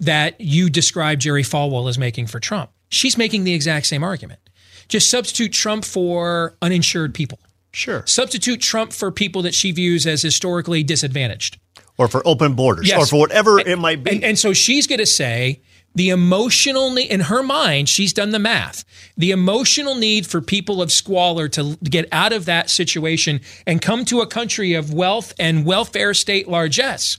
that 0.00 0.40
you 0.40 0.70
describe 0.70 1.20
Jerry 1.20 1.42
Falwell 1.42 1.88
as 1.88 1.98
making 1.98 2.26
for 2.26 2.40
Trump. 2.40 2.70
She's 2.88 3.16
making 3.16 3.44
the 3.44 3.54
exact 3.54 3.86
same 3.86 4.02
argument. 4.02 4.40
Just 4.88 5.08
substitute 5.08 5.52
Trump 5.52 5.84
for 5.84 6.56
uninsured 6.60 7.14
people. 7.14 7.38
Sure. 7.72 8.02
Substitute 8.06 8.60
Trump 8.60 8.92
for 8.92 9.12
people 9.12 9.42
that 9.42 9.54
she 9.54 9.70
views 9.70 10.06
as 10.06 10.22
historically 10.22 10.82
disadvantaged. 10.82 11.58
Or 11.98 12.08
for 12.08 12.26
open 12.26 12.54
borders, 12.54 12.88
yes. 12.88 12.98
or 12.98 13.06
for 13.06 13.20
whatever 13.20 13.58
and, 13.58 13.68
it 13.68 13.78
might 13.78 14.02
be. 14.02 14.10
And, 14.10 14.24
and 14.24 14.38
so 14.38 14.52
she's 14.52 14.86
going 14.86 14.98
to 14.98 15.06
say 15.06 15.60
the 15.94 16.10
emotional 16.10 16.92
need, 16.92 17.10
in 17.10 17.20
her 17.20 17.42
mind, 17.42 17.88
she's 17.88 18.12
done 18.12 18.30
the 18.30 18.38
math. 18.38 18.84
The 19.16 19.32
emotional 19.32 19.94
need 19.94 20.26
for 20.26 20.40
people 20.40 20.80
of 20.80 20.92
squalor 20.92 21.48
to 21.48 21.76
get 21.82 22.08
out 22.12 22.32
of 22.32 22.44
that 22.44 22.70
situation 22.70 23.40
and 23.66 23.82
come 23.82 24.04
to 24.06 24.20
a 24.20 24.26
country 24.26 24.74
of 24.74 24.92
wealth 24.92 25.32
and 25.38 25.66
welfare 25.66 26.14
state 26.14 26.48
largesse. 26.48 27.18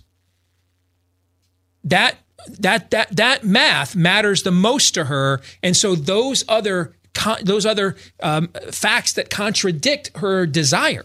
That 1.84 2.18
that 2.48 2.92
that 2.92 3.16
that 3.16 3.44
math 3.44 3.96
matters 3.96 4.44
the 4.44 4.52
most 4.52 4.94
to 4.94 5.06
her, 5.06 5.42
and 5.62 5.76
so 5.76 5.96
those 5.96 6.44
other 6.48 6.96
those 7.44 7.66
other 7.66 7.96
um, 8.24 8.48
facts 8.72 9.14
that 9.14 9.30
contradict 9.30 10.12
her 10.18 10.46
desire 10.46 11.04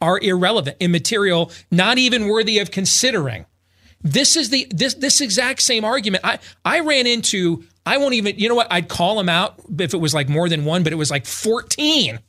are 0.00 0.18
irrelevant, 0.20 0.76
immaterial, 0.80 1.50
not 1.70 1.96
even 1.96 2.26
worthy 2.26 2.58
of 2.58 2.70
considering. 2.70 3.46
This 4.04 4.36
is 4.36 4.50
the 4.50 4.66
this 4.70 4.94
this 4.94 5.20
exact 5.20 5.62
same 5.62 5.84
argument. 5.84 6.24
I 6.24 6.38
I 6.64 6.80
ran 6.80 7.06
into. 7.06 7.64
I 7.86 7.98
won't 7.98 8.14
even. 8.14 8.38
You 8.38 8.48
know 8.48 8.54
what? 8.54 8.68
I'd 8.70 8.88
call 8.88 9.16
them 9.16 9.28
out 9.28 9.60
if 9.78 9.94
it 9.94 9.98
was 9.98 10.14
like 10.14 10.28
more 10.28 10.48
than 10.48 10.64
one, 10.64 10.82
but 10.82 10.92
it 10.92 10.96
was 10.96 11.10
like 11.10 11.26
fourteen 11.26 12.20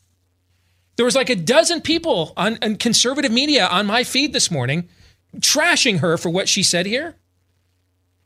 There 0.95 1.05
was 1.05 1.15
like 1.15 1.30
a 1.30 1.36
dozen 1.36 1.82
people 1.82 2.34
on, 2.38 2.57
on 2.61 2.76
conservative 2.78 3.32
media 3.32 3.67
on 3.67 3.86
my 3.88 4.03
feed 4.03 4.34
this 4.34 4.49
morning 4.51 4.88
trashing 5.39 5.99
her 5.99 6.17
for 6.17 6.30
what 6.30 6.47
she 6.47 6.61
said 6.63 6.86
here. 6.86 7.15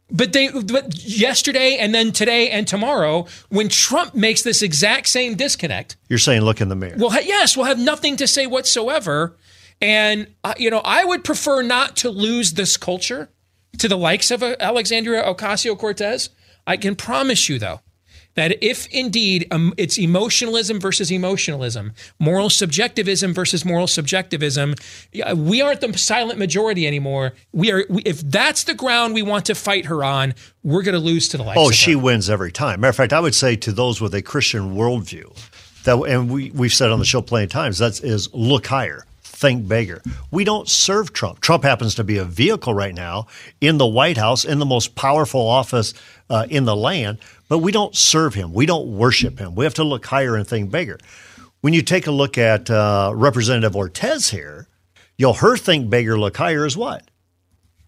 But 0.10 0.32
they 0.32 0.50
but 0.50 0.96
yesterday 1.06 1.78
and 1.78 1.94
then 1.94 2.14
today 2.14 2.50
and 2.50 2.66
tomorrow, 2.66 3.28
when 3.50 3.68
Trump 3.68 4.16
makes 4.16 4.42
this 4.42 4.62
exact 4.62 5.08
same 5.08 5.36
disconnect, 5.36 5.98
You're 6.08 6.20
saying 6.20 6.42
look 6.44 6.62
in 6.62 6.70
the 6.70 6.76
mirror. 6.76 6.96
well, 6.98 7.12
yes, 7.24 7.58
we'll 7.58 7.66
have 7.66 7.80
nothing 7.80 8.16
to 8.18 8.28
say 8.28 8.48
whatsoever. 8.48 9.36
And 9.82 10.28
uh, 10.46 10.54
you 10.58 10.70
know, 10.70 10.82
I 10.84 11.04
would 11.04 11.26
prefer 11.26 11.62
not 11.62 11.98
to 11.98 12.10
lose 12.10 12.54
this 12.54 12.78
culture 12.78 13.30
to 13.80 13.88
the 13.88 13.98
likes 13.98 14.32
of 14.32 14.44
uh, 14.44 14.56
Alexandria 14.60 15.24
Ocasio 15.24 15.78
Cortez. 15.78 16.30
I 16.66 16.78
can 16.78 16.96
promise 16.96 17.48
you, 17.48 17.60
though, 17.60 17.80
that 18.36 18.64
if 18.64 18.88
indeed 18.88 19.48
um, 19.50 19.74
it's 19.78 19.98
emotionalism 19.98 20.80
versus 20.80 21.10
emotionalism, 21.12 21.94
moral 22.20 22.50
subjectivism 22.50 23.34
versus 23.34 23.66
moral 23.66 23.88
subjectivism, 23.88 24.76
we 25.36 25.62
aren't 25.62 25.82
the 25.82 25.98
silent 25.98 26.38
majority 26.38 26.86
anymore. 26.86 27.34
We 27.52 27.72
are. 27.72 27.86
We, 27.90 28.04
if 28.04 28.22
that's 28.22 28.66
the 28.66 28.76
ground 28.76 29.14
we 29.16 29.24
want 29.24 29.46
to 29.46 29.56
fight 29.56 29.86
her 29.86 30.04
on, 30.04 30.36
we're 30.64 30.84
going 30.84 30.94
to 30.94 31.00
lose 31.00 31.30
to 31.30 31.38
the 31.38 31.44
likes. 31.44 31.60
Oh, 31.60 31.72
she 31.72 31.94
her. 31.94 32.00
wins 32.00 32.30
every 32.30 32.52
time. 32.52 32.82
Matter 32.82 32.90
of 32.90 32.96
fact, 32.96 33.14
I 33.14 33.20
would 33.20 33.36
say 33.36 33.56
to 33.56 33.72
those 33.72 34.02
with 34.02 34.14
a 34.14 34.22
Christian 34.22 34.76
worldview, 34.76 35.36
that 35.86 35.98
and 35.98 36.30
we 36.30 36.52
we've 36.52 36.74
said 36.74 36.92
on 36.92 37.00
the 37.00 37.06
show 37.06 37.22
plenty 37.22 37.46
of 37.46 37.52
times, 37.52 37.80
that 37.80 38.04
is 38.04 38.32
look 38.34 38.68
higher, 38.68 39.06
think 39.38 39.68
bigger. 39.68 40.02
We 40.32 40.44
don't 40.44 40.68
serve 40.68 41.14
Trump. 41.14 41.40
Trump 41.42 41.64
happens 41.64 41.94
to 41.96 42.04
be 42.04 42.18
a 42.18 42.26
vehicle 42.26 42.74
right 42.74 42.94
now 42.96 43.28
in 43.62 43.78
the 43.78 43.86
White 43.86 44.18
House, 44.18 44.44
in 44.44 44.58
the 44.60 44.66
most 44.66 44.96
powerful 44.96 45.48
office 45.48 45.94
uh, 46.30 46.48
in 46.50 46.66
the 46.66 46.76
land, 46.76 47.20
but 47.48 47.60
we 47.60 47.72
don't 47.72 47.96
serve 47.96 48.34
him. 48.34 48.52
We 48.54 48.66
don't 48.66 48.98
worship 48.98 49.38
him. 49.40 49.54
We 49.56 49.64
have 49.66 49.76
to 49.76 49.84
look 49.84 50.06
higher 50.08 50.36
and 50.36 50.48
think 50.48 50.72
bigger. 50.72 50.98
When 51.62 51.74
you 51.74 51.82
take 51.82 52.08
a 52.08 52.12
look 52.12 52.38
at 52.38 52.70
uh, 52.70 53.12
Representative 53.16 53.74
Cortez 53.74 54.30
here, 54.32 54.68
you'll 55.18 55.34
her 55.34 55.56
think 55.56 55.90
bigger, 55.90 56.20
look 56.20 56.36
higher 56.38 56.66
is 56.66 56.76
what? 56.76 57.04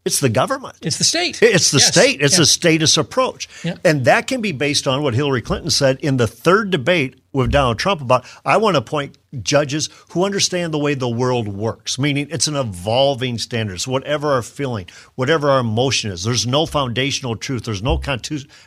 It's 0.05 0.19
the 0.19 0.29
government. 0.29 0.75
It's 0.81 0.97
the 0.97 1.03
state. 1.03 1.39
It's 1.41 1.71
the 1.71 1.79
Yes. 1.79 1.87
state. 1.87 2.21
It's 2.21 2.37
Yeah. 2.37 2.43
a 2.43 2.45
status 2.45 2.97
approach. 2.97 3.49
Yeah. 3.63 3.75
And 3.83 4.05
that 4.05 4.27
can 4.27 4.39
be 4.41 4.51
based 4.51 4.87
on 4.87 5.03
what 5.03 5.13
Hillary 5.13 5.41
Clinton 5.41 5.69
said 5.69 5.99
in 6.01 6.17
the 6.17 6.25
third 6.27 6.71
debate 6.71 7.18
with 7.31 7.51
Donald 7.51 7.77
Trump 7.79 8.01
about 8.01 8.25
I 8.43 8.57
want 8.57 8.75
to 8.75 8.79
appoint 8.79 9.17
judges 9.41 9.89
who 10.11 10.23
understand 10.23 10.73
the 10.73 10.79
way 10.79 10.93
the 10.93 11.09
world 11.09 11.47
works, 11.47 11.99
meaning 11.99 12.27
it's 12.31 12.47
an 12.47 12.55
evolving 12.55 13.37
standard. 13.37 13.81
So 13.81 13.91
whatever 13.91 14.31
our 14.31 14.41
feeling, 14.41 14.87
whatever 15.15 15.49
our 15.49 15.59
emotion 15.59 16.11
is, 16.11 16.23
there's 16.23 16.47
no 16.47 16.65
foundational 16.65 17.35
truth, 17.35 17.65
there's 17.65 17.83
no 17.83 18.01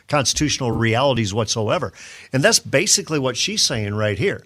constitutional 0.07 0.71
realities 0.71 1.33
whatsoever. 1.33 1.91
And 2.31 2.43
that's 2.43 2.59
basically 2.59 3.19
what 3.19 3.37
she's 3.37 3.61
saying 3.61 3.95
right 3.95 4.17
here. 4.17 4.43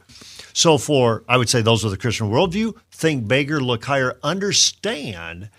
So 0.54 0.80
for 0.80 1.24
I 1.30 1.38
would 1.38 1.50
say 1.50 1.62
those 1.62 1.84
with 1.84 1.94
a 1.94 1.98
Christian 1.98 2.32
worldview, 2.32 2.76
think 2.92 3.28
bigger, 3.28 3.62
look 3.62 3.86
higher, 3.86 4.18
understand 4.24 5.50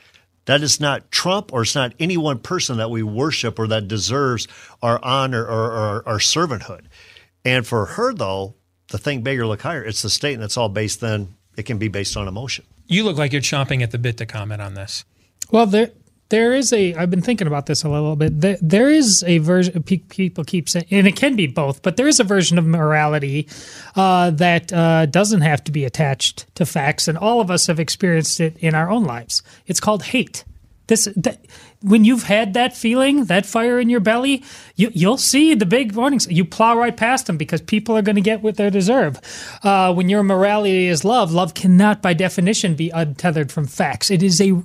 that 0.47 0.63
it's 0.63 0.81
not 0.81 1.11
Trump 1.11 1.53
or 1.53 1.63
it's 1.63 1.75
not 1.75 1.93
any 2.01 2.17
one 2.17 2.39
person 2.39 2.79
that 2.79 2.91
we 2.91 3.03
worship 3.03 3.59
or 3.59 3.67
that 3.67 3.87
deserves 3.87 4.49
our 4.83 4.99
honor 5.05 5.45
or, 5.45 5.67
or 5.71 6.09
our 6.09 6.19
servanthood. 6.19 6.87
And 7.45 7.67
for 7.67 7.87
her, 7.87 8.13
though, 8.13 8.55
the 8.89 8.99
think 8.99 9.25
bigger, 9.25 9.47
look 9.47 9.63
higher. 9.63 9.85
It's 9.85 10.03
the 10.03 10.11
state, 10.11 10.35
and 10.35 10.43
it's 10.43 10.57
all 10.57 10.69
based 10.69 11.01
then. 11.01 11.35
It 11.57 11.65
can 11.65 11.79
be 11.79 11.89
based 11.89 12.17
on 12.17 12.29
emotion. 12.29 12.65
You 12.87 13.05
look 13.05 13.19
like 13.19 13.33
you're 13.33 13.43
chomping 13.43 13.83
at 13.83 13.91
the 13.91 13.99
bit 13.99 14.17
to 14.19 14.27
comment 14.27 14.63
on 14.63 14.75
this. 14.75 15.05
Well, 15.51 15.67
there 15.67 15.91
there 16.31 16.53
is 16.53 16.73
a. 16.73 16.95
I've 16.95 17.11
been 17.11 17.23
thinking 17.23 17.47
about 17.47 17.67
this 17.67 17.85
a 17.85 17.89
little 17.89 18.15
bit. 18.15 18.41
There, 18.41 18.59
there 18.61 18.91
is 18.91 19.25
a 19.27 19.39
version. 19.39 19.83
People 19.83 20.45
keep 20.45 20.69
saying, 20.69 20.87
and 20.91 21.07
it 21.07 21.17
can 21.17 21.37
be 21.37 21.47
both, 21.47 21.83
but 21.83 21.97
there 21.97 22.07
is 22.07 22.21
a 22.21 22.25
version 22.25 22.59
of 22.59 22.67
morality 22.67 23.49
uh, 23.97 24.31
that 24.33 24.73
uh, 24.73 25.07
doesn't 25.07 25.41
have 25.41 25.65
to 25.65 25.73
be 25.73 25.85
attached 25.85 26.55
to 26.57 26.67
facts, 26.67 27.09
and 27.09 27.17
all 27.17 27.41
of 27.41 27.51
us 27.51 27.67
have 27.67 27.81
experienced 27.81 28.41
it 28.41 28.57
in 28.59 28.75
our 28.75 28.91
own 28.91 29.05
lives. 29.05 29.43
It's 29.67 29.81
called 29.81 30.03
hate. 30.03 30.45
This 30.89 31.09
that, 31.17 31.45
when 31.81 32.05
you've 32.05 32.25
had 32.25 32.55
that 32.55 32.77
feeling, 32.77 33.27
that 33.27 33.47
fire 33.47 33.79
in 33.79 33.89
your 33.89 34.01
belly, 34.01 34.43
you, 34.75 34.91
you'll 34.93 35.17
see 35.17 35.55
the 35.55 35.67
big 35.67 35.93
warnings. 35.93 36.27
You 36.29 36.45
plow 36.45 36.77
right 36.77 36.97
past 36.97 37.27
them 37.27 37.37
because 37.37 37.61
people 37.61 37.97
are 37.97 38.03
going 38.03 38.17
to 38.17 38.23
get 38.23 38.43
what 38.43 38.57
they 38.57 38.69
deserve. 38.71 39.21
Uh, 39.63 39.93
when 39.95 40.09
your 40.09 40.23
morality 40.23 40.89
is 40.89 41.05
love, 41.05 41.33
love 41.33 41.55
cannot, 41.55 42.03
by 42.03 42.15
definition, 42.15 42.75
be 42.75 42.91
untethered 42.91 43.53
from 43.53 43.67
facts. 43.67 44.11
It 44.11 44.23
is 44.23 44.41
a 44.41 44.61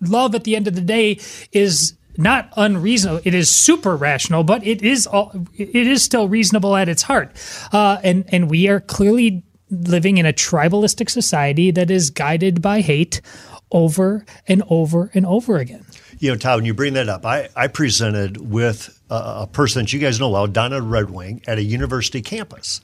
love. 0.00 0.34
At 0.34 0.44
the 0.44 0.54
end 0.54 0.68
of 0.68 0.74
the 0.74 0.80
day, 0.80 1.18
is 1.52 1.94
not 2.16 2.52
unreasonable. 2.56 3.20
It 3.24 3.34
is 3.34 3.54
super 3.54 3.96
rational, 3.96 4.44
but 4.44 4.66
it 4.66 4.82
is 4.82 5.06
all, 5.06 5.32
it 5.56 5.74
is 5.74 6.02
still 6.02 6.28
reasonable 6.28 6.76
at 6.76 6.88
its 6.88 7.02
heart. 7.02 7.32
Uh, 7.72 7.98
and 8.04 8.24
and 8.28 8.50
we 8.50 8.68
are 8.68 8.80
clearly 8.80 9.42
living 9.70 10.18
in 10.18 10.26
a 10.26 10.32
tribalistic 10.32 11.10
society 11.10 11.70
that 11.70 11.90
is 11.90 12.10
guided 12.10 12.62
by 12.62 12.80
hate 12.80 13.20
over 13.70 14.24
and 14.46 14.62
over 14.68 15.10
and 15.14 15.26
over 15.26 15.58
again. 15.58 15.84
You 16.20 16.30
know, 16.30 16.36
Todd, 16.36 16.58
when 16.58 16.64
you 16.64 16.74
bring 16.74 16.94
that 16.94 17.08
up, 17.08 17.24
I, 17.24 17.48
I 17.54 17.68
presented 17.68 18.36
with 18.38 19.00
a, 19.10 19.42
a 19.42 19.48
person 19.50 19.82
that 19.82 19.92
you 19.92 20.00
guys 20.00 20.18
know 20.18 20.30
well, 20.30 20.46
Donna 20.46 20.80
Red 20.80 21.10
Wing, 21.10 21.42
at 21.46 21.58
a 21.58 21.62
university 21.62 22.22
campus. 22.22 22.80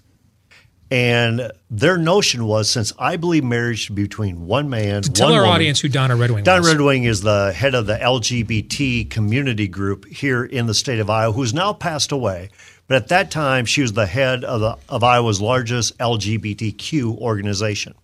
And 0.91 1.51
their 1.71 1.97
notion 1.97 2.47
was 2.47 2.71
since 2.71 2.93
I 2.99 3.17
believe 3.17 3.43
marriage 3.43 3.81
should 3.81 3.97
be 3.97 4.03
between 4.03 4.47
one 4.47 4.69
man, 4.71 5.03
Tell 5.03 5.29
one 5.29 5.35
our 5.35 5.41
woman, 5.43 5.55
audience 5.55 5.81
who 5.81 5.89
Donna 5.89 6.15
Red 6.15 6.31
Wing 6.31 6.45
Don 6.45 6.61
was. 6.61 6.69
Red 6.69 6.81
Wing 6.81 7.05
is 7.05 7.23
the 7.23 7.53
head 7.53 7.75
of 7.75 7.87
the 7.87 7.97
LGBT 7.97 9.11
community 9.11 9.67
group 9.67 10.07
here 10.07 10.45
in 10.45 10.67
the 10.67 10.75
state 10.75 11.01
of 11.01 11.11
Iowa, 11.11 11.33
who's 11.33 11.55
now 11.55 11.73
passed 11.73 12.13
away. 12.13 12.51
But 12.87 12.97
at 12.97 13.09
that 13.09 13.31
time, 13.31 13.65
she 13.65 13.81
was 13.81 13.95
the 13.95 14.07
head 14.07 14.45
of, 14.45 14.61
the, 14.61 14.77
of 14.89 15.03
Iowa's 15.03 15.41
largest 15.41 15.97
LGBTQ 15.99 17.17
organization. 17.19 17.95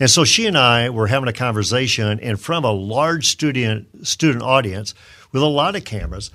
And 0.00 0.10
so 0.10 0.24
she 0.24 0.46
and 0.46 0.56
I 0.56 0.90
were 0.90 1.08
having 1.08 1.28
a 1.28 1.32
conversation 1.32 2.18
in 2.20 2.36
front 2.36 2.64
of 2.64 2.70
a 2.70 2.74
large 2.74 3.26
student 3.26 4.06
student 4.06 4.42
audience 4.42 4.94
with 5.32 5.42
a 5.42 5.46
lot 5.46 5.76
of 5.76 5.84
cameras. 5.84 6.30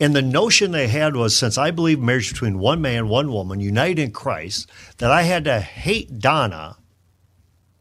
And 0.00 0.14
the 0.14 0.22
notion 0.22 0.70
they 0.70 0.86
had 0.86 1.16
was 1.16 1.36
since 1.36 1.58
I 1.58 1.72
believe 1.72 1.98
marriage 1.98 2.30
between 2.32 2.60
one 2.60 2.80
man, 2.80 3.08
one 3.08 3.32
woman, 3.32 3.58
united 3.58 3.98
in 3.98 4.12
Christ, 4.12 4.70
that 4.98 5.10
I 5.10 5.22
had 5.22 5.44
to 5.44 5.60
hate 5.60 6.20
Donna 6.20 6.76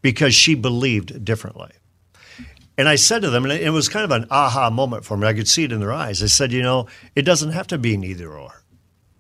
because 0.02 0.34
she 0.34 0.56
believed 0.56 1.24
differently. 1.24 1.72
And 2.78 2.88
I 2.88 2.96
said 2.96 3.24
to 3.24 3.30
them, 3.30 3.44
and 3.44 3.54
it 3.54 3.72
was 3.72 3.90
kind 3.90 4.06
of 4.06 4.12
an 4.12 4.28
aha 4.30 4.70
moment 4.70 5.04
for 5.04 5.18
me. 5.18 5.28
I 5.28 5.34
could 5.34 5.48
see 5.48 5.64
it 5.64 5.72
in 5.72 5.80
their 5.80 5.94
eyes. 5.94 6.22
I 6.22 6.28
said, 6.28 6.52
you 6.52 6.62
know, 6.62 6.88
it 7.16 7.24
doesn't 7.24 7.52
have 7.52 7.68
to 7.68 7.78
be 7.78 7.98
neither 7.98 8.32
or. 8.32 8.64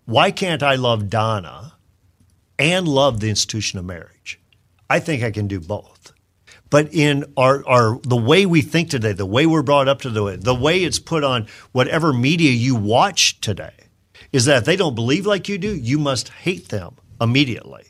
Why 0.05 0.31
can't 0.31 0.63
I 0.63 0.75
love 0.75 1.09
Donna 1.09 1.73
and 2.57 2.87
love 2.87 3.19
the 3.19 3.29
institution 3.29 3.77
of 3.79 3.85
marriage? 3.85 4.16
I 4.89 4.99
think 4.99 5.23
I 5.23 5.31
can 5.31 5.47
do 5.47 5.59
both. 5.59 6.13
But 6.69 6.93
in 6.93 7.25
our, 7.37 7.65
our 7.67 7.99
the 7.99 8.17
way 8.17 8.45
we 8.45 8.61
think 8.61 8.89
today, 8.89 9.13
the 9.13 9.25
way 9.25 9.45
we're 9.45 9.61
brought 9.61 9.87
up 9.87 10.01
to 10.01 10.09
the 10.09 10.23
way, 10.23 10.35
the 10.35 10.55
way 10.55 10.83
it's 10.83 10.99
put 10.99 11.23
on 11.23 11.47
whatever 11.71 12.11
media 12.11 12.51
you 12.51 12.75
watch 12.75 13.39
today, 13.39 13.73
is 14.31 14.45
that 14.45 14.57
if 14.57 14.65
they 14.65 14.75
don't 14.75 14.95
believe 14.95 15.25
like 15.25 15.47
you 15.47 15.57
do, 15.57 15.73
you 15.73 15.97
must 15.97 16.29
hate 16.29 16.69
them 16.69 16.95
immediately. 17.21 17.85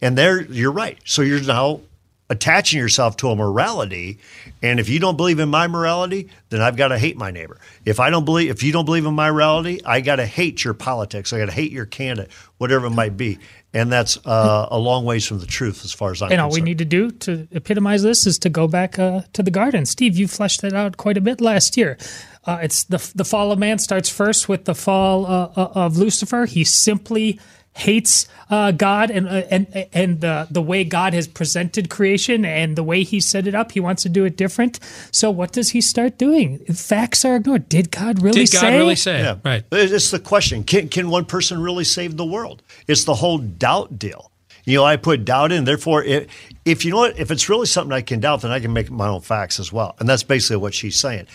And 0.00 0.18
there, 0.18 0.42
you're 0.42 0.72
right. 0.72 0.98
So 1.04 1.22
you're 1.22 1.40
now 1.40 1.80
attaching 2.28 2.80
yourself 2.80 3.16
to 3.16 3.28
a 3.28 3.36
morality, 3.36 4.18
and 4.60 4.80
if 4.80 4.88
you 4.88 4.98
don't 4.98 5.16
believe 5.16 5.38
in 5.38 5.48
my 5.48 5.68
morality, 5.68 6.28
then 6.48 6.60
I've 6.60 6.76
got 6.76 6.88
to 6.88 6.98
hate 6.98 7.16
my 7.16 7.30
neighbor. 7.30 7.58
If 7.84 8.00
I 8.00 8.10
don't 8.10 8.24
believe, 8.24 8.50
if 8.50 8.64
you 8.64 8.72
don't 8.72 8.84
believe 8.84 9.06
in 9.06 9.14
my 9.14 9.30
morality, 9.30 9.84
I 9.84 10.00
got 10.00 10.16
to 10.16 10.26
hate 10.26 10.64
your 10.64 10.74
politics. 10.74 11.32
I 11.32 11.38
got 11.38 11.46
to 11.46 11.52
hate 11.52 11.70
your 11.70 11.86
candidate, 11.86 12.32
whatever 12.58 12.86
it 12.86 12.90
might 12.90 13.16
be. 13.16 13.38
And 13.76 13.92
that's 13.92 14.16
uh, 14.24 14.68
a 14.70 14.78
long 14.78 15.04
ways 15.04 15.26
from 15.26 15.38
the 15.38 15.46
truth, 15.46 15.84
as 15.84 15.92
far 15.92 16.10
as 16.10 16.22
I'm 16.22 16.32
and 16.32 16.40
all 16.40 16.50
we 16.50 16.62
need 16.62 16.78
to 16.78 16.86
do 16.86 17.10
to 17.10 17.46
epitomize 17.52 18.02
this 18.02 18.26
is 18.26 18.38
to 18.38 18.48
go 18.48 18.66
back 18.66 18.98
uh, 18.98 19.20
to 19.34 19.42
the 19.42 19.50
garden. 19.50 19.84
Steve, 19.84 20.16
you 20.16 20.26
fleshed 20.28 20.62
that 20.62 20.72
out 20.72 20.96
quite 20.96 21.18
a 21.18 21.20
bit 21.20 21.42
last 21.42 21.76
year. 21.76 21.98
Uh, 22.46 22.58
it's 22.62 22.84
the 22.84 23.12
the 23.14 23.24
fall 23.24 23.52
of 23.52 23.58
man 23.58 23.78
starts 23.78 24.08
first 24.08 24.48
with 24.48 24.64
the 24.64 24.74
fall 24.74 25.26
uh, 25.26 25.50
uh, 25.56 25.72
of 25.74 25.98
Lucifer. 25.98 26.46
He 26.46 26.64
simply 26.64 27.38
hates 27.76 28.26
uh, 28.48 28.70
God 28.70 29.10
and 29.10 29.28
uh, 29.28 29.42
and 29.50 29.88
and 29.92 30.20
the 30.20 30.46
the 30.50 30.62
way 30.62 30.82
God 30.84 31.12
has 31.12 31.28
presented 31.28 31.90
creation 31.90 32.44
and 32.44 32.76
the 32.76 32.82
way 32.82 33.02
He 33.02 33.20
set 33.20 33.46
it 33.46 33.54
up. 33.54 33.72
He 33.72 33.80
wants 33.80 34.02
to 34.04 34.08
do 34.08 34.24
it 34.24 34.36
different. 34.36 34.80
So 35.10 35.30
what 35.30 35.52
does 35.52 35.70
he 35.70 35.80
start 35.80 36.16
doing? 36.16 36.58
Facts 36.66 37.24
are 37.24 37.36
ignored. 37.36 37.68
Did 37.68 37.90
God 37.90 38.22
really 38.22 38.44
Did 38.44 38.52
God 38.52 38.60
say? 38.60 38.78
really 38.78 38.96
say? 38.96 39.18
Yeah, 39.20 39.36
Right. 39.44 39.64
It's 39.70 40.10
the 40.10 40.18
question: 40.18 40.64
Can 40.64 40.88
can 40.88 41.10
one 41.10 41.26
person 41.26 41.60
really 41.60 41.84
save 41.84 42.16
the 42.16 42.24
world? 42.24 42.62
It's 42.86 43.04
the 43.04 43.14
whole 43.14 43.38
doubt 43.38 43.98
deal. 43.98 44.30
You 44.64 44.78
know, 44.78 44.84
I 44.84 44.96
put 44.96 45.24
doubt 45.24 45.52
in. 45.52 45.64
Therefore, 45.64 46.02
if, 46.02 46.26
if 46.64 46.84
you 46.84 46.90
know 46.90 46.96
what, 46.98 47.18
if 47.18 47.30
it's 47.30 47.48
really 47.48 47.66
something 47.66 47.92
I 47.92 48.00
can 48.00 48.18
doubt, 48.18 48.42
then 48.42 48.50
I 48.50 48.58
can 48.58 48.72
make 48.72 48.90
my 48.90 49.06
own 49.06 49.20
facts 49.20 49.60
as 49.60 49.72
well. 49.72 49.94
And 50.00 50.08
that's 50.08 50.24
basically 50.24 50.56
what 50.56 50.74
she's 50.74 50.98
saying. 50.98 51.28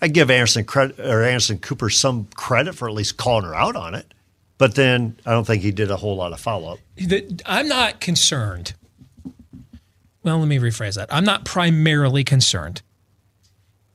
I 0.00 0.06
give 0.06 0.30
Anderson 0.30 0.64
credit 0.64 1.00
or 1.00 1.24
Anderson 1.24 1.58
Cooper 1.58 1.90
some 1.90 2.28
credit 2.36 2.74
for 2.74 2.86
at 2.86 2.94
least 2.94 3.16
calling 3.16 3.44
her 3.44 3.54
out 3.56 3.74
on 3.74 3.96
it, 3.96 4.14
but 4.58 4.74
then 4.74 5.18
I 5.26 5.32
don't 5.32 5.46
think 5.46 5.62
he 5.62 5.70
did 5.70 5.90
a 5.90 5.96
whole 5.96 6.16
lot 6.16 6.32
of 6.32 6.40
follow 6.40 6.74
up. 6.74 6.78
I'm 7.44 7.68
not 7.68 8.00
concerned. 8.00 8.74
Well, 10.22 10.38
let 10.38 10.48
me 10.48 10.58
rephrase 10.58 10.96
that. 10.96 11.08
I'm 11.12 11.24
not 11.24 11.44
primarily 11.44 12.24
concerned 12.24 12.82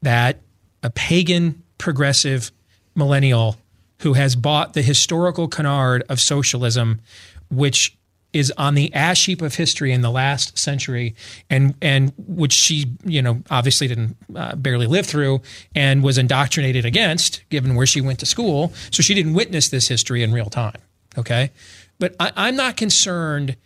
that 0.02 0.40
a 0.82 0.90
pagan 0.90 1.64
progressive 1.78 2.52
millennial 2.96 3.58
who 4.00 4.14
has 4.14 4.36
bought 4.36 4.74
the 4.74 4.82
historical 4.82 5.48
canard 5.48 6.04
of 6.10 6.20
socialism, 6.20 7.02
which 7.50 7.98
is 8.34 8.52
on 8.58 8.76
the 8.76 8.94
ash 8.94 9.26
heap 9.26 9.42
of 9.42 9.56
history 9.56 9.92
in 9.92 10.02
the 10.02 10.12
last 10.12 10.58
century, 10.58 11.16
and 11.50 11.76
and 11.82 12.14
which 12.18 12.54
she 12.54 12.94
you 13.04 13.22
know 13.22 13.42
obviously 13.50 13.88
didn't 13.88 14.18
uh, 14.36 14.56
barely 14.56 14.88
live 14.88 15.06
through 15.06 15.42
and 15.76 16.04
was 16.04 16.18
indoctrinated 16.18 16.86
against, 16.86 17.48
given 17.50 17.76
where 17.76 17.86
she 17.86 18.02
went 18.02 18.20
to 18.20 18.26
school. 18.26 18.74
So 18.92 19.02
she 19.04 19.14
didn't 19.14 19.34
witness 19.34 19.70
this 19.70 19.88
history 19.88 20.24
in 20.24 20.32
real 20.32 20.50
time. 20.50 20.78
Okay, 21.18 21.52
but 22.00 22.16
I, 22.20 22.32
I'm 22.36 22.56
not 22.56 22.78
concerned 22.78 23.58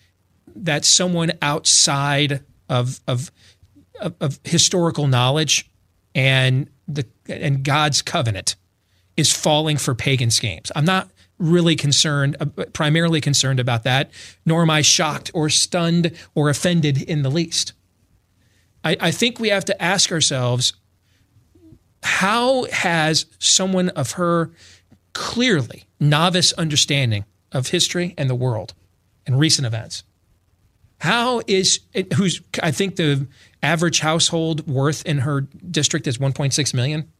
that 0.55 0.85
someone 0.85 1.33
outside 1.41 2.43
of 2.69 2.99
of 3.07 3.31
of, 4.01 4.15
of 4.19 4.39
historical 4.43 5.07
knowledge 5.07 5.69
and 6.13 6.69
the 6.87 7.05
and 7.27 7.63
God's 7.63 8.01
covenant 8.01 8.55
is 9.17 9.31
falling 9.31 9.77
for 9.77 9.95
pagan 9.95 10.31
schemes. 10.31 10.71
I'm 10.75 10.85
not 10.85 11.09
really 11.37 11.75
concerned, 11.75 12.37
uh, 12.39 12.45
primarily 12.73 13.21
concerned 13.21 13.59
about 13.59 13.83
that, 13.83 14.11
nor 14.45 14.61
am 14.61 14.69
I 14.69 14.81
shocked 14.81 15.31
or 15.33 15.49
stunned 15.49 16.11
or 16.33 16.49
offended 16.49 17.01
in 17.01 17.23
the 17.23 17.29
least. 17.29 17.73
I, 18.83 18.97
I 18.99 19.11
think 19.11 19.39
we 19.39 19.49
have 19.49 19.65
to 19.65 19.81
ask 19.81 20.11
ourselves 20.11 20.73
how 22.03 22.65
has 22.65 23.25
someone 23.39 23.89
of 23.89 24.13
her 24.13 24.51
clearly 25.13 25.85
novice 25.99 26.53
understanding 26.53 27.25
of 27.51 27.69
history 27.69 28.13
and 28.17 28.29
the 28.29 28.35
world 28.35 28.73
and 29.25 29.39
recent 29.39 29.65
events, 29.65 30.03
how 30.99 31.41
is 31.47 31.79
it, 31.93 32.13
who's 32.13 32.41
I 32.61 32.71
think 32.71 32.95
the 32.95 33.27
average 33.63 33.99
household 33.99 34.67
worth 34.67 35.05
in 35.05 35.19
her 35.19 35.41
district 35.41 36.07
is 36.07 36.17
1.6 36.17 36.73
million 36.73 37.11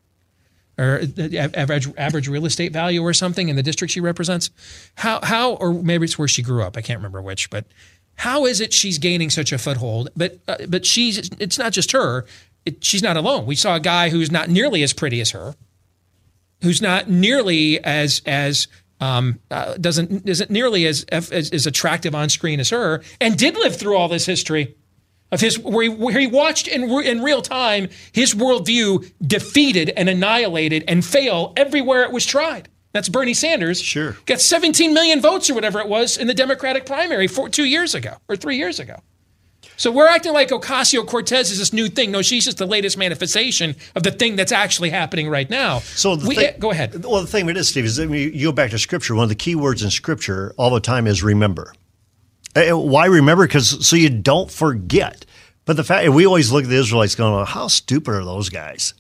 or 0.78 1.06
the 1.06 1.38
average 1.38 1.88
average 1.98 2.28
real 2.28 2.46
estate 2.46 2.74
value 2.74 3.02
or 3.02 3.14
something 3.14 3.50
in 3.50 3.56
the 3.56 3.64
district 3.64 3.94
she 3.94 4.02
represents. 4.02 4.50
How 4.96 5.20
how 5.24 5.54
or 5.54 5.74
maybe 5.74 6.06
it's 6.06 6.18
where 6.18 6.28
she 6.28 6.42
grew 6.42 6.64
up. 6.64 6.78
I 6.78 6.82
can't 6.82 7.00
remember 7.00 7.22
which, 7.22 7.50
but 7.50 7.66
how 8.16 8.46
is 8.46 8.62
it 8.62 8.74
she's 8.74 8.98
gaining 8.98 9.30
such 9.30 9.52
a 9.52 9.58
foothold? 9.58 10.10
But 10.16 10.40
uh, 10.48 10.58
but 10.68 10.86
she's 10.86 11.30
it's 11.40 11.58
not 11.58 11.74
just 11.74 11.92
her. 11.92 12.26
It, 12.66 12.84
she's 12.84 13.04
not 13.04 13.18
alone. 13.18 13.46
We 13.46 13.56
saw 13.56 13.76
a 13.76 13.80
guy 13.80 14.10
who's 14.10 14.32
not 14.32 14.50
nearly 14.50 14.84
as 14.84 14.92
pretty 14.92 15.22
as 15.22 15.32
her, 15.32 15.56
who's 16.62 16.82
not 16.82 17.10
nearly 17.10 17.84
as 17.84 18.22
as 18.26 18.68
um, 19.00 19.40
uh, 19.52 19.76
doesn't 19.76 20.28
isn't 20.28 20.50
nearly 20.50 20.86
as, 20.86 21.04
as 21.10 21.32
as 21.32 21.66
attractive 21.66 22.16
on 22.16 22.30
screen 22.30 22.60
as 22.60 22.70
her, 22.70 23.04
and 23.22 23.38
did 23.38 23.56
live 23.56 23.76
through 23.76 23.96
all 23.96 24.08
this 24.08 24.26
history 24.26 24.76
of 25.32 25.42
his 25.42 25.60
where 25.60 25.84
he, 25.84 25.90
where 25.90 26.20
he 26.20 26.28
watched 26.28 26.68
in, 26.68 26.84
in 26.84 27.22
real 27.22 27.42
time 27.42 27.90
his 28.12 28.34
worldview 28.34 29.12
defeated 29.26 29.90
and 29.90 30.10
annihilated 30.10 30.84
and 30.88 31.04
fail 31.04 31.54
everywhere 31.58 32.04
it 32.04 32.12
was 32.12 32.26
tried. 32.26 32.70
That's 32.94 33.10
Bernie 33.10 33.34
Sanders. 33.34 33.82
Sure. 33.82 34.16
Got 34.26 34.40
17 34.40 34.94
million 34.94 35.20
votes 35.20 35.50
or 35.50 35.54
whatever 35.54 35.82
it 35.82 35.90
was 35.90 36.18
in 36.18 36.28
the 36.28 36.34
Democratic 36.34 36.86
primary 36.86 37.28
four, 37.28 37.50
two 37.50 37.66
years 37.66 37.94
ago 37.94 38.16
or 38.30 38.38
three 38.38 38.56
years 38.56 38.80
ago. 38.80 39.02
So 39.78 39.92
we're 39.92 40.08
acting 40.08 40.32
like 40.34 40.50
Ocasio 40.50 41.06
Cortez 41.06 41.52
is 41.52 41.60
this 41.60 41.74
new 41.74 41.90
thing. 41.90 42.12
No, 42.12 42.22
she's 42.22 42.46
just 42.46 42.58
the 42.58 42.66
latest 42.66 42.98
manifestation 42.98 43.76
of 43.96 44.04
the 44.04 44.12
thing 44.12 44.38
that's 44.38 44.54
actually 44.54 44.90
happening 44.90 45.28
right 45.28 45.50
now. 45.50 45.80
So 45.80 46.16
we, 46.16 46.36
thing, 46.36 46.56
go 46.60 46.72
ahead. 46.72 47.04
Well, 47.04 47.22
the 47.22 47.28
thing 47.28 47.46
with 47.46 47.56
this, 47.56 47.70
Steve, 47.70 47.86
is 47.86 48.00
mean, 48.00 48.34
you 48.34 48.48
go 48.48 48.52
back 48.54 48.72
to 48.72 48.80
Scripture. 48.80 49.16
One 49.16 49.24
of 49.24 49.30
the 49.30 49.36
key 49.36 49.56
words 49.56 49.84
in 49.84 49.90
Scripture 49.90 50.54
all 50.58 50.70
the 50.70 50.80
time 50.80 51.08
is 51.08 51.24
remember. 51.24 51.74
Eh, 52.56 52.70
eh, 52.70 52.72
why 52.72 53.06
remember? 53.06 53.46
Because 53.46 53.86
so 53.86 53.96
you 53.96 54.10
don't 54.10 54.50
forget. 54.50 55.26
But 55.66 55.78
the 55.78 55.84
fact 55.84 56.10
we 56.10 56.26
always 56.26 56.52
look 56.52 56.64
at 56.64 56.70
the 56.70 56.78
Israelites 56.78 57.16
going, 57.16 57.46
"How 57.46 57.68
stupid 57.68 58.14
are 58.14 58.24
those 58.24 58.50
guys?" 58.50 58.94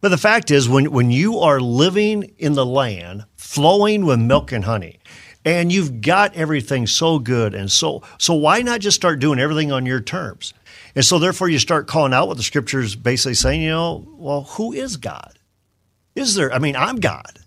But 0.00 0.10
the 0.10 0.18
fact 0.18 0.50
is, 0.50 0.68
when 0.68 0.90
when 0.92 1.10
you 1.10 1.38
are 1.38 1.60
living 1.60 2.34
in 2.38 2.52
the 2.52 2.66
land 2.66 3.24
flowing 3.36 4.04
with 4.04 4.20
milk 4.20 4.52
and 4.52 4.64
honey, 4.64 4.98
and 5.44 5.72
you've 5.72 6.00
got 6.00 6.34
everything 6.34 6.86
so 6.86 7.18
good 7.18 7.54
and 7.54 7.70
so 7.70 8.02
so 8.18 8.34
why 8.34 8.62
not 8.62 8.80
just 8.80 8.96
start 8.96 9.18
doing 9.18 9.38
everything 9.38 9.72
on 9.72 9.86
your 9.86 10.00
terms? 10.00 10.54
And 10.94 11.04
so 11.04 11.18
therefore 11.18 11.48
you 11.48 11.58
start 11.58 11.88
calling 11.88 12.12
out 12.12 12.28
what 12.28 12.36
the 12.36 12.42
scriptures 12.42 12.94
basically 12.94 13.34
saying, 13.34 13.62
you 13.62 13.70
know, 13.70 14.06
well, 14.16 14.42
who 14.42 14.72
is 14.72 14.96
God? 14.96 15.38
Is 16.14 16.34
there 16.34 16.52
I 16.52 16.58
mean, 16.58 16.76
I'm 16.76 16.96
God. 16.96 17.40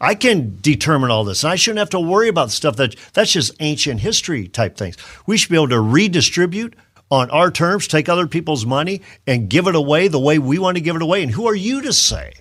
I 0.00 0.14
can 0.14 0.58
determine 0.60 1.10
all 1.10 1.24
this. 1.24 1.42
And 1.42 1.52
I 1.52 1.56
shouldn't 1.56 1.80
have 1.80 1.90
to 1.90 2.00
worry 2.00 2.28
about 2.28 2.50
stuff 2.50 2.76
that 2.76 2.94
that's 3.12 3.32
just 3.32 3.52
ancient 3.60 4.00
history 4.00 4.48
type 4.48 4.76
things. 4.76 4.96
We 5.26 5.36
should 5.36 5.50
be 5.50 5.56
able 5.56 5.68
to 5.68 5.80
redistribute 5.80 6.76
on 7.10 7.30
our 7.30 7.50
terms, 7.50 7.88
take 7.88 8.08
other 8.08 8.26
people's 8.26 8.66
money 8.66 9.02
and 9.26 9.48
give 9.48 9.66
it 9.66 9.74
away 9.74 10.08
the 10.08 10.20
way 10.20 10.38
we 10.38 10.58
want 10.58 10.76
to 10.76 10.82
give 10.82 10.96
it 10.96 11.02
away. 11.02 11.22
And 11.22 11.32
who 11.32 11.46
are 11.48 11.54
you 11.54 11.82
to 11.82 11.92
say 11.92 12.32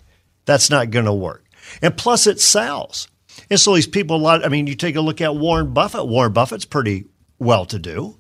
that's 0.46 0.70
not 0.70 0.92
going 0.92 1.06
to 1.06 1.14
work? 1.14 1.46
And 1.82 1.98
plus, 1.98 2.28
it 2.28 2.40
sells. 2.40 3.08
And 3.50 3.60
so 3.60 3.76
these 3.76 3.88
people, 3.88 4.18
a 4.18 4.18
lot, 4.18 4.46
I 4.46 4.50
mean, 4.50 4.68
you 4.68 4.76
take 4.76 4.96
a 4.96 5.02
look 5.02 5.22
at 5.22 5.36
Warren 5.36 5.74
Buffett. 5.74 6.08
Warren 6.08 6.34
Buffett's 6.34 6.66
pretty 6.66 7.06
well 7.40 7.66
to 7.66 7.80
do. 7.80 8.18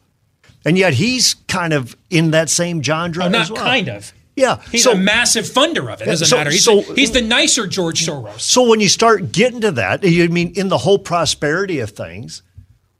And 0.65 0.77
yet 0.77 0.93
he's 0.93 1.33
kind 1.47 1.73
of 1.73 1.95
in 2.09 2.31
that 2.31 2.49
same 2.49 2.83
genre 2.83 3.25
oh, 3.25 3.29
not 3.29 3.41
as 3.41 3.51
well. 3.51 3.63
kind 3.63 3.87
of. 3.87 4.13
Yeah, 4.37 4.61
he's 4.71 4.83
so, 4.83 4.91
a 4.91 4.95
massive 4.95 5.45
funder 5.45 5.91
of 5.91 5.99
it. 5.99 6.05
Doesn't 6.05 6.27
so, 6.27 6.37
matter. 6.37 6.51
He's, 6.51 6.63
so, 6.63 6.81
the, 6.81 6.93
he's 6.93 7.11
the 7.11 7.23
nicer 7.23 7.65
George 7.65 8.05
Soros. 8.05 8.39
So 8.39 8.69
when 8.69 8.79
you 8.79 8.87
start 8.87 9.31
getting 9.31 9.61
to 9.61 9.71
that, 9.71 10.03
you 10.03 10.29
mean 10.29 10.53
in 10.55 10.69
the 10.69 10.77
whole 10.77 10.99
prosperity 10.99 11.79
of 11.79 11.89
things, 11.89 12.43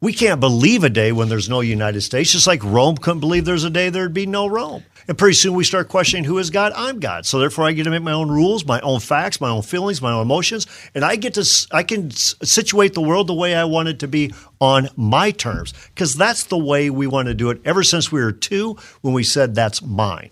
we 0.01 0.13
can't 0.13 0.39
believe 0.39 0.83
a 0.83 0.89
day 0.89 1.11
when 1.11 1.29
there's 1.29 1.47
no 1.47 1.61
United 1.61 2.01
States, 2.01 2.31
just 2.31 2.47
like 2.47 2.63
Rome 2.63 2.97
couldn't 2.97 3.19
believe 3.19 3.45
there's 3.45 3.63
a 3.63 3.69
day 3.69 3.91
there'd 3.91 4.15
be 4.15 4.25
no 4.25 4.47
Rome. 4.47 4.83
And 5.07 5.17
pretty 5.17 5.35
soon 5.35 5.53
we 5.53 5.63
start 5.63 5.87
questioning 5.87 6.23
who 6.23 6.37
is 6.37 6.49
God? 6.49 6.73
I'm 6.75 6.99
God. 6.99 7.25
So 7.25 7.39
therefore 7.39 7.65
I 7.65 7.71
get 7.71 7.83
to 7.83 7.89
make 7.89 8.01
my 8.01 8.11
own 8.11 8.29
rules, 8.29 8.65
my 8.65 8.79
own 8.81 8.99
facts, 8.99 9.39
my 9.39 9.49
own 9.49 9.61
feelings, 9.61 10.01
my 10.01 10.11
own 10.11 10.23
emotions, 10.23 10.67
and 10.93 11.05
I 11.05 11.15
get 11.15 11.33
to 11.35 11.67
I 11.71 11.83
can 11.83 12.11
situate 12.11 12.93
the 12.93 13.01
world 13.01 13.27
the 13.27 13.33
way 13.33 13.55
I 13.55 13.63
want 13.63 13.87
it 13.87 13.99
to 13.99 14.07
be 14.07 14.33
on 14.59 14.89
my 14.95 15.31
terms 15.31 15.73
because 15.87 16.15
that's 16.15 16.45
the 16.45 16.57
way 16.57 16.89
we 16.89 17.07
want 17.07 17.27
to 17.27 17.33
do 17.33 17.49
it 17.49 17.61
ever 17.63 17.83
since 17.83 18.11
we 18.11 18.21
were 18.21 18.31
2 18.31 18.77
when 19.01 19.13
we 19.13 19.23
said 19.23 19.55
that's 19.55 19.81
mine. 19.81 20.31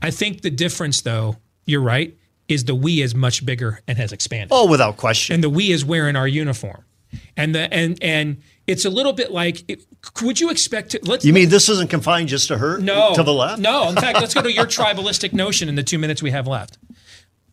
I 0.00 0.10
think 0.10 0.42
the 0.42 0.50
difference 0.50 1.00
though, 1.00 1.36
you're 1.66 1.82
right, 1.82 2.16
is 2.48 2.64
the 2.64 2.74
we 2.74 3.02
is 3.02 3.14
much 3.14 3.44
bigger 3.44 3.80
and 3.88 3.98
has 3.98 4.12
expanded. 4.12 4.50
Oh, 4.52 4.68
without 4.68 4.96
question. 4.96 5.34
And 5.34 5.44
the 5.44 5.50
we 5.50 5.72
is 5.72 5.84
wearing 5.84 6.16
our 6.16 6.28
uniform. 6.28 6.84
And 7.36 7.54
the 7.54 7.72
and 7.72 7.98
and 8.02 8.42
it's 8.66 8.84
a 8.84 8.90
little 8.90 9.12
bit 9.12 9.32
like 9.32 9.64
would 10.22 10.40
you 10.40 10.50
expect 10.50 10.90
to 10.90 11.00
let's 11.02 11.24
You 11.24 11.32
mean 11.32 11.48
this 11.48 11.68
isn't 11.68 11.90
confined 11.90 12.28
just 12.28 12.48
to 12.48 12.58
her 12.58 12.78
no 12.78 13.14
to 13.14 13.22
the 13.22 13.32
left? 13.32 13.60
No, 13.60 13.88
in 13.88 13.96
fact, 13.96 14.20
let's 14.20 14.34
go 14.34 14.42
to 14.42 14.52
your 14.52 14.66
tribalistic 14.78 15.32
notion 15.32 15.68
in 15.68 15.74
the 15.74 15.82
2 15.82 15.98
minutes 15.98 16.22
we 16.22 16.30
have 16.30 16.46
left. 16.46 16.78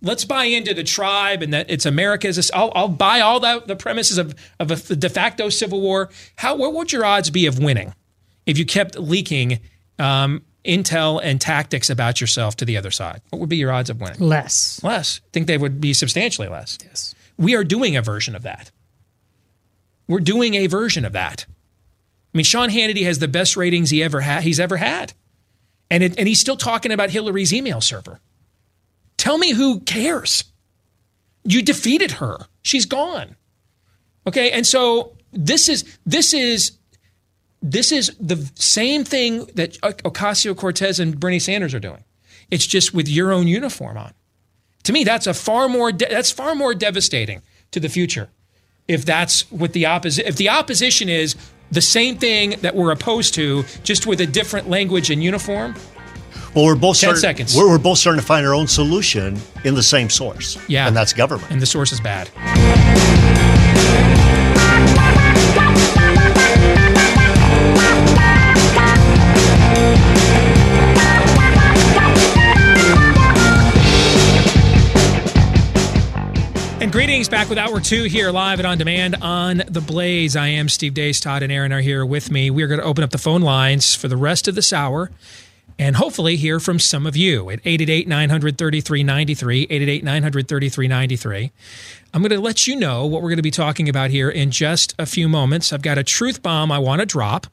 Let's 0.02 0.24
buy 0.24 0.45
into 0.45 0.74
the 0.74 0.84
tribe 0.84 1.41
and 1.41 1.54
that 1.54 1.70
it's 1.70 1.86
America's. 1.86 2.50
I'll, 2.52 2.72
I'll 2.74 2.88
buy 2.88 3.20
all 3.20 3.41
that 3.41 3.68
the 3.68 3.76
premises 3.76 4.18
of, 4.18 4.34
of 4.60 4.72
a 4.72 4.95
de 4.95 5.10
facto 5.10 5.50
civil 5.50 5.82
war. 5.82 6.10
How 6.38 6.56
what 6.56 6.74
would 6.74 6.91
your 6.91 7.04
odds 7.04 7.30
be 7.30 7.45
of 7.45 7.60
winning 7.60 7.93
if 8.45 8.58
you 8.58 8.66
kept 8.66 8.97
leaking 8.97 9.60
um, 9.97 10.43
intel 10.64 11.20
and 11.22 11.41
tactics 11.41 11.89
about 11.89 12.22
yourself 12.22 12.56
to 12.58 12.66
the 12.66 12.78
other 12.78 12.91
side? 12.91 13.22
What 13.30 13.39
would 13.39 13.50
be 13.50 13.58
your 13.58 13.72
odds 13.72 13.89
of 13.89 14.00
winning? 14.00 14.20
Less. 14.20 14.82
Less. 14.84 15.20
I 15.26 15.30
think 15.34 15.47
they 15.47 15.58
would 15.58 15.82
be 15.82 15.93
substantially 15.93 16.47
less. 16.47 16.78
Yes. 16.84 17.14
We 17.38 17.56
are 17.56 17.66
doing 17.66 17.97
a 17.97 18.02
version 18.02 18.36
of 18.36 18.43
that. 18.43 18.72
We're 20.08 20.20
doing 20.20 20.56
a 20.56 20.68
version 20.68 21.04
of 21.04 21.12
that. 21.14 21.45
I 22.34 22.38
mean, 22.38 22.44
Sean 22.44 22.70
Hannity 22.70 23.04
has 23.04 23.20
the 23.20 23.28
best 23.28 23.58
ratings 23.58 23.90
he 23.90 24.04
ever 24.04 24.22
had. 24.22 24.44
He's 24.44 24.60
ever 24.60 24.78
had, 24.78 25.14
and 25.90 26.04
it, 26.04 26.18
and 26.18 26.28
he's 26.28 26.40
still 26.40 26.58
talking 26.58 26.92
about 26.92 27.10
Hillary's 27.10 27.54
email 27.54 27.82
server. 27.82 28.20
Tell 29.18 29.38
me 29.38 29.52
who 29.52 29.80
cares? 29.82 30.44
You 31.44 31.62
defeated 31.62 32.12
her. 32.14 32.46
She's 32.62 32.86
gone. 32.86 33.36
Okay, 34.28 34.52
and 34.52 34.66
so 34.66 35.18
this 35.34 35.68
is 35.68 35.98
this 36.06 36.34
is 36.34 36.74
this 37.62 37.92
is 37.92 38.16
the 38.20 38.50
same 38.56 39.04
thing 39.04 39.46
that 39.56 39.74
Ocasio 39.82 40.56
Cortez 40.56 41.00
and 41.00 41.20
Bernie 41.20 41.40
Sanders 41.40 41.74
are 41.74 41.80
doing. 41.80 42.04
It's 42.52 42.66
just 42.66 42.94
with 42.94 43.08
your 43.08 43.32
own 43.32 43.48
uniform 43.48 43.98
on. 43.98 44.14
To 44.84 44.94
me, 44.94 45.04
that's 45.04 45.28
a 45.28 45.34
far 45.34 45.68
more 45.68 45.92
de- 45.92 46.10
that's 46.10 46.32
far 46.32 46.56
more 46.56 46.74
devastating 46.74 47.42
to 47.72 47.80
the 47.80 47.90
future 47.90 48.30
if 48.90 49.06
that's 49.06 49.50
what 49.52 49.72
the 49.72 49.86
opposition 49.86 50.28
if 50.28 50.36
the 50.36 50.50
opposition 50.50 51.08
is 51.08 51.36
the 51.72 51.82
same 51.82 52.18
thing 52.18 52.56
that 52.62 52.76
we're 52.76 52.92
opposed 52.92 53.36
to 53.36 53.64
just 53.84 54.08
with 54.08 54.20
a 54.20 54.26
different 54.26 54.68
language 54.70 55.10
and 55.10 55.24
uniform? 55.24 55.76
Well 56.56 56.66
we're 56.66 56.76
both 56.76 57.00
10 57.00 57.16
starting, 57.16 57.22
seconds. 57.22 57.56
we're, 57.56 57.70
we're 57.70 57.78
both 57.78 58.00
starting 58.00 58.20
to 58.20 58.26
find 58.26 58.46
our 58.46 58.56
own 58.56 58.68
solution 58.68 59.38
in 59.64 59.76
the 59.76 59.84
same 59.84 60.10
source 60.10 60.58
yeah. 60.68 60.88
and 60.88 60.98
that's 60.98 61.14
government. 61.14 61.52
And 61.52 61.62
the 61.62 61.68
source 61.68 61.92
is 61.92 62.02
bad 62.02 62.30
greetings 77.20 77.38
back 77.38 77.50
with 77.50 77.58
Hour 77.58 77.82
2 77.82 78.04
here 78.04 78.32
live 78.32 78.60
and 78.60 78.66
on 78.66 78.78
demand 78.78 79.18
on 79.22 79.62
The 79.68 79.82
Blaze. 79.82 80.38
I 80.38 80.48
am 80.48 80.70
Steve 80.70 80.94
Deace. 80.94 81.20
Todd 81.20 81.44
and 81.44 81.52
Aaron 81.52 81.74
are 81.74 81.82
here 81.82 82.06
with 82.06 82.32
me. 82.32 82.50
We're 82.50 82.68
going 82.68 82.80
to 82.80 82.86
open 82.86 83.04
up 83.04 83.10
the 83.10 83.18
phone 83.18 83.42
lines 83.42 83.94
for 83.94 84.08
the 84.08 84.16
rest 84.16 84.48
of 84.48 84.56
this 84.56 84.72
hour 84.72 85.12
and 85.78 85.98
hopefully 85.98 86.38
hear 86.38 86.62
from 86.62 86.80
some 86.80 87.06
of 87.06 87.18
you 87.18 87.50
at 87.50 87.60
888 87.66 88.08
933 88.08 89.04
93, 89.04 89.64
888 89.64 90.04
933 90.06 90.88
93. 90.88 91.52
I'm 92.14 92.22
going 92.22 92.32
to 92.32 92.40
let 92.40 92.68
you 92.68 92.78
know 92.78 93.06
what 93.06 93.22
we're 93.22 93.28
going 93.28 93.36
to 93.36 93.44
be 93.44 93.52
talking 93.52 93.90
about 93.90 94.12
here 94.12 94.30
in 94.30 94.50
just 94.50 94.96
a 94.98 95.06
few 95.06 95.28
moments. 95.28 95.74
I've 95.74 95.82
got 95.82 95.98
a 95.98 96.06
truth 96.06 96.42
bomb 96.42 96.72
I 96.72 96.80
want 96.80 97.02
to 97.02 97.06
drop. 97.06 97.48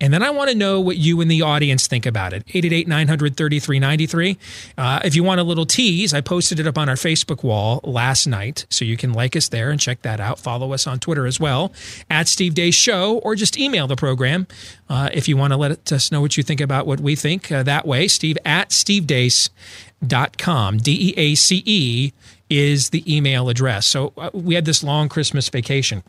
And 0.00 0.14
then 0.14 0.22
I 0.22 0.30
want 0.30 0.48
to 0.50 0.56
know 0.56 0.80
what 0.80 0.96
you 0.96 1.20
and 1.20 1.28
the 1.30 1.42
audience 1.42 1.88
think 1.88 2.06
about 2.06 2.32
it. 2.32 2.44
888 2.48 2.86
900 2.86 3.36
3393. 3.36 4.38
Uh, 4.76 5.00
If 5.04 5.16
you 5.16 5.24
want 5.24 5.40
a 5.40 5.44
little 5.44 5.66
tease, 5.66 6.14
I 6.14 6.20
posted 6.20 6.60
it 6.60 6.66
up 6.68 6.78
on 6.78 6.88
our 6.88 6.94
Facebook 6.94 7.42
wall 7.42 7.80
last 7.82 8.26
night. 8.26 8.64
So 8.70 8.84
you 8.84 8.96
can 8.96 9.12
like 9.12 9.34
us 9.34 9.48
there 9.48 9.70
and 9.70 9.80
check 9.80 10.02
that 10.02 10.20
out. 10.20 10.38
Follow 10.38 10.72
us 10.72 10.86
on 10.86 11.00
Twitter 11.00 11.26
as 11.26 11.40
well 11.40 11.72
at 12.08 12.28
Steve 12.28 12.54
Deace 12.54 12.74
Show 12.74 13.18
or 13.18 13.34
just 13.34 13.58
email 13.58 13.88
the 13.88 13.96
program 13.96 14.46
uh, 14.88 15.10
if 15.12 15.26
you 15.28 15.36
want 15.36 15.52
to 15.52 15.56
let 15.56 15.90
us 15.92 16.12
know 16.12 16.20
what 16.20 16.36
you 16.36 16.44
think 16.44 16.60
about 16.60 16.86
what 16.86 17.00
we 17.00 17.16
think 17.16 17.50
uh, 17.50 17.64
that 17.64 17.84
way. 17.86 18.06
Steve 18.06 18.38
at 18.44 18.70
stevedeace.com. 18.70 20.78
D 20.78 21.10
E 21.10 21.14
A 21.16 21.34
C 21.34 21.62
E 21.66 22.12
is 22.48 22.90
the 22.90 23.16
email 23.16 23.48
address. 23.48 23.84
So 23.86 24.12
uh, 24.16 24.30
we 24.32 24.54
had 24.54 24.64
this 24.64 24.84
long 24.84 25.08
Christmas 25.08 25.48
vacation 25.48 26.04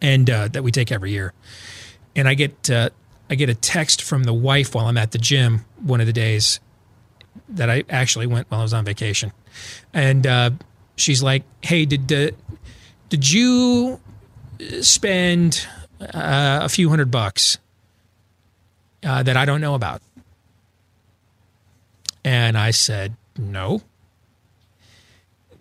and 0.00 0.28
uh, 0.28 0.48
that 0.48 0.62
we 0.62 0.70
take 0.70 0.92
every 0.92 1.12
year 1.12 1.32
and 2.16 2.28
I 2.28 2.34
get 2.34 2.70
uh, 2.70 2.90
I 3.28 3.34
get 3.34 3.48
a 3.48 3.54
text 3.54 4.02
from 4.02 4.24
the 4.24 4.32
wife 4.34 4.74
while 4.74 4.86
I'm 4.86 4.98
at 4.98 5.12
the 5.12 5.18
gym 5.18 5.64
one 5.80 6.00
of 6.00 6.06
the 6.06 6.12
days 6.12 6.60
that 7.48 7.70
I 7.70 7.84
actually 7.90 8.26
went 8.26 8.50
while 8.50 8.60
I 8.60 8.62
was 8.62 8.74
on 8.74 8.84
vacation, 8.84 9.32
and 9.92 10.26
uh, 10.26 10.50
she's 10.96 11.22
like, 11.22 11.44
"Hey, 11.60 11.84
did 11.84 12.12
uh, 12.12 12.30
did 13.08 13.30
you 13.30 14.00
spend 14.80 15.66
uh, 16.00 16.60
a 16.62 16.68
few 16.68 16.88
hundred 16.88 17.10
bucks 17.10 17.58
uh, 19.02 19.22
that 19.22 19.36
I 19.36 19.44
don't 19.44 19.60
know 19.60 19.74
about?" 19.74 20.02
And 22.24 22.56
I 22.56 22.70
said, 22.70 23.14
"No." 23.38 23.82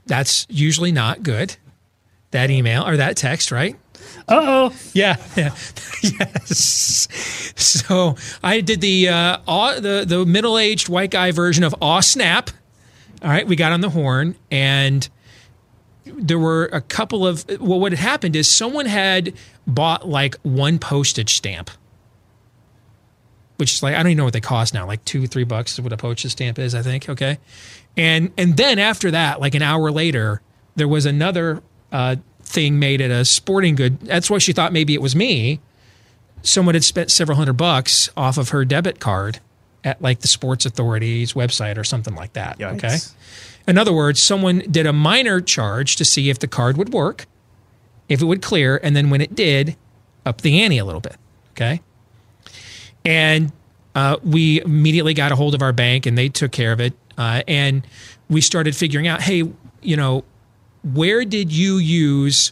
That's 0.05 0.45
usually 0.49 0.91
not 0.91 1.23
good. 1.23 1.55
That 2.31 2.49
email 2.49 2.85
or 2.85 2.97
that 2.97 3.15
text, 3.15 3.51
right? 3.51 3.77
Uh 4.27 4.41
oh. 4.41 4.75
Yeah, 4.93 5.17
yeah, 5.35 5.53
yes. 6.01 7.07
So 7.55 8.15
I 8.43 8.61
did 8.61 8.81
the 8.81 9.09
uh, 9.09 9.37
aw, 9.47 9.79
the 9.79 10.05
the 10.07 10.25
middle 10.25 10.57
aged 10.57 10.89
white 10.89 11.11
guy 11.11 11.31
version 11.31 11.63
of 11.63 11.75
Aw 11.81 11.99
Snap. 11.99 12.49
All 13.21 13.29
right, 13.29 13.47
we 13.47 13.55
got 13.55 13.71
on 13.71 13.81
the 13.81 13.89
horn, 13.89 14.35
and 14.51 15.07
there 16.05 16.39
were 16.39 16.65
a 16.65 16.81
couple 16.81 17.25
of. 17.25 17.45
Well, 17.59 17.79
what 17.79 17.91
had 17.91 17.99
happened 17.99 18.35
is 18.35 18.49
someone 18.49 18.85
had 18.85 19.33
bought 19.65 20.07
like 20.07 20.35
one 20.43 20.79
postage 20.79 21.33
stamp, 21.35 21.69
which 23.57 23.73
is 23.73 23.83
like 23.83 23.95
I 23.95 23.97
don't 23.97 24.07
even 24.07 24.17
know 24.17 24.25
what 24.25 24.33
they 24.33 24.41
cost 24.41 24.73
now, 24.73 24.85
like 24.85 25.03
two, 25.05 25.27
three 25.27 25.45
bucks 25.45 25.73
is 25.73 25.81
what 25.81 25.93
a 25.93 25.97
postage 25.97 26.31
stamp 26.31 26.59
is, 26.59 26.75
I 26.75 26.81
think. 26.81 27.09
Okay, 27.09 27.39
and 27.95 28.31
and 28.37 28.57
then 28.57 28.79
after 28.79 29.11
that, 29.11 29.39
like 29.39 29.55
an 29.55 29.61
hour 29.61 29.91
later, 29.91 30.41
there 30.75 30.87
was 30.87 31.05
another. 31.05 31.61
Uh, 31.91 32.15
thing 32.53 32.79
made 32.79 33.01
at 33.01 33.11
a 33.11 33.25
sporting 33.25 33.75
good. 33.75 33.99
That's 34.01 34.29
why 34.29 34.37
she 34.37 34.53
thought 34.53 34.71
maybe 34.71 34.93
it 34.93 35.01
was 35.01 35.15
me. 35.15 35.59
Someone 36.41 36.75
had 36.75 36.83
spent 36.83 37.11
several 37.11 37.37
hundred 37.37 37.57
bucks 37.57 38.09
off 38.15 38.37
of 38.37 38.49
her 38.49 38.63
debit 38.63 38.99
card 38.99 39.39
at 39.83 40.01
like 40.01 40.19
the 40.19 40.27
Sports 40.27 40.65
Authority's 40.65 41.33
website 41.33 41.77
or 41.77 41.83
something 41.83 42.15
like 42.15 42.33
that. 42.33 42.59
Yikes. 42.59 42.75
Okay. 42.75 42.97
In 43.67 43.77
other 43.77 43.93
words, 43.93 44.21
someone 44.21 44.59
did 44.69 44.85
a 44.85 44.93
minor 44.93 45.41
charge 45.41 45.95
to 45.97 46.05
see 46.05 46.29
if 46.29 46.39
the 46.39 46.47
card 46.47 46.77
would 46.77 46.93
work, 46.93 47.25
if 48.09 48.21
it 48.21 48.25
would 48.25 48.41
clear, 48.41 48.79
and 48.83 48.95
then 48.95 49.09
when 49.09 49.21
it 49.21 49.35
did, 49.35 49.75
up 50.25 50.41
the 50.41 50.61
ante 50.61 50.77
a 50.77 50.85
little 50.85 51.01
bit. 51.01 51.15
Okay. 51.51 51.81
And 53.05 53.51
uh, 53.95 54.17
we 54.23 54.61
immediately 54.61 55.13
got 55.13 55.31
a 55.31 55.35
hold 55.35 55.55
of 55.55 55.61
our 55.61 55.73
bank 55.73 56.05
and 56.05 56.17
they 56.17 56.29
took 56.29 56.51
care 56.51 56.71
of 56.71 56.79
it. 56.79 56.93
Uh, 57.17 57.43
and 57.47 57.85
we 58.29 58.41
started 58.41 58.75
figuring 58.75 59.07
out, 59.07 59.21
hey, 59.21 59.43
you 59.81 59.95
know, 59.95 60.23
where 60.83 61.23
did 61.25 61.51
you 61.51 61.77
use 61.77 62.51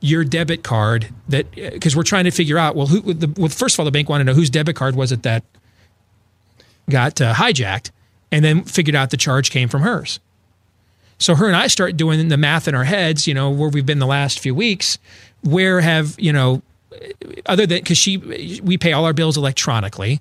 your 0.00 0.24
debit 0.24 0.62
card 0.62 1.08
that 1.28 1.50
because 1.54 1.96
we're 1.96 2.02
trying 2.02 2.24
to 2.24 2.30
figure 2.30 2.58
out 2.58 2.76
well 2.76 2.86
who 2.86 3.14
the, 3.14 3.32
well 3.40 3.48
first 3.48 3.74
of 3.74 3.80
all 3.80 3.84
the 3.84 3.90
bank 3.90 4.08
wanted 4.08 4.24
to 4.24 4.30
know 4.30 4.34
whose 4.34 4.50
debit 4.50 4.76
card 4.76 4.94
was 4.94 5.12
it 5.12 5.22
that 5.22 5.42
got 6.90 7.20
uh, 7.20 7.32
hijacked 7.34 7.90
and 8.30 8.44
then 8.44 8.62
figured 8.64 8.94
out 8.94 9.10
the 9.10 9.16
charge 9.16 9.50
came 9.50 9.68
from 9.68 9.82
hers. 9.82 10.20
So 11.18 11.34
her 11.34 11.46
and 11.46 11.56
i 11.56 11.68
start 11.68 11.96
doing 11.96 12.28
the 12.28 12.36
math 12.36 12.68
in 12.68 12.74
our 12.74 12.84
heads 12.84 13.26
you 13.26 13.34
know 13.34 13.50
where 13.50 13.70
we've 13.70 13.86
been 13.86 13.98
the 13.98 14.06
last 14.06 14.40
few 14.40 14.54
weeks 14.54 14.98
where 15.42 15.80
have 15.80 16.14
you 16.18 16.32
know 16.32 16.62
other 17.46 17.66
than 17.66 17.78
because 17.78 17.98
she 17.98 18.18
we 18.62 18.76
pay 18.78 18.92
all 18.92 19.04
our 19.04 19.12
bills 19.12 19.36
electronically. 19.36 20.20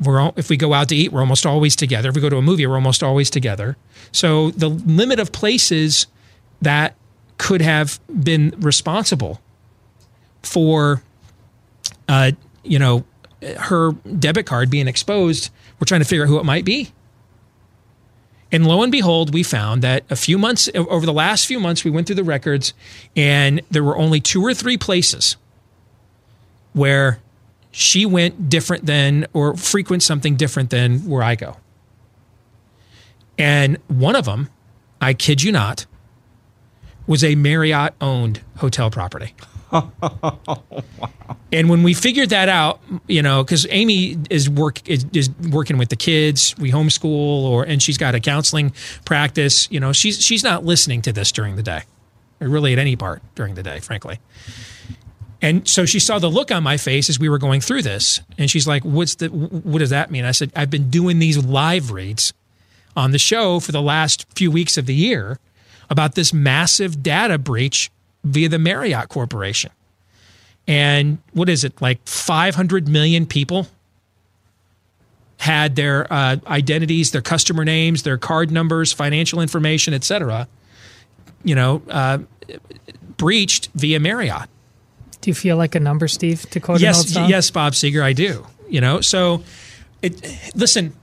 We're 0.00 0.18
all, 0.20 0.34
if 0.36 0.50
we 0.50 0.56
go 0.56 0.74
out 0.74 0.88
to 0.88 0.96
eat 0.96 1.12
we're 1.12 1.20
almost 1.20 1.46
always 1.46 1.76
together. 1.76 2.08
If 2.08 2.14
we 2.14 2.20
go 2.20 2.28
to 2.28 2.38
a 2.38 2.42
movie 2.42 2.66
we're 2.66 2.74
almost 2.74 3.02
always 3.02 3.30
together. 3.30 3.76
So 4.10 4.50
the 4.50 4.68
limit 4.68 5.20
of 5.20 5.32
places 5.32 6.06
that 6.62 6.96
could 7.38 7.60
have 7.60 8.00
been 8.22 8.54
responsible 8.58 9.40
for, 10.42 11.02
uh, 12.08 12.32
you 12.62 12.78
know, 12.78 13.04
her 13.58 13.92
debit 13.92 14.46
card 14.46 14.70
being 14.70 14.88
exposed. 14.88 15.50
We're 15.78 15.86
trying 15.86 16.00
to 16.00 16.06
figure 16.06 16.24
out 16.24 16.28
who 16.28 16.38
it 16.38 16.44
might 16.44 16.64
be. 16.64 16.92
And 18.52 18.66
lo 18.66 18.82
and 18.82 18.92
behold, 18.92 19.32
we 19.32 19.42
found 19.42 19.82
that 19.82 20.04
a 20.10 20.16
few 20.16 20.38
months 20.38 20.68
over 20.74 21.06
the 21.06 21.12
last 21.12 21.46
few 21.46 21.58
months, 21.58 21.84
we 21.84 21.90
went 21.90 22.06
through 22.06 22.16
the 22.16 22.24
records, 22.24 22.74
and 23.16 23.62
there 23.70 23.82
were 23.82 23.96
only 23.96 24.20
two 24.20 24.44
or 24.44 24.52
three 24.52 24.76
places 24.76 25.36
where 26.74 27.18
she 27.70 28.04
went 28.04 28.50
different 28.50 28.84
than 28.84 29.26
or 29.32 29.56
frequent 29.56 30.02
something 30.02 30.36
different 30.36 30.68
than 30.68 31.08
where 31.08 31.22
I 31.22 31.34
go. 31.34 31.56
And 33.38 33.78
one 33.88 34.14
of 34.14 34.26
them, 34.26 34.50
I 35.00 35.14
kid 35.14 35.42
you 35.42 35.50
not, 35.50 35.86
was 37.06 37.24
a 37.24 37.34
Marriott 37.34 37.94
owned 38.00 38.40
hotel 38.56 38.90
property. 38.90 39.34
And 41.52 41.68
when 41.68 41.82
we 41.82 41.92
figured 41.92 42.30
that 42.30 42.48
out, 42.48 42.80
you 43.06 43.20
know, 43.20 43.44
because 43.44 43.66
Amy 43.68 44.16
is 44.30 44.48
work 44.48 44.88
is, 44.88 45.04
is 45.12 45.28
working 45.50 45.76
with 45.76 45.90
the 45.90 45.96
kids, 45.96 46.54
we 46.58 46.70
homeschool, 46.70 47.44
or 47.44 47.64
and 47.64 47.82
she's 47.82 47.98
got 47.98 48.14
a 48.14 48.20
counseling 48.20 48.72
practice. 49.04 49.70
You 49.70 49.78
know, 49.78 49.92
she's 49.92 50.20
she's 50.22 50.42
not 50.42 50.64
listening 50.64 51.02
to 51.02 51.12
this 51.12 51.30
during 51.30 51.56
the 51.56 51.62
day, 51.62 51.82
or 52.40 52.48
really 52.48 52.72
at 52.72 52.78
any 52.78 52.96
part 52.96 53.22
during 53.34 53.54
the 53.54 53.62
day, 53.62 53.80
frankly. 53.80 54.18
And 55.42 55.68
so 55.68 55.84
she 55.84 55.98
saw 55.98 56.18
the 56.18 56.30
look 56.30 56.50
on 56.50 56.62
my 56.62 56.76
face 56.76 57.10
as 57.10 57.18
we 57.18 57.28
were 57.28 57.38
going 57.38 57.60
through 57.60 57.82
this, 57.82 58.20
and 58.38 58.50
she's 58.50 58.66
like, 58.66 58.82
"What's 58.82 59.16
the? 59.16 59.28
What 59.28 59.80
does 59.80 59.90
that 59.90 60.10
mean?" 60.10 60.24
I 60.24 60.32
said, 60.32 60.52
"I've 60.56 60.70
been 60.70 60.88
doing 60.88 61.18
these 61.18 61.36
live 61.36 61.90
reads 61.90 62.32
on 62.96 63.10
the 63.10 63.18
show 63.18 63.60
for 63.60 63.72
the 63.72 63.82
last 63.82 64.26
few 64.34 64.50
weeks 64.50 64.78
of 64.78 64.86
the 64.86 64.94
year." 64.94 65.38
About 65.92 66.14
this 66.14 66.32
massive 66.32 67.02
data 67.02 67.36
breach 67.36 67.90
via 68.24 68.48
the 68.48 68.58
Marriott 68.58 69.10
Corporation. 69.10 69.70
And 70.66 71.18
what 71.34 71.50
is 71.50 71.64
it, 71.64 71.82
like 71.82 72.00
500 72.06 72.88
million 72.88 73.26
people 73.26 73.66
had 75.36 75.76
their 75.76 76.10
uh, 76.10 76.36
identities, 76.46 77.10
their 77.10 77.20
customer 77.20 77.62
names, 77.62 78.04
their 78.04 78.16
card 78.16 78.50
numbers, 78.50 78.90
financial 78.90 79.38
information, 79.40 79.92
et 79.92 80.02
cetera, 80.02 80.48
you 81.44 81.54
know, 81.54 81.82
uh, 81.90 82.18
breached 83.18 83.68
via 83.74 84.00
Marriott. 84.00 84.48
Do 85.20 85.30
you 85.30 85.34
feel 85.34 85.58
like 85.58 85.74
a 85.74 85.80
number, 85.80 86.08
Steve, 86.08 86.48
to 86.50 86.60
quote 86.60 86.80
yes, 86.80 86.96
an 86.96 87.00
old 87.00 87.08
song? 87.08 87.28
yes, 87.28 87.50
Bob 87.50 87.74
Seger, 87.74 88.02
I 88.02 88.14
do. 88.14 88.46
You 88.66 88.80
know, 88.80 89.02
so 89.02 89.42
it, 90.00 90.54
listen, 90.54 90.94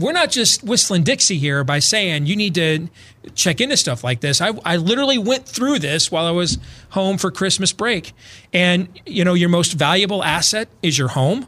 we're 0.00 0.12
not 0.12 0.30
just 0.30 0.64
whistling 0.64 1.02
Dixie 1.02 1.38
here 1.38 1.62
by 1.62 1.78
saying 1.78 2.26
you 2.26 2.36
need 2.36 2.54
to 2.54 2.88
check 3.34 3.60
into 3.60 3.76
stuff 3.76 4.02
like 4.02 4.20
this. 4.20 4.40
I, 4.40 4.52
I 4.64 4.76
literally 4.76 5.18
went 5.18 5.46
through 5.46 5.78
this 5.78 6.10
while 6.10 6.26
I 6.26 6.30
was 6.30 6.58
home 6.90 7.18
for 7.18 7.30
Christmas 7.30 7.72
break. 7.72 8.12
And, 8.52 8.88
you 9.06 9.24
know, 9.24 9.34
your 9.34 9.48
most 9.48 9.72
valuable 9.72 10.24
asset 10.24 10.68
is 10.82 10.98
your 10.98 11.08
home. 11.08 11.46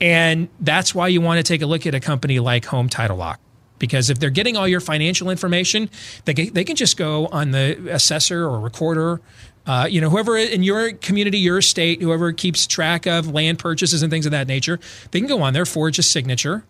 And 0.00 0.48
that's 0.60 0.94
why 0.94 1.08
you 1.08 1.20
want 1.20 1.38
to 1.38 1.42
take 1.42 1.60
a 1.60 1.66
look 1.66 1.86
at 1.86 1.94
a 1.94 2.00
company 2.00 2.38
like 2.38 2.64
Home 2.66 2.88
Title 2.88 3.16
Lock. 3.16 3.40
Because 3.78 4.10
if 4.10 4.18
they're 4.18 4.30
getting 4.30 4.56
all 4.56 4.68
your 4.68 4.80
financial 4.80 5.30
information, 5.30 5.90
they 6.24 6.34
can, 6.34 6.52
they 6.52 6.64
can 6.64 6.76
just 6.76 6.96
go 6.96 7.26
on 7.28 7.50
the 7.50 7.92
assessor 7.92 8.44
or 8.44 8.60
recorder, 8.60 9.20
uh, 9.66 9.86
you 9.90 10.00
know, 10.00 10.10
whoever 10.10 10.36
in 10.36 10.62
your 10.62 10.92
community, 10.92 11.38
your 11.38 11.60
state, 11.62 12.00
whoever 12.00 12.32
keeps 12.32 12.66
track 12.66 13.06
of 13.06 13.28
land 13.28 13.58
purchases 13.58 14.02
and 14.02 14.10
things 14.10 14.26
of 14.26 14.32
that 14.32 14.48
nature, 14.48 14.80
they 15.10 15.20
can 15.20 15.28
go 15.28 15.42
on 15.42 15.52
there, 15.52 15.66
forge 15.66 15.98
a 15.98 16.02
signature. 16.02 16.64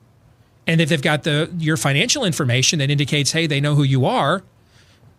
And 0.66 0.80
if 0.80 0.88
they've 0.88 1.00
got 1.00 1.22
the 1.22 1.50
your 1.58 1.76
financial 1.76 2.24
information 2.24 2.78
that 2.80 2.90
indicates, 2.90 3.32
hey, 3.32 3.46
they 3.46 3.60
know 3.60 3.74
who 3.74 3.82
you 3.82 4.06
are, 4.06 4.42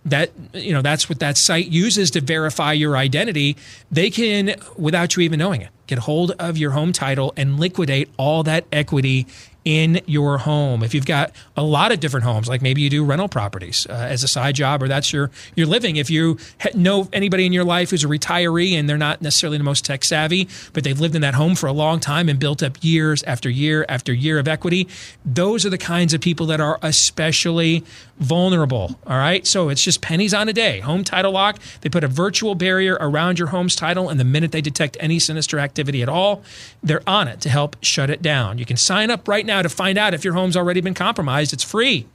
that 0.05 0.31
you 0.53 0.73
know 0.73 0.81
that's 0.81 1.09
what 1.09 1.19
that 1.19 1.37
site 1.37 1.67
uses 1.67 2.11
to 2.11 2.21
verify 2.21 2.73
your 2.73 2.97
identity 2.97 3.55
they 3.91 4.09
can 4.09 4.55
without 4.75 5.15
you 5.15 5.21
even 5.21 5.37
knowing 5.37 5.61
it 5.61 5.69
get 5.85 5.99
hold 5.99 6.31
of 6.39 6.57
your 6.57 6.71
home 6.71 6.91
title 6.91 7.33
and 7.37 7.59
liquidate 7.59 8.09
all 8.17 8.41
that 8.41 8.65
equity 8.71 9.27
in 9.63 10.01
your 10.07 10.39
home. 10.39 10.83
If 10.83 10.93
you've 10.93 11.05
got 11.05 11.31
a 11.55 11.63
lot 11.63 11.91
of 11.91 11.99
different 11.99 12.25
homes, 12.25 12.47
like 12.47 12.61
maybe 12.61 12.81
you 12.81 12.89
do 12.89 13.05
rental 13.05 13.29
properties 13.29 13.85
uh, 13.89 13.93
as 13.93 14.23
a 14.23 14.27
side 14.27 14.55
job, 14.55 14.81
or 14.81 14.87
that's 14.87 15.13
your 15.13 15.29
your 15.55 15.67
living. 15.67 15.97
If 15.97 16.09
you 16.09 16.37
know 16.73 17.07
anybody 17.13 17.45
in 17.45 17.53
your 17.53 17.63
life 17.63 17.91
who's 17.91 18.03
a 18.03 18.07
retiree 18.07 18.73
and 18.73 18.89
they're 18.89 18.97
not 18.97 19.21
necessarily 19.21 19.57
the 19.57 19.63
most 19.63 19.85
tech 19.85 20.03
savvy, 20.03 20.47
but 20.73 20.83
they've 20.83 20.99
lived 20.99 21.15
in 21.15 21.21
that 21.21 21.35
home 21.35 21.55
for 21.55 21.67
a 21.67 21.73
long 21.73 21.99
time 21.99 22.27
and 22.27 22.39
built 22.39 22.63
up 22.63 22.77
years 22.81 23.21
after 23.23 23.49
year 23.49 23.85
after 23.87 24.13
year 24.13 24.39
of 24.39 24.47
equity, 24.47 24.87
those 25.23 25.65
are 25.65 25.69
the 25.69 25.77
kinds 25.77 26.13
of 26.13 26.21
people 26.21 26.47
that 26.47 26.59
are 26.59 26.79
especially 26.81 27.83
vulnerable. 28.17 28.99
All 29.05 29.17
right, 29.17 29.45
so 29.45 29.69
it's 29.69 29.83
just 29.83 30.01
pennies 30.01 30.33
on 30.33 30.49
a 30.49 30.53
day. 30.53 30.79
Home 30.79 31.03
Title 31.03 31.31
Lock. 31.31 31.59
They 31.81 31.89
put 31.89 32.03
a 32.03 32.07
virtual 32.07 32.55
barrier 32.55 32.97
around 32.99 33.37
your 33.37 33.49
home's 33.49 33.75
title, 33.75 34.09
and 34.09 34.19
the 34.19 34.23
minute 34.23 34.51
they 34.51 34.61
detect 34.61 34.97
any 34.99 35.19
sinister 35.19 35.59
activity 35.59 36.01
at 36.01 36.09
all, 36.09 36.43
they're 36.81 37.03
on 37.05 37.27
it 37.27 37.41
to 37.41 37.49
help 37.49 37.75
shut 37.81 38.09
it 38.09 38.21
down. 38.21 38.57
You 38.57 38.65
can 38.65 38.77
sign 38.77 39.11
up 39.11 39.27
right 39.27 39.45
now 39.45 39.50
to 39.59 39.69
find 39.69 39.97
out 39.97 40.13
if 40.13 40.23
your 40.23 40.33
home's 40.33 40.55
already 40.55 40.81
been 40.81 40.93
compromised. 40.93 41.51
It's 41.51 41.63
free. 41.63 42.07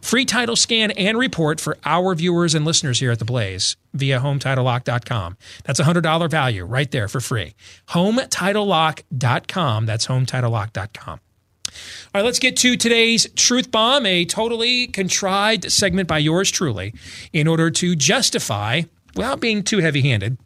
Free 0.00 0.24
title 0.24 0.56
scan 0.56 0.90
and 0.92 1.18
report 1.18 1.60
for 1.60 1.76
our 1.84 2.14
viewers 2.14 2.54
and 2.54 2.64
listeners 2.64 3.00
here 3.00 3.10
at 3.10 3.18
The 3.18 3.24
Blaze 3.24 3.76
via 3.92 4.20
HometitleLock.com. 4.20 5.36
That's 5.64 5.80
a 5.80 5.84
$100 5.84 6.30
value 6.30 6.64
right 6.64 6.90
there 6.90 7.08
for 7.08 7.20
free. 7.20 7.54
HometitleLock.com. 7.88 9.86
That's 9.86 10.06
HometitleLock.com. 10.06 11.20
All 11.66 12.10
right, 12.14 12.24
let's 12.24 12.38
get 12.38 12.56
to 12.58 12.76
today's 12.76 13.26
Truth 13.34 13.70
Bomb, 13.70 14.06
a 14.06 14.24
totally 14.24 14.86
contrived 14.86 15.70
segment 15.70 16.08
by 16.08 16.18
yours 16.18 16.50
truly 16.50 16.94
in 17.32 17.48
order 17.48 17.70
to 17.70 17.96
justify, 17.96 18.82
without 19.14 19.40
being 19.40 19.62
too 19.62 19.78
heavy 19.78 20.02
handed, 20.02 20.38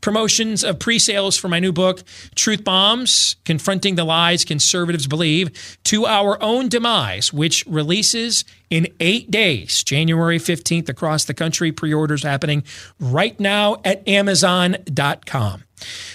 promotions 0.00 0.64
of 0.64 0.78
pre-sales 0.78 1.36
for 1.36 1.48
my 1.48 1.58
new 1.58 1.72
book 1.72 2.02
truth 2.34 2.64
bombs 2.64 3.36
confronting 3.44 3.94
the 3.94 4.04
lies 4.04 4.44
conservatives 4.44 5.06
believe 5.06 5.78
to 5.84 6.06
our 6.06 6.42
own 6.42 6.68
demise 6.68 7.32
which 7.32 7.64
releases 7.66 8.44
in 8.70 8.86
eight 9.00 9.30
days 9.30 9.82
january 9.82 10.38
15th 10.38 10.88
across 10.88 11.24
the 11.24 11.34
country. 11.34 11.72
Pre-orders 11.72 12.22
happening 12.22 12.64
right 12.98 13.38
now 13.38 13.76
at 13.84 14.06
amazon.com 14.08 15.64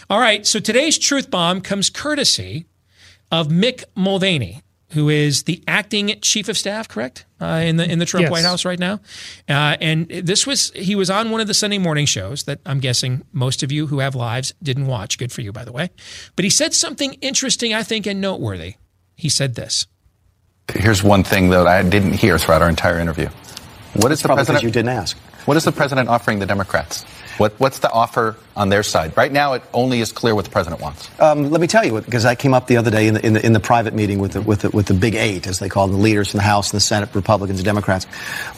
all 0.09 0.19
right 0.19 0.45
so 0.45 0.59
today's 0.59 0.97
truth 0.97 1.29
bomb 1.29 1.61
comes 1.61 1.89
courtesy 1.89 2.65
of 3.31 3.47
mick 3.47 3.83
mulvaney 3.95 4.61
who 4.91 5.09
is 5.09 5.43
the 5.43 5.63
acting 5.67 6.17
chief 6.21 6.49
of 6.49 6.57
staff, 6.57 6.87
correct, 6.87 7.25
uh, 7.39 7.61
in 7.63 7.75
the 7.77 7.89
in 7.89 7.99
the 7.99 8.05
Trump 8.05 8.23
Yes. 8.23 8.31
White 8.31 8.43
House 8.43 8.65
right 8.65 8.79
now. 8.79 8.99
Uh, 9.47 9.77
and 9.79 10.07
this 10.07 10.47
was 10.47 10.71
he 10.75 10.95
was 10.95 11.09
on 11.09 11.29
one 11.31 11.41
of 11.41 11.47
the 11.47 11.53
Sunday 11.53 11.77
morning 11.77 12.05
shows 12.05 12.43
that 12.43 12.59
I'm 12.65 12.79
guessing 12.79 13.23
most 13.31 13.61
of 13.63 13.71
you 13.71 13.87
who 13.87 13.99
have 13.99 14.15
lives 14.15 14.53
didn't 14.63 14.87
watch. 14.87 15.17
Good 15.17 15.31
for 15.31 15.41
you, 15.41 15.51
by 15.51 15.63
the 15.63 15.71
way. 15.71 15.89
But 16.35 16.43
he 16.45 16.49
said 16.49 16.73
something 16.73 17.13
interesting, 17.21 17.73
I 17.73 17.83
think, 17.83 18.07
and 18.07 18.19
noteworthy. 18.19 18.75
He 19.15 19.29
said 19.29 19.55
this. 19.55 19.85
Here's 20.73 21.03
one 21.03 21.23
thing 21.23 21.49
that 21.49 21.67
I 21.67 21.81
didn't 21.83 22.13
hear 22.13 22.37
throughout 22.37 22.61
our 22.61 22.69
entire 22.69 22.99
interview. 22.99 23.27
What 23.93 24.11
is 24.11 24.21
the 24.21 24.27
probably 24.27 24.41
'cause 24.41 24.47
president? 24.47 24.63
you 24.63 24.71
didn't 24.71 24.89
ask. 24.89 25.17
What 25.45 25.57
is 25.57 25.63
the 25.63 25.71
president 25.71 26.09
offering 26.09 26.39
the 26.39 26.45
Democrats? 26.45 27.05
What, 27.39 27.57
what's 27.57 27.79
the 27.79 27.89
offer 27.89 28.35
on 28.53 28.67
their 28.67 28.83
side? 28.83 29.15
Right 29.15 29.31
now, 29.31 29.53
it 29.53 29.63
only 29.73 30.01
is 30.01 30.11
clear 30.11 30.35
what 30.35 30.43
the 30.43 30.51
president 30.51 30.81
wants. 30.81 31.09
Um, 31.21 31.49
let 31.49 31.61
me 31.61 31.67
tell 31.67 31.85
you, 31.85 32.01
because 32.01 32.25
I 32.25 32.35
came 32.35 32.53
up 32.53 32.67
the 32.67 32.75
other 32.75 32.91
day 32.91 33.07
in 33.07 33.13
the, 33.13 33.25
in 33.25 33.33
the, 33.33 33.45
in 33.45 33.53
the 33.53 33.61
private 33.61 33.93
meeting 33.93 34.19
with 34.19 34.33
the, 34.33 34.41
with, 34.41 34.59
the, 34.59 34.69
with 34.71 34.87
the 34.87 34.93
big 34.93 35.15
eight, 35.15 35.47
as 35.47 35.59
they 35.59 35.69
call 35.69 35.87
them, 35.87 35.95
the 35.95 36.03
leaders 36.03 36.31
from 36.31 36.39
the 36.39 36.43
House 36.43 36.71
and 36.71 36.75
the 36.75 36.83
Senate, 36.83 37.15
Republicans 37.15 37.59
and 37.59 37.65
Democrats, 37.65 38.07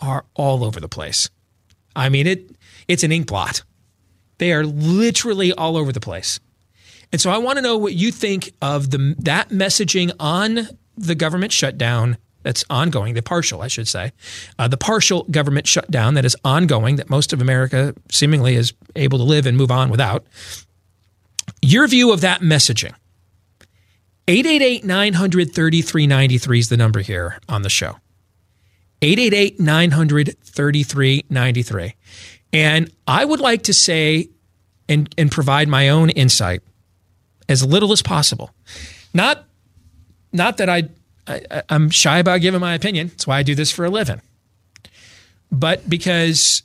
are 0.02 0.26
all 0.34 0.64
over 0.64 0.80
the 0.80 0.90
place. 0.90 1.30
I 1.96 2.10
mean 2.10 2.28
it. 2.28 2.52
It's 2.88 3.04
an 3.04 3.12
ink 3.12 3.28
blot. 3.28 3.64
They 4.38 4.52
are 4.52 4.66
literally 4.66 5.54
all 5.54 5.78
over 5.78 5.92
the 5.92 6.00
place. 6.00 6.40
And 7.12 7.22
so 7.22 7.30
I 7.30 7.38
want 7.38 7.58
to 7.58 7.62
know 7.62 7.78
what 7.78 7.94
you 7.94 8.12
think 8.12 8.52
of 8.62 8.92
the 8.92 9.16
that 9.20 9.50
messaging 9.50 10.12
on 10.20 10.68
the 10.98 11.16
government 11.16 11.52
shutdown 11.52 12.18
that's 12.44 12.64
ongoing, 12.70 13.16
the 13.16 13.24
partial, 13.24 13.62
I 13.62 13.68
should 13.68 13.88
say, 13.88 14.12
uh, 14.60 14.68
the 14.68 14.78
partial 14.78 15.24
government 15.24 15.68
shutdown 15.68 16.14
that 16.14 16.26
is 16.26 16.36
ongoing, 16.46 16.98
that 16.98 17.10
most 17.10 17.34
of 17.34 17.42
America 17.42 17.96
seemingly 18.12 18.56
is 18.56 18.74
able 18.96 19.18
to 19.18 19.24
live 19.24 19.48
and 19.48 19.58
move 19.58 19.72
on 19.72 19.90
without. 19.90 20.26
Your 21.62 21.88
view 21.88 22.14
of 22.14 22.22
that 22.22 22.42
messaging. 22.42 22.94
888 24.28 24.86
900 24.86 25.54
3393 25.54 26.60
is 26.60 26.70
the 26.70 26.78
number 26.78 27.00
here 27.00 27.40
on 27.50 27.64
the 27.64 27.70
show. 27.70 27.98
888 29.02 29.60
900 29.60 30.38
3393. 30.44 31.96
And 32.54 32.92
I 33.08 33.26
would 33.26 33.40
like 33.40 33.64
to 33.64 33.74
say 33.74 34.30
and, 34.88 35.14
and 35.18 35.32
provide 35.32 35.68
my 35.68 35.90
own 35.90 36.10
insight 36.12 36.62
as 37.48 37.66
little 37.66 37.92
as 37.92 38.02
possible. 38.02 38.52
Not, 39.14 39.46
not 40.34 40.58
that 40.58 40.70
I, 40.70 40.90
I, 41.28 41.64
I'm 41.70 41.90
shy 41.90 42.20
about 42.20 42.42
giving 42.42 42.60
my 42.60 42.74
opinion. 42.74 43.08
That's 43.08 43.28
why 43.28 43.38
I 43.38 43.44
do 43.44 43.56
this 43.56 43.72
for 43.72 43.86
a 43.86 43.90
living. 43.90 44.22
But 45.52 45.90
because 45.90 46.64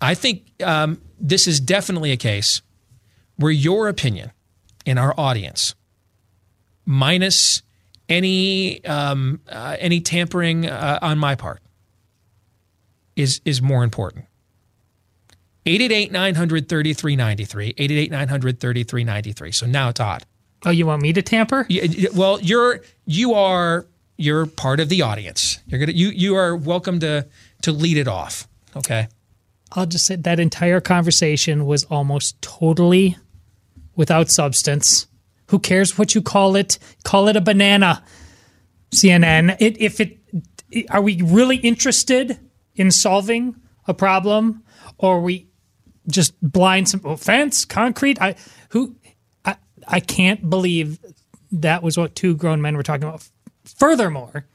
I 0.00 0.14
think 0.14 0.50
um, 0.62 1.00
this 1.20 1.46
is 1.46 1.60
definitely 1.60 2.12
a 2.12 2.16
case 2.16 2.62
where 3.36 3.52
your 3.52 3.88
opinion 3.88 4.32
in 4.84 4.98
our 4.98 5.14
audience, 5.18 5.74
minus 6.84 7.62
any 8.08 8.84
um, 8.84 9.40
uh, 9.48 9.76
any 9.78 10.00
tampering 10.00 10.66
uh, 10.66 10.98
on 11.02 11.18
my 11.18 11.34
part, 11.34 11.60
is 13.16 13.40
is 13.44 13.60
more 13.60 13.84
important. 13.84 14.24
888 15.66 16.12
900 16.12 16.68
3393. 16.68 17.66
888 17.70 18.10
900 18.10 18.60
3393. 18.60 19.52
So 19.52 19.66
now, 19.66 19.90
Todd. 19.90 20.24
Oh, 20.64 20.70
you 20.70 20.86
want 20.86 21.02
me 21.02 21.12
to 21.12 21.22
tamper? 21.22 21.66
well, 22.14 22.40
you're 22.40 22.80
you 23.04 23.34
are 23.34 23.86
you're 24.16 24.46
part 24.46 24.80
of 24.80 24.88
the 24.88 25.02
audience. 25.02 25.60
You're 25.66 25.80
gonna 25.80 25.92
you 25.92 26.08
you 26.08 26.34
are 26.34 26.56
welcome 26.56 27.00
to 27.00 27.26
to 27.62 27.72
lead 27.72 27.96
it 27.96 28.08
off. 28.08 28.48
Okay. 28.76 29.08
I'll 29.72 29.86
just 29.86 30.06
say 30.06 30.16
that 30.16 30.40
entire 30.40 30.80
conversation 30.80 31.66
was 31.66 31.84
almost 31.84 32.40
totally 32.42 33.16
without 33.94 34.30
substance. 34.30 35.06
Who 35.48 35.58
cares 35.58 35.96
what 35.96 36.14
you 36.14 36.22
call 36.22 36.56
it? 36.56 36.78
Call 37.04 37.28
it 37.28 37.36
a 37.36 37.40
banana. 37.40 38.02
CNN. 38.90 39.56
It, 39.60 39.80
if 39.80 40.00
it 40.00 40.18
are 40.90 41.02
we 41.02 41.22
really 41.22 41.56
interested 41.56 42.38
in 42.74 42.90
solving 42.90 43.56
a 43.86 43.94
problem, 43.94 44.62
or 44.98 45.16
are 45.16 45.20
we 45.20 45.47
just 46.08 46.34
blind 46.40 46.88
some 46.88 47.00
oh, 47.04 47.16
fence 47.16 47.64
concrete? 47.64 48.20
I 48.20 48.34
who 48.70 48.96
I 49.44 49.56
I 49.86 50.00
can't 50.00 50.48
believe 50.48 50.98
that 51.52 51.82
was 51.82 51.96
what 51.96 52.14
two 52.14 52.36
grown 52.36 52.60
men 52.60 52.76
were 52.76 52.82
talking 52.82 53.04
about. 53.04 53.28
Furthermore, 53.64 54.46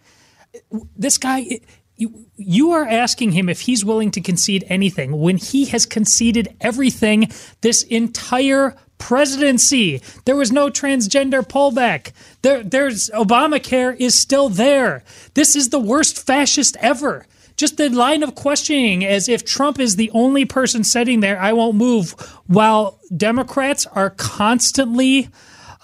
this 0.95 1.17
guy. 1.17 1.59
You, 1.95 2.25
you 2.37 2.71
are 2.71 2.87
asking 2.87 3.33
him 3.33 3.47
if 3.47 3.61
he's 3.61 3.85
willing 3.85 4.09
to 4.11 4.19
concede 4.19 4.65
anything 4.67 5.19
when 5.19 5.37
he 5.37 5.65
has 5.65 5.85
conceded 5.85 6.57
everything 6.59 7.31
this 7.61 7.83
entire 7.83 8.75
presidency. 8.97 10.01
There 10.25 10.35
was 10.35 10.51
no 10.51 10.69
transgender 10.69 11.41
pullback. 11.41 12.13
There, 12.41 12.63
there's 12.63 13.09
Obamacare 13.09 13.95
is 13.99 14.15
still 14.15 14.47
there. 14.49 15.03
This 15.33 15.55
is 15.55 15.69
the 15.69 15.79
worst 15.79 16.25
fascist 16.25 16.77
ever. 16.79 17.25
Just 17.64 17.78
the 17.78 17.88
line 17.88 18.24
of 18.24 18.36
questioning 18.36 19.05
as 19.05 19.30
if 19.30 19.45
Trump 19.45 19.80
is 19.80 19.95
the 19.95 20.11
only 20.11 20.43
person 20.43 20.84
sitting 20.84 21.22
there, 21.22 21.39
I 21.39 21.53
won't 21.53 21.76
move, 21.78 22.11
while 22.45 22.99
Democrats 23.16 23.86
are 23.86 24.09
constantly 24.09 25.30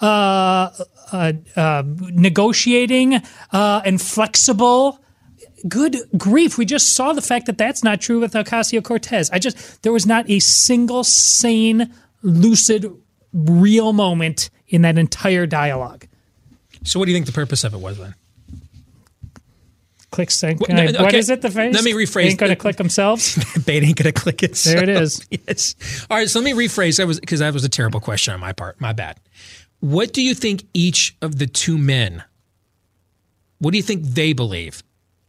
uh, 0.02 0.68
uh, 1.10 1.32
uh, 1.56 1.82
negotiating 1.86 3.22
and 3.50 3.98
flexible 3.98 5.02
good 5.68 5.96
grief 6.18 6.58
we 6.58 6.66
just 6.66 6.94
saw 6.94 7.14
the 7.14 7.22
fact 7.22 7.46
that 7.46 7.56
that's 7.56 7.82
not 7.82 8.02
true 8.02 8.20
with 8.20 8.34
ocasio-cortez. 8.34 9.30
I 9.30 9.38
just 9.38 9.82
there 9.82 9.92
was 9.92 10.04
not 10.04 10.28
a 10.28 10.38
single 10.38 11.02
sane 11.02 11.94
lucid 12.20 12.94
real 13.32 13.94
moment 13.94 14.50
in 14.68 14.82
that 14.82 14.98
entire 14.98 15.46
dialogue. 15.46 16.06
So, 16.84 16.98
what 16.98 17.06
do 17.06 17.12
you 17.12 17.16
think 17.16 17.24
the 17.24 17.32
purpose 17.32 17.64
of 17.64 17.72
it 17.72 17.80
was 17.80 17.96
then? 17.96 18.14
Click 20.10 20.30
sync 20.30 20.60
What- 20.60 20.70
no, 20.70 20.84
okay, 21.06 21.18
is 21.18 21.30
it 21.30 21.40
the 21.40 21.50
face 21.50 21.74
let 21.74 21.84
me 21.84 21.92
rephrase 21.92 22.30
ain't 22.30 22.38
gonna 22.38 22.50
the- 22.50 22.56
click 22.56 22.76
themselves 22.76 23.38
Bait 23.64 23.82
ain't 23.82 23.96
gonna 23.96 24.12
click 24.12 24.42
it. 24.42 24.54
There 24.54 24.82
it 24.82 24.88
is. 24.88 25.26
Yes. 25.30 25.74
All 26.10 26.16
right. 26.16 26.28
So 26.28 26.40
let 26.40 26.44
me 26.44 26.66
rephrase. 26.66 26.96
That 26.98 27.06
was 27.06 27.20
because 27.20 27.40
that 27.40 27.52
was 27.52 27.64
a 27.64 27.68
terrible 27.68 28.00
question 28.00 28.34
on 28.34 28.40
my 28.40 28.52
part. 28.52 28.80
My 28.80 28.92
bad. 28.92 29.18
What 29.80 30.12
do 30.12 30.22
you 30.22 30.34
think 30.34 30.64
each 30.74 31.16
of 31.22 31.38
the 31.38 31.46
two 31.46 31.78
men? 31.78 32.24
What 33.58 33.70
do 33.72 33.76
you 33.76 33.82
think 33.82 34.04
they 34.04 34.32
believe 34.32 34.82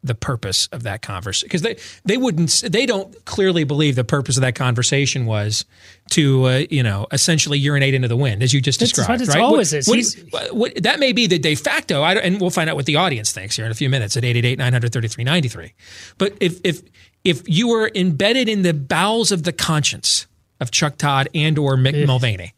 the 0.03 0.15
purpose 0.15 0.67
of 0.71 0.83
that 0.83 1.01
conversation? 1.01 1.47
Because 1.47 1.61
they 1.61 1.77
they 2.05 2.17
wouldn't. 2.17 2.63
They 2.67 2.85
don't 2.85 3.23
clearly 3.25 3.63
believe 3.63 3.95
the 3.95 4.03
purpose 4.03 4.37
of 4.37 4.41
that 4.41 4.55
conversation 4.55 5.25
was 5.25 5.65
to 6.11 6.45
uh, 6.45 6.63
you 6.69 6.83
know 6.83 7.07
essentially 7.11 7.59
urinate 7.59 7.93
into 7.93 8.07
the 8.07 8.17
wind, 8.17 8.41
as 8.43 8.53
you 8.53 8.61
just 8.61 8.79
That's 8.79 8.91
described. 8.93 9.21
what 9.21 9.29
right? 9.35 9.41
always 9.41 9.73
what, 9.87 9.99
is. 9.99 10.15
what- 10.31 10.55
what- 10.55 10.83
that 10.83 10.99
may 10.99 11.11
be 11.13 11.27
the 11.27 11.37
de 11.39 11.55
facto, 11.55 12.01
I 12.03 12.13
don't, 12.15 12.23
and 12.23 12.41
we'll 12.41 12.49
find 12.49 12.69
out 12.69 12.75
what 12.75 12.85
the 12.85 12.95
audience 12.95 13.31
thinks 13.31 13.55
here 13.55 13.65
in 13.65 13.71
a 13.71 13.75
few 13.75 13.89
minutes 13.89 14.17
at 14.17 14.23
888-933-93. 14.23 15.71
But 16.17 16.33
if 16.39 16.59
if 16.63 16.81
if 17.23 17.47
you 17.47 17.67
were 17.67 17.91
embedded 17.93 18.49
in 18.49 18.63
the 18.63 18.73
bowels 18.73 19.31
of 19.31 19.43
the 19.43 19.53
conscience 19.53 20.25
of 20.59 20.71
Chuck 20.71 20.97
Todd 20.97 21.29
and 21.35 21.57
or 21.59 21.75
Mick 21.77 22.05
Mulvaney, 22.07 22.53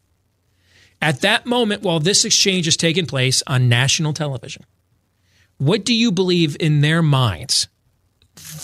at 1.02 1.20
that 1.20 1.44
moment 1.44 1.82
while 1.82 2.00
this 2.00 2.24
exchange 2.24 2.66
is 2.66 2.76
taking 2.76 3.04
place 3.06 3.42
on 3.46 3.68
national 3.68 4.12
television, 4.14 4.64
what 5.58 5.84
do 5.84 5.94
you 5.94 6.12
believe 6.12 6.56
in 6.60 6.80
their 6.80 7.02
minds 7.02 7.68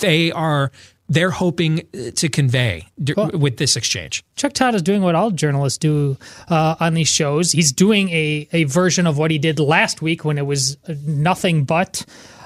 they 0.01 0.33
are 0.33 0.73
they're 1.09 1.31
hoping 1.31 1.83
to 2.15 2.29
convey 2.29 2.87
d- 3.03 3.15
with 3.15 3.57
this 3.57 3.77
exchange? 3.77 4.23
Chuck 4.37 4.53
Todd 4.53 4.75
is 4.77 4.83
doing 4.83 5.03
what 5.03 5.15
all 5.15 5.31
journalists 5.33 5.79
do 5.79 6.17
uh, 6.49 6.77
on 6.79 6.95
these 6.95 7.09
shows. 7.09 7.51
He's 7.51 7.73
doing 7.73 8.09
a, 8.11 8.49
a 8.53 8.65
version 8.65 9.07
of 9.09 9.19
what 9.19 9.31
he 9.33 9.39
did 9.39 9.59
last 9.59 10.03
week 10.03 10.25
when 10.25 10.39
it 10.39 10.47
was 10.47 10.77
nothing 11.05 11.65
but 11.65 12.05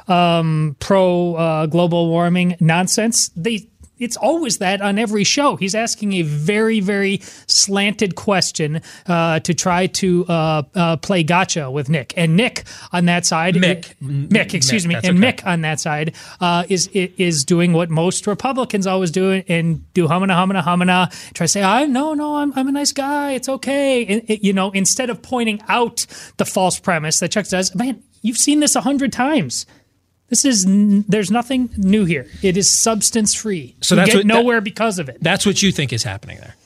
um, 0.08 0.76
pro 0.80 1.34
uh, 1.34 1.66
global 1.66 2.08
warming 2.08 2.56
nonsense. 2.60 3.30
They 3.36 3.68
it's 4.04 4.16
always 4.16 4.58
that 4.58 4.80
on 4.82 4.98
every 4.98 5.24
show. 5.24 5.56
He's 5.56 5.74
asking 5.74 6.12
a 6.14 6.22
very, 6.22 6.80
very 6.80 7.20
slanted 7.46 8.14
question 8.14 8.80
uh, 9.06 9.40
to 9.40 9.54
try 9.54 9.86
to 9.88 10.26
uh, 10.26 10.62
uh, 10.74 10.96
play 10.98 11.22
gotcha 11.22 11.70
with 11.70 11.88
Nick. 11.88 12.12
And 12.16 12.36
Nick 12.36 12.64
on 12.92 13.06
that 13.06 13.26
side, 13.26 13.54
Mick. 13.54 13.94
Mick, 14.02 14.54
excuse 14.54 14.84
Mick, 14.84 14.88
me, 14.88 14.94
and 14.96 15.18
okay. 15.24 15.32
Mick 15.32 15.46
on 15.46 15.62
that 15.62 15.80
side 15.80 16.14
uh, 16.40 16.64
is 16.68 16.88
is 16.88 17.44
doing 17.44 17.72
what 17.72 17.90
most 17.90 18.26
Republicans 18.26 18.86
always 18.86 19.10
do 19.10 19.42
and 19.48 19.92
do 19.94 20.06
humana 20.06 20.34
humana 20.38 20.62
humana. 20.62 21.08
Try 21.34 21.44
to 21.44 21.48
say, 21.48 21.62
I 21.62 21.86
no 21.86 22.14
no, 22.14 22.36
I'm 22.36 22.52
I'm 22.56 22.68
a 22.68 22.72
nice 22.72 22.92
guy. 22.92 23.32
It's 23.32 23.48
okay. 23.48 24.04
And, 24.06 24.22
it- 24.30 24.42
you 24.44 24.52
know, 24.52 24.70
instead 24.72 25.08
of 25.10 25.22
pointing 25.22 25.62
out 25.68 26.06
the 26.36 26.44
false 26.44 26.78
premise 26.78 27.18
that 27.20 27.30
Chuck 27.30 27.46
does, 27.48 27.74
man, 27.74 28.02
you've 28.20 28.36
seen 28.36 28.60
this 28.60 28.76
a 28.76 28.80
hundred 28.82 29.12
times. 29.12 29.64
This 30.34 30.44
is 30.44 30.66
n- 30.66 31.04
there's 31.06 31.30
nothing 31.30 31.70
new 31.76 32.04
here. 32.04 32.26
It 32.42 32.56
is 32.56 32.68
substance 32.70 33.34
free. 33.34 33.76
So 33.80 33.94
you 33.94 34.00
that's 34.00 34.10
get 34.10 34.16
what- 34.16 34.26
that- 34.26 34.34
nowhere 34.34 34.60
because 34.60 34.98
of 34.98 35.08
it. 35.08 35.18
That's 35.20 35.46
what 35.46 35.62
you 35.62 35.70
think 35.70 35.92
is 35.92 36.02
happening 36.02 36.38
there. 36.38 36.56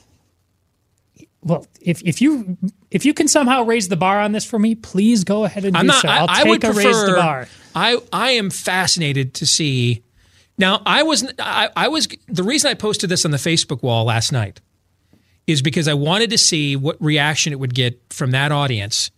Well, 1.42 1.66
if 1.80 2.02
if 2.04 2.20
you 2.22 2.56
if 2.90 3.04
you 3.04 3.12
can 3.14 3.28
somehow 3.28 3.62
raise 3.62 3.88
the 3.88 3.96
bar 3.96 4.20
on 4.20 4.32
this 4.32 4.44
for 4.44 4.58
me, 4.58 4.74
please 4.74 5.24
go 5.24 5.44
ahead 5.44 5.64
and 5.64 5.76
I'm 5.76 5.82
do 5.84 5.88
not. 5.88 6.02
so. 6.02 6.08
I, 6.08 6.16
I'll 6.18 6.26
I 6.30 6.36
take 6.42 6.46
would 6.48 6.64
a 6.64 6.72
prefer. 6.72 6.88
raise 6.88 7.04
the 7.06 7.12
bar. 7.14 7.48
I 7.74 7.98
I 8.12 8.30
am 8.32 8.50
fascinated 8.50 9.34
to 9.34 9.46
see. 9.46 10.02
Now 10.56 10.82
I 10.86 11.02
wasn't. 11.04 11.34
I, 11.38 11.68
I 11.76 11.88
was 11.88 12.08
the 12.26 12.42
reason 12.42 12.70
I 12.70 12.74
posted 12.74 13.08
this 13.10 13.24
on 13.24 13.30
the 13.30 13.36
Facebook 13.38 13.82
wall 13.82 14.04
last 14.04 14.32
night 14.32 14.60
is 15.46 15.62
because 15.62 15.86
I 15.88 15.94
wanted 15.94 16.30
to 16.30 16.38
see 16.38 16.74
what 16.76 16.96
reaction 17.00 17.52
it 17.52 17.60
would 17.60 17.74
get 17.74 18.00
from 18.10 18.32
that 18.32 18.50
audience. 18.50 19.10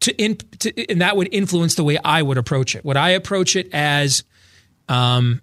To, 0.00 0.22
in, 0.22 0.36
to 0.58 0.90
and 0.90 1.00
that 1.00 1.16
would 1.16 1.28
influence 1.32 1.76
the 1.76 1.84
way 1.84 1.98
I 2.04 2.20
would 2.20 2.36
approach 2.36 2.74
it. 2.76 2.84
Would 2.84 2.96
I 2.96 3.10
approach 3.10 3.56
it 3.56 3.70
as, 3.72 4.22
um, 4.88 5.40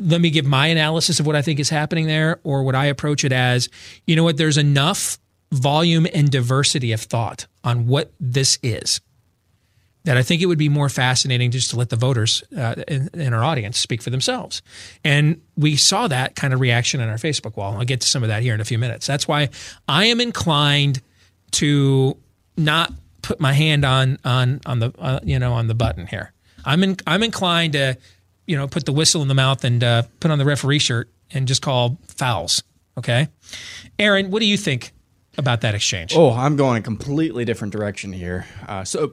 let 0.00 0.20
me 0.20 0.30
give 0.30 0.46
my 0.46 0.66
analysis 0.66 1.20
of 1.20 1.26
what 1.26 1.36
I 1.36 1.42
think 1.42 1.60
is 1.60 1.68
happening 1.68 2.06
there, 2.06 2.40
or 2.42 2.64
would 2.64 2.74
I 2.74 2.86
approach 2.86 3.24
it 3.24 3.32
as, 3.32 3.68
you 4.06 4.16
know 4.16 4.24
what, 4.24 4.36
there's 4.36 4.58
enough 4.58 5.18
volume 5.52 6.06
and 6.12 6.30
diversity 6.30 6.92
of 6.92 7.00
thought 7.00 7.46
on 7.62 7.86
what 7.86 8.12
this 8.18 8.58
is 8.62 9.00
that 10.04 10.16
I 10.16 10.22
think 10.22 10.40
it 10.40 10.46
would 10.46 10.58
be 10.58 10.68
more 10.68 10.88
fascinating 10.88 11.50
just 11.50 11.70
to 11.70 11.76
let 11.76 11.90
the 11.90 11.96
voters 11.96 12.42
uh, 12.56 12.74
in, 12.88 13.10
in 13.12 13.34
our 13.34 13.44
audience 13.44 13.78
speak 13.78 14.00
for 14.00 14.10
themselves. 14.10 14.62
And 15.04 15.42
we 15.56 15.76
saw 15.76 16.08
that 16.08 16.34
kind 16.36 16.54
of 16.54 16.60
reaction 16.60 17.00
on 17.00 17.08
our 17.08 17.16
Facebook 17.16 17.56
wall. 17.56 17.76
I'll 17.76 17.84
get 17.84 18.00
to 18.00 18.08
some 18.08 18.22
of 18.22 18.28
that 18.28 18.42
here 18.42 18.54
in 18.54 18.60
a 18.60 18.64
few 18.64 18.78
minutes. 18.78 19.06
That's 19.06 19.28
why 19.28 19.50
I 19.86 20.06
am 20.06 20.20
inclined 20.20 21.02
to 21.52 22.16
not 22.56 22.92
put 23.30 23.38
my 23.38 23.52
hand 23.52 23.84
on 23.84 24.18
on 24.24 24.60
on 24.66 24.80
the 24.80 24.92
uh, 24.98 25.20
you 25.22 25.38
know 25.38 25.52
on 25.52 25.68
the 25.68 25.74
button 25.74 26.08
here. 26.08 26.32
I'm 26.64 26.82
in, 26.82 26.96
I'm 27.06 27.22
inclined 27.22 27.74
to 27.74 27.96
you 28.44 28.56
know 28.56 28.66
put 28.66 28.86
the 28.86 28.92
whistle 28.92 29.22
in 29.22 29.28
the 29.28 29.34
mouth 29.34 29.62
and 29.62 29.84
uh, 29.84 30.02
put 30.18 30.32
on 30.32 30.38
the 30.38 30.44
referee 30.44 30.80
shirt 30.80 31.08
and 31.30 31.46
just 31.46 31.62
call 31.62 31.96
fouls. 32.08 32.64
Okay, 32.98 33.28
Aaron, 34.00 34.32
what 34.32 34.40
do 34.40 34.46
you 34.46 34.56
think 34.56 34.90
about 35.38 35.60
that 35.60 35.76
exchange? 35.76 36.12
Oh, 36.16 36.32
I'm 36.32 36.56
going 36.56 36.78
a 36.78 36.82
completely 36.82 37.44
different 37.44 37.72
direction 37.72 38.12
here. 38.12 38.46
Uh, 38.66 38.82
so, 38.82 39.12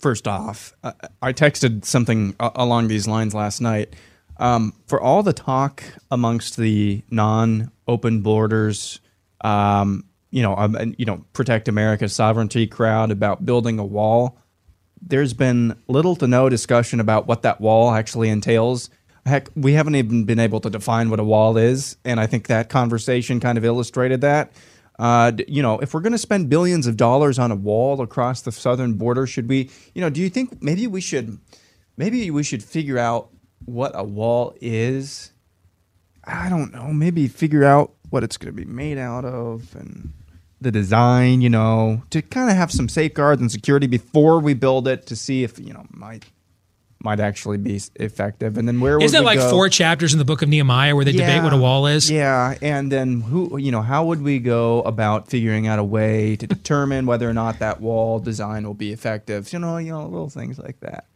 first 0.00 0.26
off, 0.26 0.72
uh, 0.82 0.90
I 1.22 1.32
texted 1.32 1.84
something 1.84 2.34
along 2.40 2.88
these 2.88 3.06
lines 3.06 3.32
last 3.32 3.60
night. 3.60 3.94
Um, 4.38 4.74
for 4.88 5.00
all 5.00 5.22
the 5.22 5.32
talk 5.32 5.84
amongst 6.10 6.56
the 6.56 7.04
non-open 7.12 8.22
borders, 8.22 9.00
um, 9.42 10.04
you 10.32 10.42
know, 10.42 10.56
um, 10.56 10.94
you 10.98 11.04
know, 11.04 11.24
protect 11.34 11.68
America's 11.68 12.14
sovereignty 12.14 12.66
crowd 12.66 13.12
about 13.12 13.44
building 13.44 13.78
a 13.78 13.84
wall, 13.84 14.38
there's 15.00 15.34
been 15.34 15.76
little 15.88 16.16
to 16.16 16.26
no 16.26 16.48
discussion 16.48 16.98
about 16.98 17.26
what 17.26 17.42
that 17.42 17.60
wall 17.60 17.92
actually 17.92 18.30
entails. 18.30 18.88
Heck, 19.26 19.50
we 19.54 19.74
haven't 19.74 19.94
even 19.94 20.24
been 20.24 20.40
able 20.40 20.58
to 20.60 20.70
define 20.70 21.10
what 21.10 21.20
a 21.20 21.24
wall 21.24 21.56
is, 21.56 21.96
and 22.04 22.18
I 22.18 22.26
think 22.26 22.48
that 22.48 22.70
conversation 22.70 23.38
kind 23.38 23.58
of 23.58 23.64
illustrated 23.64 24.22
that. 24.22 24.52
Uh, 24.98 25.32
you 25.46 25.62
know, 25.62 25.78
if 25.80 25.92
we're 25.92 26.00
going 26.00 26.12
to 26.12 26.18
spend 26.18 26.48
billions 26.48 26.86
of 26.86 26.96
dollars 26.96 27.38
on 27.38 27.50
a 27.52 27.56
wall 27.56 28.00
across 28.00 28.40
the 28.40 28.52
southern 28.52 28.94
border, 28.94 29.26
should 29.26 29.48
we? 29.48 29.70
You 29.94 30.00
know, 30.00 30.10
do 30.10 30.20
you 30.20 30.30
think 30.30 30.62
maybe 30.62 30.86
we 30.86 31.00
should, 31.00 31.38
maybe 31.96 32.30
we 32.30 32.42
should 32.42 32.62
figure 32.62 32.98
out 32.98 33.30
what 33.64 33.92
a 33.94 34.02
wall 34.02 34.54
is? 34.60 35.32
I 36.24 36.48
don't 36.48 36.72
know. 36.72 36.92
Maybe 36.92 37.28
figure 37.28 37.64
out 37.64 37.92
what 38.10 38.24
it's 38.24 38.36
going 38.36 38.54
to 38.54 38.56
be 38.56 38.70
made 38.70 38.98
out 38.98 39.24
of 39.24 39.74
and 39.74 40.12
the 40.62 40.70
design. 40.72 41.40
You 41.40 41.50
know, 41.50 42.02
to 42.10 42.22
kind 42.22 42.50
of 42.50 42.56
have 42.56 42.70
some 42.72 42.88
safeguards 42.88 43.40
and 43.40 43.50
security 43.50 43.86
before 43.86 44.40
we 44.40 44.54
build 44.54 44.88
it 44.88 45.06
to 45.06 45.16
see 45.16 45.44
if 45.44 45.58
you 45.58 45.72
know 45.72 45.86
might 45.90 46.24
might 47.04 47.20
actually 47.20 47.58
be 47.58 47.80
effective. 47.96 48.56
And 48.56 48.66
then 48.68 48.80
where 48.80 48.96
would 48.98 49.04
Isn't 49.04 49.18
we 49.18 49.22
it 49.22 49.26
like 49.26 49.38
go? 49.38 49.50
four 49.50 49.68
chapters 49.68 50.12
in 50.12 50.18
the 50.18 50.24
book 50.24 50.40
of 50.42 50.48
Nehemiah 50.48 50.94
where 50.94 51.04
they 51.04 51.12
debate 51.12 51.42
what 51.42 51.52
a 51.52 51.56
wall 51.56 51.86
is? 51.86 52.10
Yeah, 52.10 52.56
and 52.62 52.92
then 52.92 53.20
who 53.22 53.56
you 53.58 53.72
know 53.72 53.82
how 53.82 54.04
would 54.06 54.22
we 54.22 54.38
go 54.38 54.82
about 54.82 55.28
figuring 55.28 55.66
out 55.66 55.78
a 55.78 55.84
way 55.84 56.36
to 56.36 56.46
determine 56.46 57.06
whether 57.06 57.28
or 57.28 57.34
not 57.34 57.58
that 57.58 57.80
wall 57.80 58.18
design 58.20 58.64
will 58.66 58.74
be 58.74 58.92
effective? 58.92 59.52
You 59.52 59.58
know, 59.58 59.78
you 59.78 59.90
know, 59.90 60.04
little 60.04 60.30
things 60.30 60.58
like 60.58 60.80
that. 60.80 61.06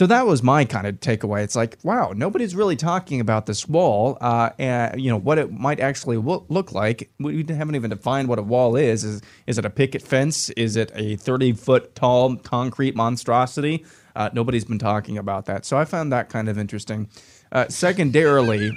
So 0.00 0.06
that 0.06 0.26
was 0.26 0.42
my 0.42 0.64
kind 0.64 0.86
of 0.86 0.98
takeaway. 1.00 1.44
It's 1.44 1.54
like, 1.54 1.76
wow, 1.82 2.14
nobody's 2.16 2.54
really 2.54 2.74
talking 2.74 3.20
about 3.20 3.44
this 3.44 3.68
wall, 3.68 4.16
uh, 4.22 4.48
and 4.58 4.98
you 4.98 5.10
know 5.10 5.18
what 5.18 5.36
it 5.36 5.52
might 5.52 5.78
actually 5.78 6.16
wo- 6.16 6.46
look 6.48 6.72
like. 6.72 7.10
We 7.18 7.44
haven't 7.46 7.74
even 7.74 7.90
defined 7.90 8.28
what 8.28 8.38
a 8.38 8.42
wall 8.42 8.76
is. 8.76 9.04
Is 9.04 9.20
is 9.46 9.58
it 9.58 9.66
a 9.66 9.68
picket 9.68 10.00
fence? 10.00 10.48
Is 10.56 10.74
it 10.74 10.90
a 10.94 11.16
thirty 11.16 11.52
foot 11.52 11.94
tall 11.94 12.36
concrete 12.36 12.96
monstrosity? 12.96 13.84
Uh, 14.16 14.30
nobody's 14.32 14.64
been 14.64 14.78
talking 14.78 15.18
about 15.18 15.44
that. 15.44 15.66
So 15.66 15.76
I 15.76 15.84
found 15.84 16.10
that 16.14 16.30
kind 16.30 16.48
of 16.48 16.56
interesting. 16.56 17.10
Uh, 17.52 17.68
secondarily, 17.68 18.72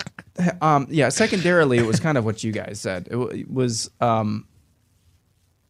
um, 0.60 0.88
yeah, 0.90 1.10
secondarily, 1.10 1.78
it 1.78 1.86
was 1.86 2.00
kind 2.00 2.18
of 2.18 2.24
what 2.24 2.42
you 2.42 2.50
guys 2.50 2.80
said. 2.80 3.06
It, 3.06 3.12
w- 3.12 3.42
it 3.42 3.48
was 3.52 3.88
um, 4.00 4.48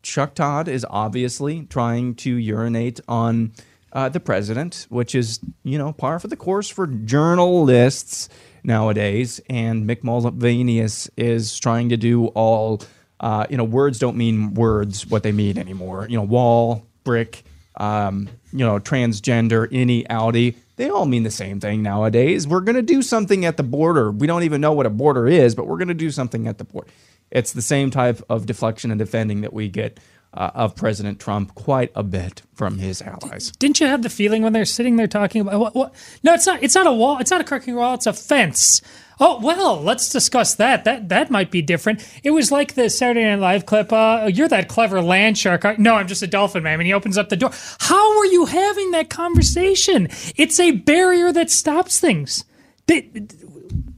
Chuck 0.00 0.34
Todd 0.34 0.68
is 0.68 0.86
obviously 0.88 1.64
trying 1.64 2.14
to 2.14 2.34
urinate 2.34 2.98
on 3.06 3.52
uh, 3.96 4.10
the 4.10 4.20
president, 4.20 4.86
which 4.90 5.14
is 5.14 5.40
you 5.64 5.78
know 5.78 5.90
par 5.90 6.20
for 6.20 6.28
the 6.28 6.36
course 6.36 6.68
for 6.68 6.86
journalists 6.86 8.28
nowadays. 8.62 9.40
And 9.48 9.88
Mick 9.88 10.04
Mulvaney 10.04 10.80
is, 10.80 11.10
is 11.16 11.58
trying 11.58 11.88
to 11.88 11.96
do 11.96 12.26
all 12.28 12.82
uh, 13.20 13.46
you 13.48 13.56
know 13.56 13.64
words 13.64 13.98
don't 13.98 14.18
mean 14.18 14.52
words 14.52 15.06
what 15.06 15.22
they 15.22 15.32
mean 15.32 15.56
anymore. 15.56 16.06
You 16.08 16.18
know 16.18 16.24
wall 16.24 16.86
brick. 17.02 17.42
Um, 17.78 18.30
you 18.52 18.64
know, 18.64 18.80
transgender, 18.80 19.68
any 19.70 20.08
Audi, 20.08 20.56
they 20.76 20.88
all 20.88 21.04
mean 21.04 21.24
the 21.24 21.30
same 21.30 21.60
thing 21.60 21.82
nowadays. 21.82 22.48
We're 22.48 22.62
going 22.62 22.76
to 22.76 22.80
do 22.80 23.02
something 23.02 23.44
at 23.44 23.58
the 23.58 23.62
border. 23.62 24.10
We 24.10 24.26
don't 24.26 24.44
even 24.44 24.62
know 24.62 24.72
what 24.72 24.86
a 24.86 24.90
border 24.90 25.28
is, 25.28 25.54
but 25.54 25.66
we're 25.66 25.76
going 25.76 25.88
to 25.88 25.94
do 25.94 26.10
something 26.10 26.48
at 26.48 26.56
the 26.56 26.64
border. 26.64 26.88
It's 27.30 27.52
the 27.52 27.60
same 27.60 27.90
type 27.90 28.22
of 28.30 28.46
deflection 28.46 28.90
and 28.90 28.98
defending 28.98 29.42
that 29.42 29.52
we 29.52 29.68
get 29.68 30.00
uh, 30.36 30.50
of 30.54 30.76
President 30.76 31.18
Trump 31.18 31.54
quite 31.54 31.90
a 31.94 32.02
bit 32.02 32.42
from 32.54 32.78
his 32.78 33.00
allies. 33.02 33.50
Didn't 33.52 33.80
you 33.80 33.86
have 33.86 34.02
the 34.02 34.10
feeling 34.10 34.42
when 34.42 34.52
they're 34.52 34.64
sitting 34.64 34.96
there 34.96 35.06
talking 35.06 35.40
about 35.40 35.58
what, 35.60 35.74
what? 35.74 35.94
No, 36.22 36.34
it's 36.34 36.46
not. 36.46 36.62
It's 36.62 36.74
not 36.74 36.86
a 36.86 36.92
wall. 36.92 37.18
It's 37.18 37.30
not 37.30 37.40
a 37.40 37.44
cracking 37.44 37.74
wall. 37.74 37.94
It's 37.94 38.06
a 38.06 38.12
fence. 38.12 38.82
Oh 39.18 39.40
well, 39.40 39.80
let's 39.80 40.10
discuss 40.10 40.56
that. 40.56 40.84
That 40.84 41.08
that 41.08 41.30
might 41.30 41.50
be 41.50 41.62
different. 41.62 42.06
It 42.22 42.32
was 42.32 42.52
like 42.52 42.74
the 42.74 42.90
Saturday 42.90 43.24
Night 43.24 43.38
Live 43.40 43.64
clip. 43.66 43.90
Uh, 43.92 44.28
You're 44.32 44.48
that 44.48 44.68
clever 44.68 45.00
land 45.00 45.38
shark. 45.38 45.64
aren't- 45.64 45.78
No, 45.78 45.94
I'm 45.94 46.06
just 46.06 46.22
a 46.22 46.26
dolphin 46.26 46.62
man. 46.62 46.80
And 46.80 46.86
he 46.86 46.92
opens 46.92 47.16
up 47.16 47.30
the 47.30 47.36
door. 47.36 47.50
How 47.80 48.18
are 48.18 48.26
you 48.26 48.44
having 48.44 48.90
that 48.90 49.08
conversation? 49.08 50.08
It's 50.36 50.60
a 50.60 50.72
barrier 50.72 51.32
that 51.32 51.50
stops 51.50 51.98
things. 51.98 52.44
Did- 52.86 53.32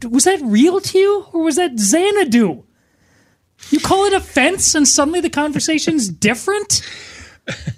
was 0.09 0.22
that 0.24 0.41
real 0.43 0.80
to 0.80 0.99
you, 0.99 1.26
or 1.32 1.43
was 1.43 1.57
that 1.57 1.76
Xanadu? 1.80 2.62
You 3.71 3.81
call 3.81 4.05
it 4.07 4.12
a 4.12 4.21
fence, 4.21 4.75
and 4.75 4.87
suddenly 4.87 5.21
the 5.21 5.31
conversation's 5.31 6.09
different. 6.29 6.83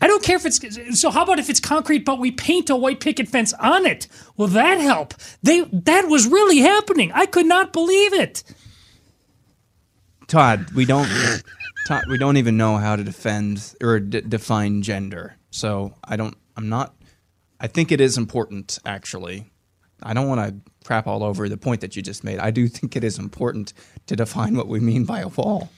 I 0.01 0.09
don't 0.09 0.23
care 0.23 0.37
if 0.37 0.45
it's 0.47 1.01
so. 1.01 1.11
How 1.11 1.23
about 1.23 1.39
if 1.39 1.49
it's 1.49 1.61
concrete, 1.61 2.05
but 2.05 2.19
we 2.19 2.33
paint 2.33 2.71
a 2.71 2.77
white 2.77 2.99
picket 3.01 3.29
fence 3.29 3.53
on 3.55 3.87
it? 3.87 4.09
Will 4.37 4.49
that 4.49 4.81
help? 4.81 5.15
They 5.43 5.61
that 5.73 6.07
was 6.09 6.27
really 6.27 6.59
happening. 6.59 7.13
I 7.13 7.27
could 7.27 7.47
not 7.47 7.73
believe 7.73 8.13
it. 8.13 8.43
Todd, 10.27 10.71
we 10.73 10.85
don't 10.85 11.09
Todd, 11.87 12.05
we 12.09 12.19
don't 12.19 12.37
even 12.37 12.57
know 12.57 12.77
how 12.77 12.97
to 12.97 13.05
defend 13.05 13.75
or 13.83 14.01
d- 14.01 14.21
define 14.21 14.83
gender. 14.83 15.37
So 15.51 15.95
I 16.05 16.17
don't. 16.17 16.37
I'm 16.57 16.69
not. 16.69 16.95
I 17.61 17.67
think 17.67 17.93
it 17.93 18.01
is 18.01 18.17
important, 18.17 18.79
actually. 18.85 19.51
I 20.03 20.15
don't 20.15 20.29
want 20.29 20.41
to 20.41 20.71
crap 20.85 21.07
all 21.07 21.23
over 21.23 21.49
the 21.49 21.57
point 21.57 21.83
that 21.83 21.95
you 21.95 22.03
just 22.03 22.25
made. 22.25 22.39
I 22.39 22.51
do 22.51 22.69
think 22.69 22.97
it 22.97 23.05
is 23.05 23.19
important 23.19 23.73
to 24.07 24.17
define 24.17 24.57
what 24.57 24.67
we 24.67 24.81
mean 24.81 25.05
by 25.05 25.21
a 25.21 25.29
wall. 25.29 25.69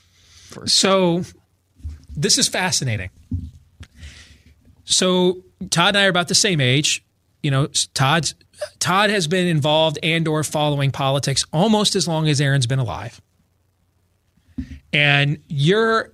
So 0.66 1.22
this 2.14 2.38
is 2.38 2.48
fascinating. 2.48 3.10
So 4.84 5.42
Todd 5.70 5.88
and 5.88 5.98
I 5.98 6.06
are 6.06 6.10
about 6.10 6.28
the 6.28 6.34
same 6.34 6.60
age. 6.60 7.04
You 7.42 7.50
know, 7.50 7.66
Todd's 7.94 8.34
Todd 8.78 9.10
has 9.10 9.26
been 9.26 9.46
involved 9.46 9.98
and 10.02 10.28
or 10.28 10.44
following 10.44 10.90
politics 10.90 11.44
almost 11.52 11.96
as 11.96 12.06
long 12.06 12.28
as 12.28 12.40
Aaron's 12.40 12.66
been 12.66 12.78
alive. 12.78 13.20
And 14.92 15.38
your 15.48 16.10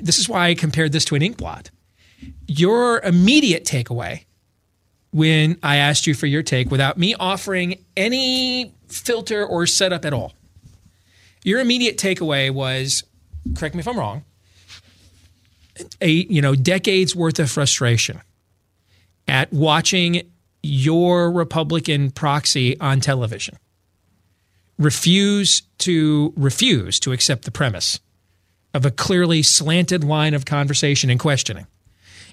this 0.00 0.18
is 0.18 0.28
why 0.28 0.48
I 0.48 0.54
compared 0.54 0.92
this 0.92 1.04
to 1.06 1.14
an 1.14 1.22
ink 1.22 1.36
blot. 1.36 1.70
Your 2.46 3.00
immediate 3.00 3.64
takeaway 3.64 4.24
when 5.12 5.58
I 5.62 5.76
asked 5.76 6.06
you 6.06 6.14
for 6.14 6.26
your 6.26 6.42
take 6.42 6.70
without 6.70 6.98
me 6.98 7.14
offering 7.14 7.84
any 7.96 8.74
filter 8.88 9.44
or 9.44 9.66
setup 9.66 10.04
at 10.04 10.12
all. 10.12 10.32
Your 11.44 11.60
immediate 11.60 11.96
takeaway 11.96 12.50
was, 12.50 13.04
correct 13.56 13.74
me 13.74 13.80
if 13.80 13.88
I'm 13.88 13.98
wrong, 13.98 14.24
a 16.00 16.08
you 16.10 16.42
know 16.42 16.54
decades 16.54 17.14
worth 17.14 17.38
of 17.38 17.50
frustration 17.50 18.20
at 19.26 19.52
watching 19.52 20.22
your 20.62 21.30
Republican 21.30 22.10
proxy 22.10 22.78
on 22.80 23.00
television 23.00 23.56
refuse 24.78 25.62
to 25.78 26.32
refuse 26.36 27.00
to 27.00 27.12
accept 27.12 27.44
the 27.44 27.50
premise 27.50 28.00
of 28.74 28.84
a 28.84 28.90
clearly 28.90 29.42
slanted 29.42 30.04
line 30.04 30.34
of 30.34 30.44
conversation 30.44 31.10
and 31.10 31.18
questioning 31.20 31.66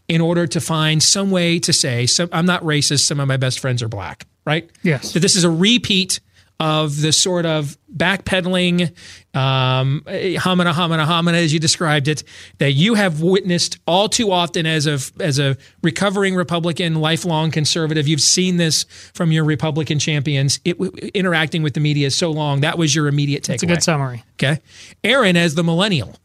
in 0.08 0.22
order 0.22 0.46
to 0.46 0.62
find 0.62 1.02
some 1.02 1.32
way 1.32 1.58
to 1.60 1.74
say 1.74 2.06
some, 2.06 2.30
I'm 2.32 2.46
not 2.46 2.62
racist 2.64 3.06
some 3.06 3.20
of 3.20 3.28
my 3.28 3.38
best 3.38 3.60
friends 3.60 3.82
are 3.82 3.88
black 3.88 4.26
right 4.46 4.70
Yes. 4.84 5.14
that 5.14 5.20
this 5.22 5.36
is 5.36 5.44
a 5.44 5.50
repeat 5.50 6.20
of 6.60 7.02
the 7.02 7.12
sort 7.12 7.46
of 7.46 7.78
backpedaling, 7.94 8.90
um, 9.36 10.02
homina, 10.06 10.72
homina, 10.72 11.06
homina, 11.06 11.34
as 11.34 11.54
you 11.54 11.60
described 11.60 12.08
it, 12.08 12.24
that 12.60 12.72
you 12.72 12.94
have 12.94 13.22
witnessed 13.22 13.80
all 13.86 14.08
too 14.08 14.32
often 14.32 14.66
as 14.66 14.88
a 14.88 15.00
as 15.22 15.40
a 15.40 15.58
recovering 15.84 16.36
Republican, 16.36 16.96
lifelong 16.96 17.52
conservative. 17.52 18.08
You've 18.08 18.22
seen 18.22 18.58
this 18.58 18.86
from 19.14 19.32
your 19.32 19.44
Republican 19.44 20.00
champions 20.00 20.60
it, 20.64 20.80
interacting 21.14 21.62
with 21.62 21.74
the 21.74 21.82
media 21.82 22.10
so 22.12 22.32
long. 22.32 22.62
That 22.62 22.78
was 22.78 22.96
your 22.96 23.08
immediate 23.08 23.44
takeaway. 23.44 23.48
That's 23.48 23.64
a 23.64 23.68
good 23.68 23.84
summary. 23.84 24.24
Okay, 24.34 24.62
Aaron 25.04 25.36
as 25.36 25.56
the 25.56 25.64
millennial 25.64 26.16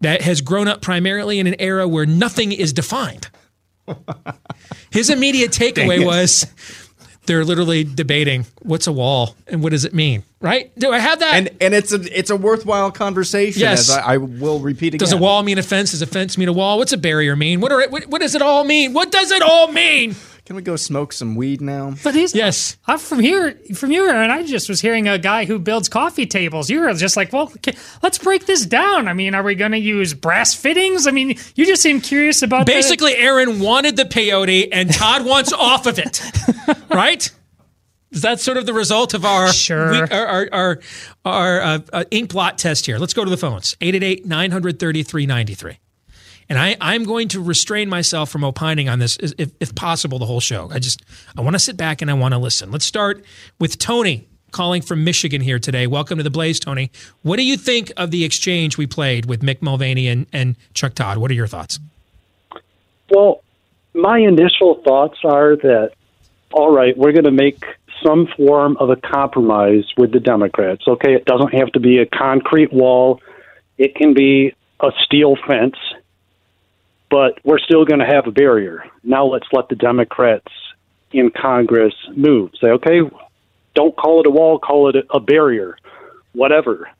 that 0.00 0.22
has 0.22 0.40
grown 0.40 0.68
up 0.68 0.82
primarily 0.82 1.38
in 1.38 1.46
an 1.46 1.56
era 1.58 1.88
where 1.88 2.06
nothing 2.06 2.52
is 2.52 2.72
defined. 2.72 3.28
His 4.90 5.10
immediate 5.10 5.50
takeaway 5.50 6.04
was 6.04 6.46
they're 7.26 7.44
literally 7.44 7.84
debating 7.84 8.46
what's 8.62 8.86
a 8.86 8.92
wall 8.92 9.36
and 9.46 9.62
what 9.62 9.70
does 9.70 9.84
it 9.84 9.94
mean, 9.94 10.22
right? 10.40 10.76
Do 10.78 10.92
I 10.92 10.98
have 10.98 11.20
that? 11.20 11.34
And 11.34 11.50
and 11.60 11.74
it's 11.74 11.92
a 11.92 12.00
it's 12.18 12.30
a 12.30 12.36
worthwhile 12.36 12.90
conversation. 12.90 13.60
Yes. 13.60 13.90
as 13.90 13.96
I, 13.96 14.14
I 14.14 14.16
will 14.18 14.60
repeat 14.60 14.88
again. 14.94 14.98
does 14.98 15.12
a 15.12 15.16
wall 15.16 15.42
mean 15.42 15.58
a 15.58 15.62
fence? 15.62 15.92
Does 15.92 16.02
a 16.02 16.06
fence 16.06 16.36
mean 16.38 16.48
a 16.48 16.52
wall? 16.52 16.78
What's 16.78 16.92
a 16.92 16.98
barrier 16.98 17.36
mean? 17.36 17.60
What 17.60 17.72
are 17.72 17.80
it, 17.80 17.90
what, 17.90 18.06
what 18.06 18.20
does 18.20 18.34
it 18.34 18.42
all 18.42 18.64
mean? 18.64 18.92
What 18.92 19.10
does 19.10 19.30
it 19.30 19.42
all 19.42 19.68
mean? 19.68 20.14
Can 20.46 20.56
we 20.56 20.62
go 20.62 20.76
smoke 20.76 21.14
some 21.14 21.36
weed 21.36 21.62
now? 21.62 21.94
But 22.04 22.14
he's 22.14 22.34
yes. 22.34 22.76
I'm 22.86 22.98
from 22.98 23.20
here, 23.20 23.58
from 23.74 23.92
you, 23.92 24.10
and 24.10 24.30
I 24.30 24.42
just 24.42 24.68
was 24.68 24.82
hearing 24.82 25.08
a 25.08 25.16
guy 25.16 25.46
who 25.46 25.58
builds 25.58 25.88
coffee 25.88 26.26
tables. 26.26 26.68
You 26.68 26.80
were 26.80 26.92
just 26.92 27.16
like, 27.16 27.32
well, 27.32 27.44
okay, 27.56 27.72
let's 28.02 28.18
break 28.18 28.44
this 28.44 28.66
down. 28.66 29.08
I 29.08 29.14
mean, 29.14 29.34
are 29.34 29.42
we 29.42 29.54
going 29.54 29.72
to 29.72 29.78
use 29.78 30.12
brass 30.12 30.54
fittings? 30.54 31.06
I 31.06 31.12
mean, 31.12 31.38
you 31.54 31.64
just 31.64 31.80
seem 31.80 32.02
curious 32.02 32.42
about 32.42 32.66
the- 32.66 32.72
Basically, 32.72 33.16
Aaron 33.16 33.58
wanted 33.58 33.96
the 33.96 34.04
peyote 34.04 34.68
and 34.70 34.92
Todd 34.92 35.24
wants 35.26 35.50
off 35.54 35.86
of 35.86 35.98
it, 35.98 36.20
right? 36.90 37.30
Is 38.10 38.20
that 38.22 38.38
sort 38.38 38.58
of 38.58 38.66
the 38.66 38.74
result 38.74 39.14
of 39.14 39.24
our 39.24 39.50
Sure. 39.50 39.90
we- 39.92 39.98
our 40.00 40.08
our 40.26 40.48
our, 40.52 40.80
our 41.24 41.60
uh, 41.62 41.78
uh, 41.92 42.04
ink 42.10 42.30
blot 42.30 42.58
test 42.58 42.84
here? 42.84 42.98
Let's 42.98 43.14
go 43.14 43.24
to 43.24 43.30
the 43.30 43.38
phones 43.38 43.76
888 43.80 44.26
930 44.26 45.02
393. 45.02 45.78
And 46.48 46.58
I, 46.58 46.76
I'm 46.80 47.04
going 47.04 47.28
to 47.28 47.42
restrain 47.42 47.88
myself 47.88 48.30
from 48.30 48.44
opining 48.44 48.88
on 48.88 48.98
this, 48.98 49.16
if, 49.16 49.50
if 49.60 49.74
possible, 49.74 50.18
the 50.18 50.26
whole 50.26 50.40
show. 50.40 50.68
I 50.70 50.78
just 50.78 51.02
I 51.36 51.40
want 51.40 51.54
to 51.54 51.58
sit 51.58 51.76
back 51.76 52.02
and 52.02 52.10
I 52.10 52.14
want 52.14 52.34
to 52.34 52.38
listen. 52.38 52.70
Let's 52.70 52.84
start 52.84 53.24
with 53.58 53.78
Tony 53.78 54.28
calling 54.50 54.82
from 54.82 55.04
Michigan 55.04 55.40
here 55.40 55.58
today. 55.58 55.86
Welcome 55.86 56.18
to 56.18 56.24
the 56.24 56.30
Blaze, 56.30 56.60
Tony. 56.60 56.90
What 57.22 57.36
do 57.36 57.44
you 57.44 57.56
think 57.56 57.92
of 57.96 58.10
the 58.10 58.24
exchange 58.24 58.78
we 58.78 58.86
played 58.86 59.26
with 59.26 59.42
Mick 59.42 59.60
Mulvaney 59.60 60.06
and, 60.08 60.26
and 60.32 60.56
Chuck 60.74 60.94
Todd? 60.94 61.18
What 61.18 61.30
are 61.30 61.34
your 61.34 61.48
thoughts? 61.48 61.80
Well, 63.10 63.42
my 63.94 64.18
initial 64.18 64.80
thoughts 64.84 65.18
are 65.24 65.56
that, 65.56 65.92
all 66.52 66.70
right, 66.70 66.96
we're 66.96 67.12
going 67.12 67.24
to 67.24 67.32
make 67.32 67.64
some 68.04 68.28
form 68.36 68.76
of 68.78 68.90
a 68.90 68.96
compromise 68.96 69.84
with 69.96 70.12
the 70.12 70.20
Democrats. 70.20 70.86
Okay, 70.86 71.14
it 71.14 71.24
doesn't 71.24 71.54
have 71.54 71.72
to 71.72 71.80
be 71.80 71.98
a 71.98 72.06
concrete 72.06 72.72
wall, 72.72 73.20
it 73.78 73.94
can 73.94 74.14
be 74.14 74.54
a 74.80 74.90
steel 75.04 75.36
fence, 75.48 75.76
but 77.14 77.38
we're 77.44 77.60
still 77.60 77.84
going 77.84 78.00
to 78.00 78.06
have 78.06 78.26
a 78.26 78.32
barrier. 78.32 78.86
Now 79.04 79.24
let's 79.26 79.46
let 79.52 79.68
the 79.68 79.76
Democrats 79.76 80.50
in 81.12 81.30
Congress 81.30 81.94
move. 82.16 82.50
Say, 82.60 82.66
okay, 82.70 83.02
don't 83.76 83.94
call 83.94 84.18
it 84.18 84.26
a 84.26 84.30
wall, 84.30 84.58
call 84.58 84.88
it 84.88 84.96
a, 85.08 85.20
barrier, 85.20 85.76
whatever. 86.32 86.90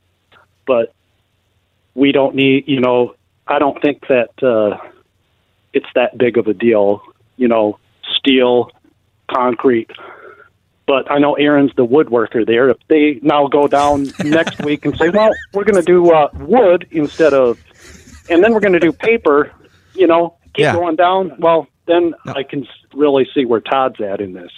But 0.65 0.93
we 1.95 2.13
don't 2.13 2.33
need, 2.33 2.63
you 2.67 2.79
know, 2.79 3.15
I 3.45 3.59
don't 3.59 3.81
think 3.81 4.07
that. 4.07 4.31
Uh, 4.41 4.77
it's 5.73 5.85
that 5.93 6.17
big 6.17 6.37
of 6.37 6.47
a 6.47 6.53
deal, 6.53 7.01
you 7.35 7.49
know, 7.49 7.77
steel, 8.17 8.71
concrete. 9.29 9.91
But 10.87 11.11
I 11.11 11.19
know 11.19 11.33
Aaron's 11.33 11.75
the 11.75 11.85
woodworker 11.85 12.47
there. 12.47 12.69
If 12.69 12.77
they 12.87 13.19
now 13.21 13.47
go 13.47 13.67
down 13.67 14.07
next 14.23 14.63
week 14.63 14.85
and 14.85 14.97
say, 14.97 15.09
well, 15.09 15.31
we're 15.53 15.65
going 15.65 15.75
to 15.75 15.81
do 15.81 16.09
uh, 16.13 16.29
wood 16.33 16.87
instead 16.91 17.33
of, 17.33 17.59
and 18.29 18.41
then 18.41 18.53
we're 18.53 18.61
going 18.61 18.71
to 18.71 18.79
do 18.79 18.93
paper, 18.93 19.51
you 19.95 20.07
know, 20.07 20.37
keep 20.53 20.63
Yeah. 20.63 20.73
going 20.75 20.95
down, 20.95 21.33
well, 21.39 21.67
then 21.87 22.13
I 22.25 22.43
can 22.43 22.67
really 22.93 23.27
see 23.33 23.45
where 23.45 23.59
Todd's 23.61 23.99
at 24.01 24.21
in 24.21 24.33
this. 24.33 24.51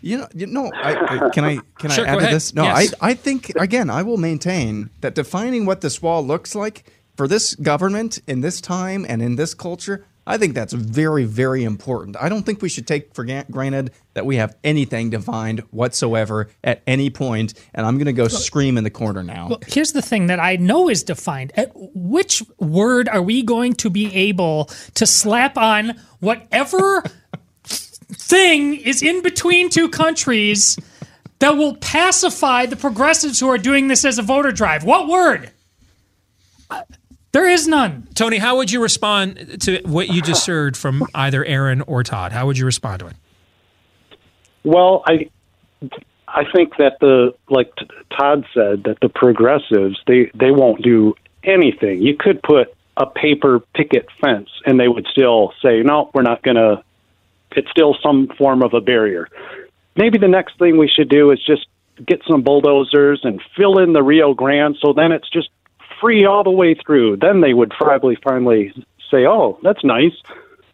You 0.00 0.18
know, 0.18 0.28
you 0.34 0.46
know. 0.46 0.70
I, 0.74 1.26
I, 1.26 1.30
can 1.30 1.44
I 1.44 1.58
can 1.78 1.90
Sure, 1.90 2.04
I 2.04 2.10
add 2.10 2.18
to 2.20 2.26
this? 2.26 2.54
No, 2.54 2.64
Yes. 2.64 2.94
I 3.00 3.10
I 3.10 3.14
think 3.14 3.50
again 3.56 3.88
I 3.88 4.02
will 4.02 4.16
maintain 4.16 4.90
that 5.00 5.14
defining 5.14 5.64
what 5.64 5.80
this 5.80 6.02
wall 6.02 6.26
looks 6.26 6.54
like 6.56 6.84
for 7.16 7.28
this 7.28 7.54
government 7.54 8.20
in 8.26 8.40
this 8.40 8.60
time 8.60 9.06
and 9.08 9.22
in 9.22 9.36
this 9.36 9.54
culture, 9.54 10.04
I 10.26 10.38
think 10.38 10.54
that's 10.54 10.72
very 10.72 11.24
very 11.24 11.64
important. 11.64 12.16
I 12.20 12.28
don't 12.28 12.44
think 12.44 12.62
we 12.62 12.68
should 12.68 12.86
take 12.86 13.14
for 13.14 13.24
granted 13.24 13.92
that 14.14 14.26
we 14.26 14.36
have 14.36 14.56
anything 14.62 15.10
defined 15.10 15.60
whatsoever 15.70 16.48
at 16.62 16.82
any 16.86 17.10
point. 17.10 17.54
And 17.74 17.86
I'm 17.86 17.96
going 17.96 18.06
to 18.06 18.12
go 18.12 18.28
scream 18.28 18.78
in 18.78 18.84
the 18.84 18.90
corner 18.90 19.22
now. 19.22 19.48
Well, 19.48 19.60
here's 19.66 19.92
the 19.92 20.02
thing 20.02 20.26
that 20.26 20.38
I 20.38 20.56
know 20.56 20.88
is 20.88 21.02
defined. 21.02 21.52
At 21.56 21.72
which 21.74 22.42
word 22.58 23.08
are 23.08 23.22
we 23.22 23.42
going 23.42 23.74
to 23.74 23.90
be 23.90 24.14
able 24.14 24.66
to 24.94 25.06
slap 25.06 25.56
on 25.56 25.98
whatever 26.20 27.02
thing 27.64 28.74
is 28.74 29.02
in 29.02 29.22
between 29.22 29.70
two 29.70 29.88
countries 29.88 30.78
that 31.38 31.56
will 31.56 31.76
pacify 31.76 32.66
the 32.66 32.76
progressives 32.76 33.40
who 33.40 33.48
are 33.48 33.58
doing 33.58 33.88
this 33.88 34.04
as 34.04 34.18
a 34.18 34.22
voter 34.22 34.52
drive? 34.52 34.84
What 34.84 35.08
word? 35.08 35.50
Uh, 36.70 36.82
There 37.32 37.48
is 37.48 37.66
none. 37.66 38.08
Tony, 38.14 38.36
how 38.36 38.56
would 38.56 38.70
you 38.70 38.82
respond 38.82 39.62
to 39.62 39.80
what 39.84 40.08
you 40.08 40.20
just 40.20 40.46
heard 40.46 40.76
from 40.76 41.06
either 41.14 41.42
Aaron 41.44 41.80
or 41.82 42.02
Todd? 42.02 42.32
How 42.32 42.46
would 42.46 42.58
you 42.58 42.66
respond 42.66 43.00
to 43.00 43.06
it? 43.06 43.16
Well, 44.64 45.02
I 45.06 45.30
I 46.28 46.44
think 46.54 46.76
that 46.76 46.98
the 47.00 47.34
like 47.48 47.72
Todd 48.16 48.44
said 48.52 48.84
that 48.84 48.98
the 49.00 49.08
progressives 49.08 49.98
they 50.06 50.30
they 50.34 50.50
won't 50.50 50.82
do 50.82 51.14
anything. 51.42 52.02
You 52.02 52.16
could 52.18 52.42
put 52.42 52.74
a 52.98 53.06
paper 53.06 53.60
picket 53.74 54.06
fence 54.20 54.50
and 54.66 54.78
they 54.78 54.88
would 54.88 55.06
still 55.10 55.54
say 55.62 55.82
no, 55.82 56.10
we're 56.12 56.22
not 56.22 56.42
going 56.42 56.56
to 56.56 56.84
it's 57.56 57.70
still 57.70 57.96
some 58.02 58.28
form 58.38 58.62
of 58.62 58.74
a 58.74 58.80
barrier. 58.80 59.28
Maybe 59.96 60.18
the 60.18 60.28
next 60.28 60.58
thing 60.58 60.76
we 60.78 60.88
should 60.88 61.08
do 61.08 61.30
is 61.30 61.42
just 61.44 61.66
get 62.06 62.20
some 62.28 62.42
bulldozers 62.42 63.20
and 63.24 63.40
fill 63.56 63.78
in 63.78 63.94
the 63.94 64.02
Rio 64.02 64.34
Grande 64.34 64.76
so 64.80 64.92
then 64.92 65.12
it's 65.12 65.28
just 65.30 65.48
free 66.02 66.26
all 66.26 66.44
the 66.44 66.50
way 66.50 66.74
through. 66.74 67.16
Then 67.16 67.40
they 67.40 67.54
would 67.54 67.70
probably 67.70 68.18
finally 68.22 68.74
say, 69.10 69.24
"Oh, 69.26 69.58
that's 69.62 69.82
nice." 69.82 70.12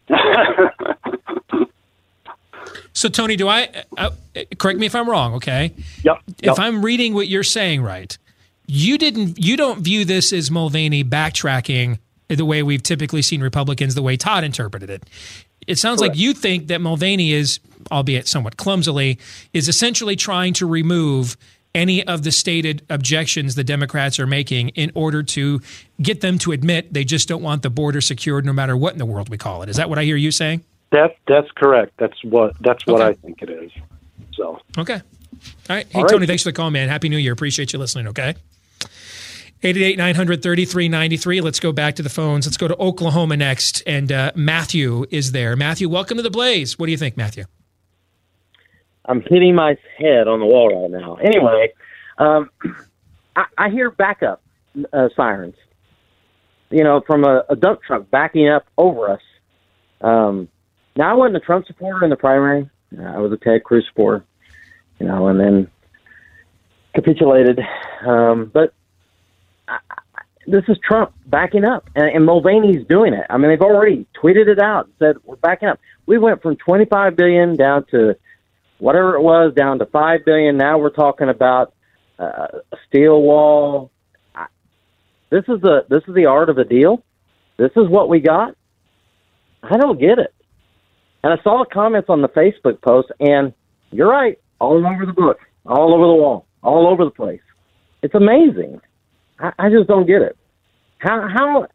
So, 2.99 3.09
Tony, 3.09 3.37
do 3.37 3.47
I 3.47 3.69
uh, 3.97 4.11
uh, 4.35 4.43
correct 4.59 4.81
me 4.81 4.87
if 4.87 4.95
I'm 4.97 5.09
wrong? 5.09 5.35
Okay. 5.35 5.73
Yep. 6.03 6.19
If 6.43 6.59
I'm 6.59 6.85
reading 6.85 7.15
what 7.15 7.29
you're 7.29 7.45
saying 7.45 7.81
right, 7.81 8.19
you 8.67 8.99
didn't. 8.99 9.39
You 9.39 9.57
don't 9.57 9.83
view 9.83 10.05
this 10.05 10.33
as 10.33 10.51
Mulvaney 10.51 11.05
backtracking 11.05 12.01
the 12.27 12.45
way 12.45 12.65
we've 12.65 12.83
typically 12.83 13.23
seen 13.23 13.41
Republicans, 13.41 13.95
the 13.95 14.03
way 14.03 14.17
Todd 14.17 14.43
interpreted 14.43 14.91
it. 14.91 15.05
It 15.69 15.79
sounds 15.79 16.01
like 16.01 16.17
you 16.17 16.35
think 16.35 16.67
that 16.67 16.81
Mulvaney 16.81 17.33
is, 17.33 17.61
albeit 17.93 18.27
somewhat 18.27 18.57
clumsily, 18.57 19.21
is 19.53 19.69
essentially 19.69 20.17
trying 20.17 20.53
to 20.55 20.67
remove 20.67 21.37
any 21.79 22.05
of 22.07 22.25
the 22.25 22.33
stated 22.33 22.83
objections 22.91 23.55
the 23.55 23.63
Democrats 23.63 24.19
are 24.19 24.27
making 24.27 24.71
in 24.71 24.91
order 24.95 25.23
to 25.23 25.61
get 26.03 26.21
them 26.21 26.37
to 26.39 26.51
admit 26.51 26.93
they 26.93 27.05
just 27.05 27.29
don't 27.29 27.43
want 27.43 27.63
the 27.63 27.71
border 27.71 28.01
secured 28.01 28.45
no 28.45 28.53
matter 28.53 28.77
what 28.77 28.93
in 28.93 28.99
the 28.99 29.07
world 29.07 29.29
we 29.29 29.39
call 29.39 29.63
it. 29.63 29.69
Is 29.69 29.77
that 29.77 29.89
what 29.89 29.99
I 29.99 30.03
hear 30.05 30.17
you 30.17 30.33
saying? 30.33 30.65
That 30.91 31.17
that's 31.29 31.51
correct. 31.53 31.93
That's 31.99 32.23
what 32.25 32.55
that's 32.61 32.85
what 32.87 33.01
Okay. 33.01 33.11
I 33.11 33.15
think 33.15 33.43
it 33.43 33.51
is. 33.51 33.71
So 34.35 34.59
Okay. 34.77 34.95
All 34.95 35.01
right. 35.77 35.87
Hey, 35.87 35.99
All 35.99 36.03
right. 36.03 36.11
Tony, 36.11 36.27
thanks 36.27 36.43
for 36.43 36.49
the 36.49 36.55
call, 36.55 36.71
man. 36.71 36.89
Happy 36.89 37.09
New 37.09 37.17
Year. 37.19 37.33
Appreciate 37.33 37.73
you 37.73 37.79
listening, 37.79 38.09
okay? 38.09 38.35
888 39.63 39.99
900 39.99 40.43
3393. 40.43 41.41
Let's 41.41 41.61
go 41.61 41.73
back 41.73 41.95
to 41.97 42.03
the 42.03 42.09
phones. 42.09 42.47
Let's 42.47 42.57
go 42.57 42.69
to 42.69 42.77
Oklahoma 42.79 43.37
next. 43.37 43.83
And 43.87 44.11
uh, 44.11 44.33
Matthew 44.35 45.05
is 45.11 45.33
there. 45.33 45.55
Matthew, 45.57 45.89
welcome 45.89 46.17
to 46.17 46.23
the 46.23 46.31
Blaze. 46.31 46.79
What 46.79 46.87
do 46.87 46.93
you 46.93 46.99
think, 46.99 47.17
Matthew? 47.17 47.45
I'm 49.09 49.23
hitting 49.23 49.55
my 49.55 49.77
head 49.99 50.29
on 50.29 50.39
the 50.39 50.47
wall 50.47 50.83
right 50.83 50.91
now. 50.91 51.15
Anyway, 51.17 51.73
um, 52.19 52.51
I, 53.35 53.47
I 53.57 53.71
hear 53.71 53.91
backup 53.91 54.43
uh, 54.93 55.09
sirens. 55.17 55.57
You 56.71 56.85
know, 56.85 57.01
from 57.07 57.25
a, 57.25 57.45
a 57.49 57.57
dump 57.57 57.83
truck 57.83 58.11
backing 58.11 58.49
up 58.49 58.67
over 58.77 59.09
us. 59.09 59.23
Um, 60.03 60.49
now, 60.97 61.11
I 61.11 61.15
wasn't 61.15 61.39
a 61.39 61.41
Trump 61.41 61.67
supporter 61.67 62.05
in 62.05 62.11
the 62.11 62.17
primary. 62.17 62.69
I 63.01 63.19
was 63.19 63.33
a 63.33 63.39
Ted 63.39 63.65
Cruz 63.65 63.87
supporter. 63.89 64.25
You 64.99 65.07
know, 65.07 65.29
and 65.29 65.41
then 65.41 65.71
capitulated. 66.95 67.61
Um, 68.07 68.51
but 68.53 68.75
I, 69.67 69.79
I, 69.91 70.23
this 70.47 70.65
is 70.69 70.77
Trump 70.87 71.15
backing 71.27 71.65
up, 71.65 71.89
and, 71.95 72.11
and 72.15 72.27
Mulvaney's 72.27 72.87
doing 72.87 73.15
it. 73.15 73.25
I 73.31 73.39
mean, 73.39 73.51
they've 73.51 73.61
already 73.63 74.07
tweeted 74.21 74.49
it 74.49 74.59
out, 74.59 74.87
and 74.87 74.95
said 74.99 75.17
we're 75.25 75.37
backing 75.37 75.69
up. 75.69 75.79
We 76.05 76.19
went 76.19 76.43
from 76.43 76.57
25 76.57 77.17
billion 77.17 77.57
down 77.57 77.87
to 77.93 78.17
whatever 78.79 79.15
it 79.15 79.23
was 79.23 79.53
down 79.55 79.79
to 79.79 79.87
five 79.87 80.25
billion. 80.25 80.57
Now 80.57 80.79
we're 80.79 80.91
talking 80.91 81.29
about 81.29 81.75
uh, 82.19 82.47
a 82.73 82.77
steel 82.89 83.23
wall. 83.23 83.91
This 85.31 85.45
is 85.49 85.61
the 85.61 85.85
this 85.89 86.03
is 86.09 86.15
the 86.15 86.27
art 86.27 86.49
of 86.49 86.57
the 86.57 86.65
deal. 86.65 87.05
This 87.59 87.71
is 87.77 87.89
what 87.89 88.09
we 88.09 88.21
got. 88.21 88.57
I 89.63 89.77
don't 89.77 90.01
get 90.01 90.19
it. 90.19 90.35
And 91.23 91.33
I 91.33 91.43
saw 91.43 91.59
the 91.59 91.71
comments 91.73 92.09
on 92.09 92.23
the 92.23 92.29
Facebook 92.29 92.81
post, 92.81 93.09
and 93.21 93.53
you're 93.91 94.09
right, 94.09 94.39
all 94.61 94.87
over 94.87 95.05
the 95.05 95.13
book, 95.13 95.39
all 95.67 95.93
over 95.93 96.07
the 96.07 96.15
wall, 96.15 96.47
all 96.63 96.87
over 96.87 97.05
the 97.05 97.11
place. 97.11 97.41
It's 98.03 98.15
amazing. 98.15 98.81
I, 99.39 99.53
I 99.59 99.69
just 99.71 99.89
don't 99.89 100.07
get 100.07 100.23
it. 100.23 100.37
How 100.99 101.29
how 101.29 101.67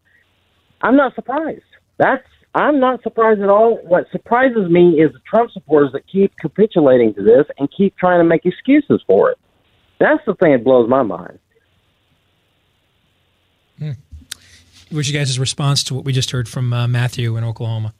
I'm 0.81 0.95
not 0.95 1.15
surprised. 1.15 1.61
That's 1.97 2.23
I'm 2.55 2.80
not 2.80 3.01
surprised 3.01 3.41
at 3.41 3.49
all. 3.49 3.80
What 3.84 4.05
surprises 4.11 4.69
me 4.69 5.01
is 5.01 5.11
the 5.11 5.19
Trump 5.27 5.51
supporters 5.51 5.91
that 5.93 6.03
keep 6.07 6.31
capitulating 6.39 7.13
to 7.15 7.23
this 7.23 7.45
and 7.57 7.67
keep 7.75 7.97
trying 7.97 8.19
to 8.19 8.23
make 8.23 8.45
excuses 8.45 9.01
for 9.07 9.31
it. 9.31 9.39
That's 9.99 10.23
the 10.25 10.35
thing 10.35 10.51
that 10.51 10.63
blows 10.63 10.88
my 10.89 11.01
mind. 11.03 11.39
What's 14.91 15.09
your 15.09 15.19
guys' 15.19 15.39
response 15.39 15.84
to 15.85 15.95
what 15.95 16.05
we 16.05 16.13
just 16.13 16.30
heard 16.30 16.47
from 16.47 16.71
uh, 16.71 16.88
Matthew 16.88 17.35
in 17.35 17.43
Oklahoma? 17.43 17.95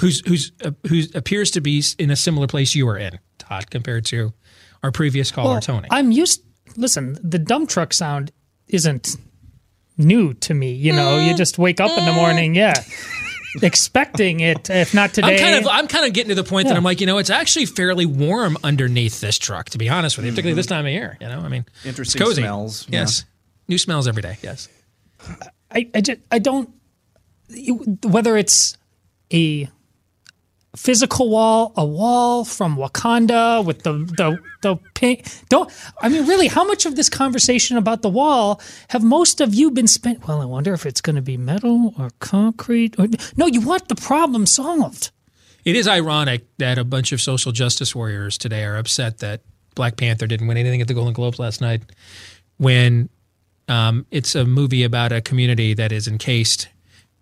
Who's 0.00 0.26
who's 0.26 0.50
uh, 0.62 0.72
who 0.88 1.02
appears 1.14 1.52
to 1.52 1.60
be 1.60 1.82
in 1.98 2.10
a 2.10 2.16
similar 2.16 2.48
place 2.48 2.74
you 2.74 2.88
are 2.88 2.98
in, 2.98 3.20
Todd, 3.38 3.70
compared 3.70 4.04
to 4.06 4.32
our 4.82 4.90
previous 4.90 5.30
caller, 5.30 5.52
Well, 5.52 5.60
Tony. 5.60 5.88
I'm 5.90 6.10
used. 6.10 6.42
Listen, 6.76 7.16
the 7.22 7.38
dump 7.38 7.68
truck 7.70 7.92
sound 7.92 8.32
isn't 8.66 9.16
new 9.96 10.34
to 10.34 10.54
me. 10.54 10.72
You 10.72 10.92
know, 10.92 11.18
you 11.18 11.34
mm. 11.34 11.36
just 11.36 11.58
wake 11.58 11.80
up 11.80 11.96
in 11.96 12.04
the 12.04 12.10
mm. 12.10 12.16
morning, 12.16 12.54
yeah, 12.54 12.74
expecting 13.62 14.40
it. 14.40 14.70
If 14.70 14.94
not 14.94 15.14
today, 15.14 15.34
I'm 15.34 15.38
kind 15.38 15.54
of 15.56 15.68
I'm 15.70 15.88
kind 15.88 16.06
of 16.06 16.12
getting 16.12 16.30
to 16.30 16.34
the 16.34 16.44
point 16.44 16.68
that 16.68 16.76
I'm 16.76 16.84
like, 16.84 17.00
you 17.00 17.06
know, 17.06 17.18
it's 17.18 17.30
actually 17.30 17.66
fairly 17.66 18.06
warm 18.06 18.56
underneath 18.64 19.20
this 19.20 19.38
truck, 19.38 19.70
to 19.70 19.78
be 19.78 19.88
honest 19.88 20.16
with 20.16 20.26
you, 20.26 20.32
particularly 20.32 20.56
this 20.56 20.66
mm-hmm. 20.66 20.74
time 20.74 20.86
of 20.86 20.92
year. 20.92 21.16
You 21.20 21.28
know, 21.28 21.40
I 21.40 21.48
mean, 21.48 21.66
Interesting 21.84 22.20
it's 22.20 22.28
cozy. 22.28 22.42
smells, 22.42 22.86
yeah. 22.88 23.00
Yes, 23.00 23.24
new 23.68 23.78
smells 23.78 24.08
every 24.08 24.22
day. 24.22 24.38
Yes. 24.42 24.68
I, 25.70 25.88
I, 25.94 26.00
just, 26.00 26.20
I 26.30 26.38
don't 26.38 26.70
whether 28.02 28.36
it's 28.36 28.76
a 29.32 29.68
physical 30.76 31.30
wall, 31.30 31.72
a 31.76 31.84
wall 31.84 32.44
from 32.44 32.76
Wakanda 32.76 33.64
with 33.64 33.82
the 33.82 33.92
the 33.92 34.38
the 34.62 34.76
pink. 34.94 35.26
Don't 35.48 35.70
I 36.00 36.08
mean 36.08 36.26
really? 36.26 36.48
How 36.48 36.64
much 36.64 36.86
of 36.86 36.96
this 36.96 37.08
conversation 37.08 37.76
about 37.76 38.02
the 38.02 38.08
wall 38.08 38.60
have 38.88 39.02
most 39.02 39.40
of 39.40 39.54
you 39.54 39.70
been 39.70 39.86
spent? 39.86 40.26
Well, 40.26 40.40
I 40.40 40.44
wonder 40.44 40.74
if 40.74 40.86
it's 40.86 41.00
going 41.00 41.16
to 41.16 41.22
be 41.22 41.36
metal 41.36 41.94
or 41.98 42.10
concrete. 42.18 42.98
Or, 42.98 43.06
no, 43.36 43.46
you 43.46 43.60
want 43.60 43.88
the 43.88 43.94
problem 43.94 44.46
solved. 44.46 45.10
It 45.64 45.76
is 45.76 45.88
ironic 45.88 46.44
that 46.58 46.76
a 46.76 46.84
bunch 46.84 47.12
of 47.12 47.20
social 47.20 47.52
justice 47.52 47.94
warriors 47.94 48.36
today 48.36 48.64
are 48.64 48.76
upset 48.76 49.18
that 49.18 49.40
Black 49.74 49.96
Panther 49.96 50.26
didn't 50.26 50.46
win 50.46 50.56
anything 50.56 50.80
at 50.80 50.88
the 50.88 50.94
Golden 50.94 51.14
Globes 51.14 51.38
last 51.38 51.60
night 51.60 51.82
when 52.58 53.08
um, 53.68 54.06
it's 54.10 54.34
a 54.34 54.44
movie 54.44 54.84
about 54.84 55.10
a 55.10 55.20
community 55.20 55.74
that 55.74 55.90
is 55.90 56.06
encased 56.06 56.68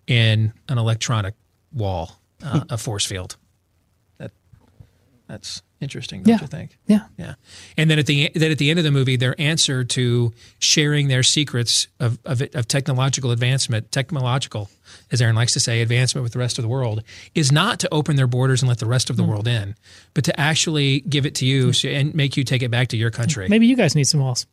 in 0.06 0.52
an 0.68 0.78
electronic 0.78 1.34
wall, 1.72 2.20
uh, 2.42 2.64
a 2.68 2.76
force 2.76 3.06
field. 3.06 3.36
That 5.32 5.40
that's 5.40 5.62
interesting, 5.80 6.22
don't 6.22 6.34
Yeah. 6.34 6.40
you 6.42 6.46
think? 6.46 6.78
Yeah. 6.86 7.06
Yeah. 7.16 7.34
And 7.78 7.90
then 7.90 7.98
at 7.98 8.04
the 8.04 8.30
then 8.34 8.50
at 8.50 8.58
the 8.58 8.68
end 8.68 8.78
of 8.78 8.84
the 8.84 8.90
movie, 8.90 9.16
their 9.16 9.34
answer 9.40 9.82
to 9.82 10.30
sharing 10.58 11.08
their 11.08 11.22
secrets 11.22 11.88
of 11.98 12.18
of, 12.26 12.42
of 12.54 12.68
technological 12.68 13.30
advancement, 13.30 13.90
technological, 13.90 14.68
as 15.10 15.22
Aaron 15.22 15.34
likes 15.34 15.54
to 15.54 15.60
say, 15.60 15.80
advancement 15.80 16.22
with 16.22 16.34
the 16.34 16.38
rest 16.38 16.58
of 16.58 16.62
the 16.62 16.68
world, 16.68 17.02
is 17.34 17.50
not 17.50 17.80
to 17.80 17.88
open 17.92 18.16
their 18.16 18.26
borders 18.26 18.60
and 18.60 18.68
let 18.68 18.78
the 18.78 18.86
rest 18.86 19.08
of 19.08 19.16
the 19.16 19.22
hmm. 19.22 19.30
world 19.30 19.48
in, 19.48 19.74
but 20.12 20.22
to 20.24 20.38
actually 20.38 21.00
give 21.00 21.24
it 21.24 21.34
to 21.36 21.46
you 21.46 21.66
hmm. 21.66 21.72
so, 21.72 21.88
and 21.88 22.14
make 22.14 22.36
you 22.36 22.44
take 22.44 22.62
it 22.62 22.70
back 22.70 22.88
to 22.88 22.98
your 22.98 23.10
country. 23.10 23.48
Maybe 23.48 23.66
you 23.66 23.76
guys 23.76 23.96
need 23.96 24.04
some 24.04 24.20
walls. 24.20 24.46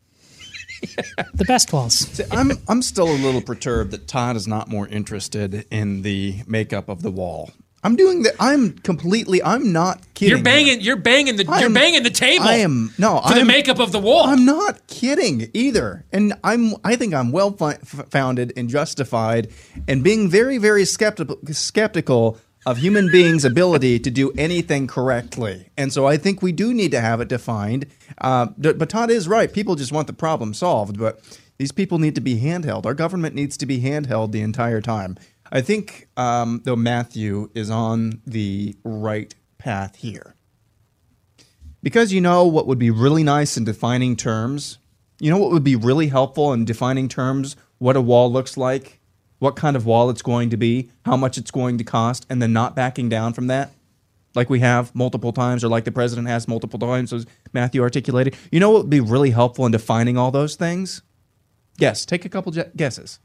the 1.34 1.44
best 1.44 1.74
walls. 1.74 1.96
See, 1.96 2.24
I'm 2.32 2.52
I'm 2.70 2.82
still 2.82 3.10
a 3.10 3.20
little 3.20 3.42
perturbed 3.42 3.92
that 3.92 4.08
Todd 4.08 4.38
is 4.38 4.48
not 4.48 4.70
more 4.70 4.88
interested 4.88 5.66
in 5.70 6.04
the 6.04 6.42
makeup 6.48 6.88
of 6.88 7.02
the 7.02 7.12
wall. 7.12 7.52
I'm 7.84 7.96
doing 7.96 8.24
that. 8.24 8.34
I'm 8.40 8.74
completely. 8.80 9.42
I'm 9.42 9.72
not 9.72 10.02
kidding. 10.14 10.36
You're 10.36 10.44
banging. 10.44 10.82
You're 10.82 10.98
banging 10.98 11.38
the. 11.38 11.46
I 11.48 11.62
you're 11.62 11.70
banging 11.70 12.04
the 12.04 12.10
table. 12.10 12.46
I 12.46 12.56
am 12.56 12.94
no. 12.98 13.20
for 13.22 13.28
I'm- 13.28 13.40
the 13.40 13.46
makeup 13.46 13.80
of 13.80 13.92
the 13.92 14.00
wall. 14.00 14.26
I'm 14.26 14.46
not 14.46 14.86
kidding 14.88 15.50
either, 15.54 16.06
and 16.12 16.34
I'm. 16.44 16.74
I 16.84 16.96
think 16.96 17.14
I'm 17.14 17.32
well 17.32 17.52
fi- 17.52 17.78
founded 18.10 18.54
and 18.58 18.70
justified, 18.70 19.50
and 19.88 20.04
being 20.04 20.30
very, 20.30 20.58
very 20.58 20.84
skeptical 20.86 21.40
skeptical 21.52 22.38
of 22.66 22.78
human 22.78 23.10
beings' 23.10 23.46
ability 23.46 24.00
to 24.00 24.12
do 24.12 24.32
anything 24.38 24.86
correctly. 24.86 25.70
And 25.78 25.94
so 25.94 26.06
I 26.06 26.18
think 26.18 26.42
we 26.42 26.52
do 26.52 26.74
need 26.74 26.92
to 26.92 27.00
have 27.00 27.22
it 27.22 27.30
defined. 27.30 27.86
Uh, 28.18 28.48
but 28.58 28.90
Todd 28.90 29.10
is 29.10 29.28
right. 29.30 29.52
People 29.52 29.76
just 29.76 29.94
want 29.94 30.08
the 30.08 30.14
problem 30.14 30.54
solved, 30.54 31.00
but 31.00 31.22
these 31.58 31.72
people 31.72 32.00
need 32.00 32.16
to 32.16 32.22
be 32.22 32.40
handheld. 32.40 32.86
Our 32.86 32.94
government 32.94 33.34
needs 33.36 33.56
to 33.58 33.66
be 33.66 33.80
handheld 33.80 34.34
the 34.34 34.42
entire 34.42 34.82
time. 34.82 35.18
I 35.52 35.62
think, 35.62 36.08
um, 36.16 36.62
though, 36.64 36.76
Matthew 36.76 37.50
is 37.54 37.70
on 37.70 38.22
the 38.26 38.76
right 38.84 39.34
path 39.58 39.98
here. 39.98 40.36
Because 41.82 42.12
you 42.12 42.22
know 42.22 42.46
what 42.46 42.68
would 42.68 42.80
be 42.80 42.92
really 42.92 43.24
nice 43.24 43.58
in 43.58 43.64
defining 43.64 44.16
terms? 44.16 44.78
You 45.20 45.32
know 45.32 45.38
what 45.38 45.52
would 45.52 45.64
be 45.64 45.76
really 45.76 46.08
helpful 46.08 46.54
in 46.54 46.66
defining 46.66 47.08
terms? 47.08 47.56
What 47.78 47.96
a 47.96 48.02
wall 48.02 48.32
looks 48.32 48.58
like, 48.58 49.00
what 49.40 49.56
kind 49.56 49.76
of 49.76 49.86
wall 49.86 50.10
it's 50.10 50.22
going 50.22 50.50
to 50.50 50.58
be, 50.58 50.92
how 51.06 51.16
much 51.16 51.38
it's 51.38 51.52
going 51.52 51.78
to 51.78 51.84
cost, 51.84 52.26
and 52.30 52.42
then 52.42 52.54
not 52.54 52.76
backing 52.76 53.10
down 53.10 53.34
from 53.34 53.48
that? 53.48 53.72
Like 54.36 54.50
we 54.50 54.60
have 54.60 54.94
multiple 54.94 55.32
times, 55.32 55.64
or 55.64 55.70
like 55.70 55.86
the 55.86 55.92
president 55.92 56.28
has 56.28 56.48
multiple 56.48 56.80
times, 56.80 57.12
as 57.12 57.26
Matthew 57.54 57.82
articulated. 57.82 58.36
You 58.52 58.60
know 58.60 58.70
what 58.70 58.84
would 58.84 58.90
be 58.90 59.00
really 59.00 59.32
helpful 59.32 59.66
in 59.66 59.72
defining 59.72 60.18
all 60.18 60.32
those 60.32 60.56
things? 60.56 61.02
Yes, 61.78 62.06
take 62.06 62.26
a 62.26 62.30
couple 62.30 62.52
guesses. 62.76 63.20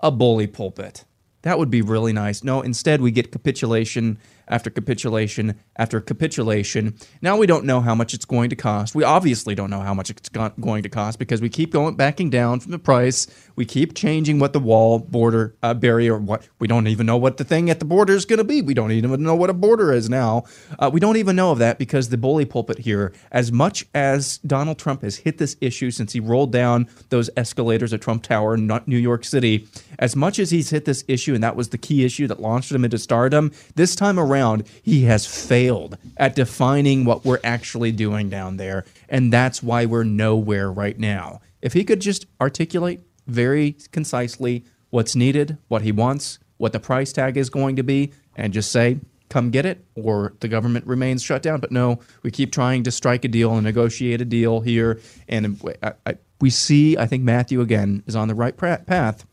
A 0.00 0.10
bully 0.10 0.46
pulpit. 0.46 1.04
That 1.42 1.58
would 1.58 1.70
be 1.70 1.82
really 1.82 2.12
nice. 2.12 2.42
No, 2.42 2.60
instead 2.62 3.00
we 3.00 3.10
get 3.10 3.30
capitulation 3.30 4.18
after 4.48 4.70
capitulation 4.70 5.54
after 5.76 6.00
capitulation. 6.00 6.96
Now 7.22 7.36
we 7.36 7.46
don't 7.46 7.64
know 7.64 7.80
how 7.80 7.94
much 7.94 8.14
it's 8.14 8.24
going 8.24 8.50
to 8.50 8.56
cost. 8.56 8.94
We 8.94 9.04
obviously 9.04 9.54
don't 9.54 9.70
know 9.70 9.80
how 9.80 9.94
much 9.94 10.10
it's 10.10 10.28
going 10.28 10.82
to 10.82 10.88
cost 10.88 11.18
because 11.18 11.40
we 11.40 11.48
keep 11.48 11.72
going 11.72 11.94
backing 11.94 12.30
down 12.30 12.60
from 12.60 12.72
the 12.72 12.78
price. 12.78 13.26
We 13.58 13.64
keep 13.64 13.96
changing 13.96 14.38
what 14.38 14.52
the 14.52 14.60
wall, 14.60 15.00
border, 15.00 15.56
uh, 15.64 15.74
barrier, 15.74 16.16
what 16.16 16.46
we 16.60 16.68
don't 16.68 16.86
even 16.86 17.06
know 17.06 17.16
what 17.16 17.38
the 17.38 17.44
thing 17.44 17.68
at 17.70 17.80
the 17.80 17.84
border 17.84 18.12
is 18.12 18.24
going 18.24 18.38
to 18.38 18.44
be. 18.44 18.62
We 18.62 18.72
don't 18.72 18.92
even 18.92 19.20
know 19.24 19.34
what 19.34 19.50
a 19.50 19.52
border 19.52 19.92
is 19.92 20.08
now. 20.08 20.44
Uh, 20.78 20.90
we 20.92 21.00
don't 21.00 21.16
even 21.16 21.34
know 21.34 21.50
of 21.50 21.58
that 21.58 21.76
because 21.76 22.08
the 22.08 22.16
bully 22.16 22.44
pulpit 22.44 22.78
here, 22.78 23.12
as 23.32 23.50
much 23.50 23.84
as 23.92 24.38
Donald 24.46 24.78
Trump 24.78 25.02
has 25.02 25.16
hit 25.16 25.38
this 25.38 25.56
issue 25.60 25.90
since 25.90 26.12
he 26.12 26.20
rolled 26.20 26.52
down 26.52 26.88
those 27.08 27.30
escalators 27.36 27.92
at 27.92 28.00
Trump 28.00 28.22
Tower 28.22 28.54
in 28.54 28.68
New 28.86 28.96
York 28.96 29.24
City, 29.24 29.66
as 29.98 30.14
much 30.14 30.38
as 30.38 30.52
he's 30.52 30.70
hit 30.70 30.84
this 30.84 31.02
issue, 31.08 31.34
and 31.34 31.42
that 31.42 31.56
was 31.56 31.70
the 31.70 31.78
key 31.78 32.04
issue 32.04 32.28
that 32.28 32.40
launched 32.40 32.70
him 32.70 32.84
into 32.84 32.96
stardom, 32.96 33.50
this 33.74 33.96
time 33.96 34.20
around, 34.20 34.68
he 34.84 35.02
has 35.06 35.26
failed 35.26 35.98
at 36.16 36.36
defining 36.36 37.04
what 37.04 37.24
we're 37.24 37.40
actually 37.42 37.90
doing 37.90 38.30
down 38.30 38.56
there. 38.56 38.84
And 39.08 39.32
that's 39.32 39.64
why 39.64 39.84
we're 39.84 40.04
nowhere 40.04 40.70
right 40.70 40.96
now. 40.96 41.40
If 41.60 41.72
he 41.72 41.82
could 41.82 41.98
just 41.98 42.26
articulate 42.40 43.00
very 43.28 43.76
concisely 43.92 44.64
what's 44.90 45.14
needed, 45.14 45.58
what 45.68 45.82
he 45.82 45.92
wants, 45.92 46.38
what 46.56 46.72
the 46.72 46.80
price 46.80 47.12
tag 47.12 47.36
is 47.36 47.50
going 47.50 47.76
to 47.76 47.82
be, 47.82 48.12
and 48.36 48.52
just 48.52 48.72
say, 48.72 48.98
come 49.28 49.50
get 49.50 49.66
it, 49.66 49.84
or 49.94 50.32
the 50.40 50.48
government 50.48 50.86
remains 50.86 51.22
shut 51.22 51.42
down. 51.42 51.60
But 51.60 51.70
no, 51.70 52.00
we 52.22 52.30
keep 52.30 52.50
trying 52.50 52.82
to 52.84 52.90
strike 52.90 53.24
a 53.24 53.28
deal 53.28 53.54
and 53.54 53.64
negotiate 53.64 54.20
a 54.20 54.24
deal 54.24 54.60
here. 54.60 55.00
And 55.28 55.60
I, 55.82 55.92
I, 56.06 56.14
we 56.40 56.50
see, 56.50 56.96
I 56.96 57.06
think 57.06 57.22
Matthew 57.22 57.60
again 57.60 58.02
is 58.06 58.16
on 58.16 58.28
the 58.28 58.34
right 58.34 58.56
path. 58.56 59.26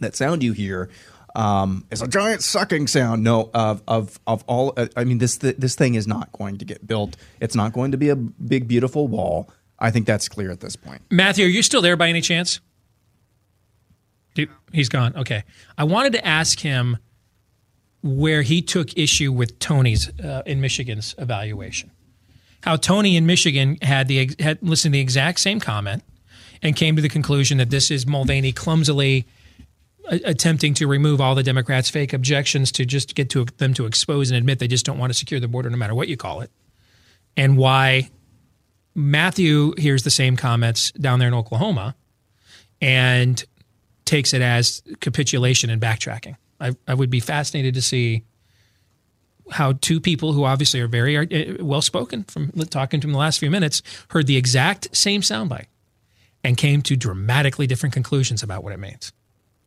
That 0.00 0.16
sound 0.16 0.42
you 0.42 0.52
hear 0.52 0.88
um, 1.34 1.84
is 1.90 2.02
a 2.02 2.08
giant 2.08 2.42
sucking 2.42 2.86
sound. 2.86 3.22
No, 3.22 3.50
of 3.54 3.82
of 3.86 4.18
of 4.26 4.44
all. 4.46 4.74
uh, 4.76 4.88
I 4.96 5.04
mean, 5.04 5.18
this 5.18 5.36
this 5.36 5.74
thing 5.74 5.94
is 5.94 6.06
not 6.06 6.32
going 6.32 6.58
to 6.58 6.64
get 6.64 6.86
built. 6.86 7.16
It's 7.40 7.54
not 7.54 7.72
going 7.72 7.92
to 7.92 7.96
be 7.98 8.08
a 8.08 8.16
big 8.16 8.68
beautiful 8.68 9.08
wall. 9.08 9.50
I 9.78 9.90
think 9.90 10.06
that's 10.06 10.28
clear 10.28 10.50
at 10.50 10.60
this 10.60 10.74
point. 10.74 11.02
Matthew, 11.10 11.46
are 11.46 11.48
you 11.48 11.62
still 11.62 11.80
there 11.80 11.96
by 11.96 12.08
any 12.08 12.20
chance? 12.20 12.60
He's 14.72 14.88
gone. 14.88 15.16
Okay. 15.16 15.44
I 15.76 15.84
wanted 15.84 16.12
to 16.12 16.26
ask 16.26 16.60
him 16.60 16.98
where 18.02 18.42
he 18.42 18.62
took 18.62 18.96
issue 18.96 19.32
with 19.32 19.58
Tony's 19.58 20.08
uh, 20.20 20.42
in 20.46 20.60
Michigan's 20.60 21.14
evaluation. 21.18 21.90
How 22.62 22.76
Tony 22.76 23.16
in 23.16 23.26
Michigan 23.26 23.78
had 23.82 24.08
the 24.08 24.30
had 24.38 24.58
listened 24.62 24.92
to 24.92 24.96
the 24.96 25.00
exact 25.00 25.40
same 25.40 25.60
comment 25.60 26.02
and 26.62 26.74
came 26.74 26.96
to 26.96 27.02
the 27.02 27.08
conclusion 27.08 27.58
that 27.58 27.70
this 27.70 27.90
is 27.90 28.06
Mulvaney 28.06 28.52
clumsily 28.52 29.26
a- 30.10 30.20
attempting 30.24 30.74
to 30.74 30.86
remove 30.86 31.20
all 31.20 31.34
the 31.34 31.42
Democrats' 31.42 31.88
fake 31.88 32.12
objections 32.12 32.72
to 32.72 32.84
just 32.84 33.14
get 33.14 33.30
to 33.30 33.44
them 33.58 33.74
to 33.74 33.86
expose 33.86 34.30
and 34.30 34.38
admit 34.38 34.58
they 34.58 34.68
just 34.68 34.84
don't 34.84 34.98
want 34.98 35.10
to 35.10 35.14
secure 35.14 35.40
the 35.40 35.48
border, 35.48 35.70
no 35.70 35.76
matter 35.76 35.94
what 35.94 36.08
you 36.08 36.16
call 36.16 36.40
it, 36.40 36.50
and 37.36 37.56
why 37.56 38.10
Matthew 38.94 39.74
hears 39.78 40.02
the 40.02 40.10
same 40.10 40.36
comments 40.36 40.90
down 40.92 41.20
there 41.20 41.28
in 41.28 41.34
Oklahoma 41.34 41.94
and 42.80 43.44
takes 44.08 44.34
it 44.34 44.42
as 44.42 44.82
capitulation 45.00 45.70
and 45.70 45.80
backtracking. 45.80 46.34
I, 46.60 46.74
I 46.88 46.94
would 46.94 47.10
be 47.10 47.20
fascinated 47.20 47.74
to 47.74 47.82
see 47.82 48.24
how 49.50 49.72
two 49.74 50.00
people 50.00 50.32
who 50.32 50.44
obviously 50.44 50.80
are 50.80 50.88
very 50.88 51.16
uh, 51.16 51.64
well 51.64 51.80
spoken 51.80 52.24
from 52.24 52.50
talking 52.70 53.00
to 53.00 53.06
him 53.06 53.12
the 53.12 53.18
last 53.18 53.38
few 53.38 53.50
minutes 53.50 53.82
heard 54.08 54.26
the 54.26 54.36
exact 54.36 54.94
same 54.96 55.20
soundbite 55.20 55.66
and 56.44 56.56
came 56.56 56.82
to 56.82 56.96
dramatically 56.96 57.66
different 57.66 57.92
conclusions 57.92 58.42
about 58.42 58.62
what 58.64 58.72
it 58.72 58.78
means. 58.78 59.12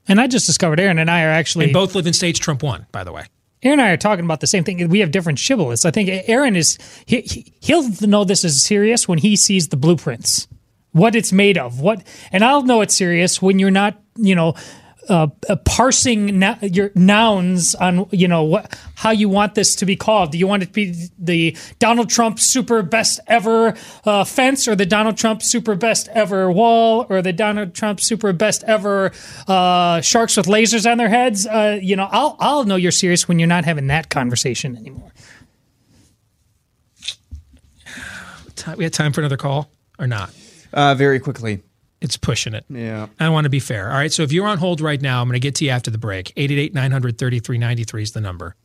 And 0.08 0.20
I 0.20 0.28
just 0.28 0.46
discovered 0.46 0.80
Aaron 0.80 1.00
and 1.00 1.10
I 1.10 1.24
are 1.24 1.30
actually 1.30 1.66
And 1.66 1.74
both 1.74 1.96
live 1.96 2.08
in 2.08 2.14
states 2.14 2.40
Trump 2.40 2.64
won, 2.64 2.86
by 2.92 3.04
the 3.04 3.12
way. 3.12 3.26
Aaron 3.64 3.80
and 3.80 3.88
I 3.88 3.92
are 3.92 3.98
talking 3.98 4.26
about 4.26 4.40
the 4.40 4.48
same 4.48 4.64
thing. 4.64 4.88
We 4.90 5.00
have 5.00 5.12
different 5.12 5.38
shibboleths. 5.40 5.86
I 5.86 5.92
think 5.92 6.10
Aaron 6.28 6.56
is 6.56 6.78
he, 7.06 7.22
he- 7.22 7.54
he'll 7.62 7.88
know 8.02 8.24
this 8.24 8.44
is 8.44 8.62
serious 8.62 9.08
when 9.08 9.20
he 9.20 9.36
sees 9.36 9.68
the 9.68 9.78
blueprints, 9.78 10.48
what 10.94 11.16
it's 11.16 11.32
made 11.32 11.58
of. 11.60 11.80
What, 11.80 12.04
and 12.32 12.44
I'll 12.44 12.64
know 12.64 12.82
it's 12.82 12.96
serious 12.96 13.42
when 13.42 13.60
you're 13.60 13.70
not, 13.72 14.01
you 14.16 14.36
know, 14.36 14.56
uh, 15.10 15.28
uh, 15.50 15.56
parsing 15.58 16.40
na- 16.40 16.58
your 16.62 16.92
nouns 16.96 17.74
on, 17.76 18.08
you 18.12 18.28
know, 18.28 18.44
what 18.44 18.78
how 18.96 19.10
you 19.10 19.28
want 19.28 19.56
this 19.56 19.76
to 19.76 19.86
be 19.86 19.96
called. 19.96 20.32
Do 20.32 20.38
you 20.38 20.48
want 20.48 20.64
it 20.64 20.68
to 20.68 20.72
be 20.72 21.10
the 21.18 21.58
Donald 21.80 22.10
Trump 22.10 22.40
super 22.40 22.84
best 22.84 23.20
ever 23.28 23.74
uh, 24.06 24.24
fence, 24.24 24.68
or 24.68 24.76
the 24.76 24.86
Donald 24.86 25.18
Trump 25.18 25.42
super 25.42 25.76
best 25.76 26.08
ever 26.10 26.52
wall, 26.52 27.08
or 27.10 27.22
the 27.22 27.34
Donald 27.34 27.74
Trump 27.74 28.00
super 28.00 28.32
best 28.32 28.64
ever 28.66 29.12
uh, 29.48 30.02
sharks 30.02 30.38
with 30.38 30.46
lasers 30.46 30.90
on 30.90 30.98
their 30.98 31.10
heads? 31.10 31.48
Uh, 31.48 31.80
you 31.82 31.96
know, 31.96 32.08
I'll 32.12 32.38
I'll 32.40 32.64
know 32.64 32.76
you're 32.76 32.92
serious 32.92 33.28
when 33.28 33.40
you're 33.40 33.48
not 33.48 33.66
having 33.66 33.88
that 33.88 34.10
conversation 34.10 34.78
anymore. 34.78 35.12
We 38.78 38.84
had 38.84 38.94
time 38.94 39.12
for 39.12 39.22
another 39.22 39.38
call 39.38 39.72
or 39.98 40.06
not? 40.06 40.32
Uh, 40.72 40.94
very 40.94 41.20
quickly. 41.20 41.64
It's 42.02 42.18
pushing 42.18 42.56
it. 42.56 42.66
Yeah. 42.68 43.08
I 43.20 43.30
want 43.30 43.46
to 43.46 43.50
be 43.50 43.60
fair. 43.60 43.92
All 43.92 43.98
right. 43.98 44.12
So 44.12 44.24
if 44.24 44.32
you're 44.32 44.48
on 44.48 44.58
hold 44.58 44.82
right 44.82 45.00
now, 45.00 45.22
I'm 45.22 45.28
going 45.28 45.34
to 45.34 45.40
get 45.40 45.56
to 45.56 45.66
you 45.66 45.72
after 45.72 45.92
the 45.92 46.00
break. 46.00 46.34
888 46.36 46.74
900 46.74 47.18
3393 47.18 48.04
is 48.04 48.12
the 48.12 48.22
number. 48.22 48.56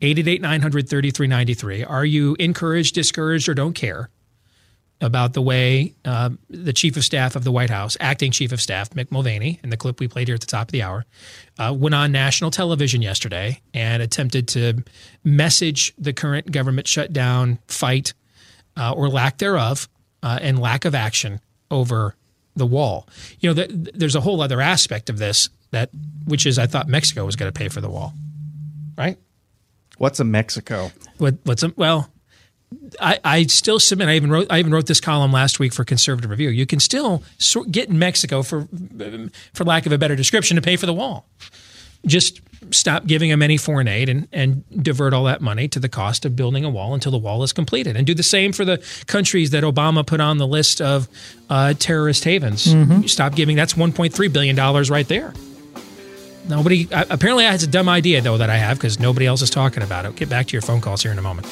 888 0.00 0.40
900 0.40 0.88
3393. 0.88 1.84
Are 1.84 2.04
you 2.04 2.34
encouraged, 2.40 2.94
discouraged, 2.94 3.48
or 3.48 3.54
don't 3.54 3.74
care 3.74 4.08
about 5.02 5.32
the 5.32 5.42
way 5.42 5.94
uh, 6.04 6.30
the 6.48 6.72
chief 6.72 6.96
of 6.96 7.04
staff 7.04 7.36
of 7.36 7.44
the 7.44 7.52
White 7.52 7.70
House, 7.70 7.96
acting 8.00 8.30
chief 8.30 8.52
of 8.52 8.60
staff, 8.60 8.90
Mick 8.90 9.10
Mulvaney, 9.10 9.58
in 9.62 9.70
the 9.70 9.76
clip 9.76 10.00
we 10.00 10.08
played 10.08 10.28
here 10.28 10.34
at 10.36 10.40
the 10.40 10.46
top 10.46 10.68
of 10.68 10.72
the 10.72 10.82
hour, 10.82 11.04
uh, 11.58 11.74
went 11.76 11.94
on 11.94 12.12
national 12.12 12.52
television 12.52 13.02
yesterday 13.02 13.60
and 13.74 14.02
attempted 14.02 14.48
to 14.48 14.84
message 15.24 15.92
the 15.98 16.12
current 16.12 16.50
government 16.52 16.86
shutdown 16.86 17.58
fight 17.66 18.14
uh, 18.76 18.92
or 18.92 19.08
lack 19.08 19.38
thereof 19.38 19.88
uh, 20.22 20.38
and 20.40 20.58
lack 20.60 20.84
of 20.84 20.94
action 20.94 21.40
over 21.70 22.14
the 22.54 22.66
wall. 22.66 23.08
You 23.40 23.50
know, 23.50 23.54
th- 23.54 23.90
there's 23.94 24.14
a 24.14 24.20
whole 24.20 24.40
other 24.40 24.60
aspect 24.60 25.10
of 25.10 25.18
this 25.18 25.48
that, 25.70 25.90
which 26.26 26.46
is, 26.46 26.58
I 26.58 26.66
thought 26.66 26.88
Mexico 26.88 27.24
was 27.24 27.36
going 27.36 27.50
to 27.50 27.58
pay 27.58 27.68
for 27.68 27.80
the 27.80 27.88
wall, 27.88 28.12
right? 28.96 29.16
What's 29.98 30.20
a 30.20 30.24
Mexico? 30.24 30.90
What, 31.18 31.36
what's 31.44 31.62
a, 31.62 31.72
well, 31.76 32.10
I, 33.00 33.18
I 33.24 33.42
still 33.44 33.78
submit. 33.78 34.08
I 34.08 34.14
even 34.14 34.30
wrote. 34.30 34.46
I 34.50 34.58
even 34.58 34.72
wrote 34.72 34.86
this 34.86 35.00
column 35.00 35.32
last 35.32 35.58
week 35.58 35.72
for 35.72 35.84
Conservative 35.84 36.30
Review. 36.30 36.48
You 36.48 36.66
can 36.66 36.80
still 36.80 37.22
sort, 37.38 37.70
get 37.70 37.88
in 37.88 37.98
Mexico 37.98 38.42
for, 38.42 38.66
for 39.52 39.64
lack 39.64 39.84
of 39.86 39.92
a 39.92 39.98
better 39.98 40.16
description, 40.16 40.56
to 40.56 40.62
pay 40.62 40.76
for 40.76 40.86
the 40.86 40.94
wall. 40.94 41.26
Just 42.06 42.40
stop 42.70 43.06
giving 43.06 43.30
them 43.30 43.42
any 43.42 43.56
foreign 43.56 43.88
aid 43.88 44.08
and, 44.08 44.28
and 44.32 44.64
divert 44.82 45.12
all 45.12 45.24
that 45.24 45.40
money 45.40 45.68
to 45.68 45.80
the 45.80 45.88
cost 45.88 46.24
of 46.24 46.36
building 46.36 46.64
a 46.64 46.70
wall 46.70 46.94
until 46.94 47.12
the 47.12 47.18
wall 47.18 47.42
is 47.42 47.52
completed. 47.52 47.96
And 47.96 48.06
do 48.06 48.14
the 48.14 48.22
same 48.22 48.52
for 48.52 48.64
the 48.64 48.78
countries 49.06 49.50
that 49.50 49.64
Obama 49.64 50.06
put 50.06 50.20
on 50.20 50.38
the 50.38 50.46
list 50.46 50.80
of 50.80 51.08
uh, 51.50 51.74
terrorist 51.78 52.24
havens. 52.24 52.66
Mhm. 52.66 53.08
Stop 53.08 53.34
giving. 53.34 53.56
That's 53.56 53.74
1.3 53.74 54.32
billion 54.32 54.56
dollars 54.56 54.90
right 54.90 55.06
there. 55.08 55.32
Nobody. 56.48 56.88
Apparently, 56.90 57.46
I 57.46 57.54
it's 57.54 57.62
a 57.62 57.68
dumb 57.68 57.88
idea 57.88 58.20
though 58.20 58.38
that 58.38 58.50
I 58.50 58.56
have 58.56 58.76
because 58.76 58.98
nobody 58.98 59.26
else 59.26 59.42
is 59.42 59.50
talking 59.50 59.82
about 59.82 60.06
it. 60.06 60.16
Get 60.16 60.28
back 60.28 60.46
to 60.48 60.52
your 60.52 60.62
phone 60.62 60.80
calls 60.80 61.02
here 61.02 61.12
in 61.12 61.18
a 61.18 61.22
moment. 61.22 61.46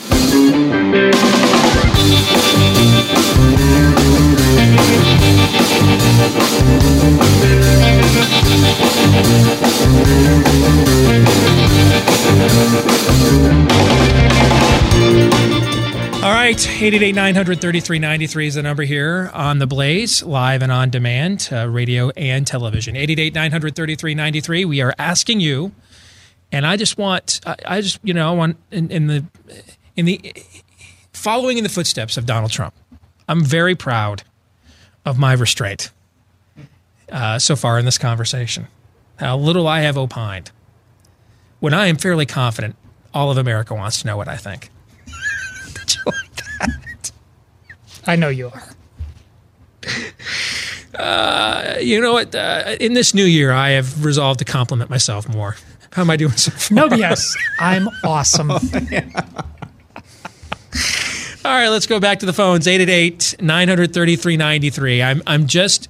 All 16.23 16.31
right, 16.31 16.61
888 16.69 17.15
933 17.15 17.99
93 17.99 18.47
is 18.47 18.55
the 18.57 18.63
number 18.63 18.83
here 18.83 19.31
on 19.33 19.59
The 19.59 19.67
Blaze, 19.67 20.23
live 20.23 20.61
and 20.63 20.71
on 20.71 20.91
demand, 20.91 21.49
uh, 21.51 21.67
radio 21.67 22.11
and 22.11 22.47
television. 22.47 22.95
888 22.95 23.35
933 23.35 24.15
93. 24.15 24.65
We 24.67 24.83
are 24.83 24.95
asking 24.99 25.41
you, 25.41 25.73
and 26.53 26.67
I 26.67 26.77
just 26.77 26.99
want, 26.99 27.41
I, 27.47 27.57
I 27.65 27.81
just, 27.81 28.01
you 28.03 28.13
know, 28.13 28.29
I 28.29 28.35
want 28.35 28.59
in, 28.71 28.91
in 28.91 29.07
the, 29.07 29.25
in 29.97 30.05
the, 30.05 30.35
following 31.15 31.57
in 31.57 31.65
the 31.65 31.71
footsteps 31.71 32.19
of 32.19 32.27
Donald 32.27 32.53
Trump, 32.53 32.75
I'm 33.27 33.43
very 33.43 33.75
proud 33.75 34.23
of 35.07 35.19
my 35.19 35.33
restraint 35.33 35.91
uh, 37.11 37.39
so 37.39 37.57
far 37.57 37.79
in 37.79 37.87
this 37.87 37.97
conversation. 37.97 38.69
How 39.21 39.37
little 39.37 39.69
I 39.69 39.81
have 39.81 39.99
opined. 39.99 40.51
When 41.59 41.75
I 41.75 41.89
am 41.89 41.97
fairly 41.97 42.25
confident, 42.25 42.75
all 43.13 43.31
of 43.31 43.37
America 43.37 43.75
wants 43.75 44.01
to 44.01 44.07
know 44.07 44.17
what 44.17 44.29
I 44.29 44.39
think. 44.39 44.71
Did 45.75 45.95
you 45.95 46.01
like 46.07 46.37
that? 46.37 47.13
I 48.07 48.17
know 48.17 48.31
you 48.31 48.49
are. 48.49 48.63
Uh, 50.99 51.77
you 51.81 52.01
know 52.01 52.15
what? 52.15 52.35
Uh, 52.35 52.77
in 52.81 52.95
this 52.95 53.13
new 53.13 53.27
year, 53.27 53.53
I 53.53 53.71
have 53.71 54.07
resolved 54.07 54.39
to 54.39 54.47
compliment 54.47 54.89
myself 54.89 55.29
more. 55.29 55.57
How 55.93 56.01
am 56.01 56.09
I 56.09 56.17
doing 56.17 56.33
so 56.33 56.51
far? 56.53 56.89
No 56.89 56.89
BS. 56.89 57.37
I'm 57.59 57.89
awesome. 58.03 58.51
All 58.51 58.59
right, 61.45 61.69
let's 61.69 61.87
go 61.87 62.01
back 62.01 62.21
to 62.21 62.27
the 62.27 62.33
phones 62.33 62.67
888 62.67 63.37
933 63.41 64.37
93. 64.39 65.03
I'm 65.03 65.23
I'm 65.27 65.47
just 65.47 65.89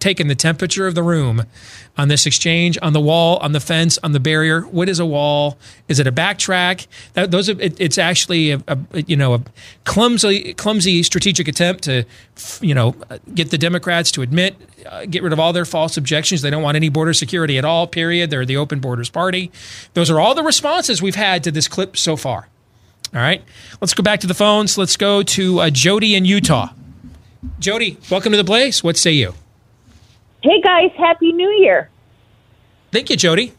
taking 0.00 0.28
the 0.28 0.34
temperature 0.34 0.86
of 0.86 0.94
the 0.94 1.02
room 1.02 1.44
on 1.96 2.08
this 2.08 2.26
exchange, 2.26 2.78
on 2.82 2.92
the 2.92 3.00
wall, 3.00 3.36
on 3.38 3.52
the 3.52 3.60
fence, 3.60 3.98
on 4.02 4.12
the 4.12 4.20
barrier. 4.20 4.62
What 4.62 4.88
is 4.88 4.98
a 4.98 5.06
wall? 5.06 5.58
Is 5.88 5.98
it 5.98 6.06
a 6.06 6.12
backtrack? 6.12 6.86
That, 7.12 7.30
those 7.30 7.48
are, 7.48 7.60
it, 7.60 7.78
it's 7.78 7.98
actually 7.98 8.52
a, 8.52 8.62
a, 8.66 9.02
you 9.02 9.16
know 9.16 9.34
a 9.34 9.42
clumsy 9.84 10.54
clumsy 10.54 11.02
strategic 11.02 11.46
attempt 11.46 11.84
to 11.84 12.04
you 12.60 12.74
know 12.74 12.96
get 13.34 13.50
the 13.50 13.58
Democrats 13.58 14.10
to 14.12 14.22
admit 14.22 14.56
uh, 14.86 15.04
get 15.04 15.22
rid 15.22 15.32
of 15.32 15.38
all 15.38 15.52
their 15.52 15.64
false 15.64 15.96
objections. 15.96 16.42
They 16.42 16.50
don't 16.50 16.62
want 16.62 16.76
any 16.76 16.88
border 16.88 17.12
security 17.12 17.58
at 17.58 17.64
all. 17.64 17.86
Period. 17.86 18.30
They're 18.30 18.46
the 18.46 18.56
open 18.56 18.80
borders 18.80 19.10
party. 19.10 19.52
Those 19.94 20.10
are 20.10 20.18
all 20.18 20.34
the 20.34 20.42
responses 20.42 21.02
we've 21.02 21.14
had 21.14 21.44
to 21.44 21.50
this 21.50 21.68
clip 21.68 21.96
so 21.96 22.16
far. 22.16 22.48
All 23.12 23.20
right, 23.20 23.42
let's 23.80 23.92
go 23.92 24.02
back 24.02 24.20
to 24.20 24.28
the 24.28 24.34
phones. 24.34 24.78
Let's 24.78 24.96
go 24.96 25.22
to 25.24 25.60
uh, 25.60 25.70
Jody 25.70 26.14
in 26.14 26.24
Utah. 26.24 26.68
Jody, 27.58 27.98
welcome 28.10 28.30
to 28.32 28.36
the 28.36 28.44
Blaze. 28.44 28.84
What 28.84 28.96
say 28.96 29.12
you? 29.12 29.34
Hey 30.42 30.62
guys, 30.62 30.90
Happy 30.96 31.32
New 31.32 31.50
Year. 31.50 31.90
Thank 32.92 33.10
you, 33.10 33.16
Jody. 33.16 33.52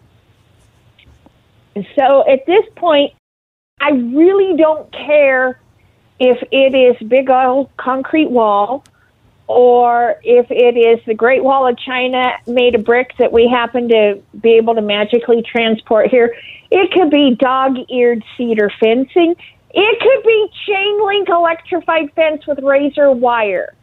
So 1.96 2.28
at 2.28 2.48
this 2.48 2.66
point, 2.76 3.14
I 3.80 3.92
really 3.92 4.58
don't 4.58 4.92
care 4.92 5.60
if 6.20 6.42
it 6.52 6.76
is 6.76 7.08
big 7.08 7.30
old 7.30 7.70
concrete 7.78 8.32
wall 8.32 8.84
or 9.46 10.16
if 10.24 10.50
it 10.50 10.76
is 10.76 11.06
the 11.06 11.14
Great 11.14 11.44
Wall 11.44 11.68
of 11.68 11.78
China 11.78 12.32
made 12.48 12.74
of 12.74 12.84
bricks 12.84 13.14
that 13.20 13.32
we 13.32 13.48
happen 13.48 13.88
to 13.90 14.20
be 14.42 14.54
able 14.54 14.74
to 14.74 14.82
magically 14.82 15.44
transport 15.44 16.10
here. 16.10 16.36
It 16.72 16.92
could 16.94 17.12
be 17.12 17.36
dog 17.36 17.76
eared 17.92 18.24
cedar 18.36 18.72
fencing. 18.80 19.36
It 19.70 20.00
could 20.00 20.24
be 20.26 20.48
chain 20.66 21.06
link 21.06 21.30
electrified 21.30 22.12
fence 22.16 22.48
with 22.48 22.58
razor 22.64 23.12
wire. 23.12 23.76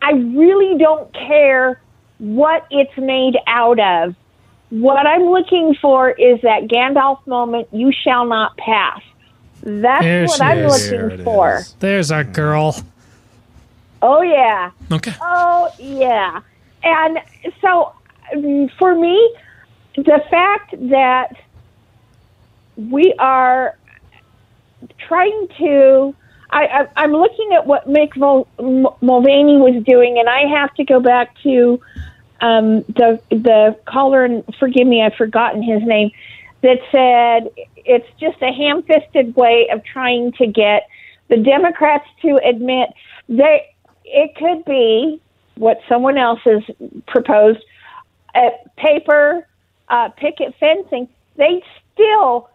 I 0.00 0.12
really 0.12 0.78
don't 0.78 1.12
care 1.12 1.81
what 2.22 2.64
it's 2.70 2.96
made 2.96 3.36
out 3.48 3.80
of. 3.80 4.14
What 4.70 5.06
I'm 5.08 5.24
looking 5.24 5.74
for 5.82 6.10
is 6.12 6.40
that 6.42 6.68
Gandalf 6.68 7.26
moment, 7.26 7.66
you 7.72 7.92
shall 7.92 8.24
not 8.26 8.56
pass. 8.56 9.02
That's 9.60 10.04
There 10.04 10.26
what 10.26 10.40
I'm 10.40 10.58
is. 10.58 10.92
looking 10.92 11.24
for. 11.24 11.62
There's 11.80 12.12
our 12.12 12.22
girl. 12.22 12.76
Oh, 14.00 14.22
yeah. 14.22 14.70
Okay. 14.90 15.14
Oh, 15.20 15.68
yeah. 15.80 16.40
And 16.84 17.18
so 17.60 17.92
for 18.78 18.94
me, 18.94 19.36
the 19.96 20.22
fact 20.30 20.76
that 20.90 21.34
we 22.76 23.14
are 23.18 23.76
trying 25.08 25.48
to 25.58 26.14
I, 26.54 26.86
I'm 26.96 27.12
looking 27.12 27.52
at 27.54 27.66
what 27.66 27.88
Mick 27.88 28.14
Mul- 28.14 28.46
Mulvaney 29.00 29.56
was 29.56 29.82
doing, 29.84 30.18
and 30.18 30.28
I 30.28 30.46
have 30.46 30.74
to 30.74 30.84
go 30.84 31.00
back 31.00 31.34
to 31.44 31.80
um, 32.42 32.82
the 32.82 33.20
the 33.30 33.78
caller, 33.86 34.24
and 34.24 34.44
forgive 34.58 34.86
me, 34.86 35.02
I've 35.02 35.14
forgotten 35.14 35.62
his 35.62 35.82
name, 35.82 36.10
that 36.62 36.78
said 36.90 37.50
it's 37.76 38.06
just 38.20 38.40
a 38.42 38.52
ham-fisted 38.52 39.34
way 39.34 39.68
of 39.72 39.82
trying 39.84 40.32
to 40.32 40.46
get 40.46 40.88
the 41.28 41.38
Democrats 41.38 42.06
to 42.22 42.38
admit 42.44 42.90
they 43.28 43.74
it 44.04 44.34
could 44.36 44.64
be 44.64 45.20
what 45.56 45.80
someone 45.88 46.18
else 46.18 46.40
has 46.44 46.62
proposed, 47.06 47.60
uh, 48.34 48.50
paper 48.76 49.46
uh, 49.88 50.08
picket 50.10 50.54
fencing. 50.58 51.08
They 51.36 51.62
still 51.94 52.50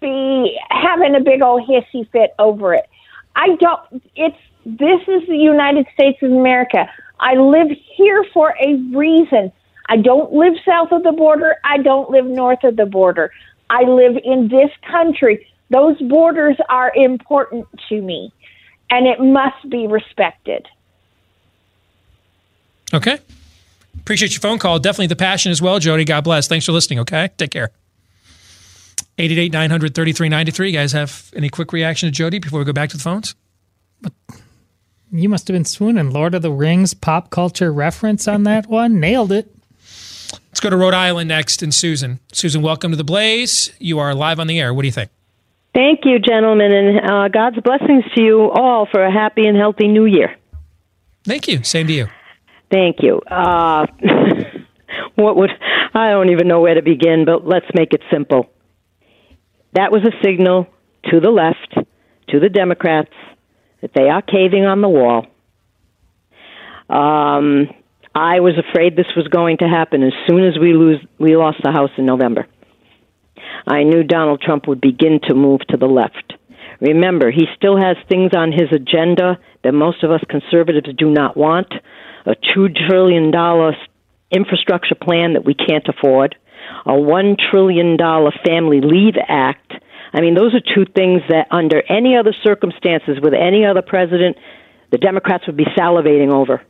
be 0.00 0.58
having 0.70 1.14
a 1.14 1.20
big 1.20 1.42
old 1.42 1.68
hissy 1.68 2.08
fit 2.10 2.34
over 2.38 2.74
it. 2.74 2.88
I 3.34 3.56
don't. 3.56 4.02
It's 4.14 4.36
this 4.64 5.00
is 5.08 5.26
the 5.28 5.36
United 5.36 5.86
States 5.94 6.22
of 6.22 6.30
America. 6.30 6.88
I 7.20 7.34
live 7.34 7.68
here 7.96 8.24
for 8.32 8.54
a 8.60 8.74
reason. 8.94 9.52
I 9.88 9.96
don't 9.96 10.32
live 10.32 10.54
south 10.64 10.92
of 10.92 11.02
the 11.02 11.12
border. 11.12 11.56
I 11.64 11.78
don't 11.78 12.10
live 12.10 12.26
north 12.26 12.62
of 12.64 12.76
the 12.76 12.86
border. 12.86 13.32
I 13.70 13.82
live 13.82 14.16
in 14.22 14.48
this 14.48 14.70
country. 14.90 15.46
Those 15.70 16.00
borders 16.02 16.56
are 16.68 16.92
important 16.94 17.66
to 17.88 18.00
me, 18.00 18.32
and 18.90 19.06
it 19.06 19.20
must 19.20 19.68
be 19.68 19.86
respected. 19.86 20.66
Okay. 22.92 23.18
Appreciate 24.00 24.32
your 24.32 24.40
phone 24.40 24.58
call. 24.58 24.78
Definitely 24.78 25.08
the 25.08 25.16
passion 25.16 25.52
as 25.52 25.60
well, 25.60 25.78
Jody. 25.78 26.04
God 26.04 26.24
bless. 26.24 26.48
Thanks 26.48 26.64
for 26.64 26.72
listening. 26.72 27.00
Okay. 27.00 27.30
Take 27.36 27.50
care. 27.50 27.70
888 29.18 29.52
900 29.52 29.94
3393. 29.94 30.70
You 30.70 30.78
guys 30.78 30.92
have 30.92 31.30
any 31.34 31.48
quick 31.48 31.72
reaction 31.72 32.06
to 32.06 32.10
Jody 32.10 32.38
before 32.38 32.60
we 32.60 32.64
go 32.64 32.72
back 32.72 32.90
to 32.90 32.96
the 32.96 33.02
phones? 33.02 33.34
You 35.10 35.28
must 35.28 35.48
have 35.48 35.54
been 35.54 35.64
swooning. 35.64 36.10
Lord 36.10 36.34
of 36.34 36.42
the 36.42 36.50
Rings 36.50 36.92
pop 36.92 37.30
culture 37.30 37.72
reference 37.72 38.28
on 38.28 38.42
that 38.44 38.66
one. 38.68 39.00
Nailed 39.00 39.32
it. 39.32 39.54
Let's 40.50 40.60
go 40.60 40.70
to 40.70 40.76
Rhode 40.76 40.94
Island 40.94 41.28
next 41.28 41.62
and 41.62 41.72
Susan. 41.72 42.20
Susan, 42.32 42.62
welcome 42.62 42.90
to 42.90 42.96
the 42.96 43.04
Blaze. 43.04 43.72
You 43.78 43.98
are 43.98 44.14
live 44.14 44.38
on 44.38 44.46
the 44.46 44.60
air. 44.60 44.74
What 44.74 44.82
do 44.82 44.88
you 44.88 44.92
think? 44.92 45.10
Thank 45.74 46.00
you, 46.04 46.18
gentlemen, 46.18 46.72
and 46.72 47.10
uh, 47.10 47.28
God's 47.28 47.60
blessings 47.60 48.04
to 48.16 48.22
you 48.22 48.50
all 48.50 48.86
for 48.90 49.02
a 49.02 49.12
happy 49.12 49.46
and 49.46 49.56
healthy 49.56 49.86
new 49.86 50.06
year. 50.06 50.36
Thank 51.24 51.46
you. 51.46 51.62
Same 51.62 51.86
to 51.86 51.92
you. 51.92 52.08
Thank 52.70 52.96
you. 53.00 53.20
Uh, 53.20 53.86
what 55.14 55.36
would 55.36 55.50
I 55.94 56.10
don't 56.10 56.30
even 56.30 56.48
know 56.48 56.60
where 56.60 56.74
to 56.74 56.82
begin, 56.82 57.24
but 57.24 57.46
let's 57.46 57.66
make 57.74 57.92
it 57.92 58.02
simple. 58.10 58.50
That 59.74 59.92
was 59.92 60.02
a 60.02 60.12
signal 60.24 60.66
to 61.10 61.20
the 61.20 61.30
left, 61.30 61.74
to 62.30 62.40
the 62.40 62.48
Democrats, 62.48 63.12
that 63.80 63.92
they 63.94 64.08
are 64.08 64.22
caving 64.22 64.64
on 64.64 64.80
the 64.80 64.88
wall. 64.88 65.26
Um, 66.88 67.68
I 68.14 68.40
was 68.40 68.54
afraid 68.58 68.96
this 68.96 69.14
was 69.16 69.28
going 69.28 69.58
to 69.58 69.68
happen 69.68 70.02
as 70.02 70.12
soon 70.26 70.44
as 70.44 70.58
we 70.58 70.72
lose 70.72 70.98
we 71.18 71.36
lost 71.36 71.58
the 71.62 71.70
House 71.70 71.90
in 71.98 72.06
November. 72.06 72.46
I 73.66 73.82
knew 73.82 74.02
Donald 74.02 74.40
Trump 74.40 74.66
would 74.66 74.80
begin 74.80 75.20
to 75.28 75.34
move 75.34 75.60
to 75.68 75.76
the 75.76 75.86
left. 75.86 76.34
Remember, 76.80 77.30
he 77.30 77.46
still 77.56 77.76
has 77.76 77.96
things 78.08 78.32
on 78.36 78.52
his 78.52 78.72
agenda 78.72 79.38
that 79.64 79.72
most 79.72 80.02
of 80.04 80.10
us 80.10 80.20
conservatives 80.28 80.88
do 80.96 81.10
not 81.10 81.36
want. 81.36 81.72
A 82.24 82.34
$2 82.56 82.88
trillion 82.88 83.32
infrastructure 84.30 84.94
plan 84.94 85.32
that 85.32 85.44
we 85.44 85.54
can't 85.54 85.86
afford, 85.88 86.36
a 86.86 86.92
$1 86.92 87.36
trillion 87.50 87.96
Family 88.44 88.80
Leave 88.80 89.14
Act. 89.28 89.72
I 90.12 90.20
mean, 90.20 90.34
those 90.34 90.54
are 90.54 90.60
two 90.60 90.84
things 90.84 91.22
that, 91.28 91.48
under 91.50 91.82
any 91.88 92.16
other 92.16 92.34
circumstances, 92.42 93.18
with 93.22 93.34
any 93.34 93.64
other 93.64 93.82
president, 93.82 94.36
the 94.90 94.98
Democrats 94.98 95.46
would 95.46 95.56
be 95.56 95.66
salivating 95.76 96.32
over. 96.32 96.62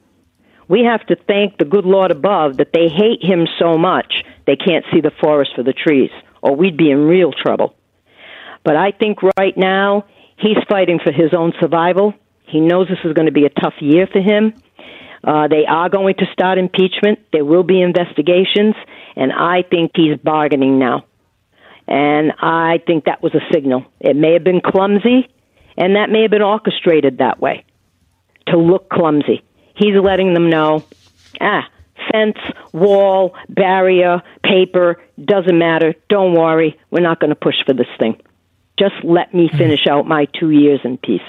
We 0.69 0.85
have 0.85 1.07
to 1.07 1.17
thank 1.17 1.57
the 1.57 1.65
good 1.65 1.85
Lord 1.85 2.11
above 2.11 2.59
that 2.59 2.73
they 2.73 2.89
hate 2.89 3.23
him 3.23 3.47
so 3.59 3.79
much 3.79 4.25
they 4.47 4.57
can't 4.57 4.85
see 4.93 5.01
the 5.01 5.13
forest 5.21 5.53
for 5.55 5.63
the 5.63 5.73
trees, 5.73 6.11
or 6.43 6.57
we'd 6.57 6.77
be 6.77 6.91
in 6.91 7.07
real 7.07 7.33
trouble. 7.33 7.75
But 8.65 8.77
I 8.77 8.93
think 8.93 9.19
right 9.39 9.57
now 9.57 10.05
he's 10.37 10.57
fighting 10.69 10.99
for 11.03 11.13
his 11.13 11.33
own 11.33 11.53
survival. 11.61 12.15
He 12.47 12.61
knows 12.61 12.89
this 12.89 12.99
is 13.05 13.13
going 13.13 13.27
to 13.27 13.33
be 13.33 13.45
a 13.45 13.51
tough 13.51 13.75
year 13.81 14.07
for 14.07 14.21
him. 14.21 14.55
Uh, 15.23 15.49
they 15.49 15.67
are 15.67 15.89
going 15.89 16.15
to 16.17 16.27
start 16.33 16.59
impeachment. 16.59 17.19
There 17.33 17.45
will 17.45 17.63
be 17.63 17.81
investigations, 17.83 18.75
and 19.17 19.33
I 19.33 19.63
think 19.63 19.93
he's 19.95 20.17
bargaining 20.17 20.79
now. 20.79 21.05
And 21.89 22.33
I 22.39 22.83
think 22.87 23.07
that 23.07 23.23
was 23.23 23.35
a 23.35 23.41
signal. 23.51 23.87
It 23.99 24.15
may 24.15 24.35
have 24.35 24.45
been 24.45 24.61
clumsy, 24.61 25.27
and 25.77 25.97
that 25.97 26.11
may 26.11 26.23
have 26.23 26.31
been 26.31 26.43
orchestrated 26.43 27.19
that 27.19 27.41
way 27.41 27.65
to 28.49 28.59
look 28.59 28.91
clumsy. 28.91 29.43
He's 29.75 29.95
letting 29.95 30.35
them 30.35 30.51
know, 30.51 30.85
ah, 31.41 31.67
fence, 32.13 32.37
wall, 32.73 33.35
barrier, 33.49 34.23
paper, 34.45 35.01
doesn't 35.23 35.59
matter. 35.59 35.95
Don't 36.11 36.35
worry. 36.35 36.79
We're 36.91 37.01
not 37.01 37.21
going 37.21 37.31
to 37.31 37.37
push 37.37 37.57
for 37.67 37.73
this 37.73 37.89
thing. 37.99 38.21
Just 38.79 38.97
let 39.03 39.33
me 39.33 39.49
finish 39.57 39.87
out 39.89 40.07
my 40.07 40.27
two 40.27 40.51
years 40.51 40.81
in 40.85 40.99
peace. 40.99 41.21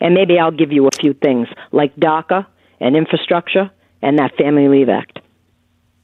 And 0.00 0.14
maybe 0.14 0.38
I'll 0.38 0.50
give 0.50 0.72
you 0.72 0.86
a 0.86 0.90
few 0.90 1.14
things 1.14 1.48
like 1.72 1.94
DACA 1.96 2.46
and 2.80 2.96
infrastructure 2.96 3.70
and 4.02 4.18
that 4.18 4.36
Family 4.36 4.68
Leave 4.68 4.88
Act. 4.88 5.20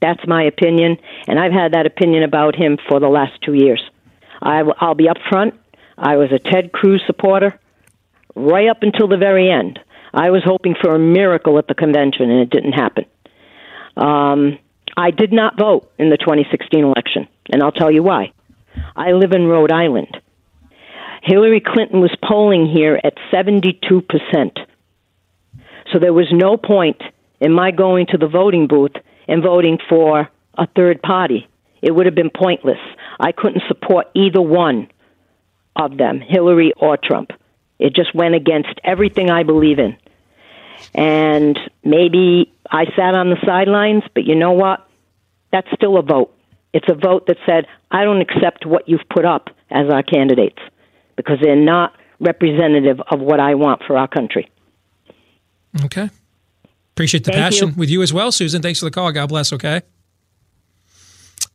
That's 0.05 0.27
my 0.27 0.43
opinion, 0.43 0.97
and 1.27 1.39
I've 1.39 1.51
had 1.51 1.73
that 1.73 1.87
opinion 1.87 2.21
about 2.21 2.55
him 2.55 2.77
for 2.87 2.99
the 2.99 3.07
last 3.07 3.41
two 3.43 3.53
years. 3.53 3.81
I, 4.39 4.61
will 4.61 4.93
be 4.93 5.09
up 5.09 5.17
front. 5.27 5.55
I 5.97 6.17
was 6.17 6.29
a 6.31 6.37
Ted 6.37 6.71
Cruz 6.71 7.01
supporter 7.07 7.59
right 8.35 8.69
up 8.69 8.83
until 8.83 9.07
the 9.07 9.17
very 9.17 9.49
end. 9.49 9.79
I 10.13 10.29
was 10.29 10.43
hoping 10.45 10.75
for 10.79 10.93
a 10.93 10.99
miracle 10.99 11.57
at 11.57 11.67
the 11.67 11.73
convention, 11.73 12.29
and 12.29 12.39
it 12.41 12.51
didn't 12.51 12.73
happen. 12.73 13.05
Um, 13.97 14.59
I 14.95 15.09
did 15.09 15.33
not 15.33 15.57
vote 15.57 15.91
in 15.97 16.11
the 16.11 16.17
2016 16.17 16.83
election, 16.83 17.27
and 17.51 17.63
I'll 17.63 17.71
tell 17.71 17.89
you 17.89 18.03
why. 18.03 18.31
I 18.95 19.13
live 19.13 19.31
in 19.31 19.47
Rhode 19.47 19.71
Island. 19.71 20.21
Hillary 21.23 21.63
Clinton 21.65 21.99
was 21.99 22.15
polling 22.23 22.67
here 22.67 22.99
at 23.03 23.17
72%. 23.33 23.81
So 25.91 25.97
there 25.97 26.13
was 26.13 26.27
no 26.31 26.57
point 26.57 27.01
in 27.39 27.51
my 27.51 27.71
going 27.71 28.05
to 28.11 28.19
the 28.19 28.27
voting 28.27 28.67
booth 28.67 28.93
and 29.27 29.43
voting 29.43 29.77
for 29.89 30.29
a 30.57 30.67
third 30.75 31.01
party. 31.01 31.47
It 31.81 31.91
would 31.91 32.05
have 32.05 32.15
been 32.15 32.31
pointless. 32.31 32.79
I 33.19 33.31
couldn't 33.31 33.63
support 33.67 34.07
either 34.13 34.41
one 34.41 34.89
of 35.75 35.97
them, 35.97 36.19
Hillary 36.21 36.73
or 36.77 36.97
Trump. 36.97 37.31
It 37.79 37.93
just 37.93 38.15
went 38.15 38.35
against 38.35 38.79
everything 38.83 39.29
I 39.29 39.43
believe 39.43 39.79
in. 39.79 39.97
And 40.93 41.57
maybe 41.83 42.53
I 42.69 42.85
sat 42.95 43.15
on 43.15 43.29
the 43.29 43.37
sidelines, 43.45 44.03
but 44.13 44.23
you 44.23 44.35
know 44.35 44.51
what? 44.51 44.87
That's 45.51 45.67
still 45.73 45.97
a 45.97 46.01
vote. 46.01 46.33
It's 46.73 46.87
a 46.89 46.95
vote 46.95 47.27
that 47.27 47.37
said, 47.45 47.67
I 47.91 48.03
don't 48.03 48.21
accept 48.21 48.65
what 48.65 48.87
you've 48.89 49.07
put 49.09 49.25
up 49.25 49.49
as 49.69 49.89
our 49.89 50.03
candidates 50.03 50.59
because 51.15 51.37
they're 51.41 51.55
not 51.55 51.93
representative 52.19 52.99
of 53.09 53.19
what 53.19 53.39
I 53.39 53.55
want 53.55 53.83
for 53.85 53.97
our 53.97 54.07
country. 54.07 54.49
Okay. 55.85 56.09
Appreciate 56.95 57.25
the 57.25 57.31
Thank 57.31 57.43
passion 57.43 57.69
you. 57.69 57.75
with 57.75 57.89
you 57.89 58.01
as 58.01 58.13
well, 58.13 58.31
Susan. 58.31 58.61
Thanks 58.61 58.79
for 58.79 58.85
the 58.85 58.91
call. 58.91 59.11
God 59.11 59.27
bless. 59.27 59.51
Okay. 59.51 59.81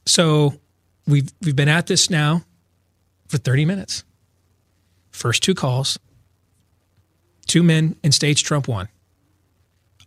So 0.05 0.61
we've 1.07 1.33
we've 1.41 1.57
been 1.57 1.69
at 1.69 1.87
this 1.87 2.11
now 2.11 2.43
for 3.27 3.39
30 3.39 3.65
minutes. 3.65 4.05
First 5.11 5.43
two 5.43 5.55
calls, 5.55 5.99
two 7.47 7.63
men 7.63 7.97
in 8.03 8.13
states 8.13 8.43
Trump 8.43 8.69
won. 8.69 8.89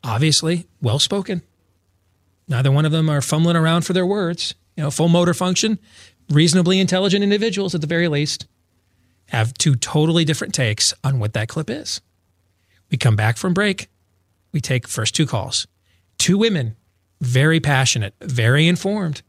Obviously, 0.04 0.68
well 0.82 1.00
spoken. 1.00 1.42
Neither 2.48 2.72
one 2.72 2.86
of 2.86 2.92
them 2.92 3.10
are 3.10 3.22
fumbling 3.22 3.56
around 3.56 3.84
for 3.84 3.94
their 3.94 4.06
words. 4.06 4.54
You 4.76 4.84
know, 4.84 4.92
full 4.92 5.08
motor 5.08 5.34
function, 5.34 5.80
reasonably 6.30 6.80
intelligent 6.80 7.24
individuals 7.24 7.74
at 7.74 7.82
the 7.82 7.88
very 7.88 8.08
least 8.08 8.46
have 9.30 9.54
two 9.56 9.76
totally 9.76 10.26
different 10.26 10.54
takes 10.54 10.94
on 11.04 11.18
what 11.18 11.34
that 11.34 11.48
clip 11.48 11.72
is. 11.72 12.02
We 12.92 12.98
come 12.98 13.16
back 13.16 13.38
from 13.38 13.54
break. 13.56 13.88
We 14.54 14.62
take 14.62 14.88
first 14.88 15.16
two 15.16 15.26
calls. 15.26 15.68
Two 16.18 16.38
women, 16.38 16.76
very 17.20 17.60
passionate, 17.60 18.14
very 18.22 18.68
informed. 18.68 19.22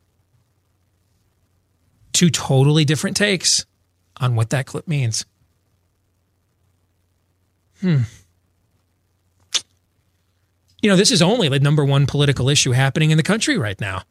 Two 2.12 2.30
totally 2.30 2.84
different 2.84 3.16
takes 3.16 3.66
on 4.18 4.36
what 4.36 4.50
that 4.50 4.66
clip 4.66 4.86
means. 4.86 5.24
Hmm. 7.80 8.02
You 10.80 10.90
know, 10.90 10.96
this 10.96 11.10
is 11.10 11.22
only 11.22 11.48
the 11.48 11.58
number 11.58 11.84
one 11.84 12.06
political 12.06 12.48
issue 12.48 12.72
happening 12.72 13.10
in 13.10 13.16
the 13.16 13.22
country 13.22 13.56
right 13.58 13.80
now. 13.80 14.02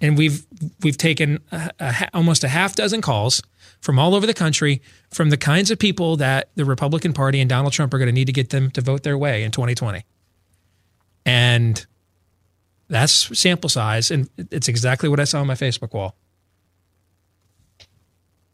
and 0.00 0.16
we've 0.16 0.46
we've 0.82 0.96
taken 0.96 1.40
a, 1.50 1.70
a, 1.80 2.08
almost 2.14 2.44
a 2.44 2.48
half 2.48 2.74
dozen 2.74 3.00
calls 3.00 3.42
from 3.80 3.98
all 3.98 4.14
over 4.14 4.26
the 4.26 4.34
country 4.34 4.82
from 5.10 5.30
the 5.30 5.36
kinds 5.36 5.70
of 5.70 5.78
people 5.78 6.16
that 6.16 6.50
the 6.56 6.64
Republican 6.64 7.12
Party 7.12 7.40
and 7.40 7.48
Donald 7.48 7.72
Trump 7.72 7.94
are 7.94 7.98
going 7.98 8.08
to 8.08 8.12
need 8.12 8.26
to 8.26 8.32
get 8.32 8.50
them 8.50 8.70
to 8.72 8.80
vote 8.80 9.02
their 9.02 9.16
way 9.16 9.42
in 9.44 9.50
2020. 9.50 10.04
And 11.24 11.86
that's 12.88 13.38
sample 13.38 13.68
size 13.68 14.10
and 14.10 14.28
it's 14.50 14.68
exactly 14.68 15.08
what 15.08 15.20
I 15.20 15.24
saw 15.24 15.40
on 15.40 15.46
my 15.46 15.54
Facebook 15.54 15.92
wall. 15.92 16.16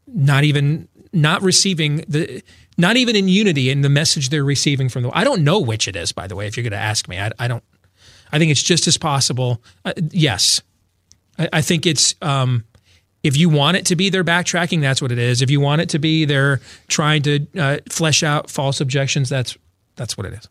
Not 0.06 0.44
even 0.44 0.88
not 1.12 1.42
receiving 1.42 2.04
the 2.08 2.42
not 2.76 2.96
even 2.96 3.14
in 3.14 3.28
unity 3.28 3.70
in 3.70 3.82
the 3.82 3.88
message 3.88 4.30
they're 4.30 4.44
receiving 4.44 4.88
from 4.88 5.04
the 5.04 5.10
I 5.12 5.24
don't 5.24 5.44
know 5.44 5.60
which 5.60 5.86
it 5.88 5.96
is 5.96 6.12
by 6.12 6.26
the 6.26 6.36
way 6.36 6.46
if 6.46 6.56
you're 6.56 6.62
going 6.62 6.72
to 6.72 6.76
ask 6.76 7.08
me. 7.08 7.18
I, 7.18 7.30
I 7.38 7.48
don't 7.48 7.62
I 8.32 8.38
think 8.38 8.50
it's 8.50 8.62
just 8.62 8.88
as 8.88 8.98
possible. 8.98 9.62
Uh, 9.84 9.92
yes, 10.10 10.60
I, 11.38 11.48
I 11.54 11.60
think 11.62 11.86
it's 11.86 12.16
um, 12.20 12.64
if 13.24 13.36
you 13.36 13.48
want 13.48 13.76
it 13.76 13.86
to 13.86 13.96
be 13.96 14.10
their 14.10 14.22
backtracking, 14.22 14.80
that's 14.80 15.02
what 15.02 15.10
it 15.10 15.18
is. 15.18 15.42
If 15.42 15.50
you 15.50 15.58
want 15.58 15.80
it 15.80 15.88
to 15.88 15.98
be 15.98 16.24
they're 16.26 16.60
trying 16.86 17.22
to 17.22 17.46
uh, 17.58 17.78
flesh 17.88 18.22
out 18.22 18.50
false 18.50 18.80
objections, 18.80 19.28
that's 19.28 19.56
that's 19.96 20.16
what 20.16 20.26
it 20.26 20.34
is. 20.34 20.48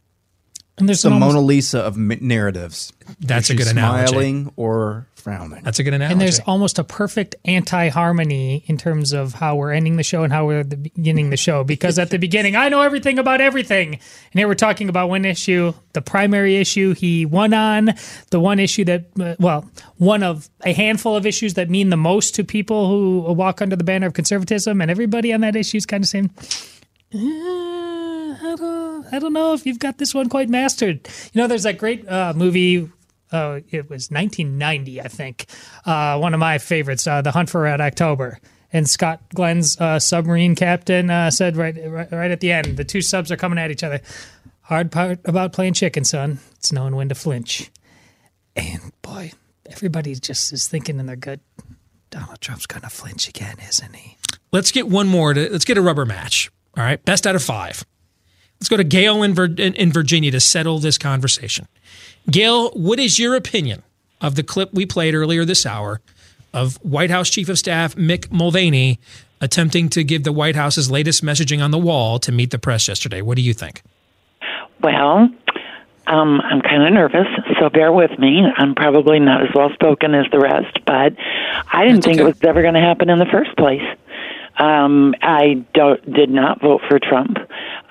And 0.77 0.89
there's 0.89 1.03
the 1.03 1.09
an 1.09 1.13
almost- 1.13 1.35
Mona 1.35 1.45
Lisa 1.45 1.79
of 1.79 1.95
narratives. 1.97 2.91
That's 3.19 3.49
a 3.49 3.53
she 3.53 3.57
good 3.57 3.67
analogy. 3.67 4.07
Smiling 4.07 4.51
or 4.55 5.05
frowning. 5.23 5.63
That's 5.63 5.79
a 5.79 5.83
good 5.83 5.93
analogy. 5.93 6.11
And 6.11 6.21
there's 6.21 6.39
almost 6.41 6.77
a 6.77 6.83
perfect 6.83 7.35
anti 7.45 7.87
harmony 7.87 8.63
in 8.67 8.77
terms 8.77 9.13
of 9.13 9.33
how 9.33 9.55
we're 9.55 9.71
ending 9.71 9.95
the 9.95 10.03
show 10.03 10.23
and 10.23 10.33
how 10.33 10.45
we're 10.45 10.63
beginning 10.63 11.29
the 11.29 11.37
show. 11.37 11.63
Because 11.63 11.97
at 11.97 12.09
the 12.09 12.17
beginning, 12.27 12.55
I 12.55 12.69
know 12.69 12.81
everything 12.81 13.17
about 13.17 13.39
everything. 13.39 13.93
And 13.93 14.33
here 14.33 14.47
we're 14.47 14.55
talking 14.55 14.89
about 14.89 15.09
one 15.09 15.23
issue, 15.23 15.73
the 15.93 16.01
primary 16.01 16.57
issue 16.57 16.93
he 16.93 17.25
won 17.25 17.53
on, 17.53 17.93
the 18.31 18.39
one 18.39 18.59
issue 18.59 18.83
that, 18.85 19.05
uh, 19.19 19.35
well, 19.39 19.69
one 19.97 20.23
of 20.23 20.49
a 20.65 20.73
handful 20.73 21.15
of 21.15 21.25
issues 21.25 21.53
that 21.53 21.69
mean 21.69 21.89
the 21.89 21.97
most 21.97 22.35
to 22.35 22.43
people 22.43 22.89
who 22.89 23.33
walk 23.33 23.61
under 23.61 23.77
the 23.77 23.83
banner 23.83 24.07
of 24.07 24.13
conservatism. 24.13 24.81
And 24.81 24.91
everybody 24.91 25.31
on 25.31 25.41
that 25.41 25.55
issue 25.55 25.77
is 25.77 25.85
kind 25.85 26.03
of 26.03 26.09
saying, 26.09 26.31
"Uh, 27.15 27.17
I 27.17 28.55
don't, 28.57 29.13
I 29.13 29.19
don't 29.19 29.33
know 29.33 29.53
if 29.53 29.65
you've 29.65 29.79
got 29.79 29.99
this 29.99 30.13
one 30.13 30.27
quite 30.27 30.49
mastered. 30.49 31.07
You 31.31 31.41
know, 31.41 31.47
there's 31.47 31.63
that 31.63 31.77
great 31.77 32.07
uh, 32.09 32.33
movie. 32.35 32.89
Uh, 33.33 33.61
it 33.69 33.89
was 33.89 34.11
1990, 34.11 35.01
I 35.01 35.07
think. 35.07 35.47
Uh, 35.85 36.17
one 36.19 36.33
of 36.33 36.39
my 36.39 36.59
favorites, 36.59 37.07
uh, 37.07 37.21
The 37.21 37.31
Hunt 37.31 37.49
for 37.49 37.61
Red 37.61 37.81
October. 37.81 38.39
And 38.71 38.89
Scott 38.89 39.21
Glenn's 39.33 39.79
uh, 39.79 39.99
submarine 39.99 40.55
captain 40.55 41.09
uh, 41.09 41.29
said 41.31 41.57
right, 41.57 41.75
right, 41.85 42.11
right 42.11 42.31
at 42.31 42.39
the 42.39 42.51
end, 42.51 42.77
the 42.77 42.83
two 42.83 43.01
subs 43.01 43.31
are 43.31 43.37
coming 43.37 43.59
at 43.59 43.71
each 43.71 43.83
other. 43.83 44.01
Hard 44.61 44.91
part 44.91 45.19
about 45.25 45.53
playing 45.53 45.73
chicken, 45.73 46.03
son. 46.03 46.39
It's 46.55 46.71
knowing 46.71 46.95
when 46.95 47.09
to 47.09 47.15
flinch. 47.15 47.69
And 48.55 48.91
boy, 49.01 49.31
everybody 49.65 50.15
just 50.15 50.53
is 50.53 50.67
thinking 50.67 50.99
in 50.99 51.05
their 51.05 51.15
gut, 51.15 51.39
Donald 52.09 52.39
Trump's 52.41 52.65
going 52.65 52.81
to 52.81 52.89
flinch 52.89 53.27
again, 53.27 53.57
isn't 53.67 53.95
he? 53.95 54.17
Let's 54.51 54.71
get 54.71 54.87
one 54.87 55.07
more. 55.07 55.33
To, 55.33 55.49
let's 55.51 55.65
get 55.65 55.77
a 55.77 55.81
rubber 55.81 56.05
match. 56.05 56.51
All 56.77 56.83
right, 56.83 57.03
best 57.03 57.27
out 57.27 57.35
of 57.35 57.43
five. 57.43 57.83
Let's 58.59 58.69
go 58.69 58.77
to 58.77 58.83
Gail 58.83 59.23
in, 59.23 59.33
Vir- 59.33 59.55
in 59.57 59.91
Virginia 59.91 60.31
to 60.31 60.39
settle 60.39 60.79
this 60.79 60.97
conversation. 60.97 61.67
Gail, 62.29 62.71
what 62.71 62.99
is 62.99 63.19
your 63.19 63.35
opinion 63.35 63.83
of 64.21 64.35
the 64.35 64.43
clip 64.43 64.73
we 64.73 64.85
played 64.85 65.13
earlier 65.13 65.43
this 65.43 65.65
hour 65.65 66.01
of 66.53 66.77
White 66.77 67.09
House 67.09 67.29
Chief 67.29 67.49
of 67.49 67.59
Staff 67.59 67.95
Mick 67.95 68.31
Mulvaney 68.31 68.99
attempting 69.41 69.89
to 69.89 70.03
give 70.03 70.23
the 70.23 70.31
White 70.31 70.55
House's 70.55 70.89
latest 70.89 71.23
messaging 71.23 71.61
on 71.61 71.71
the 71.71 71.77
wall 71.77 72.19
to 72.19 72.31
meet 72.31 72.51
the 72.51 72.59
press 72.59 72.87
yesterday? 72.87 73.21
What 73.21 73.35
do 73.35 73.41
you 73.41 73.53
think? 73.53 73.81
Well, 74.81 75.29
um, 76.07 76.41
I'm 76.41 76.61
kind 76.61 76.83
of 76.83 76.93
nervous, 76.93 77.27
so 77.59 77.69
bear 77.69 77.91
with 77.91 78.17
me. 78.19 78.43
I'm 78.57 78.75
probably 78.75 79.19
not 79.19 79.41
as 79.41 79.49
well 79.53 79.69
spoken 79.73 80.13
as 80.13 80.25
the 80.31 80.39
rest, 80.39 80.79
but 80.85 81.13
I 81.71 81.85
didn't 81.85 82.03
think 82.03 82.19
it 82.19 82.23
was 82.23 82.41
ever 82.43 82.61
going 82.61 82.73
to 82.73 82.81
happen 82.81 83.09
in 83.09 83.19
the 83.19 83.25
first 83.25 83.55
place. 83.57 83.83
Um, 84.57 85.15
I 85.21 85.65
don't, 85.73 86.13
did 86.13 86.29
not 86.29 86.61
vote 86.61 86.81
for 86.87 86.99
Trump. 86.99 87.37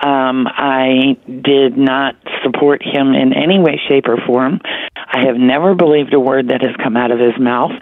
Um, 0.00 0.46
I 0.46 1.16
did 1.26 1.76
not 1.76 2.14
support 2.44 2.82
him 2.82 3.14
in 3.14 3.32
any 3.32 3.58
way, 3.58 3.80
shape, 3.88 4.06
or 4.06 4.16
form. 4.26 4.60
I 4.96 5.24
have 5.26 5.36
never 5.36 5.74
believed 5.74 6.14
a 6.14 6.20
word 6.20 6.48
that 6.48 6.62
has 6.62 6.74
come 6.82 6.96
out 6.96 7.10
of 7.10 7.18
his 7.18 7.38
mouth, 7.38 7.72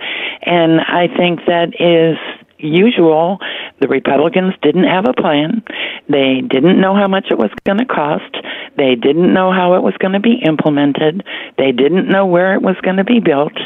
and 0.42 0.80
I 0.80 1.06
think 1.16 1.40
that 1.46 1.74
is 1.78 2.18
usual. 2.62 3.38
The 3.80 3.88
Republicans 3.88 4.54
didn't 4.62 4.84
have 4.84 5.06
a 5.08 5.12
plan. 5.12 5.62
They 6.08 6.40
didn't 6.40 6.80
know 6.80 6.94
how 6.94 7.08
much 7.08 7.26
it 7.30 7.38
was 7.38 7.50
going 7.64 7.78
to 7.78 7.84
cost. 7.84 8.36
They 8.76 8.94
didn't 8.94 9.32
know 9.32 9.52
how 9.52 9.74
it 9.74 9.82
was 9.82 9.94
going 9.98 10.12
to 10.12 10.20
be 10.20 10.40
implemented. 10.46 11.24
They 11.58 11.72
didn't 11.72 12.08
know 12.08 12.26
where 12.26 12.54
it 12.54 12.62
was 12.62 12.76
going 12.82 12.96
to 12.96 13.04
be 13.04 13.20
built. 13.20 13.56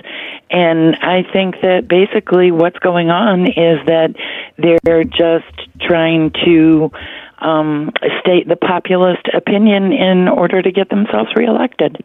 And 0.51 0.97
I 0.97 1.25
think 1.33 1.57
that 1.63 1.89
basically 1.89 2.51
what's 2.51 2.79
going 2.79 3.11
on 3.11 3.47
is 3.47 3.85
that 3.87 4.15
they're 4.57 5.05
just 5.05 5.81
trying 5.81 6.33
to 6.45 6.91
um, 7.39 7.91
state 8.21 8.49
the 8.49 8.57
populist 8.57 9.29
opinion 9.35 9.93
in 9.93 10.29
order 10.29 10.63
to 10.63 10.73
get 10.73 10.89
themselves 10.89 11.31
reelected. 11.37 12.03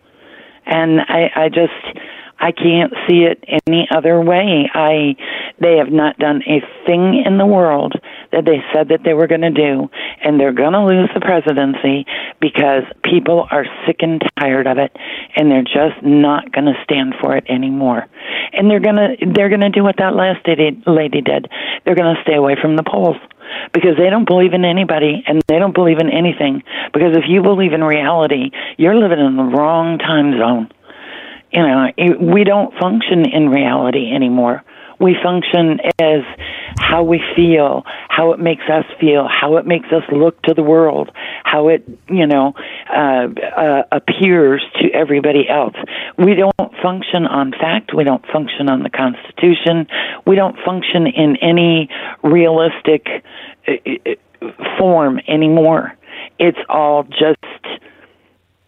And 0.66 1.02
I, 1.02 1.32
I 1.36 1.50
just 1.50 2.00
I 2.40 2.52
can't 2.52 2.94
see 3.08 3.28
it 3.28 3.44
any 3.68 3.88
other 3.94 4.22
way. 4.22 4.70
I 4.74 5.16
they 5.60 5.78
have 5.78 5.92
not 5.92 6.18
done 6.18 6.42
a 6.48 6.62
thing 6.86 7.22
in 7.26 7.38
the 7.38 7.46
world 7.46 7.94
that 8.32 8.46
they 8.46 8.64
said 8.74 8.90
that 8.90 9.02
they 9.04 9.14
were 9.14 9.28
going 9.28 9.42
to 9.42 9.52
do, 9.52 9.90
and 10.24 10.40
they're 10.40 10.54
going 10.54 10.74
to 10.74 10.86
lose 10.86 11.10
the 11.14 11.20
presidency 11.20 12.06
because 12.40 12.84
people 13.04 13.46
are 13.52 13.66
sick 13.86 13.98
and 14.00 14.22
tired 14.40 14.68
of 14.68 14.78
it, 14.78 14.96
and 15.36 15.52
they're 15.52 15.64
just 15.64 16.02
not 16.02 16.52
going 16.52 16.66
to 16.66 16.80
stand 16.84 17.16
for 17.20 17.36
it 17.36 17.46
anymore. 17.50 18.08
And 18.54 18.70
they're 18.70 18.80
going 18.80 18.96
to 18.96 19.16
they're 19.34 19.50
going 19.50 19.62
to 19.62 19.70
do 19.70 19.84
what 19.84 19.98
that 19.98 20.16
last 20.16 20.48
lady, 20.48 21.22
did. 21.22 21.50
They're 21.84 21.96
going 21.96 22.16
to 22.16 22.22
stay 22.24 22.36
away 22.36 22.56
from 22.62 22.76
the 22.76 22.84
polls 22.84 23.18
because 23.74 23.98
they 23.98 24.10
don't 24.10 24.28
believe 24.28 24.54
in 24.54 24.64
anybody 24.64 25.24
and 25.28 25.42
they 25.48 25.60
don't 25.60 25.74
believe 25.74 25.98
in 26.00 26.10
anything. 26.10 26.64
Because 26.94 27.18
if 27.18 27.26
you 27.28 27.42
believe 27.42 27.74
in 27.74 27.84
reality, 27.84 28.52
you're 28.78 28.96
living 28.96 29.20
in 29.20 29.36
the 29.36 29.44
wrong 29.44 29.98
time 29.98 30.38
zone. 30.38 30.70
You 31.52 31.64
know, 31.64 31.92
it, 31.98 32.22
we 32.22 32.44
don't 32.44 32.74
function 32.80 33.26
in 33.30 33.50
reality 33.50 34.12
anymore. 34.14 34.64
We 35.00 35.16
function 35.24 35.80
as 36.00 36.22
how 36.78 37.04
we 37.04 37.22
feel, 37.36 37.84
how 38.10 38.34
it 38.34 38.40
makes 38.40 38.64
us 38.70 38.84
feel, 39.00 39.28
how 39.30 39.56
it 39.56 39.66
makes 39.66 39.88
us 39.94 40.04
look 40.12 40.42
to 40.44 40.54
the 40.54 40.62
world, 40.62 41.10
how 41.44 41.70
it, 41.70 41.88
you 42.10 42.28
know, 42.28 42.54
uh, 42.94 43.28
uh, 43.58 43.84
appears 43.94 44.62
to 44.82 44.92
everybody 44.92 45.48
else. 45.48 45.76
We 46.18 46.36
don't 46.36 46.74
function 46.82 47.26
on 47.26 47.52
fact. 47.52 47.94
We 47.96 48.04
don't 48.04 48.26
function 48.28 48.70
on 48.70 48.84
the 48.84 48.90
Constitution. 48.90 49.88
We 50.28 50.36
don't 50.36 50.58
function 50.66 51.08
in 51.08 51.38
any 51.38 51.90
realistic 52.22 53.08
uh, 53.68 53.72
uh, 54.42 54.48
form 54.78 55.22
anymore. 55.28 55.96
It's 56.40 56.60
all 56.68 57.04
just 57.04 57.82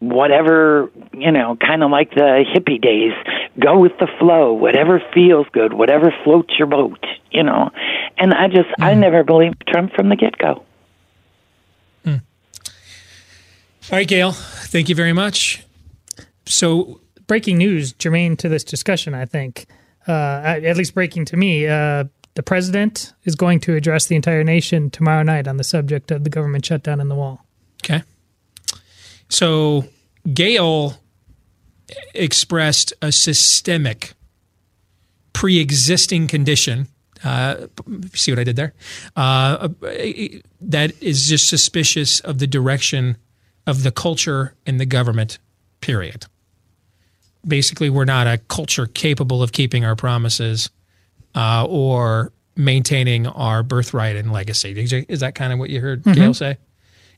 whatever, 0.01 0.91
you 1.13 1.31
know, 1.31 1.55
kind 1.55 1.83
of 1.83 1.91
like 1.91 2.09
the 2.11 2.43
hippie 2.53 2.81
days. 2.81 3.13
Go 3.59 3.79
with 3.79 3.93
the 3.99 4.07
flow, 4.19 4.51
whatever 4.51 5.01
feels 5.13 5.45
good, 5.53 5.73
whatever 5.73 6.13
floats 6.23 6.53
your 6.57 6.67
boat, 6.67 7.05
you 7.29 7.43
know. 7.43 7.69
And 8.17 8.33
I 8.33 8.47
just, 8.47 8.69
mm. 8.69 8.83
I 8.83 8.93
never 8.95 9.23
believed 9.23 9.63
Trump 9.67 9.93
from 9.93 10.09
the 10.09 10.15
get 10.15 10.37
go. 10.37 10.63
Mm. 12.05 12.21
All 13.91 13.97
right, 13.97 14.07
Gail, 14.07 14.31
thank 14.31 14.89
you 14.89 14.95
very 14.95 15.13
much. 15.13 15.63
So, 16.45 16.99
breaking 17.27 17.59
news 17.59 17.93
germane 17.93 18.35
to 18.37 18.49
this 18.49 18.63
discussion, 18.63 19.13
I 19.13 19.25
think, 19.25 19.67
uh, 20.07 20.41
at 20.63 20.75
least 20.75 20.95
breaking 20.95 21.25
to 21.25 21.37
me. 21.37 21.67
Uh, 21.67 22.05
the 22.33 22.43
president 22.43 23.13
is 23.23 23.35
going 23.35 23.59
to 23.61 23.75
address 23.75 24.07
the 24.07 24.15
entire 24.15 24.43
nation 24.43 24.89
tomorrow 24.89 25.21
night 25.21 25.47
on 25.47 25.57
the 25.57 25.63
subject 25.63 26.09
of 26.11 26.23
the 26.23 26.29
government 26.29 26.65
shutdown 26.65 26.99
and 26.99 27.11
the 27.11 27.15
wall. 27.15 27.45
So 29.31 29.85
Gail 30.31 30.97
expressed 32.13 32.93
a 33.01 33.11
systemic 33.11 34.13
pre-existing 35.33 36.27
condition. 36.27 36.87
Uh, 37.23 37.67
see 38.13 38.31
what 38.31 38.39
I 38.39 38.43
did 38.43 38.57
there? 38.57 38.73
Uh, 39.15 39.69
that 40.59 40.91
is 41.01 41.27
just 41.27 41.47
suspicious 41.47 42.19
of 42.19 42.39
the 42.39 42.47
direction 42.47 43.17
of 43.65 43.83
the 43.83 43.91
culture 43.91 44.53
and 44.65 44.79
the 44.79 44.85
government. 44.85 45.39
Period. 45.79 46.25
Basically, 47.47 47.89
we're 47.89 48.05
not 48.05 48.27
a 48.27 48.37
culture 48.37 48.85
capable 48.85 49.41
of 49.41 49.51
keeping 49.51 49.85
our 49.85 49.95
promises 49.95 50.69
uh, 51.35 51.65
or 51.67 52.33
maintaining 52.55 53.27
our 53.27 53.63
birthright 53.63 54.15
and 54.15 54.31
legacy. 54.31 54.71
Is 55.07 55.21
that 55.21 55.35
kind 55.35 55.53
of 55.53 55.57
what 55.57 55.69
you 55.69 55.79
heard 55.79 56.03
mm-hmm. 56.03 56.19
Gail 56.19 56.33
say? 56.33 56.57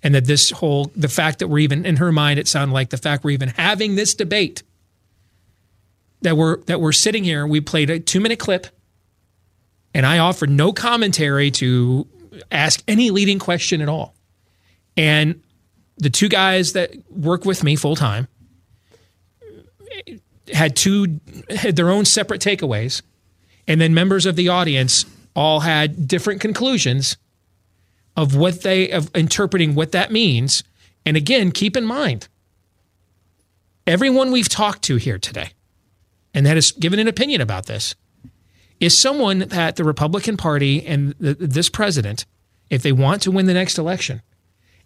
And 0.03 0.13
that 0.13 0.25
this 0.25 0.51
whole 0.51 0.91
the 0.95 1.07
fact 1.07 1.39
that 1.39 1.47
we're 1.47 1.59
even 1.59 1.85
in 1.85 1.95
her 1.95 2.11
mind 2.11 2.39
it 2.39 2.47
sounded 2.47 2.73
like 2.73 2.89
the 2.89 2.97
fact 2.97 3.23
we're 3.23 3.31
even 3.31 3.49
having 3.49 3.95
this 3.95 4.13
debate 4.13 4.61
that 6.21 6.38
we're 6.38 6.57
that 6.63 6.80
we're 6.80 6.91
sitting 6.91 7.23
here 7.23 7.47
we 7.47 7.59
played 7.61 7.89
a 7.89 7.99
2 7.99 8.19
minute 8.19 8.39
clip 8.39 8.67
and 9.93 10.05
I 10.05 10.19
offered 10.19 10.49
no 10.49 10.73
commentary 10.73 11.51
to 11.51 12.07
ask 12.51 12.81
any 12.88 13.11
leading 13.11 13.39
question 13.39 13.81
at 13.81 13.89
all. 13.89 14.15
And 14.97 15.41
the 15.97 16.09
two 16.09 16.30
guys 16.30 16.73
that 16.73 16.91
work 17.09 17.45
with 17.45 17.63
me 17.63 17.75
full 17.75 17.95
time 17.95 18.27
had 20.51 20.75
two 20.75 21.19
had 21.49 21.75
their 21.75 21.89
own 21.89 22.05
separate 22.05 22.41
takeaways 22.41 23.01
and 23.67 23.80
then 23.80 23.93
members 23.93 24.25
of 24.25 24.35
the 24.35 24.49
audience 24.49 25.05
all 25.35 25.61
had 25.61 26.07
different 26.07 26.41
conclusions 26.41 27.15
of 28.15 28.35
what 28.35 28.61
they 28.61 28.90
of 28.91 29.10
interpreting 29.15 29.76
what 29.76 29.91
that 29.91 30.11
means. 30.11 30.64
And 31.06 31.18
again, 31.18 31.52
keep 31.52 31.76
in 31.76 31.85
mind, 31.85 32.27
everyone 33.85 34.31
we've 34.31 34.49
talked 34.49 34.84
to 34.84 34.95
here 34.98 35.19
today, 35.19 35.52
and 36.34 36.45
that 36.45 36.56
has 36.56 36.72
given 36.72 36.99
an 36.99 37.07
opinion 37.07 37.41
about 37.41 37.65
this, 37.65 37.95
is 38.80 38.98
someone 38.98 39.40
that 39.40 39.76
the 39.76 39.84
Republican 39.84 40.38
Party 40.38 40.85
and 40.85 41.15
the, 41.19 41.34
this 41.34 41.69
president, 41.69 42.26
if 42.69 42.81
they 42.81 42.91
want 42.91 43.22
to 43.23 43.31
win 43.31 43.45
the 43.45 43.53
next 43.53 43.77
election, 43.77 44.22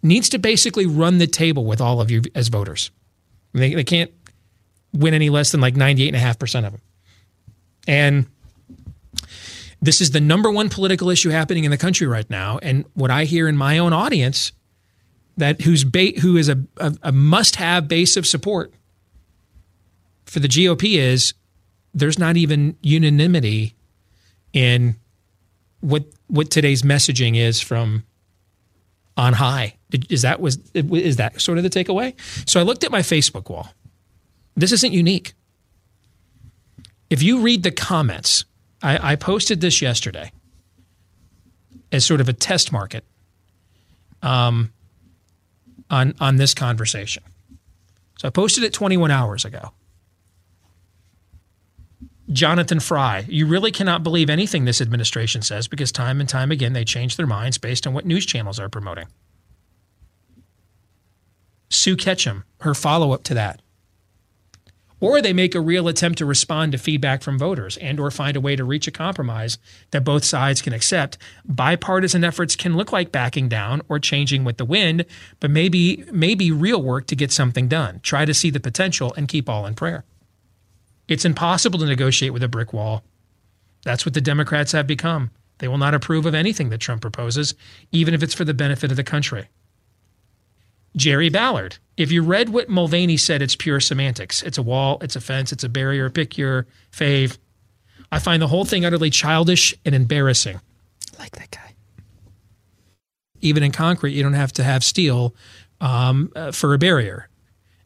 needs 0.03 0.29
to 0.29 0.37
basically 0.37 0.85
run 0.85 1.17
the 1.17 1.27
table 1.27 1.65
with 1.65 1.81
all 1.81 1.99
of 1.99 2.11
you 2.11 2.21
as 2.35 2.47
voters. 2.47 2.91
they, 3.53 3.73
they 3.73 3.83
can't 3.83 4.11
win 4.93 5.13
any 5.13 5.29
less 5.29 5.51
than 5.51 5.61
like 5.61 5.75
98.5% 5.75 6.65
of 6.65 6.71
them. 6.73 6.81
And 7.87 8.27
this 9.81 10.01
is 10.01 10.11
the 10.11 10.19
number 10.19 10.49
one 10.49 10.69
political 10.69 11.09
issue 11.09 11.29
happening 11.29 11.63
in 11.63 11.71
the 11.71 11.77
country 11.77 12.07
right 12.07 12.29
now. 12.29 12.59
And 12.61 12.85
what 12.93 13.11
I 13.11 13.25
hear 13.25 13.47
in 13.47 13.55
my 13.57 13.77
own 13.77 13.93
audience, 13.93 14.51
that 15.37 15.61
who's 15.61 15.83
ba- 15.83 16.19
who 16.19 16.35
is 16.37 16.49
a, 16.49 16.63
a, 16.77 16.95
a 17.03 17.11
must-have 17.11 17.87
base 17.87 18.17
of 18.17 18.25
support 18.25 18.73
for 20.25 20.39
the 20.39 20.47
GOP 20.47 20.97
is 20.97 21.33
there's 21.93 22.19
not 22.19 22.37
even 22.37 22.75
unanimity 22.81 23.75
in 24.53 24.95
what 25.79 26.05
what 26.27 26.49
today's 26.49 26.81
messaging 26.81 27.37
is 27.37 27.61
from 27.61 28.03
on 29.15 29.33
high. 29.33 29.77
Is 30.09 30.23
that 30.23 30.39
was 30.39 30.57
is 30.73 31.17
that 31.17 31.39
sort 31.39 31.57
of 31.57 31.63
the 31.63 31.69
takeaway? 31.69 32.13
So 32.49 32.59
I 32.59 32.63
looked 32.63 32.83
at 32.83 32.91
my 32.91 33.01
Facebook 33.01 33.49
wall. 33.49 33.69
This 34.55 34.71
isn't 34.71 34.91
unique. 34.91 35.33
If 37.09 37.23
you 37.23 37.41
read 37.41 37.63
the 37.63 37.71
comments 37.71 38.43
I, 38.87 39.11
I 39.11 39.15
posted 39.17 39.59
this 39.59 39.81
yesterday 39.81 40.31
as 41.91 42.05
sort 42.05 42.21
of 42.21 42.29
a 42.29 42.33
test 42.33 42.71
market 42.71 43.03
um, 44.21 44.71
on 45.89 46.15
on 46.21 46.37
this 46.37 46.53
conversation. 46.53 47.23
So 48.17 48.29
I 48.29 48.31
posted 48.31 48.63
it 48.63 48.71
21 48.71 49.11
hours 49.11 49.43
ago. 49.43 49.73
Jonathan 52.31 52.79
Fry, 52.79 53.25
you 53.27 53.45
really 53.45 53.71
cannot 53.71 54.03
believe 54.03 54.29
anything 54.29 54.65
this 54.65 54.81
administration 54.81 55.41
says 55.41 55.67
because 55.67 55.91
time 55.91 56.19
and 56.19 56.27
time 56.27 56.51
again 56.51 56.73
they 56.73 56.85
change 56.85 57.17
their 57.17 57.27
minds 57.27 57.57
based 57.57 57.85
on 57.85 57.93
what 57.93 58.05
news 58.05 58.25
channels 58.25 58.59
are 58.59 58.69
promoting. 58.69 59.07
Sue 61.69 61.97
Ketchum, 61.97 62.45
her 62.61 62.73
follow 62.73 63.11
up 63.11 63.23
to 63.23 63.33
that 63.33 63.61
or 64.99 65.21
they 65.21 65.33
make 65.33 65.55
a 65.55 65.61
real 65.61 65.87
attempt 65.87 66.17
to 66.17 66.25
respond 66.25 66.71
to 66.71 66.77
feedback 66.77 67.21
from 67.21 67.37
voters 67.37 67.77
and 67.77 67.99
or 67.99 68.09
find 68.09 68.35
a 68.35 68.41
way 68.41 68.55
to 68.55 68.63
reach 68.63 68.87
a 68.87 68.91
compromise 68.91 69.57
that 69.91 70.03
both 70.03 70.23
sides 70.23 70.61
can 70.61 70.73
accept. 70.73 71.17
Bipartisan 71.45 72.23
efforts 72.23 72.55
can 72.55 72.75
look 72.75 72.91
like 72.91 73.11
backing 73.11 73.47
down 73.47 73.81
or 73.89 73.99
changing 73.99 74.43
with 74.43 74.57
the 74.57 74.65
wind 74.65 75.05
but 75.39 75.51
maybe 75.51 76.03
maybe 76.11 76.51
real 76.51 76.81
work 76.81 77.07
to 77.07 77.15
get 77.15 77.31
something 77.31 77.67
done. 77.67 77.99
Try 78.01 78.25
to 78.25 78.33
see 78.33 78.49
the 78.49 78.59
potential 78.59 79.13
and 79.15 79.27
keep 79.27 79.49
all 79.49 79.65
in 79.65 79.75
prayer. 79.75 80.03
It's 81.07 81.25
impossible 81.25 81.79
to 81.79 81.85
negotiate 81.85 82.33
with 82.33 82.43
a 82.43 82.49
brick 82.49 82.73
wall. 82.73 83.03
That's 83.83 84.05
what 84.05 84.13
the 84.13 84.21
democrats 84.21 84.73
have 84.73 84.87
become. 84.87 85.31
They 85.59 85.67
will 85.67 85.77
not 85.77 85.93
approve 85.93 86.25
of 86.25 86.35
anything 86.35 86.69
that 86.69 86.79
trump 86.79 87.01
proposes 87.01 87.55
even 87.91 88.13
if 88.13 88.21
it's 88.21 88.33
for 88.33 88.45
the 88.45 88.53
benefit 88.53 88.91
of 88.91 88.97
the 88.97 89.03
country 89.03 89.47
Jerry 90.95 91.29
Ballard. 91.29 91.77
If 91.95 92.11
you 92.11 92.21
read 92.21 92.49
what 92.49 92.69
Mulvaney 92.69 93.17
said, 93.17 93.41
it's 93.41 93.55
pure 93.55 93.79
semantics. 93.79 94.43
It's 94.43 94.57
a 94.57 94.63
wall, 94.63 94.97
it's 95.01 95.15
a 95.15 95.21
fence, 95.21 95.51
it's 95.51 95.63
a 95.63 95.69
barrier. 95.69 96.09
Pick 96.09 96.37
your 96.37 96.67
fave. 96.91 97.37
I 98.11 98.19
find 98.19 98.41
the 98.41 98.47
whole 98.47 98.65
thing 98.65 98.85
utterly 98.85 99.09
childish 99.09 99.75
and 99.83 99.93
embarrassing. 99.93 100.59
I 101.17 101.21
like 101.21 101.35
that 101.37 101.51
guy. 101.51 101.73
Even 103.41 103.63
in 103.63 103.71
concrete, 103.71 104.13
you 104.13 104.23
don't 104.23 104.33
have 104.33 104.53
to 104.53 104.63
have 104.63 104.83
steel 104.83 105.35
um, 105.81 106.31
uh, 106.35 106.51
for 106.51 106.73
a 106.73 106.77
barrier. 106.77 107.29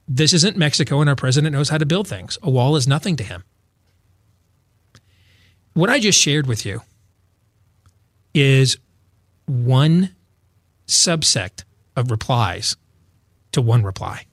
This 0.08 0.34
isn't 0.34 0.58
Mexico, 0.58 1.00
and 1.00 1.10
our 1.10 1.16
president 1.16 1.54
knows 1.54 1.70
how 1.70 1.78
to 1.78 1.86
build 1.86 2.08
things. 2.08 2.38
A 2.44 2.50
wall 2.50 2.76
is 2.76 2.88
nothing 2.88 3.16
to 3.18 3.24
him. 3.24 3.44
What 5.74 5.90
I 5.90 6.00
just 6.00 6.20
shared 6.20 6.48
with 6.48 6.66
you 6.66 6.82
is 8.34 8.78
one 9.46 10.16
subsect 10.88 11.64
of 11.96 12.12
replies 12.12 12.76
to 13.52 13.62
one 13.62 13.84
reply. 13.84 14.26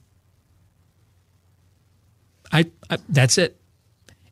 I, 2.51 2.65
I 2.89 2.97
that's 3.07 3.37
it. 3.37 3.59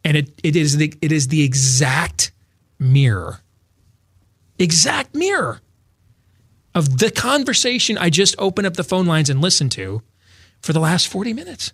And 0.03 0.17
it, 0.17 0.39
it 0.43 0.55
is 0.55 0.77
the 0.77 0.93
it 1.01 1.11
is 1.11 1.27
the 1.27 1.43
exact 1.43 2.31
mirror. 2.79 3.41
Exact 4.59 5.13
mirror 5.13 5.61
of 6.73 6.99
the 6.99 7.11
conversation 7.11 7.97
I 7.97 8.09
just 8.09 8.35
opened 8.37 8.67
up 8.67 8.75
the 8.75 8.83
phone 8.83 9.05
lines 9.05 9.29
and 9.29 9.41
listened 9.41 9.71
to 9.73 10.01
for 10.61 10.73
the 10.73 10.79
last 10.79 11.07
40 11.07 11.33
minutes. 11.33 11.73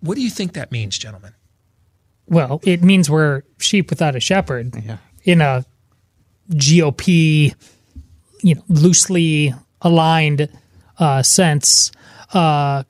What 0.00 0.14
do 0.14 0.22
you 0.22 0.30
think 0.30 0.52
that 0.52 0.70
means, 0.70 0.98
gentlemen? 0.98 1.34
Well, 2.26 2.60
it 2.64 2.82
means 2.82 3.08
we're 3.08 3.42
sheep 3.58 3.90
without 3.90 4.16
a 4.16 4.20
shepherd 4.20 4.74
yeah. 4.84 4.98
in 5.24 5.40
a 5.40 5.64
GOP, 6.50 7.54
you 8.42 8.54
know, 8.54 8.62
loosely 8.68 9.54
aligned 9.80 10.48
uh, 10.98 11.22
sense, 11.22 11.92
uh, 12.32 12.82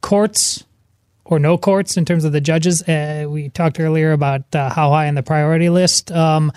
courts 0.00 0.64
or 1.24 1.38
no 1.38 1.56
courts 1.56 1.96
in 1.96 2.04
terms 2.04 2.24
of 2.24 2.32
the 2.32 2.40
judges. 2.40 2.82
Uh, 2.82 3.26
we 3.28 3.48
talked 3.48 3.80
earlier 3.80 4.12
about 4.12 4.42
uh, 4.54 4.68
how 4.70 4.90
high 4.90 5.08
on 5.08 5.14
the 5.14 5.22
priority 5.22 5.70
list, 5.70 6.12
um, 6.12 6.52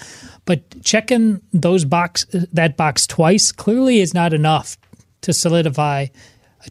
but 0.46 0.84
checking 0.84 1.42
those 1.54 1.86
box 1.86 2.26
that 2.52 2.76
box 2.76 3.08
twice 3.08 3.52
clearly 3.52 4.00
is 4.00 4.14
not 4.14 4.34
enough 4.34 4.78
to 5.22 5.34
solidify 5.34 6.08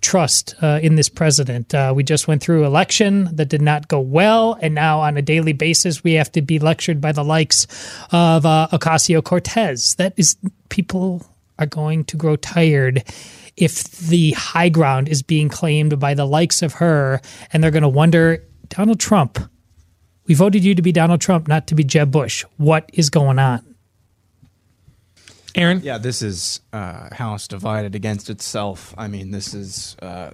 trust 0.01 0.55
uh, 0.61 0.81
in 0.83 0.97
this 0.97 1.09
president. 1.09 1.75
Uh, 1.75 1.93
we 1.95 2.03
just 2.03 2.27
went 2.27 2.43
through 2.43 2.65
election 2.65 3.29
that 3.37 3.49
did 3.49 3.63
not 3.63 3.89
go 3.89 4.01
well, 4.01 4.59
and 4.61 4.75
now 4.75 5.01
on 5.01 5.17
a 5.17 5.23
daily 5.23 5.53
basis 5.53 6.03
we 6.03 6.15
have 6.15 6.31
to 6.33 6.43
be 6.43 6.59
lectured 6.59 7.01
by 7.01 7.13
the 7.13 7.25
likes 7.25 7.67
of 8.11 8.45
uh, 8.45 8.69
Ocasio 8.73 9.23
Cortez. 9.23 9.95
That 9.95 10.15
is, 10.17 10.37
people 10.69 11.25
are 11.59 11.67
going 11.67 12.05
to 12.05 12.17
grow 12.17 12.37
tired 12.37 13.05
if 13.57 13.85
the 13.85 14.33
high 14.33 14.69
ground 14.69 15.09
is 15.09 15.23
being 15.23 15.49
claimed 15.49 15.99
by 15.99 16.15
the 16.15 16.27
likes 16.27 16.63
of 16.63 16.75
her, 16.75 17.21
and 17.53 17.63
they're 17.63 17.71
going 17.71 17.83
to 17.83 17.89
wonder, 17.89 18.45
Donald 18.69 19.01
Trump. 19.01 19.39
We 20.27 20.35
voted 20.35 20.65
you 20.65 20.75
to 20.75 20.83
be 20.83 20.91
Donald 20.91 21.21
Trump, 21.21 21.49
not 21.49 21.67
to 21.67 21.75
be 21.75 21.85
Jeb 21.85 22.11
Bush. 22.11 22.45
What 22.57 22.89
is 22.95 23.11
going 23.11 23.39
on? 23.39 23.75
Aaron? 25.55 25.81
Yeah, 25.85 25.99
this 25.99 26.23
is 26.23 26.61
uh, 26.73 27.15
house 27.15 27.47
divided 27.47 27.95
against 27.95 28.31
itself. 28.31 28.95
I 28.99 29.09
mean, 29.09 29.31
this 29.31 29.55
is. 29.55 29.97
Uh, 30.01 30.31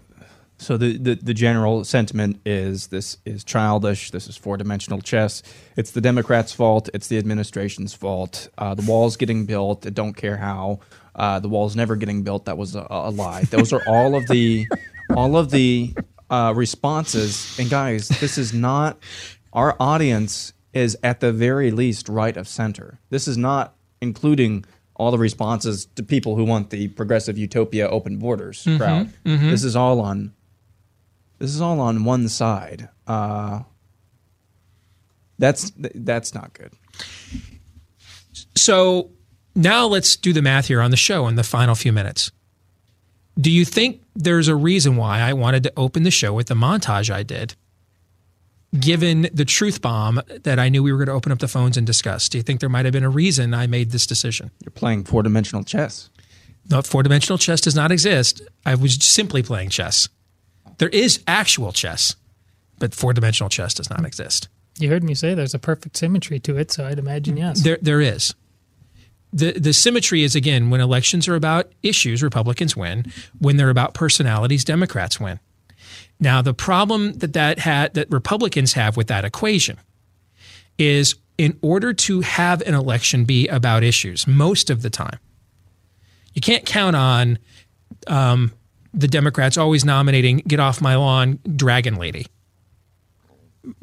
so 0.58 0.76
the, 0.76 0.98
the, 0.98 1.14
the 1.14 1.32
general 1.32 1.84
sentiment 1.84 2.40
is 2.44 2.88
this 2.88 3.16
is 3.24 3.44
childish. 3.44 4.10
This 4.10 4.28
is 4.28 4.36
four 4.36 4.58
dimensional 4.58 5.00
chess. 5.00 5.42
It's 5.76 5.90
the 5.92 6.02
Democrats' 6.02 6.52
fault. 6.52 6.90
It's 6.92 7.08
the 7.08 7.16
administration's 7.16 7.94
fault. 7.94 8.48
Uh, 8.58 8.74
the 8.74 8.82
wall's 8.82 9.16
getting 9.16 9.46
built. 9.46 9.86
I 9.86 9.90
don't 9.90 10.14
care 10.14 10.36
how. 10.36 10.80
Uh, 11.14 11.40
the 11.40 11.48
wall's 11.48 11.74
never 11.76 11.96
getting 11.96 12.22
built. 12.22 12.44
That 12.46 12.56
was 12.58 12.74
a, 12.76 12.86
a 12.88 13.10
lie. 13.10 13.42
Those 13.44 13.72
are 13.72 13.82
all 13.86 14.14
of 14.14 14.26
the 14.28 14.66
all 15.16 15.36
of 15.36 15.50
the 15.50 15.94
uh, 16.30 16.52
responses. 16.56 17.56
And 17.58 17.68
guys, 17.68 18.08
this 18.08 18.38
is 18.38 18.52
not 18.54 18.98
our 19.52 19.76
audience 19.80 20.52
is 20.72 20.96
at 21.02 21.18
the 21.20 21.32
very 21.32 21.70
least 21.72 22.08
right 22.08 22.36
of 22.36 22.46
center. 22.46 23.00
This 23.10 23.26
is 23.26 23.36
not 23.36 23.74
including 24.00 24.64
all 24.94 25.10
the 25.10 25.18
responses 25.18 25.86
to 25.96 26.02
people 26.02 26.36
who 26.36 26.44
want 26.44 26.70
the 26.70 26.86
progressive 26.88 27.36
utopia 27.36 27.88
open 27.88 28.18
borders 28.18 28.64
Mhm, 28.64 28.78
crowd. 28.78 29.12
mhm. 29.24 29.50
This 29.50 29.64
is 29.64 29.74
all 29.74 30.00
on 30.00 30.32
this 31.38 31.50
is 31.54 31.60
all 31.60 31.80
on 31.80 32.04
one 32.04 32.28
side. 32.28 32.88
Uh, 33.06 33.62
that's 35.38 35.72
that's 35.76 36.34
not 36.34 36.52
good. 36.52 36.72
So 38.56 39.10
now 39.60 39.86
let's 39.86 40.16
do 40.16 40.32
the 40.32 40.42
math 40.42 40.66
here 40.66 40.80
on 40.80 40.90
the 40.90 40.96
show 40.96 41.28
in 41.28 41.36
the 41.36 41.42
final 41.42 41.74
few 41.74 41.92
minutes. 41.92 42.32
Do 43.38 43.50
you 43.50 43.64
think 43.64 44.02
there's 44.16 44.48
a 44.48 44.56
reason 44.56 44.96
why 44.96 45.20
I 45.20 45.32
wanted 45.32 45.62
to 45.64 45.72
open 45.76 46.02
the 46.02 46.10
show 46.10 46.32
with 46.32 46.48
the 46.48 46.54
montage 46.54 47.10
I 47.10 47.22
did, 47.22 47.54
given 48.78 49.28
the 49.32 49.44
truth 49.44 49.80
bomb 49.80 50.20
that 50.42 50.58
I 50.58 50.68
knew 50.68 50.82
we 50.82 50.92
were 50.92 50.98
going 50.98 51.08
to 51.08 51.12
open 51.12 51.32
up 51.32 51.38
the 51.38 51.48
phones 51.48 51.76
and 51.76 51.86
discuss? 51.86 52.28
Do 52.28 52.38
you 52.38 52.42
think 52.42 52.60
there 52.60 52.68
might 52.68 52.84
have 52.84 52.92
been 52.92 53.04
a 53.04 53.10
reason 53.10 53.54
I 53.54 53.66
made 53.66 53.90
this 53.90 54.06
decision? 54.06 54.50
You're 54.64 54.72
playing 54.72 55.04
four 55.04 55.22
dimensional 55.22 55.64
chess. 55.64 56.10
No, 56.70 56.82
four 56.82 57.02
dimensional 57.02 57.38
chess 57.38 57.60
does 57.60 57.74
not 57.74 57.90
exist. 57.90 58.42
I 58.64 58.74
was 58.74 58.94
simply 58.94 59.42
playing 59.42 59.70
chess. 59.70 60.08
There 60.78 60.88
is 60.88 61.22
actual 61.26 61.72
chess, 61.72 62.16
but 62.78 62.94
four 62.94 63.12
dimensional 63.12 63.50
chess 63.50 63.74
does 63.74 63.90
not 63.90 64.04
exist. 64.04 64.48
You 64.78 64.88
heard 64.88 65.04
me 65.04 65.14
say 65.14 65.34
there's 65.34 65.54
a 65.54 65.58
perfect 65.58 65.96
symmetry 65.96 66.40
to 66.40 66.56
it, 66.56 66.70
so 66.70 66.86
I'd 66.86 66.98
imagine 66.98 67.36
yes. 67.36 67.62
There, 67.62 67.78
there 67.82 68.00
is. 68.00 68.34
The, 69.32 69.52
the 69.52 69.72
symmetry 69.72 70.24
is 70.24 70.34
again 70.34 70.70
when 70.70 70.80
elections 70.80 71.28
are 71.28 71.36
about 71.36 71.70
issues, 71.82 72.22
Republicans 72.22 72.76
win. 72.76 73.12
When 73.38 73.56
they're 73.56 73.70
about 73.70 73.94
personalities, 73.94 74.64
Democrats 74.64 75.20
win. 75.20 75.38
Now, 76.18 76.42
the 76.42 76.54
problem 76.54 77.14
that 77.14 77.32
that 77.32 77.58
had 77.60 77.94
that 77.94 78.10
Republicans 78.10 78.74
have 78.74 78.96
with 78.96 79.06
that 79.06 79.24
equation 79.24 79.78
is 80.78 81.14
in 81.38 81.58
order 81.62 81.94
to 81.94 82.20
have 82.20 82.60
an 82.62 82.74
election 82.74 83.24
be 83.24 83.48
about 83.48 83.82
issues 83.82 84.26
most 84.26 84.68
of 84.68 84.82
the 84.82 84.90
time, 84.90 85.18
you 86.34 86.40
can't 86.40 86.66
count 86.66 86.94
on 86.94 87.38
um, 88.06 88.52
the 88.92 89.08
Democrats 89.08 89.56
always 89.56 89.84
nominating 89.84 90.38
"Get 90.38 90.60
off 90.60 90.80
my 90.80 90.96
lawn, 90.96 91.38
Dragon 91.56 91.96
Lady." 91.96 92.26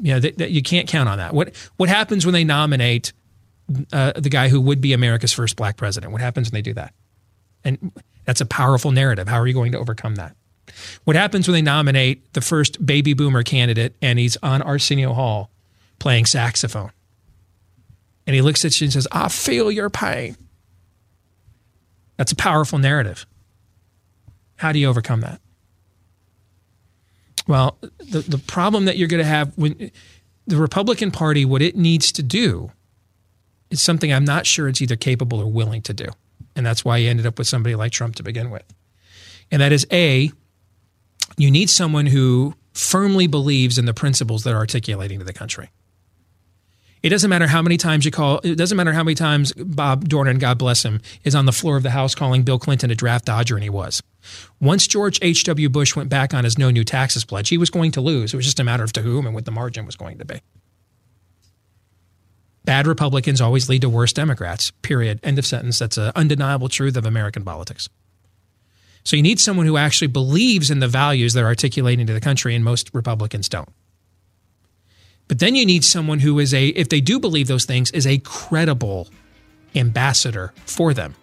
You 0.00 0.14
know, 0.14 0.20
that, 0.20 0.38
that 0.38 0.50
you 0.50 0.62
can't 0.62 0.88
count 0.88 1.08
on 1.08 1.18
that. 1.18 1.34
What 1.34 1.56
what 1.76 1.88
happens 1.88 2.24
when 2.24 2.34
they 2.34 2.44
nominate 2.44 3.12
uh, 3.92 4.12
the 4.16 4.30
guy 4.30 4.48
who 4.48 4.60
would 4.60 4.80
be 4.80 4.92
America's 4.92 5.32
first 5.32 5.56
black 5.56 5.76
president? 5.76 6.12
What 6.12 6.20
happens 6.20 6.50
when 6.50 6.58
they 6.58 6.62
do 6.62 6.74
that? 6.74 6.94
And 7.64 7.92
that's 8.24 8.40
a 8.40 8.46
powerful 8.46 8.92
narrative. 8.92 9.28
How 9.28 9.38
are 9.38 9.46
you 9.46 9.54
going 9.54 9.72
to 9.72 9.78
overcome 9.78 10.16
that? 10.16 10.36
What 11.04 11.16
happens 11.16 11.48
when 11.48 11.54
they 11.54 11.62
nominate 11.62 12.32
the 12.34 12.40
first 12.40 12.84
baby 12.84 13.14
boomer 13.14 13.42
candidate 13.42 13.94
and 14.02 14.18
he's 14.18 14.36
on 14.42 14.62
Arsenio 14.62 15.12
Hall 15.12 15.50
playing 15.98 16.26
saxophone? 16.26 16.92
And 18.26 18.34
he 18.34 18.42
looks 18.42 18.64
at 18.64 18.78
you 18.80 18.84
and 18.84 18.92
says, 18.92 19.08
I 19.10 19.28
feel 19.28 19.70
your 19.70 19.88
pain. 19.88 20.36
That's 22.16 22.32
a 22.32 22.36
powerful 22.36 22.78
narrative. 22.78 23.26
How 24.56 24.72
do 24.72 24.78
you 24.78 24.88
overcome 24.88 25.22
that? 25.22 25.40
Well, 27.46 27.78
the, 27.80 28.20
the 28.20 28.38
problem 28.38 28.84
that 28.84 28.98
you're 28.98 29.08
going 29.08 29.22
to 29.22 29.28
have 29.28 29.56
when 29.56 29.90
the 30.46 30.56
Republican 30.56 31.10
Party, 31.10 31.44
what 31.44 31.62
it 31.62 31.76
needs 31.76 32.12
to 32.12 32.22
do 32.22 32.70
is 33.70 33.82
something 33.82 34.12
I'm 34.12 34.24
not 34.24 34.46
sure 34.46 34.68
it's 34.68 34.80
either 34.80 34.96
capable 34.96 35.40
or 35.40 35.50
willing 35.50 35.82
to 35.82 35.94
do. 35.94 36.06
And 36.56 36.64
that's 36.64 36.84
why 36.84 36.96
you 36.98 37.08
ended 37.08 37.26
up 37.26 37.38
with 37.38 37.46
somebody 37.46 37.74
like 37.74 37.92
Trump 37.92 38.16
to 38.16 38.22
begin 38.22 38.50
with. 38.50 38.64
And 39.50 39.62
that 39.62 39.72
is 39.72 39.86
A, 39.92 40.30
you 41.36 41.50
need 41.50 41.70
someone 41.70 42.06
who 42.06 42.54
firmly 42.72 43.26
believes 43.26 43.78
in 43.78 43.84
the 43.84 43.94
principles 43.94 44.44
that 44.44 44.54
are 44.54 44.58
articulating 44.58 45.18
to 45.18 45.24
the 45.24 45.32
country. 45.32 45.70
It 47.02 47.10
doesn't 47.10 47.30
matter 47.30 47.46
how 47.46 47.62
many 47.62 47.76
times 47.76 48.04
you 48.04 48.10
call, 48.10 48.40
it 48.42 48.56
doesn't 48.56 48.76
matter 48.76 48.92
how 48.92 49.04
many 49.04 49.14
times 49.14 49.52
Bob 49.52 50.08
Dornan, 50.08 50.40
God 50.40 50.58
bless 50.58 50.84
him, 50.84 51.00
is 51.22 51.34
on 51.34 51.46
the 51.46 51.52
floor 51.52 51.76
of 51.76 51.84
the 51.84 51.90
House 51.90 52.14
calling 52.14 52.42
Bill 52.42 52.58
Clinton 52.58 52.90
a 52.90 52.94
draft 52.96 53.24
dodger, 53.24 53.54
and 53.54 53.62
he 53.62 53.70
was. 53.70 54.02
Once 54.60 54.88
George 54.88 55.18
H.W. 55.22 55.68
Bush 55.68 55.94
went 55.94 56.08
back 56.08 56.34
on 56.34 56.42
his 56.42 56.58
no 56.58 56.70
new 56.70 56.82
taxes 56.82 57.24
pledge, 57.24 57.50
he 57.50 57.58
was 57.58 57.70
going 57.70 57.92
to 57.92 58.00
lose. 58.00 58.34
It 58.34 58.36
was 58.36 58.46
just 58.46 58.58
a 58.58 58.64
matter 58.64 58.82
of 58.82 58.92
to 58.94 59.02
whom 59.02 59.26
and 59.26 59.34
what 59.34 59.44
the 59.44 59.52
margin 59.52 59.86
was 59.86 59.94
going 59.94 60.18
to 60.18 60.24
be. 60.24 60.40
Bad 62.64 62.86
Republicans 62.86 63.40
always 63.40 63.68
lead 63.68 63.82
to 63.82 63.88
worse 63.88 64.12
Democrats, 64.12 64.70
period. 64.82 65.20
End 65.22 65.38
of 65.38 65.46
sentence. 65.46 65.78
That's 65.78 65.96
an 65.96 66.12
undeniable 66.14 66.68
truth 66.68 66.96
of 66.96 67.06
American 67.06 67.44
politics. 67.44 67.88
So 69.04 69.16
you 69.16 69.22
need 69.22 69.40
someone 69.40 69.64
who 69.64 69.78
actually 69.78 70.08
believes 70.08 70.70
in 70.70 70.80
the 70.80 70.88
values 70.88 71.32
they're 71.32 71.46
articulating 71.46 72.06
to 72.06 72.12
the 72.12 72.20
country, 72.20 72.54
and 72.54 72.62
most 72.62 72.90
Republicans 72.92 73.48
don't. 73.48 73.70
But 75.28 75.38
then 75.38 75.54
you 75.54 75.64
need 75.64 75.84
someone 75.84 76.20
who 76.20 76.38
is 76.38 76.52
a, 76.52 76.68
if 76.68 76.88
they 76.88 77.00
do 77.00 77.18
believe 77.18 77.48
those 77.48 77.64
things, 77.64 77.90
is 77.92 78.06
a 78.06 78.18
credible 78.18 79.08
ambassador 79.74 80.52
for 80.66 80.92
them. 80.92 81.14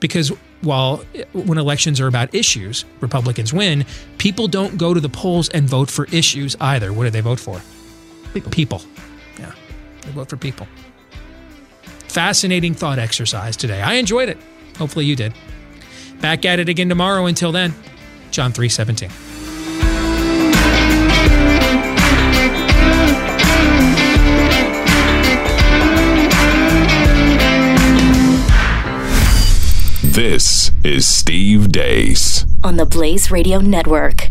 Because 0.00 0.30
while 0.60 0.98
when 1.32 1.58
elections 1.58 2.00
are 2.00 2.06
about 2.06 2.34
issues, 2.34 2.84
Republicans 3.00 3.52
win, 3.52 3.84
people 4.18 4.46
don't 4.48 4.76
go 4.76 4.94
to 4.94 5.00
the 5.00 5.08
polls 5.08 5.48
and 5.50 5.68
vote 5.68 5.90
for 5.90 6.06
issues 6.06 6.56
either. 6.60 6.92
What 6.92 7.04
do 7.04 7.10
they 7.10 7.20
vote 7.20 7.40
for? 7.40 7.60
People. 8.32 8.50
People. 8.50 8.82
Yeah. 10.06 10.12
They 10.12 10.12
vote 10.12 10.30
for 10.30 10.36
people. 10.36 10.66
Fascinating 12.08 12.74
thought 12.74 12.98
exercise 12.98 13.56
today. 13.56 13.82
I 13.82 13.94
enjoyed 13.94 14.28
it. 14.28 14.38
Hopefully 14.78 15.04
you 15.04 15.16
did. 15.16 15.34
Back 16.20 16.44
at 16.44 16.58
it 16.58 16.68
again 16.68 16.88
tomorrow. 16.88 17.26
Until 17.26 17.52
then, 17.52 17.74
John 18.30 18.52
317. 18.52 19.10
This 30.02 30.70
is 30.82 31.06
Steve 31.06 31.68
Deace. 31.70 32.46
on 32.64 32.76
the 32.76 32.86
Blaze 32.86 33.30
Radio 33.30 33.60
Network. 33.60 34.28